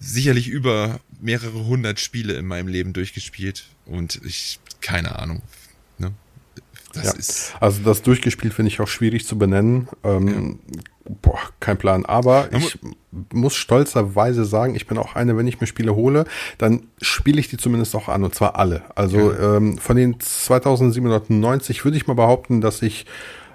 sicherlich 0.00 0.48
über 0.48 1.00
mehrere 1.20 1.66
hundert 1.66 1.98
Spiele 1.98 2.34
in 2.34 2.46
meinem 2.46 2.68
Leben 2.68 2.92
durchgespielt 2.92 3.64
und 3.84 4.20
ich, 4.24 4.60
keine 4.80 5.18
Ahnung. 5.18 5.42
Ne? 5.98 6.12
Das 6.92 7.04
ja. 7.04 7.12
ist. 7.12 7.52
Also 7.60 7.82
das 7.82 8.02
durchgespielt 8.02 8.54
finde 8.54 8.70
ich 8.70 8.80
auch 8.80 8.88
schwierig 8.88 9.26
zu 9.26 9.36
benennen. 9.36 9.88
Ähm, 10.04 10.60
ja. 10.68 10.82
Boah, 11.22 11.40
kein 11.60 11.78
Plan. 11.78 12.04
Aber 12.04 12.52
ich 12.52 12.78
muss 13.32 13.54
stolzerweise 13.54 14.44
sagen, 14.44 14.74
ich 14.74 14.86
bin 14.86 14.98
auch 14.98 15.14
eine, 15.14 15.36
wenn 15.36 15.46
ich 15.46 15.60
mir 15.60 15.66
Spiele 15.66 15.94
hole, 15.94 16.24
dann 16.58 16.86
spiele 17.00 17.40
ich 17.40 17.48
die 17.48 17.56
zumindest 17.56 17.94
auch 17.96 18.08
an 18.08 18.24
und 18.24 18.34
zwar 18.34 18.56
alle. 18.56 18.82
Also 18.94 19.32
ja. 19.32 19.56
ähm, 19.56 19.78
von 19.78 19.96
den 19.96 20.20
2790 20.20 21.84
würde 21.84 21.96
ich 21.96 22.06
mal 22.06 22.14
behaupten, 22.14 22.60
dass 22.60 22.82
ich 22.82 23.06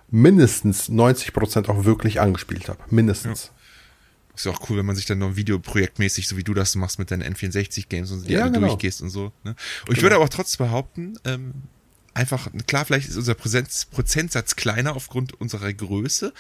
mindestens 0.10 0.90
90 0.90 1.34
Prozent 1.34 1.70
auch 1.70 1.86
wirklich 1.86 2.22
angespielt 2.22 2.70
habe. 2.70 2.80
Mindestens. 2.90 3.46
Ja. 3.46 3.64
Ist 4.36 4.46
ja 4.46 4.52
auch 4.52 4.70
cool, 4.70 4.78
wenn 4.78 4.86
man 4.86 4.96
sich 4.96 5.06
dann 5.06 5.20
noch 5.20 5.36
videoprojektmäßig, 5.36 6.28
so 6.28 6.38
wie 6.38 6.44
du 6.44 6.56
das 6.56 6.76
machst 6.76 6.98
mit 6.98 7.12
deinen 7.12 7.22
N64-Games 7.22 8.12
und 8.12 8.28
die 8.28 8.34
ja, 8.34 8.42
alle 8.42 8.52
genau. 8.52 8.68
durchgehst 8.68 9.02
und 9.02 9.10
so. 9.10 9.26
Ne? 9.44 9.52
Und 9.52 9.56
genau. 9.86 9.92
ich 9.92 10.02
würde 10.02 10.16
aber 10.16 10.26
auch 10.26 10.30
trotzdem 10.30 10.66
behaupten, 10.66 11.20
ähm, 11.26 11.54
einfach, 12.14 12.48
klar, 12.68 12.86
vielleicht 12.86 13.10
ist 13.10 13.18
unser 13.18 13.34
Präsenz, 13.34 13.86
Prozentsatz 13.86 14.56
kleiner 14.56 14.96
aufgrund 14.96 15.40
unserer 15.40 15.72
Größe, 15.72 16.34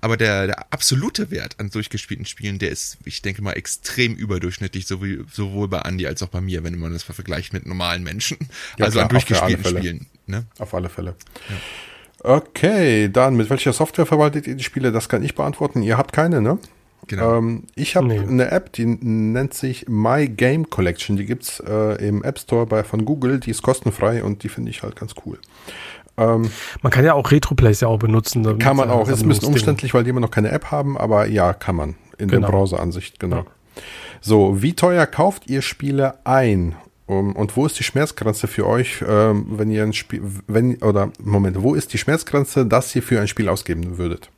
aber 0.00 0.16
der, 0.16 0.46
der 0.46 0.72
absolute 0.72 1.30
Wert 1.30 1.58
an 1.58 1.70
durchgespielten 1.70 2.26
Spielen, 2.26 2.58
der 2.58 2.70
ist, 2.70 2.98
ich 3.04 3.22
denke 3.22 3.42
mal, 3.42 3.52
extrem 3.52 4.14
überdurchschnittlich, 4.14 4.86
sowohl, 4.86 5.24
sowohl 5.32 5.68
bei 5.68 5.80
Andy 5.80 6.06
als 6.06 6.22
auch 6.22 6.28
bei 6.28 6.40
mir, 6.40 6.64
wenn 6.64 6.78
man 6.78 6.92
das 6.92 7.02
vergleicht 7.02 7.52
mit 7.52 7.66
normalen 7.66 8.02
Menschen. 8.02 8.38
Ja, 8.78 8.86
also 8.86 8.98
klar, 8.98 9.04
an 9.04 9.08
durchgespielten 9.10 9.64
Spielen. 9.64 10.06
Ne? 10.26 10.44
Auf 10.58 10.74
alle 10.74 10.88
Fälle. 10.88 11.14
Ja. 11.48 11.56
Okay, 12.36 13.08
dann 13.10 13.36
mit 13.36 13.50
welcher 13.50 13.72
Software 13.72 14.06
verwaltet 14.06 14.46
ihr 14.46 14.54
die 14.54 14.64
Spiele? 14.64 14.92
Das 14.92 15.08
kann 15.08 15.22
ich 15.22 15.34
beantworten. 15.34 15.82
Ihr 15.82 15.96
habt 15.96 16.12
keine, 16.12 16.40
ne? 16.40 16.58
Genau. 17.06 17.38
Ähm, 17.38 17.64
ich 17.74 17.96
habe 17.96 18.06
nee. 18.06 18.18
eine 18.18 18.50
App, 18.50 18.72
die 18.72 18.86
nennt 18.86 19.54
sich 19.54 19.86
My 19.88 20.28
Game 20.28 20.70
Collection. 20.70 21.16
Die 21.16 21.26
gibt's 21.26 21.60
äh, 21.60 22.06
im 22.06 22.22
App 22.22 22.38
Store 22.38 22.66
bei, 22.66 22.84
von 22.84 23.04
Google. 23.04 23.40
Die 23.40 23.50
ist 23.50 23.62
kostenfrei 23.62 24.22
und 24.22 24.42
die 24.42 24.48
finde 24.48 24.70
ich 24.70 24.82
halt 24.82 24.96
ganz 24.96 25.14
cool. 25.24 25.38
Ähm, 26.16 26.50
man 26.82 26.92
kann 26.92 27.04
ja 27.04 27.14
auch 27.14 27.30
Retroplays 27.30 27.80
ja 27.80 27.88
auch 27.88 27.98
benutzen. 27.98 28.58
Kann 28.58 28.76
man 28.76 28.90
auch. 28.90 29.08
Ist 29.08 29.22
ein 29.22 29.28
bisschen 29.28 29.48
umständlich, 29.48 29.94
weil 29.94 30.04
die 30.04 30.10
immer 30.10 30.20
noch 30.20 30.30
keine 30.30 30.50
App 30.50 30.70
haben, 30.70 30.96
aber 30.98 31.26
ja, 31.26 31.52
kann 31.52 31.76
man. 31.76 31.96
In 32.18 32.28
genau. 32.28 32.46
der 32.46 32.52
Browser-Ansicht, 32.52 33.18
genau. 33.18 33.36
Ja. 33.36 33.44
So, 34.20 34.60
wie 34.60 34.74
teuer 34.74 35.06
kauft 35.06 35.48
ihr 35.48 35.62
Spiele 35.62 36.14
ein? 36.24 36.76
Um, 37.06 37.34
und 37.34 37.56
wo 37.56 37.66
ist 37.66 37.76
die 37.76 37.82
Schmerzgrenze 37.82 38.46
für 38.46 38.68
euch, 38.68 39.02
ähm, 39.04 39.46
wenn 39.48 39.68
ihr 39.68 39.82
ein 39.82 39.92
Spiel, 39.92 40.22
wenn, 40.46 40.76
oder, 40.76 41.10
Moment, 41.20 41.60
wo 41.60 41.74
ist 41.74 41.92
die 41.92 41.98
Schmerzgrenze, 41.98 42.66
dass 42.66 42.94
ihr 42.94 43.02
für 43.02 43.20
ein 43.20 43.26
Spiel 43.26 43.48
ausgeben 43.48 43.98
würdet? 43.98 44.30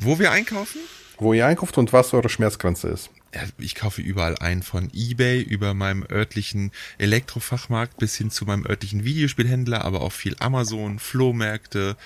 Wo 0.00 0.18
wir 0.18 0.30
einkaufen? 0.32 0.80
Wo 1.18 1.32
ihr 1.34 1.46
einkauft 1.46 1.76
und 1.76 1.92
was 1.92 2.14
eure 2.14 2.30
Schmerzgrenze 2.30 2.88
ist. 2.88 3.10
Ja, 3.34 3.42
ich 3.58 3.74
kaufe 3.74 4.00
überall 4.00 4.36
ein, 4.38 4.62
von 4.62 4.90
eBay 4.92 5.40
über 5.42 5.74
meinem 5.74 6.04
örtlichen 6.10 6.72
Elektrofachmarkt 6.98 7.98
bis 7.98 8.16
hin 8.16 8.30
zu 8.30 8.44
meinem 8.44 8.66
örtlichen 8.66 9.04
Videospielhändler, 9.04 9.84
aber 9.84 10.00
auch 10.00 10.12
viel 10.12 10.34
Amazon, 10.40 10.98
Flohmärkte, 10.98 11.96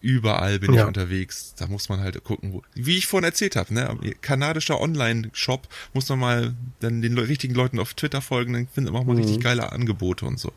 überall 0.00 0.58
bin 0.58 0.72
ja. 0.72 0.82
ich 0.82 0.88
unterwegs. 0.88 1.54
Da 1.56 1.66
muss 1.68 1.88
man 1.88 2.00
halt 2.00 2.22
gucken, 2.24 2.54
wo, 2.54 2.62
wie 2.74 2.98
ich 2.98 3.06
vorhin 3.06 3.24
erzählt 3.24 3.54
habe, 3.54 3.72
ne, 3.72 3.96
kanadischer 4.22 4.80
Online-Shop, 4.80 5.68
muss 5.92 6.08
man 6.08 6.18
mal 6.18 6.54
dann 6.80 7.02
den 7.02 7.16
richtigen 7.16 7.54
Leuten 7.54 7.78
auf 7.78 7.94
Twitter 7.94 8.20
folgen, 8.20 8.54
dann 8.54 8.66
findet 8.66 8.92
man 8.92 9.02
auch 9.02 9.06
mal 9.06 9.14
mhm. 9.14 9.20
richtig 9.20 9.40
geile 9.40 9.70
Angebote 9.70 10.26
und 10.26 10.40
so. 10.40 10.52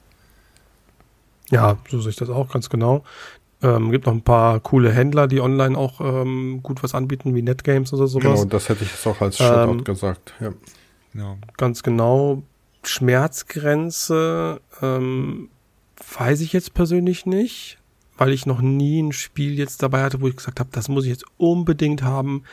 Ja, 1.52 1.78
so 1.90 2.02
sehe 2.02 2.10
ich 2.10 2.16
das 2.16 2.30
auch 2.30 2.52
ganz 2.52 2.70
genau. 2.70 3.04
Ähm, 3.66 3.90
gibt 3.90 4.06
noch 4.06 4.14
ein 4.14 4.22
paar 4.22 4.60
coole 4.60 4.92
Händler, 4.92 5.28
die 5.28 5.42
online 5.42 5.76
auch 5.76 6.00
ähm, 6.00 6.60
gut 6.62 6.84
was 6.84 6.94
anbieten, 6.94 7.34
wie 7.34 7.42
Netgames 7.42 7.94
oder 7.94 8.06
sowas. 8.06 8.42
Genau, 8.42 8.46
das 8.46 8.70
hätte 8.70 8.84
ich 8.84 8.92
jetzt 8.92 9.08
auch 9.08 9.20
als 9.22 9.38
Shoutout 9.38 9.72
ähm, 9.72 9.84
gesagt. 9.84 10.36
Ja. 10.40 10.54
Genau. 11.14 11.38
Ganz 11.58 11.82
genau. 11.82 12.44
Schmerzgrenze 12.84 14.62
ähm, 14.82 15.50
weiß 16.20 16.42
ich 16.42 16.54
jetzt 16.54 16.76
persönlich 16.76 17.26
nicht, 17.26 17.80
weil 18.18 18.32
ich 18.32 18.46
noch 18.46 18.62
nie 18.62 19.02
ein 19.02 19.14
Spiel 19.14 19.58
jetzt 19.58 19.82
dabei 19.82 20.04
hatte, 20.04 20.22
wo 20.22 20.28
ich 20.28 20.36
gesagt 20.36 20.60
habe, 20.60 20.70
das 20.72 20.88
muss 20.88 21.06
ich 21.06 21.10
jetzt 21.10 21.26
unbedingt 21.38 22.04
haben. 22.04 22.44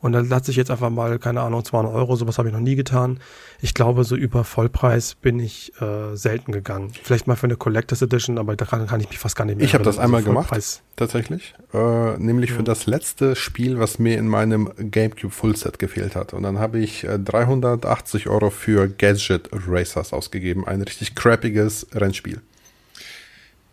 Und 0.00 0.12
dann 0.12 0.28
lasse 0.28 0.50
ich 0.50 0.56
jetzt 0.56 0.70
einfach 0.70 0.88
mal, 0.88 1.18
keine 1.18 1.42
Ahnung, 1.42 1.62
200 1.62 1.92
Euro, 1.94 2.16
sowas 2.16 2.38
habe 2.38 2.48
ich 2.48 2.54
noch 2.54 2.60
nie 2.60 2.74
getan. 2.74 3.20
Ich 3.60 3.74
glaube, 3.74 4.04
so 4.04 4.16
über 4.16 4.44
Vollpreis 4.44 5.14
bin 5.14 5.38
ich 5.38 5.72
äh, 5.80 6.16
selten 6.16 6.52
gegangen. 6.52 6.92
Vielleicht 7.02 7.26
mal 7.26 7.36
für 7.36 7.44
eine 7.44 7.56
Collectors 7.56 8.00
Edition, 8.00 8.38
aber 8.38 8.56
daran 8.56 8.86
kann 8.86 9.00
ich 9.00 9.10
mich 9.10 9.18
fast 9.18 9.36
gar 9.36 9.44
nicht 9.44 9.58
mehr 9.58 9.66
Ich 9.66 9.74
habe 9.74 9.84
das 9.84 9.98
einmal 9.98 10.22
so 10.22 10.28
gemacht, 10.28 10.50
tatsächlich. 10.96 11.54
Äh, 11.74 12.16
nämlich 12.16 12.50
ja. 12.50 12.56
für 12.56 12.62
das 12.62 12.86
letzte 12.86 13.36
Spiel, 13.36 13.78
was 13.78 13.98
mir 13.98 14.16
in 14.16 14.26
meinem 14.26 14.70
GameCube 14.78 15.32
Fullset 15.32 15.78
gefehlt 15.78 16.16
hat. 16.16 16.32
Und 16.32 16.44
dann 16.44 16.58
habe 16.58 16.78
ich 16.78 17.04
äh, 17.04 17.18
380 17.18 18.28
Euro 18.28 18.48
für 18.48 18.88
Gadget 18.88 19.50
Racers 19.52 20.14
ausgegeben. 20.14 20.66
Ein 20.66 20.80
richtig 20.80 21.14
crappiges 21.14 21.86
Rennspiel. 21.92 22.40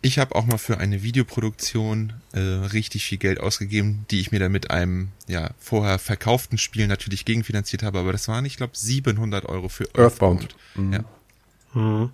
Ich 0.00 0.18
habe 0.18 0.36
auch 0.36 0.46
mal 0.46 0.58
für 0.58 0.78
eine 0.78 1.02
Videoproduktion 1.02 2.12
äh, 2.32 2.38
richtig 2.38 3.04
viel 3.04 3.18
Geld 3.18 3.40
ausgegeben, 3.40 4.06
die 4.10 4.20
ich 4.20 4.30
mir 4.30 4.38
dann 4.38 4.52
mit 4.52 4.70
einem 4.70 5.08
ja 5.26 5.50
vorher 5.58 5.98
verkauften 5.98 6.56
Spiel 6.56 6.86
natürlich 6.86 7.24
gegenfinanziert 7.24 7.82
habe, 7.82 7.98
aber 7.98 8.12
das 8.12 8.28
waren, 8.28 8.44
ich 8.44 8.56
glaube, 8.56 8.76
700 8.76 9.46
Euro 9.46 9.68
für 9.68 9.84
Earthbound. 9.94 10.42
Earthbound. 10.42 10.56
Mhm. 10.76 10.92
Ja. 10.92 11.04
Mhm. 11.74 12.10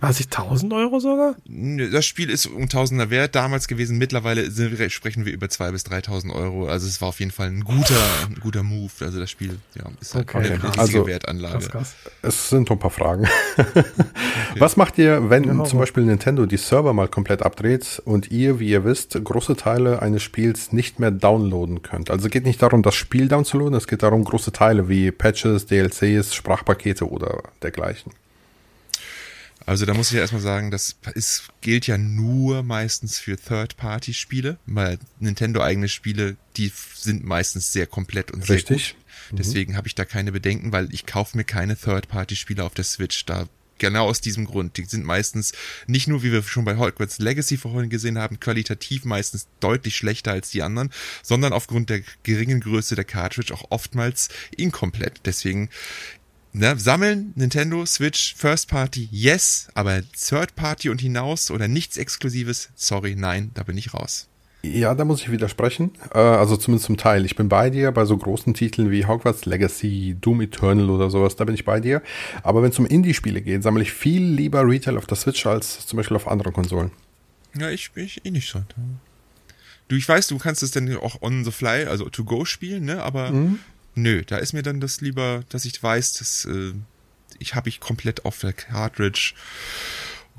Was 0.00 0.20
ich 0.20 0.26
1000 0.26 0.72
Euro 0.72 1.00
sogar? 1.00 1.36
Das 1.46 2.04
Spiel 2.04 2.28
ist 2.28 2.46
um 2.46 2.68
Tausender 2.68 3.10
wert 3.10 3.34
damals 3.34 3.68
gewesen. 3.68 3.96
Mittlerweile 3.96 4.50
sind, 4.50 4.76
sprechen 4.92 5.24
wir 5.24 5.32
über 5.32 5.46
2.000 5.46 5.72
bis 5.72 5.86
3.000 5.86 6.34
Euro. 6.34 6.68
Also 6.68 6.86
es 6.86 7.00
war 7.00 7.08
auf 7.08 7.20
jeden 7.20 7.30
Fall 7.30 7.48
ein 7.48 7.64
guter, 7.64 8.00
ein 8.28 8.40
guter 8.40 8.62
Move. 8.62 8.90
Also 9.00 9.20
das 9.20 9.30
Spiel 9.30 9.58
ja, 9.74 9.84
ist 10.00 10.14
halt 10.14 10.28
okay. 10.28 10.38
eine 10.38 10.62
riesige 10.62 10.78
also, 10.78 11.06
Wertanlage. 11.06 11.82
Es 12.22 12.50
sind 12.50 12.70
ein 12.70 12.78
paar 12.78 12.90
Fragen. 12.90 13.26
okay. 13.56 13.84
Was 14.58 14.76
macht 14.76 14.98
ihr, 14.98 15.30
wenn 15.30 15.44
genau. 15.44 15.64
zum 15.64 15.78
Beispiel 15.78 16.04
Nintendo 16.04 16.46
die 16.46 16.56
Server 16.56 16.92
mal 16.92 17.08
komplett 17.08 17.42
abdreht 17.42 18.02
und 18.04 18.30
ihr, 18.30 18.60
wie 18.60 18.68
ihr 18.68 18.84
wisst, 18.84 19.18
große 19.22 19.56
Teile 19.56 20.02
eines 20.02 20.22
Spiels 20.22 20.72
nicht 20.72 20.98
mehr 20.98 21.10
downloaden 21.12 21.82
könnt? 21.82 22.10
Also 22.10 22.26
es 22.26 22.30
geht 22.30 22.44
nicht 22.44 22.60
darum, 22.62 22.82
das 22.82 22.94
Spiel 22.94 23.28
downzuladen, 23.28 23.74
es 23.74 23.86
geht 23.86 24.02
darum, 24.02 24.24
große 24.24 24.52
Teile 24.52 24.88
wie 24.88 25.10
Patches, 25.10 25.66
DLCs, 25.66 26.34
Sprachpakete 26.34 27.08
oder 27.08 27.42
dergleichen. 27.62 28.12
Also 29.66 29.86
da 29.86 29.94
muss 29.94 30.08
ich 30.08 30.14
ja 30.14 30.20
erstmal 30.20 30.42
sagen, 30.42 30.70
das 30.70 30.96
ist, 31.14 31.48
gilt 31.60 31.86
ja 31.86 31.96
nur 31.96 32.62
meistens 32.62 33.18
für 33.18 33.36
Third-Party-Spiele, 33.36 34.58
weil 34.66 34.98
Nintendo-eigene 35.20 35.88
Spiele, 35.88 36.36
die 36.56 36.70
sind 36.94 37.24
meistens 37.24 37.72
sehr 37.72 37.86
komplett 37.86 38.30
und 38.30 38.44
sehr 38.44 38.56
Richtig. 38.56 38.94
gut. 38.94 39.32
Mhm. 39.32 39.36
Deswegen 39.36 39.76
habe 39.76 39.88
ich 39.88 39.94
da 39.94 40.04
keine 40.04 40.32
Bedenken, 40.32 40.72
weil 40.72 40.92
ich 40.92 41.06
kaufe 41.06 41.36
mir 41.36 41.44
keine 41.44 41.76
Third-Party-Spiele 41.76 42.62
auf 42.62 42.74
der 42.74 42.84
Switch. 42.84 43.24
Da 43.24 43.48
genau 43.78 44.06
aus 44.08 44.20
diesem 44.20 44.44
Grund. 44.44 44.76
Die 44.76 44.84
sind 44.84 45.04
meistens 45.04 45.52
nicht 45.86 46.08
nur, 46.08 46.22
wie 46.22 46.32
wir 46.32 46.42
schon 46.42 46.64
bei 46.64 46.76
Hogwarts 46.76 47.18
Legacy 47.18 47.56
vorhin 47.56 47.90
gesehen 47.90 48.18
haben, 48.18 48.40
qualitativ 48.40 49.04
meistens 49.04 49.46
deutlich 49.60 49.96
schlechter 49.96 50.32
als 50.32 50.50
die 50.50 50.62
anderen, 50.62 50.90
sondern 51.22 51.52
aufgrund 51.52 51.90
der 51.90 52.02
geringen 52.22 52.60
Größe 52.60 52.94
der 52.94 53.04
Cartridge 53.04 53.52
auch 53.52 53.64
oftmals 53.70 54.28
inkomplett. 54.56 55.20
Deswegen 55.24 55.70
ne, 56.54 56.78
sammeln, 56.78 57.32
Nintendo, 57.34 57.84
Switch, 57.84 58.34
First 58.34 58.68
Party, 58.68 59.08
yes, 59.10 59.68
aber 59.74 60.02
Third 60.12 60.54
Party 60.56 60.88
und 60.88 61.00
hinaus 61.00 61.50
oder 61.50 61.68
nichts 61.68 61.96
Exklusives, 61.96 62.70
sorry, 62.74 63.14
nein, 63.16 63.50
da 63.54 63.64
bin 63.64 63.76
ich 63.76 63.92
raus. 63.92 64.28
Ja, 64.62 64.94
da 64.94 65.04
muss 65.04 65.20
ich 65.20 65.30
widersprechen. 65.30 65.90
Äh, 66.14 66.18
also 66.18 66.56
zumindest 66.56 66.86
zum 66.86 66.96
Teil. 66.96 67.26
Ich 67.26 67.36
bin 67.36 67.50
bei 67.50 67.68
dir 67.68 67.92
bei 67.92 68.06
so 68.06 68.16
großen 68.16 68.54
Titeln 68.54 68.90
wie 68.90 69.04
Hogwarts 69.04 69.44
Legacy, 69.44 70.16
Doom 70.18 70.40
Eternal 70.40 70.88
oder 70.88 71.10
sowas, 71.10 71.36
da 71.36 71.44
bin 71.44 71.54
ich 71.54 71.66
bei 71.66 71.80
dir. 71.80 72.02
Aber 72.42 72.62
wenn 72.62 72.70
es 72.70 72.78
um 72.78 72.86
Indie-Spiele 72.86 73.42
geht, 73.42 73.62
sammle 73.62 73.82
ich 73.82 73.92
viel 73.92 74.24
lieber 74.24 74.66
Retail 74.66 74.96
auf 74.96 75.04
der 75.04 75.18
Switch 75.18 75.44
als 75.44 75.86
zum 75.86 75.98
Beispiel 75.98 76.16
auf 76.16 76.26
anderen 76.26 76.54
Konsolen. 76.54 76.92
Ja, 77.58 77.68
ich, 77.68 77.90
ich 77.94 78.24
eh 78.24 78.30
nicht 78.30 78.48
so. 78.48 78.62
Du, 79.88 79.96
ich 79.96 80.08
weiß, 80.08 80.28
du 80.28 80.38
kannst 80.38 80.62
es 80.62 80.70
dann 80.70 80.96
auch 80.96 81.20
on 81.20 81.44
the 81.44 81.50
fly, 81.50 81.84
also 81.84 82.08
to 82.08 82.24
go 82.24 82.46
spielen, 82.46 82.86
ne? 82.86 83.02
Aber 83.02 83.32
mhm. 83.32 83.58
Nö, 83.94 84.22
da 84.24 84.36
ist 84.36 84.52
mir 84.52 84.62
dann 84.62 84.80
das 84.80 85.00
lieber, 85.00 85.44
dass 85.48 85.64
ich 85.64 85.82
weiß, 85.82 86.14
dass 86.14 86.44
äh, 86.44 86.72
ich 87.38 87.54
habe 87.54 87.68
ich 87.68 87.80
komplett 87.80 88.24
auf 88.24 88.38
der 88.38 88.52
Cartridge 88.52 89.34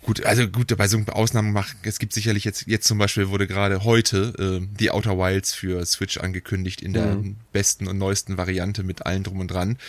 Gut, 0.06 0.23
also 0.23 0.48
gut, 0.48 0.76
bei 0.77 0.88
so 0.88 0.99
Ausnahmen 1.07 1.52
machen, 1.52 1.80
es 1.82 1.98
gibt 1.98 2.14
sicherlich 2.14 2.44
jetzt, 2.44 2.68
jetzt 2.68 2.86
zum 2.88 2.99
Beispiel 2.99 3.30
wurde 3.30 3.48
gerade 3.48 3.84
heute 3.84 4.61
äh, 4.61 4.68
die 4.80 4.91
Outer 4.91 5.18
Wilds 5.18 5.56
für 5.56 5.84
Switch 5.84 6.18
angekündigt 6.18 6.82
in 6.82 6.94
der 6.94 7.15
mhm. 7.15 7.38
besten 7.52 7.88
und 7.88 7.98
neuesten 7.98 8.38
Variante 8.38 8.84
mit 8.84 9.07
allen 9.07 9.23
drum 9.23 9.40
und 9.40 9.49
dran. 9.49 9.80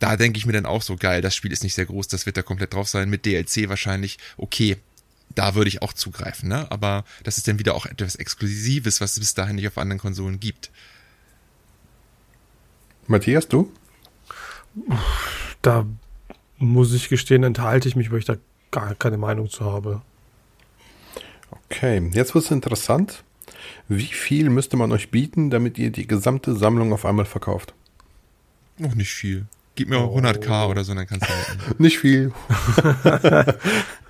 Da 0.00 0.18
denke 0.18 0.36
ich 0.36 0.44
mir 0.44 0.52
dann 0.52 0.66
auch 0.66 0.82
so, 0.82 0.96
geil, 0.96 1.22
das 1.22 1.34
Spiel 1.34 1.50
ist 1.50 1.62
nicht 1.62 1.72
sehr 1.72 1.86
groß, 1.86 2.08
das 2.08 2.26
wird 2.26 2.36
da 2.36 2.42
komplett 2.42 2.74
drauf 2.74 2.88
sein, 2.88 3.08
mit 3.08 3.24
DLC 3.24 3.70
wahrscheinlich, 3.70 4.18
okay, 4.36 4.76
da 5.34 5.54
würde 5.54 5.68
ich 5.68 5.80
auch 5.80 5.94
zugreifen, 5.94 6.50
ne? 6.50 6.70
Aber 6.70 7.06
das 7.22 7.38
ist 7.38 7.48
dann 7.48 7.58
wieder 7.58 7.74
auch 7.74 7.86
etwas 7.86 8.16
Exklusives, 8.16 9.00
was 9.00 9.12
es 9.12 9.20
bis 9.20 9.32
dahin 9.32 9.56
nicht 9.56 9.66
auf 9.66 9.78
anderen 9.78 9.98
Konsolen 9.98 10.40
gibt. 10.40 10.70
Matthias, 13.06 13.48
du? 13.48 13.70
Da 15.62 15.86
muss 16.58 16.92
ich 16.92 17.08
gestehen, 17.08 17.42
enthalte 17.44 17.88
ich 17.88 17.96
mich, 17.96 18.10
weil 18.10 18.18
ich 18.18 18.24
da 18.24 18.36
gar 18.70 18.94
keine 18.94 19.18
Meinung 19.18 19.48
zu 19.48 19.64
habe. 19.64 20.02
Okay, 21.50 22.10
jetzt 22.12 22.34
wird 22.34 22.44
es 22.44 22.50
interessant. 22.50 23.24
Wie 23.88 24.02
viel 24.02 24.50
müsste 24.50 24.76
man 24.76 24.92
euch 24.92 25.10
bieten, 25.10 25.50
damit 25.50 25.78
ihr 25.78 25.90
die 25.90 26.06
gesamte 26.06 26.56
Sammlung 26.56 26.92
auf 26.92 27.04
einmal 27.04 27.24
verkauft? 27.24 27.74
Noch 28.78 28.94
nicht 28.94 29.12
viel. 29.12 29.46
Gib 29.76 29.88
mir 29.88 29.98
oh. 29.98 30.18
100k 30.18 30.68
oder 30.68 30.84
so, 30.84 30.94
dann 30.94 31.06
kannst 31.06 31.26
du 31.28 31.74
nicht 31.82 31.98
viel. 31.98 32.32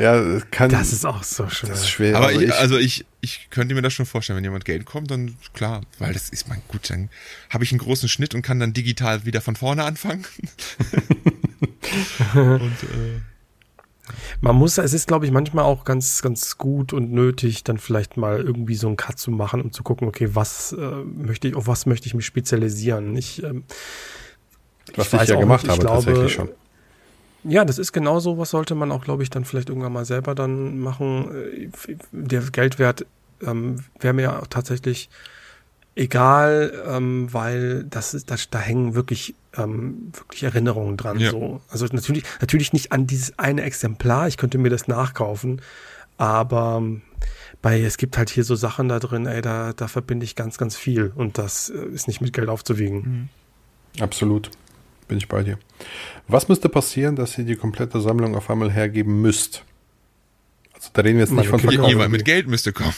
ja, 0.00 0.40
kann. 0.50 0.70
Das 0.70 0.92
ist 0.92 1.04
auch 1.04 1.22
so 1.22 1.48
schwer. 1.48 1.70
Das 1.70 1.80
ist 1.80 1.90
schwer. 1.90 2.16
Aber 2.16 2.28
also 2.28 2.40
ich, 2.40 2.54
also 2.54 2.78
ich, 2.78 3.04
ich 3.20 3.48
könnte 3.50 3.74
mir 3.74 3.82
das 3.82 3.92
schon 3.92 4.06
vorstellen, 4.06 4.38
wenn 4.38 4.44
jemand 4.44 4.64
Geld 4.64 4.86
kommt, 4.86 5.10
dann 5.10 5.36
klar, 5.52 5.82
weil 5.98 6.14
das 6.14 6.30
ist 6.30 6.48
mein 6.48 6.62
gut, 6.68 6.88
dann 6.88 7.10
habe 7.50 7.64
ich 7.64 7.72
einen 7.72 7.80
großen 7.80 8.08
Schnitt 8.08 8.34
und 8.34 8.42
kann 8.42 8.58
dann 8.58 8.72
digital 8.72 9.26
wieder 9.26 9.42
von 9.42 9.56
vorne 9.56 9.84
anfangen. 9.84 10.24
und 12.34 12.62
äh, 12.62 13.20
man 14.40 14.56
muss, 14.56 14.78
es 14.78 14.94
ist, 14.94 15.06
glaube 15.06 15.26
ich, 15.26 15.32
manchmal 15.32 15.64
auch 15.64 15.84
ganz, 15.84 16.22
ganz 16.22 16.56
gut 16.56 16.92
und 16.92 17.12
nötig, 17.12 17.64
dann 17.64 17.78
vielleicht 17.78 18.16
mal 18.16 18.40
irgendwie 18.40 18.74
so 18.74 18.86
einen 18.86 18.96
Cut 18.96 19.18
zu 19.18 19.30
machen, 19.30 19.60
um 19.60 19.72
zu 19.72 19.82
gucken, 19.82 20.08
okay, 20.08 20.30
was 20.32 20.72
äh, 20.72 20.80
möchte 20.80 21.48
ich, 21.48 21.54
auf 21.54 21.66
was 21.66 21.86
möchte 21.86 22.06
ich 22.06 22.14
mich 22.14 22.26
spezialisieren? 22.26 23.16
Ich, 23.16 23.42
ähm, 23.42 23.64
was 24.96 25.12
ich, 25.12 25.22
ich 25.22 25.28
ja 25.28 25.38
gemacht 25.38 25.64
nicht, 25.64 25.72
habe, 25.72 25.80
glaube, 25.80 26.04
tatsächlich 26.04 26.32
schon. 26.32 26.48
Ja, 27.44 27.64
das 27.64 27.78
ist 27.78 27.92
genauso, 27.92 28.38
was 28.38 28.50
sollte 28.50 28.74
man 28.74 28.92
auch, 28.92 29.04
glaube 29.04 29.22
ich, 29.22 29.30
dann 29.30 29.44
vielleicht 29.44 29.68
irgendwann 29.68 29.92
mal 29.92 30.04
selber 30.04 30.34
dann 30.34 30.78
machen. 30.78 31.70
Äh, 31.86 31.96
der 32.12 32.42
Geldwert 32.42 33.06
ähm, 33.42 33.84
wäre 33.98 34.14
mir 34.14 34.42
tatsächlich 34.50 35.08
egal, 35.94 36.72
ähm, 36.86 37.32
weil 37.32 37.84
das 37.84 38.14
ist, 38.14 38.30
das, 38.30 38.50
da 38.50 38.58
hängen 38.58 38.94
wirklich, 38.94 39.34
ähm, 39.56 40.12
wirklich 40.14 40.42
Erinnerungen 40.42 40.96
dran. 40.96 41.18
Ja. 41.18 41.30
So. 41.30 41.60
Also 41.68 41.86
natürlich, 41.90 42.24
natürlich 42.40 42.72
nicht 42.72 42.92
an 42.92 43.06
dieses 43.06 43.38
eine 43.38 43.62
Exemplar, 43.62 44.28
ich 44.28 44.36
könnte 44.36 44.58
mir 44.58 44.70
das 44.70 44.88
nachkaufen, 44.88 45.60
aber 46.16 46.78
ähm, 46.80 47.02
bei, 47.62 47.80
es 47.80 47.96
gibt 47.96 48.16
halt 48.16 48.30
hier 48.30 48.44
so 48.44 48.54
Sachen 48.54 48.88
da 48.88 48.98
drin, 48.98 49.26
ey, 49.26 49.42
da, 49.42 49.72
da 49.72 49.88
verbinde 49.88 50.24
ich 50.24 50.36
ganz, 50.36 50.58
ganz 50.58 50.76
viel 50.76 51.12
und 51.14 51.38
das 51.38 51.70
äh, 51.70 51.86
ist 51.94 52.08
nicht 52.08 52.20
mit 52.20 52.32
Geld 52.32 52.48
aufzuwiegen. 52.48 53.28
Mhm. 53.96 54.02
Absolut. 54.02 54.50
Bin 55.10 55.18
ich 55.18 55.26
bei 55.26 55.42
dir. 55.42 55.58
Was 56.28 56.48
müsste 56.48 56.68
passieren, 56.68 57.16
dass 57.16 57.36
ihr 57.36 57.42
die 57.42 57.56
komplette 57.56 58.00
Sammlung 58.00 58.36
auf 58.36 58.48
einmal 58.48 58.70
hergeben 58.70 59.20
müsst? 59.20 59.64
Also 60.72 60.90
da 60.92 61.02
reden 61.02 61.16
wir 61.16 61.24
jetzt 61.24 61.32
nicht 61.32 61.48
von 61.48 61.58
Verkauf. 61.58 61.88
Jemand 61.88 62.12
mit 62.12 62.24
Geld 62.24 62.46
müsste 62.46 62.72
kommen. 62.72 62.94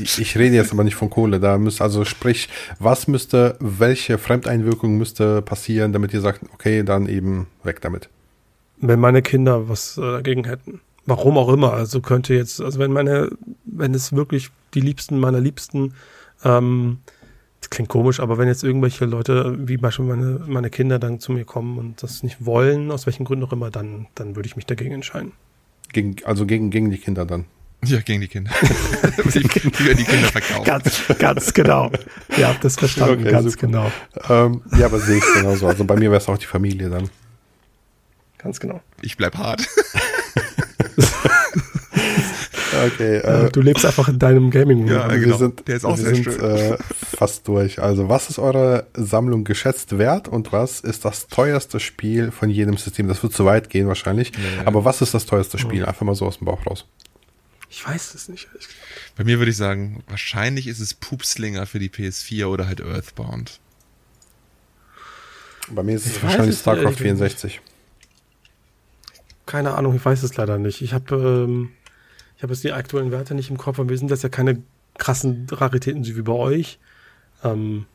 ich, 0.00 0.20
ich, 0.20 0.38
rede 0.38 0.54
jetzt 0.54 0.70
aber 0.70 0.84
nicht 0.84 0.94
von 0.94 1.10
Kohle. 1.10 1.40
Da 1.40 1.58
müsste, 1.58 1.82
also 1.82 2.04
sprich, 2.04 2.48
was 2.78 3.08
müsste, 3.08 3.56
welche 3.58 4.16
Fremdeinwirkung 4.16 4.96
müsste 4.96 5.42
passieren, 5.42 5.92
damit 5.92 6.14
ihr 6.14 6.20
sagt, 6.20 6.42
okay, 6.54 6.84
dann 6.84 7.08
eben 7.08 7.48
weg 7.64 7.80
damit. 7.80 8.10
Wenn 8.76 9.00
meine 9.00 9.22
Kinder 9.22 9.68
was 9.68 9.98
äh, 9.98 10.02
dagegen 10.02 10.44
hätten. 10.44 10.80
Warum 11.04 11.36
auch 11.36 11.48
immer. 11.48 11.72
Also 11.72 12.00
könnte 12.00 12.32
jetzt, 12.32 12.60
also 12.60 12.78
wenn 12.78 12.92
meine, 12.92 13.30
wenn 13.64 13.92
es 13.92 14.12
wirklich 14.12 14.50
die 14.74 14.80
Liebsten 14.82 15.18
meiner 15.18 15.40
Liebsten, 15.40 15.94
ähm, 16.44 16.98
das 17.60 17.70
klingt 17.70 17.88
komisch, 17.88 18.20
aber 18.20 18.38
wenn 18.38 18.48
jetzt 18.48 18.62
irgendwelche 18.62 19.06
Leute, 19.06 19.56
wie 19.68 19.76
beispielsweise 19.76 20.20
meine, 20.20 20.38
meine 20.46 20.70
Kinder 20.70 20.98
dann 20.98 21.20
zu 21.20 21.32
mir 21.32 21.44
kommen 21.44 21.78
und 21.78 22.02
das 22.02 22.22
nicht 22.22 22.44
wollen, 22.44 22.90
aus 22.90 23.06
welchen 23.06 23.24
Gründen 23.24 23.44
auch 23.44 23.52
immer, 23.52 23.70
dann, 23.70 24.06
dann 24.14 24.36
würde 24.36 24.46
ich 24.46 24.56
mich 24.56 24.66
dagegen 24.66 24.94
entscheiden. 24.94 25.32
Gegen, 25.92 26.16
also 26.24 26.46
gegen, 26.46 26.70
gegen 26.70 26.90
die 26.90 26.98
Kinder 26.98 27.24
dann. 27.24 27.46
Ja, 27.84 28.00
gegen 28.00 28.20
die 28.20 28.28
Kinder. 28.28 28.50
die, 29.24 29.40
die 29.40 30.04
Kinder 30.04 30.28
verkaufen. 30.28 30.64
Ganz, 30.64 31.02
ganz 31.18 31.54
genau. 31.54 31.90
Ihr 32.36 32.48
habt 32.48 32.64
das 32.64 32.76
verstanden, 32.76 33.22
okay, 33.22 33.30
ganz 33.30 33.52
super. 33.52 33.66
genau. 33.66 33.92
Ähm, 34.28 34.62
ja, 34.78 34.86
aber 34.86 34.98
sehe 34.98 35.18
ich 35.18 35.24
genauso. 35.34 35.66
Also 35.66 35.84
bei 35.84 35.94
mir 35.94 36.10
wäre 36.10 36.20
es 36.20 36.28
auch 36.28 36.38
die 36.38 36.46
Familie 36.46 36.88
dann. 36.88 37.08
Ganz 38.38 38.60
genau. 38.60 38.80
Ich 39.02 39.16
bleib 39.16 39.36
hart. 39.36 39.66
Okay. 42.86 43.16
Äh, 43.18 43.50
du 43.50 43.60
lebst 43.60 43.86
einfach 43.86 44.08
in 44.08 44.18
deinem 44.18 44.50
gaming 44.50 44.86
Ja, 44.86 45.08
genau. 45.08 45.26
Wir 45.26 45.38
sind, 45.38 45.68
Der 45.68 45.76
ist 45.76 45.84
auch 45.84 45.96
wir 45.96 46.14
sind 46.14 46.26
äh, 46.26 46.76
fast 47.16 47.48
durch. 47.48 47.80
Also, 47.80 48.08
was 48.08 48.30
ist 48.30 48.38
eure 48.38 48.86
Sammlung 48.94 49.44
geschätzt 49.44 49.98
wert 49.98 50.28
und 50.28 50.52
was 50.52 50.80
ist 50.80 51.04
das 51.04 51.28
teuerste 51.28 51.80
Spiel 51.80 52.30
von 52.30 52.50
jedem 52.50 52.76
System? 52.76 53.08
Das 53.08 53.22
wird 53.22 53.32
zu 53.32 53.44
weit 53.44 53.70
gehen 53.70 53.88
wahrscheinlich. 53.88 54.32
Ja. 54.32 54.66
Aber 54.66 54.84
was 54.84 55.02
ist 55.02 55.14
das 55.14 55.26
teuerste 55.26 55.58
Spiel? 55.58 55.84
Einfach 55.84 56.06
mal 56.06 56.14
so 56.14 56.26
aus 56.26 56.38
dem 56.38 56.46
Bauch 56.46 56.66
raus. 56.66 56.86
Ich 57.68 57.86
weiß 57.86 58.14
es 58.14 58.28
nicht. 58.28 58.48
Bei 59.16 59.24
mir 59.24 59.38
würde 59.38 59.50
ich 59.50 59.56
sagen, 59.56 60.02
wahrscheinlich 60.08 60.66
ist 60.66 60.80
es 60.80 60.94
Pupslinger 60.94 61.66
für 61.66 61.78
die 61.78 61.88
PS4 61.88 62.46
oder 62.46 62.66
halt 62.66 62.80
Earthbound. 62.80 63.60
Bei 65.68 65.82
mir 65.82 65.96
ist 65.96 66.06
es 66.06 66.16
ich 66.16 66.22
wahrscheinlich 66.22 66.56
StarCraft 66.56 66.94
64. 66.94 67.60
Keine 69.46 69.74
Ahnung, 69.74 69.94
ich 69.94 70.04
weiß 70.04 70.22
es 70.22 70.36
leider 70.36 70.58
nicht. 70.58 70.82
Ich 70.82 70.92
habe 70.92 71.14
ähm, 71.46 71.70
ich 72.36 72.42
habe 72.42 72.52
jetzt 72.52 72.64
die 72.64 72.72
aktuellen 72.72 73.10
Werte 73.10 73.34
nicht 73.34 73.50
im 73.50 73.56
Kopf, 73.56 73.78
aber 73.78 73.88
wir 73.88 73.98
sind 73.98 74.10
das 74.10 74.22
ja 74.22 74.28
keine 74.28 74.62
krassen 74.98 75.46
Raritäten 75.50 76.04
wie 76.04 76.22
bei 76.22 76.32
euch. 76.32 76.78
Ähm, 77.42 77.86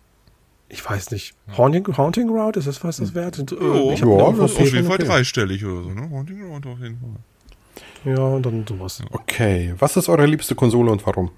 ich 0.69 0.87
weiß 0.87 1.11
nicht. 1.11 1.33
Haunting, 1.57 1.85
Haunting 1.97 2.29
Route, 2.29 2.59
ist 2.59 2.67
das 2.67 2.83
was 2.83 2.97
das 2.97 3.13
wert? 3.13 3.39
Äh, 3.39 3.55
oh, 3.55 3.91
ich 3.93 3.99
ja, 3.99 4.31
das 4.31 4.51
ist 4.51 4.59
auf 4.59 4.73
jeden 4.73 4.87
Fall 4.87 4.95
okay. 4.95 5.05
dreistellig 5.05 5.65
oder 5.65 5.83
so, 5.83 5.89
ne? 5.89 6.09
Haunting 6.09 6.43
Route 6.43 6.69
auf 6.69 6.79
jeden 6.79 6.97
Fall. 6.99 8.13
Ja, 8.13 8.23
und 8.23 8.45
dann 8.45 8.65
sowas. 8.67 9.01
Okay. 9.11 9.75
Was 9.77 9.95
ist 9.97 10.09
eure 10.09 10.25
liebste 10.25 10.55
Konsole 10.55 10.91
und 10.91 11.05
warum? 11.05 11.31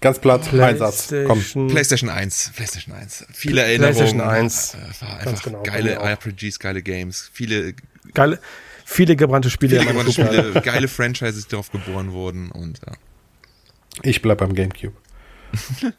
Ganz 0.00 0.20
platt, 0.20 0.54
ein 0.54 0.78
Satz. 0.78 1.12
Komm. 1.26 1.42
PlayStation 1.68 2.08
1. 2.08 2.52
PlayStation 2.54 2.94
1. 2.94 3.26
Viele 3.32 3.62
Erinnerungen. 3.62 3.96
PlayStation 3.96 4.20
1. 4.20 4.74
Äh, 4.74 5.02
war 5.02 5.18
einfach 5.18 5.42
genau, 5.42 5.62
geile 5.64 5.94
RPGs, 5.96 6.60
geile 6.60 6.82
Games. 6.82 7.28
Viele. 7.32 7.74
Geile, 8.14 8.38
Viele 8.90 9.16
gebrannte 9.16 9.50
Spiele. 9.50 9.78
Viele 9.78 9.92
gebrannte 9.92 10.12
Spiele, 10.12 10.62
geile 10.64 10.88
Franchises, 10.88 11.44
die 11.44 11.50
darauf 11.50 11.70
geboren 11.70 12.12
wurden 12.12 12.50
und 12.50 12.80
ja. 12.86 12.94
Ich 14.02 14.22
bleib 14.22 14.38
beim 14.38 14.54
Gamecube. 14.54 14.96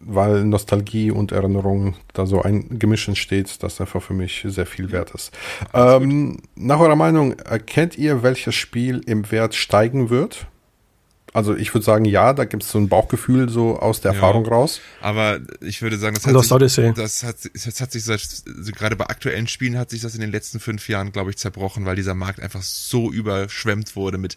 Weil 0.00 0.44
Nostalgie 0.46 1.10
und 1.10 1.30
Erinnerung 1.30 1.96
da 2.14 2.24
so 2.24 2.40
ein 2.40 2.78
Gemisch 2.78 3.06
entsteht, 3.06 3.62
das 3.62 3.82
einfach 3.82 4.02
für 4.02 4.14
mich 4.14 4.42
sehr 4.48 4.64
viel 4.64 4.92
wert 4.92 5.10
ist. 5.10 5.36
Ähm, 5.74 6.38
nach 6.54 6.80
eurer 6.80 6.96
Meinung, 6.96 7.38
erkennt 7.38 7.98
ihr, 7.98 8.22
welches 8.22 8.54
Spiel 8.54 9.02
im 9.06 9.30
Wert 9.30 9.54
steigen 9.54 10.08
wird? 10.08 10.46
Also 11.32 11.56
ich 11.56 11.72
würde 11.74 11.84
sagen, 11.84 12.04
ja, 12.04 12.32
da 12.32 12.44
gibt 12.44 12.64
es 12.64 12.70
so 12.70 12.78
ein 12.78 12.88
Bauchgefühl 12.88 13.48
so 13.48 13.78
aus 13.78 14.00
der 14.00 14.12
ja, 14.12 14.16
Erfahrung 14.16 14.46
raus. 14.46 14.80
Aber 15.00 15.38
ich 15.60 15.80
würde 15.82 15.96
sagen, 15.96 16.14
das 16.14 16.26
hat, 16.26 16.32
Lost 16.32 16.74
sich, 16.74 16.94
das 16.94 17.22
hat, 17.22 17.36
das 17.54 17.80
hat 17.80 17.92
sich 17.92 18.04
seit, 18.04 18.20
gerade 18.76 18.96
bei 18.96 19.06
aktuellen 19.06 19.46
Spielen 19.46 19.78
hat 19.78 19.90
sich 19.90 20.00
das 20.00 20.14
in 20.14 20.20
den 20.20 20.32
letzten 20.32 20.58
fünf 20.58 20.88
Jahren, 20.88 21.12
glaube 21.12 21.30
ich, 21.30 21.36
zerbrochen, 21.36 21.86
weil 21.86 21.96
dieser 21.96 22.14
Markt 22.14 22.40
einfach 22.40 22.62
so 22.62 23.12
überschwemmt 23.12 23.94
wurde 23.94 24.18
mit 24.18 24.36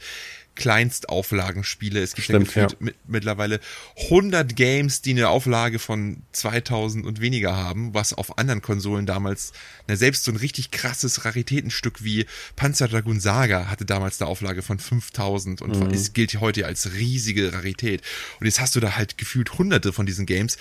Kleinstauflagenspiele. 0.56 2.02
Es 2.02 2.14
gibt 2.14 2.26
Stimmt, 2.26 2.54
ja, 2.56 2.68
ja. 2.68 2.92
mittlerweile 3.08 3.60
100 4.04 4.56
Games, 4.56 5.02
die 5.02 5.12
eine 5.12 5.30
Auflage 5.30 5.80
von 5.80 6.18
2000 6.32 7.06
und 7.06 7.22
weniger 7.22 7.56
haben, 7.56 7.94
was 7.94 8.14
auf 8.14 8.38
anderen 8.38 8.62
Konsolen 8.62 9.06
damals, 9.06 9.54
na, 9.88 9.96
selbst 9.96 10.24
so 10.24 10.32
ein 10.32 10.38
richtig 10.38 10.72
krasses 10.72 11.26
Raritätenstück 11.26 12.04
wie 12.04 12.26
Panzer 12.56 12.88
Dragoon 12.88 13.20
Saga 13.20 13.68
hatte 13.68 13.86
damals 13.86 14.22
eine 14.22 14.30
Auflage 14.30 14.62
von 14.62 14.80
5000 14.80 15.62
und 15.62 15.80
mhm. 15.80 15.92
es 15.92 16.14
gilt 16.14 16.40
heute 16.40 16.66
als 16.66 16.94
riesige 16.94 17.54
Rarität. 17.54 18.02
Und 18.40 18.46
jetzt 18.46 18.60
hast 18.60 18.76
du 18.76 18.80
da 18.80 18.96
halt 18.96 19.18
gefühlt 19.18 19.58
hunderte 19.58 19.92
von 19.92 20.06
diesen 20.06 20.26
Games. 20.26 20.58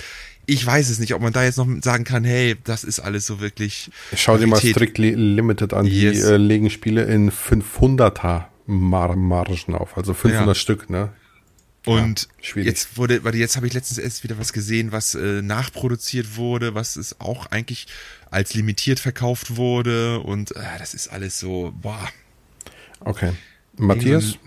Ich 0.47 0.65
weiß 0.65 0.89
es 0.89 0.99
nicht, 0.99 1.15
ob 1.15 1.23
man 1.23 1.33
da 1.33 1.45
jetzt 1.45 1.59
noch 1.59 1.69
sagen 1.83 2.05
kann, 2.05 2.25
hey, 2.25 2.57
das 2.65 2.83
ist 2.83 2.99
alles 2.99 3.27
so 3.27 3.41
wirklich. 3.41 3.91
Schau 4.17 4.39
dir 4.39 4.47
mal 4.47 4.61
Strictly 4.61 5.11
Limited 5.15 5.73
an, 5.73 5.87
yes. 5.87 6.17
die 6.17 6.23
äh, 6.23 6.37
legen 6.37 6.71
Spiele 6.71 7.05
in 7.05 7.31
500er 7.31 8.47
Mar 8.67 9.17
Margen 9.17 9.75
auf, 9.75 9.97
also 9.97 10.15
500 10.15 10.49
ja. 10.49 10.55
Stück, 10.55 10.91
ne? 10.91 11.13
Und 11.85 12.29
ja, 12.55 12.63
jetzt 12.63 12.97
wurde, 12.97 13.25
weil 13.25 13.35
jetzt 13.35 13.57
habe 13.57 13.67
ich 13.67 13.73
letztens 13.73 13.99
erst 13.99 14.23
wieder 14.23 14.39
was 14.39 14.53
gesehen, 14.53 14.93
was 14.93 15.17
äh, 15.17 15.43
nachproduziert 15.43 16.37
wurde, 16.37 16.77
was 16.77 16.95
es 16.95 17.21
auch 17.21 17.47
eigentlich 17.47 17.89
als 18.31 18.55
limitiert 18.55 19.01
verkauft 19.01 19.57
wurde 19.57 20.21
und 20.21 20.55
äh, 20.55 20.61
das 20.79 20.95
ist 20.95 21.09
alles 21.09 21.41
so, 21.41 21.73
boah. 21.83 22.09
Okay. 23.01 23.33
Matthias? 23.77 24.39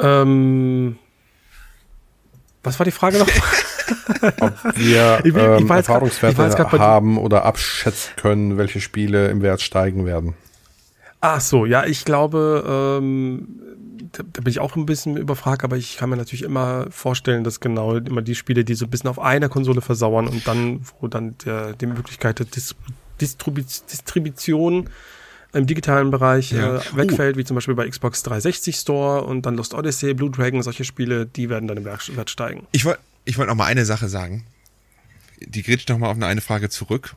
Ähm, 0.00 0.98
was 2.62 2.78
war 2.78 2.84
die 2.84 2.90
Frage 2.90 3.18
noch? 3.18 3.28
Ob 4.40 4.76
wir 4.76 5.22
ähm, 5.24 5.70
Erfahrungswerte 5.70 6.78
haben 6.78 7.18
oder 7.18 7.44
abschätzen 7.44 8.14
können, 8.16 8.58
welche 8.58 8.80
Spiele 8.80 9.28
im 9.28 9.42
Wert 9.42 9.62
steigen 9.62 10.06
werden. 10.06 10.34
Ach 11.20 11.40
so, 11.40 11.66
ja, 11.66 11.84
ich 11.84 12.04
glaube, 12.04 12.98
ähm, 13.00 13.48
da, 14.12 14.22
da 14.22 14.40
bin 14.40 14.50
ich 14.50 14.58
auch 14.58 14.76
ein 14.76 14.86
bisschen 14.86 15.16
überfragt, 15.16 15.64
aber 15.64 15.76
ich 15.76 15.98
kann 15.98 16.10
mir 16.10 16.16
natürlich 16.16 16.42
immer 16.42 16.86
vorstellen, 16.90 17.44
dass 17.44 17.60
genau 17.60 17.96
immer 17.96 18.22
die 18.22 18.34
Spiele, 18.34 18.64
die 18.64 18.74
so 18.74 18.86
ein 18.86 18.90
bisschen 18.90 19.10
auf 19.10 19.18
einer 19.18 19.48
Konsole 19.48 19.82
versauern 19.82 20.28
und 20.28 20.46
dann, 20.46 20.80
wo 21.00 21.08
dann 21.08 21.36
der, 21.44 21.74
die 21.74 21.86
Möglichkeit 21.86 22.38
der 22.38 22.46
Dis 22.46 22.74
Distribu 23.20 23.60
Distribution 23.60 24.88
im 25.52 25.66
digitalen 25.66 26.10
Bereich 26.10 26.52
ja. 26.52 26.76
äh, 26.76 26.80
wegfällt, 26.96 27.36
uh. 27.36 27.38
wie 27.38 27.44
zum 27.44 27.54
Beispiel 27.56 27.74
bei 27.74 27.86
Xbox 27.86 28.22
360 28.22 28.76
Store 28.76 29.24
und 29.24 29.44
dann 29.44 29.56
Lost 29.56 29.74
Odyssey, 29.74 30.14
Blue 30.14 30.30
Dragon, 30.30 30.62
solche 30.62 30.84
Spiele, 30.84 31.26
die 31.26 31.50
werden 31.50 31.68
dann 31.68 31.76
im 31.76 31.84
Wert 31.84 32.30
steigen. 32.30 32.66
Ich 32.72 32.86
wollte 32.86 33.00
ich 33.26 33.36
wollte 33.36 33.50
noch 33.50 33.56
mal 33.56 33.66
eine 33.66 33.84
Sache 33.84 34.08
sagen. 34.08 34.46
Die 35.38 35.62
grätscht 35.62 35.90
noch 35.90 35.98
mal 35.98 36.08
auf 36.08 36.16
eine, 36.16 36.26
eine 36.26 36.40
Frage 36.40 36.70
zurück 36.70 37.14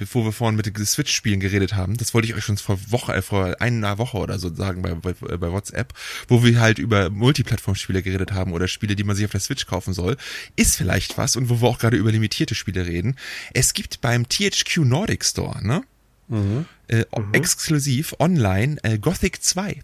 bevor 0.00 0.24
wir 0.24 0.32
vorhin 0.32 0.56
mit 0.56 0.64
den 0.64 0.86
Switch-Spielen 0.86 1.40
geredet 1.40 1.74
haben, 1.74 1.98
das 1.98 2.14
wollte 2.14 2.26
ich 2.26 2.34
euch 2.34 2.42
schon 2.42 2.56
vor 2.56 2.78
Woche, 2.88 3.14
äh, 3.14 3.22
vor 3.22 3.60
einer 3.60 3.98
Woche 3.98 4.16
oder 4.16 4.38
so 4.38 4.52
sagen 4.52 4.80
bei, 4.80 4.94
bei, 4.94 5.12
bei 5.12 5.52
WhatsApp, 5.52 5.92
wo 6.26 6.42
wir 6.42 6.58
halt 6.58 6.78
über 6.78 7.10
Multiplattform-Spiele 7.10 8.02
geredet 8.02 8.32
haben 8.32 8.52
oder 8.52 8.66
Spiele, 8.66 8.96
die 8.96 9.04
man 9.04 9.14
sich 9.14 9.26
auf 9.26 9.30
der 9.30 9.40
Switch 9.40 9.66
kaufen 9.66 9.92
soll, 9.92 10.16
ist 10.56 10.76
vielleicht 10.76 11.18
was 11.18 11.36
und 11.36 11.50
wo 11.50 11.60
wir 11.60 11.68
auch 11.68 11.78
gerade 11.78 11.98
über 11.98 12.10
limitierte 12.10 12.54
Spiele 12.54 12.86
reden. 12.86 13.16
Es 13.52 13.74
gibt 13.74 14.00
beim 14.00 14.26
THQ 14.26 14.78
Nordic 14.78 15.24
Store, 15.24 15.64
ne? 15.64 15.82
Mhm. 16.28 16.64
Äh, 16.88 17.04
mhm. 17.16 17.34
Exklusiv 17.34 18.14
online 18.18 18.78
äh, 18.82 18.98
Gothic 18.98 19.42
2 19.42 19.82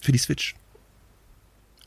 für 0.00 0.12
die 0.12 0.18
Switch. 0.18 0.54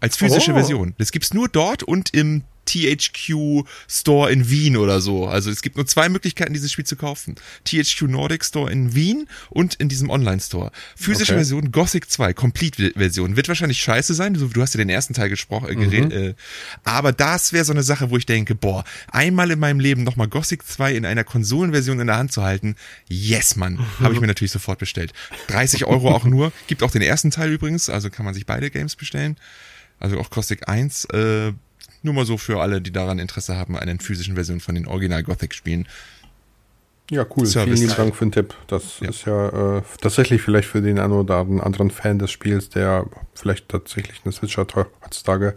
Als 0.01 0.17
physische 0.17 0.51
oh. 0.51 0.55
Version. 0.55 0.95
Das 0.97 1.13
gibt's 1.13 1.33
nur 1.33 1.47
dort 1.47 1.81
und 1.81 2.13
im 2.13 2.43
THQ 2.65 3.65
Store 3.87 4.31
in 4.31 4.49
Wien 4.49 4.77
oder 4.77 5.01
so. 5.01 5.27
Also 5.27 5.51
es 5.51 5.61
gibt 5.61 5.75
nur 5.75 5.85
zwei 5.85 6.09
Möglichkeiten, 6.09 6.53
dieses 6.53 6.71
Spiel 6.71 6.85
zu 6.85 6.95
kaufen. 6.95 7.35
THQ 7.65 8.03
Nordic 8.03 8.45
Store 8.45 8.71
in 8.71 8.95
Wien 8.95 9.27
und 9.49 9.75
in 9.75 9.89
diesem 9.89 10.09
Online-Store. 10.09 10.71
Physische 10.95 11.33
okay. 11.33 11.39
Version 11.39 11.71
Gothic 11.71 12.09
2, 12.09 12.33
Complete-Version. 12.33 13.35
Wird 13.35 13.47
wahrscheinlich 13.47 13.79
scheiße 13.79 14.13
sein, 14.13 14.33
du, 14.33 14.61
hast 14.61 14.73
ja 14.73 14.77
den 14.77 14.89
ersten 14.89 15.13
Teil 15.13 15.29
gesprochen, 15.29 15.69
äh, 15.69 16.01
mhm. 16.01 16.11
äh, 16.11 16.33
aber 16.83 17.11
das 17.11 17.53
wäre 17.53 17.65
so 17.65 17.73
eine 17.73 17.83
Sache, 17.83 18.09
wo 18.09 18.17
ich 18.17 18.25
denke, 18.25 18.55
boah, 18.55 18.83
einmal 19.11 19.51
in 19.51 19.59
meinem 19.59 19.79
Leben 19.79 20.03
nochmal 20.03 20.27
Gothic 20.27 20.65
2 20.65 20.93
in 20.93 21.05
einer 21.05 21.23
Konsolenversion 21.23 21.99
in 21.99 22.07
der 22.07 22.17
Hand 22.17 22.31
zu 22.31 22.43
halten, 22.43 22.75
yes, 23.07 23.55
Mann, 23.55 23.73
mhm. 23.73 23.85
habe 23.99 24.13
ich 24.13 24.21
mir 24.21 24.27
natürlich 24.27 24.51
sofort 24.51 24.79
bestellt. 24.79 25.13
30 25.47 25.85
Euro 25.85 26.11
auch 26.11 26.25
nur, 26.25 26.51
gibt 26.67 26.83
auch 26.83 26.91
den 26.91 27.01
ersten 27.01 27.31
Teil 27.31 27.51
übrigens, 27.51 27.89
also 27.89 28.09
kann 28.09 28.25
man 28.25 28.33
sich 28.33 28.45
beide 28.45 28.69
Games 28.69 28.95
bestellen. 28.95 29.37
Also 29.99 30.19
auch 30.19 30.29
Gothic 30.29 30.67
1, 30.67 31.05
äh, 31.05 31.53
nur 32.03 32.13
mal 32.13 32.25
so 32.25 32.37
für 32.37 32.61
alle, 32.61 32.81
die 32.81 32.91
daran 32.91 33.19
Interesse 33.19 33.57
haben, 33.57 33.77
einen 33.77 33.99
physischen 33.99 34.35
Version 34.35 34.59
von 34.59 34.75
den 34.75 34.87
Original 34.87 35.23
Gothic 35.23 35.53
Spielen. 35.53 35.87
Ja, 37.09 37.25
cool. 37.35 37.45
Service. 37.45 37.79
Vielen 37.79 37.95
Dank 37.95 38.15
für 38.15 38.25
den 38.25 38.31
Tipp. 38.31 38.53
Das 38.67 38.99
ja. 38.99 39.09
ist 39.09 39.25
ja 39.25 39.77
äh, 39.77 39.81
tatsächlich 40.01 40.41
vielleicht 40.41 40.67
für 40.67 40.81
den 40.81 40.99
einen 40.99 41.13
oder 41.13 41.37
anderen 41.37 41.91
Fan 41.91 42.19
des 42.19 42.31
Spiels, 42.31 42.69
der 42.69 43.05
vielleicht 43.33 43.69
tatsächlich 43.69 44.21
eine 44.23 44.31
Switch 44.31 44.57
hat 44.57 44.75
heutzutage 44.75 45.55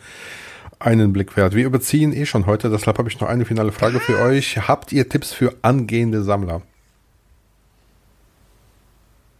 einen 0.78 1.12
Blick 1.12 1.36
wert. 1.36 1.54
Wir 1.54 1.64
überziehen 1.64 2.12
eh 2.12 2.26
schon 2.26 2.46
heute, 2.46 2.68
deshalb 2.70 2.98
habe 2.98 3.08
ich 3.08 3.18
noch 3.20 3.28
eine 3.28 3.44
finale 3.44 3.72
Frage 3.72 4.00
für 4.00 4.18
euch. 4.18 4.68
Habt 4.68 4.92
ihr 4.92 5.08
Tipps 5.08 5.32
für 5.32 5.54
angehende 5.62 6.22
Sammler? 6.22 6.62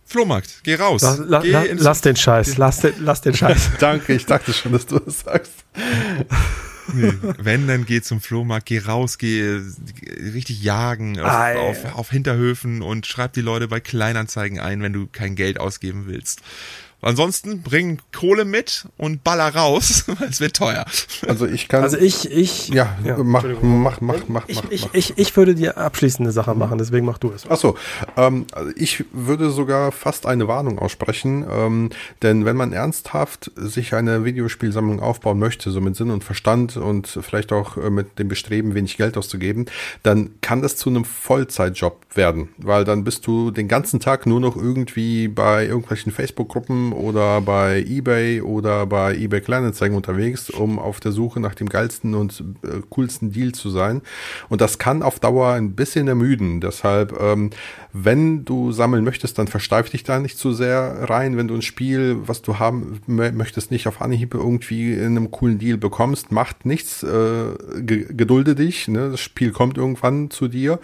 Flohmarkt, 0.06 0.60
geh 0.62 0.76
raus. 0.76 1.02
La, 1.02 1.16
la, 1.16 1.40
geh 1.40 1.50
la, 1.50 1.64
lass 1.72 2.00
den 2.00 2.16
Scheiß, 2.16 2.56
lass 2.58 2.80
den, 2.80 2.94
lass 3.00 3.20
den 3.20 3.34
Scheiß. 3.34 3.72
Danke, 3.80 4.14
ich 4.14 4.24
dachte 4.24 4.52
schon, 4.52 4.72
dass 4.72 4.86
du 4.86 4.98
das 5.00 5.20
sagst. 5.20 5.64
Nee, 6.92 7.12
wenn, 7.38 7.66
dann 7.66 7.84
geh 7.84 8.00
zum 8.00 8.20
Flohmarkt, 8.20 8.66
geh 8.66 8.78
raus, 8.78 9.18
geh 9.18 9.60
richtig 10.34 10.62
jagen 10.62 11.18
auf, 11.18 11.26
ah, 11.26 11.54
auf, 11.54 11.94
auf 11.96 12.10
Hinterhöfen 12.10 12.82
und 12.82 13.06
schreib 13.06 13.32
die 13.32 13.40
Leute 13.40 13.68
bei 13.68 13.80
Kleinanzeigen 13.80 14.60
ein, 14.60 14.82
wenn 14.82 14.92
du 14.92 15.06
kein 15.06 15.34
Geld 15.34 15.58
ausgeben 15.58 16.04
willst. 16.06 16.42
Ansonsten 17.02 17.62
bring 17.62 17.98
Kohle 18.12 18.44
mit 18.44 18.88
und 18.96 19.22
baller 19.22 19.54
raus, 19.54 20.04
weil 20.18 20.28
es 20.28 20.40
wird 20.40 20.56
teuer. 20.56 20.84
Also 21.28 21.46
ich 21.46 21.68
kann. 21.68 21.82
Also 21.82 21.98
ich, 21.98 22.30
ich. 22.30 22.68
Ja, 22.68 22.96
ja 23.04 23.18
mach, 23.18 23.44
mach, 23.62 24.00
mach, 24.00 24.22
mach, 24.28 24.44
ich, 24.48 24.62
mach, 24.62 24.70
ich, 24.70 24.88
Ich, 24.92 25.18
ich 25.18 25.36
würde 25.36 25.54
dir 25.54 25.76
abschließende 25.76 26.32
Sache 26.32 26.54
machen, 26.54 26.78
deswegen 26.78 27.06
mach 27.06 27.18
du 27.18 27.30
es. 27.32 27.48
Achso, 27.48 27.76
ähm, 28.16 28.46
also 28.52 28.72
ich 28.76 29.04
würde 29.12 29.50
sogar 29.50 29.92
fast 29.92 30.26
eine 30.26 30.48
Warnung 30.48 30.78
aussprechen, 30.78 31.44
ähm, 31.50 31.90
denn 32.22 32.44
wenn 32.44 32.56
man 32.56 32.72
ernsthaft 32.72 33.50
sich 33.56 33.94
eine 33.94 34.24
Videospielsammlung 34.24 35.00
aufbauen 35.00 35.38
möchte, 35.38 35.70
so 35.70 35.80
mit 35.80 35.96
Sinn 35.96 36.10
und 36.10 36.24
Verstand 36.24 36.76
und 36.76 37.06
vielleicht 37.06 37.52
auch 37.52 37.76
äh, 37.76 37.90
mit 37.90 38.18
dem 38.18 38.28
Bestreben, 38.28 38.74
wenig 38.74 38.96
Geld 38.96 39.16
auszugeben, 39.18 39.66
dann 40.02 40.30
kann 40.40 40.62
das 40.62 40.76
zu 40.76 40.88
einem 40.88 41.04
Vollzeitjob 41.04 42.06
werden, 42.14 42.48
weil 42.56 42.84
dann 42.84 43.04
bist 43.04 43.26
du 43.26 43.50
den 43.50 43.68
ganzen 43.68 44.00
Tag 44.00 44.26
nur 44.26 44.40
noch 44.40 44.56
irgendwie 44.56 45.28
bei 45.28 45.66
irgendwelchen 45.66 46.10
Facebook-Gruppen 46.10 46.85
oder 46.92 47.40
bei 47.40 47.80
eBay 47.80 48.40
oder 48.40 48.86
bei 48.86 49.14
eBay 49.14 49.40
Kleinanzeigen 49.40 49.96
unterwegs, 49.96 50.50
um 50.50 50.78
auf 50.78 51.00
der 51.00 51.12
Suche 51.12 51.40
nach 51.40 51.54
dem 51.54 51.68
geilsten 51.68 52.14
und 52.14 52.42
äh, 52.62 52.80
coolsten 52.90 53.32
Deal 53.32 53.52
zu 53.52 53.70
sein. 53.70 54.02
Und 54.48 54.60
das 54.60 54.78
kann 54.78 55.02
auf 55.02 55.20
Dauer 55.20 55.52
ein 55.52 55.74
bisschen 55.74 56.08
ermüden. 56.08 56.60
Deshalb, 56.60 57.18
ähm, 57.20 57.50
wenn 57.92 58.44
du 58.44 58.72
sammeln 58.72 59.04
möchtest, 59.04 59.38
dann 59.38 59.48
versteif 59.48 59.90
dich 59.90 60.04
da 60.04 60.18
nicht 60.18 60.38
zu 60.38 60.52
sehr 60.52 61.08
rein. 61.08 61.36
Wenn 61.36 61.48
du 61.48 61.54
ein 61.54 61.62
Spiel, 61.62 62.16
was 62.26 62.42
du 62.42 62.58
haben 62.58 63.00
möchtest, 63.06 63.70
nicht 63.70 63.86
auf 63.88 64.00
Anhieb 64.00 64.34
irgendwie 64.34 64.92
in 64.92 65.16
einem 65.16 65.30
coolen 65.30 65.58
Deal 65.58 65.78
bekommst, 65.78 66.30
macht 66.30 66.66
nichts, 66.66 67.02
äh, 67.02 67.54
gedulde 67.82 68.54
dich. 68.54 68.88
Ne? 68.88 69.10
Das 69.10 69.20
Spiel 69.20 69.52
kommt 69.52 69.78
irgendwann 69.78 70.30
zu 70.30 70.48
dir. 70.48 70.78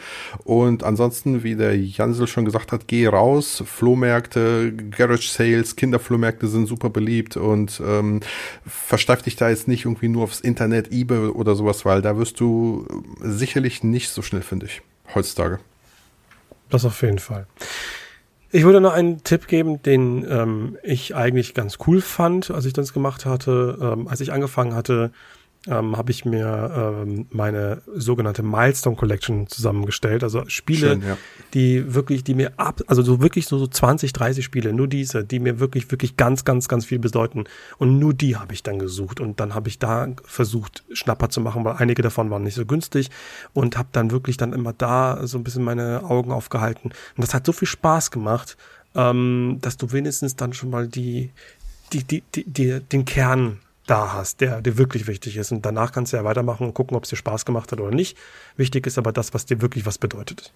Und 0.44 0.84
ansonsten, 0.84 1.42
wie 1.42 1.54
der 1.54 1.78
Jansel 1.78 2.26
schon 2.26 2.44
gesagt 2.44 2.72
hat, 2.72 2.88
geh 2.88 3.06
raus, 3.06 3.62
Flohmärkte, 3.66 4.72
Garage 4.72 5.28
Sales, 5.28 5.76
Kinder 5.76 5.91
Kinderflohmärkte 5.92 6.48
sind 6.48 6.66
super 6.66 6.88
beliebt 6.88 7.36
und 7.36 7.82
ähm, 7.84 8.20
versteif 8.66 9.20
dich 9.20 9.36
da 9.36 9.50
jetzt 9.50 9.68
nicht 9.68 9.84
irgendwie 9.84 10.08
nur 10.08 10.24
aufs 10.24 10.40
Internet, 10.40 10.90
eBay 10.90 11.28
oder 11.28 11.54
sowas, 11.54 11.84
weil 11.84 12.00
da 12.00 12.16
wirst 12.16 12.40
du 12.40 12.86
sicherlich 13.20 13.84
nicht 13.84 14.08
so 14.08 14.22
schnell 14.22 14.40
fündig 14.40 14.80
heutzutage. 15.14 15.58
Das 16.70 16.86
auf 16.86 17.02
jeden 17.02 17.18
Fall. 17.18 17.46
Ich 18.50 18.64
würde 18.64 18.80
noch 18.80 18.94
einen 18.94 19.22
Tipp 19.22 19.48
geben, 19.48 19.82
den 19.82 20.26
ähm, 20.28 20.78
ich 20.82 21.14
eigentlich 21.14 21.52
ganz 21.52 21.76
cool 21.86 22.00
fand, 22.00 22.50
als 22.50 22.64
ich 22.64 22.72
das 22.72 22.94
gemacht 22.94 23.26
hatte, 23.26 23.78
ähm, 23.78 24.08
als 24.08 24.22
ich 24.22 24.32
angefangen 24.32 24.74
hatte, 24.74 25.12
ähm, 25.68 25.96
habe 25.96 26.10
ich 26.10 26.24
mir 26.24 27.04
ähm, 27.04 27.26
meine 27.30 27.82
sogenannte 27.94 28.42
Milestone 28.42 28.96
Collection 28.96 29.46
zusammengestellt. 29.46 30.24
Also 30.24 30.42
Spiele, 30.48 30.88
Schön, 30.88 31.02
ja. 31.02 31.16
die 31.54 31.94
wirklich, 31.94 32.24
die 32.24 32.34
mir 32.34 32.52
ab, 32.56 32.80
also 32.88 33.02
so 33.02 33.20
wirklich 33.20 33.46
so, 33.46 33.58
so 33.58 33.68
20, 33.68 34.12
30 34.12 34.44
Spiele, 34.44 34.72
nur 34.72 34.88
diese, 34.88 35.24
die 35.24 35.38
mir 35.38 35.60
wirklich, 35.60 35.88
wirklich 35.90 36.16
ganz, 36.16 36.44
ganz, 36.44 36.68
ganz 36.68 36.84
viel 36.84 36.98
bedeuten. 36.98 37.44
Und 37.78 37.98
nur 38.00 38.12
die 38.12 38.36
habe 38.36 38.52
ich 38.54 38.64
dann 38.64 38.80
gesucht. 38.80 39.20
Und 39.20 39.38
dann 39.38 39.54
habe 39.54 39.68
ich 39.68 39.78
da 39.78 40.08
versucht, 40.24 40.82
Schnapper 40.92 41.28
zu 41.30 41.40
machen, 41.40 41.64
weil 41.64 41.76
einige 41.76 42.02
davon 42.02 42.30
waren 42.30 42.42
nicht 42.42 42.54
so 42.54 42.66
günstig. 42.66 43.10
Und 43.52 43.78
habe 43.78 43.88
dann 43.92 44.10
wirklich 44.10 44.36
dann 44.36 44.52
immer 44.52 44.72
da 44.72 45.26
so 45.26 45.38
ein 45.38 45.44
bisschen 45.44 45.62
meine 45.62 46.02
Augen 46.02 46.32
aufgehalten. 46.32 46.90
Und 47.16 47.24
das 47.24 47.34
hat 47.34 47.46
so 47.46 47.52
viel 47.52 47.68
Spaß 47.68 48.10
gemacht, 48.10 48.56
ähm, 48.96 49.58
dass 49.60 49.76
du 49.76 49.92
wenigstens 49.92 50.34
dann 50.34 50.52
schon 50.52 50.70
mal 50.70 50.88
die, 50.88 51.30
die, 51.92 52.02
die, 52.02 52.22
die, 52.34 52.44
die 52.44 52.80
den 52.80 53.04
Kern 53.04 53.58
da 53.86 54.12
hast, 54.12 54.40
der 54.40 54.60
dir 54.60 54.78
wirklich 54.78 55.06
wichtig 55.06 55.36
ist. 55.36 55.52
Und 55.52 55.66
danach 55.66 55.92
kannst 55.92 56.12
du 56.12 56.16
ja 56.16 56.24
weitermachen 56.24 56.66
und 56.66 56.74
gucken, 56.74 56.96
ob 56.96 57.04
es 57.04 57.10
dir 57.10 57.16
Spaß 57.16 57.44
gemacht 57.44 57.72
hat 57.72 57.80
oder 57.80 57.94
nicht. 57.94 58.16
Wichtig 58.56 58.86
ist 58.86 58.98
aber 58.98 59.12
das, 59.12 59.34
was 59.34 59.46
dir 59.46 59.60
wirklich 59.60 59.86
was 59.86 59.98
bedeutet. 59.98 60.52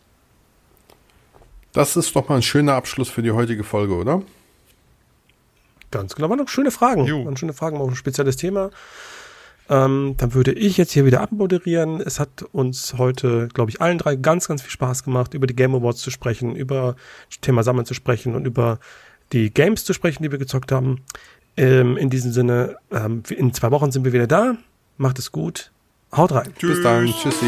Das 1.73 1.97
ist 1.97 2.15
doch 2.17 2.29
mal 2.29 2.37
ein 2.37 2.43
schöner 2.43 2.75
Abschluss 2.75 3.09
für 3.09 3.23
die 3.23 3.33
heutige 3.33 3.65
Folge, 3.65 3.95
oder? 3.95 4.23
Ganz 5.91 6.15
genau. 6.15 6.31
Waren 6.31 6.39
noch 6.39 6.49
schöne 6.49 6.71
Fragen. 6.71 7.05
Jo. 7.05 7.25
Waren 7.25 7.37
schöne 7.37 7.53
Fragen, 7.53 7.77
auch 7.79 7.89
ein 7.89 7.97
spezielles 7.97 8.37
Thema. 8.37 8.71
Ähm, 9.69 10.15
dann 10.17 10.35
würde 10.35 10.53
ich 10.53 10.77
jetzt 10.77 10.93
hier 10.93 11.05
wieder 11.05 11.21
abmoderieren. 11.21 12.01
Es 12.01 12.21
hat 12.21 12.45
uns 12.53 12.95
heute, 12.99 13.49
glaube 13.53 13.71
ich, 13.71 13.81
allen 13.81 13.99
drei 13.99 14.15
ganz, 14.15 14.47
ganz 14.47 14.63
viel 14.63 14.71
Spaß 14.71 15.03
gemacht, 15.03 15.35
über 15.35 15.47
die 15.47 15.57
Game 15.57 15.75
Awards 15.75 16.01
zu 16.01 16.11
sprechen, 16.11 16.55
über 16.55 16.97
das 17.29 17.41
Thema 17.41 17.63
Sammeln 17.63 17.85
zu 17.85 17.95
sprechen 17.95 18.35
und 18.37 18.47
über 18.47 18.79
die 19.33 19.53
Games 19.53 19.85
zu 19.85 19.93
sprechen, 19.93 20.23
die 20.23 20.31
wir 20.31 20.39
gezockt 20.39 20.71
haben. 20.71 21.03
Ähm, 21.57 21.97
in 21.97 22.11
diesem 22.11 22.33
Sinne, 22.33 22.77
ähm, 22.91 23.23
in 23.31 23.53
zwei 23.55 23.71
Wochen 23.71 23.91
sind 23.91 24.05
wir 24.05 24.13
wieder 24.13 24.27
da. 24.27 24.57
Macht 24.99 25.19
es 25.19 25.33
gut. 25.33 25.73
Haut 26.15 26.33
rein. 26.33 26.53
Tschüss. 26.59 26.77
Bis 26.77 26.83
dann. 26.83 27.07
Tschüssi. 27.07 27.47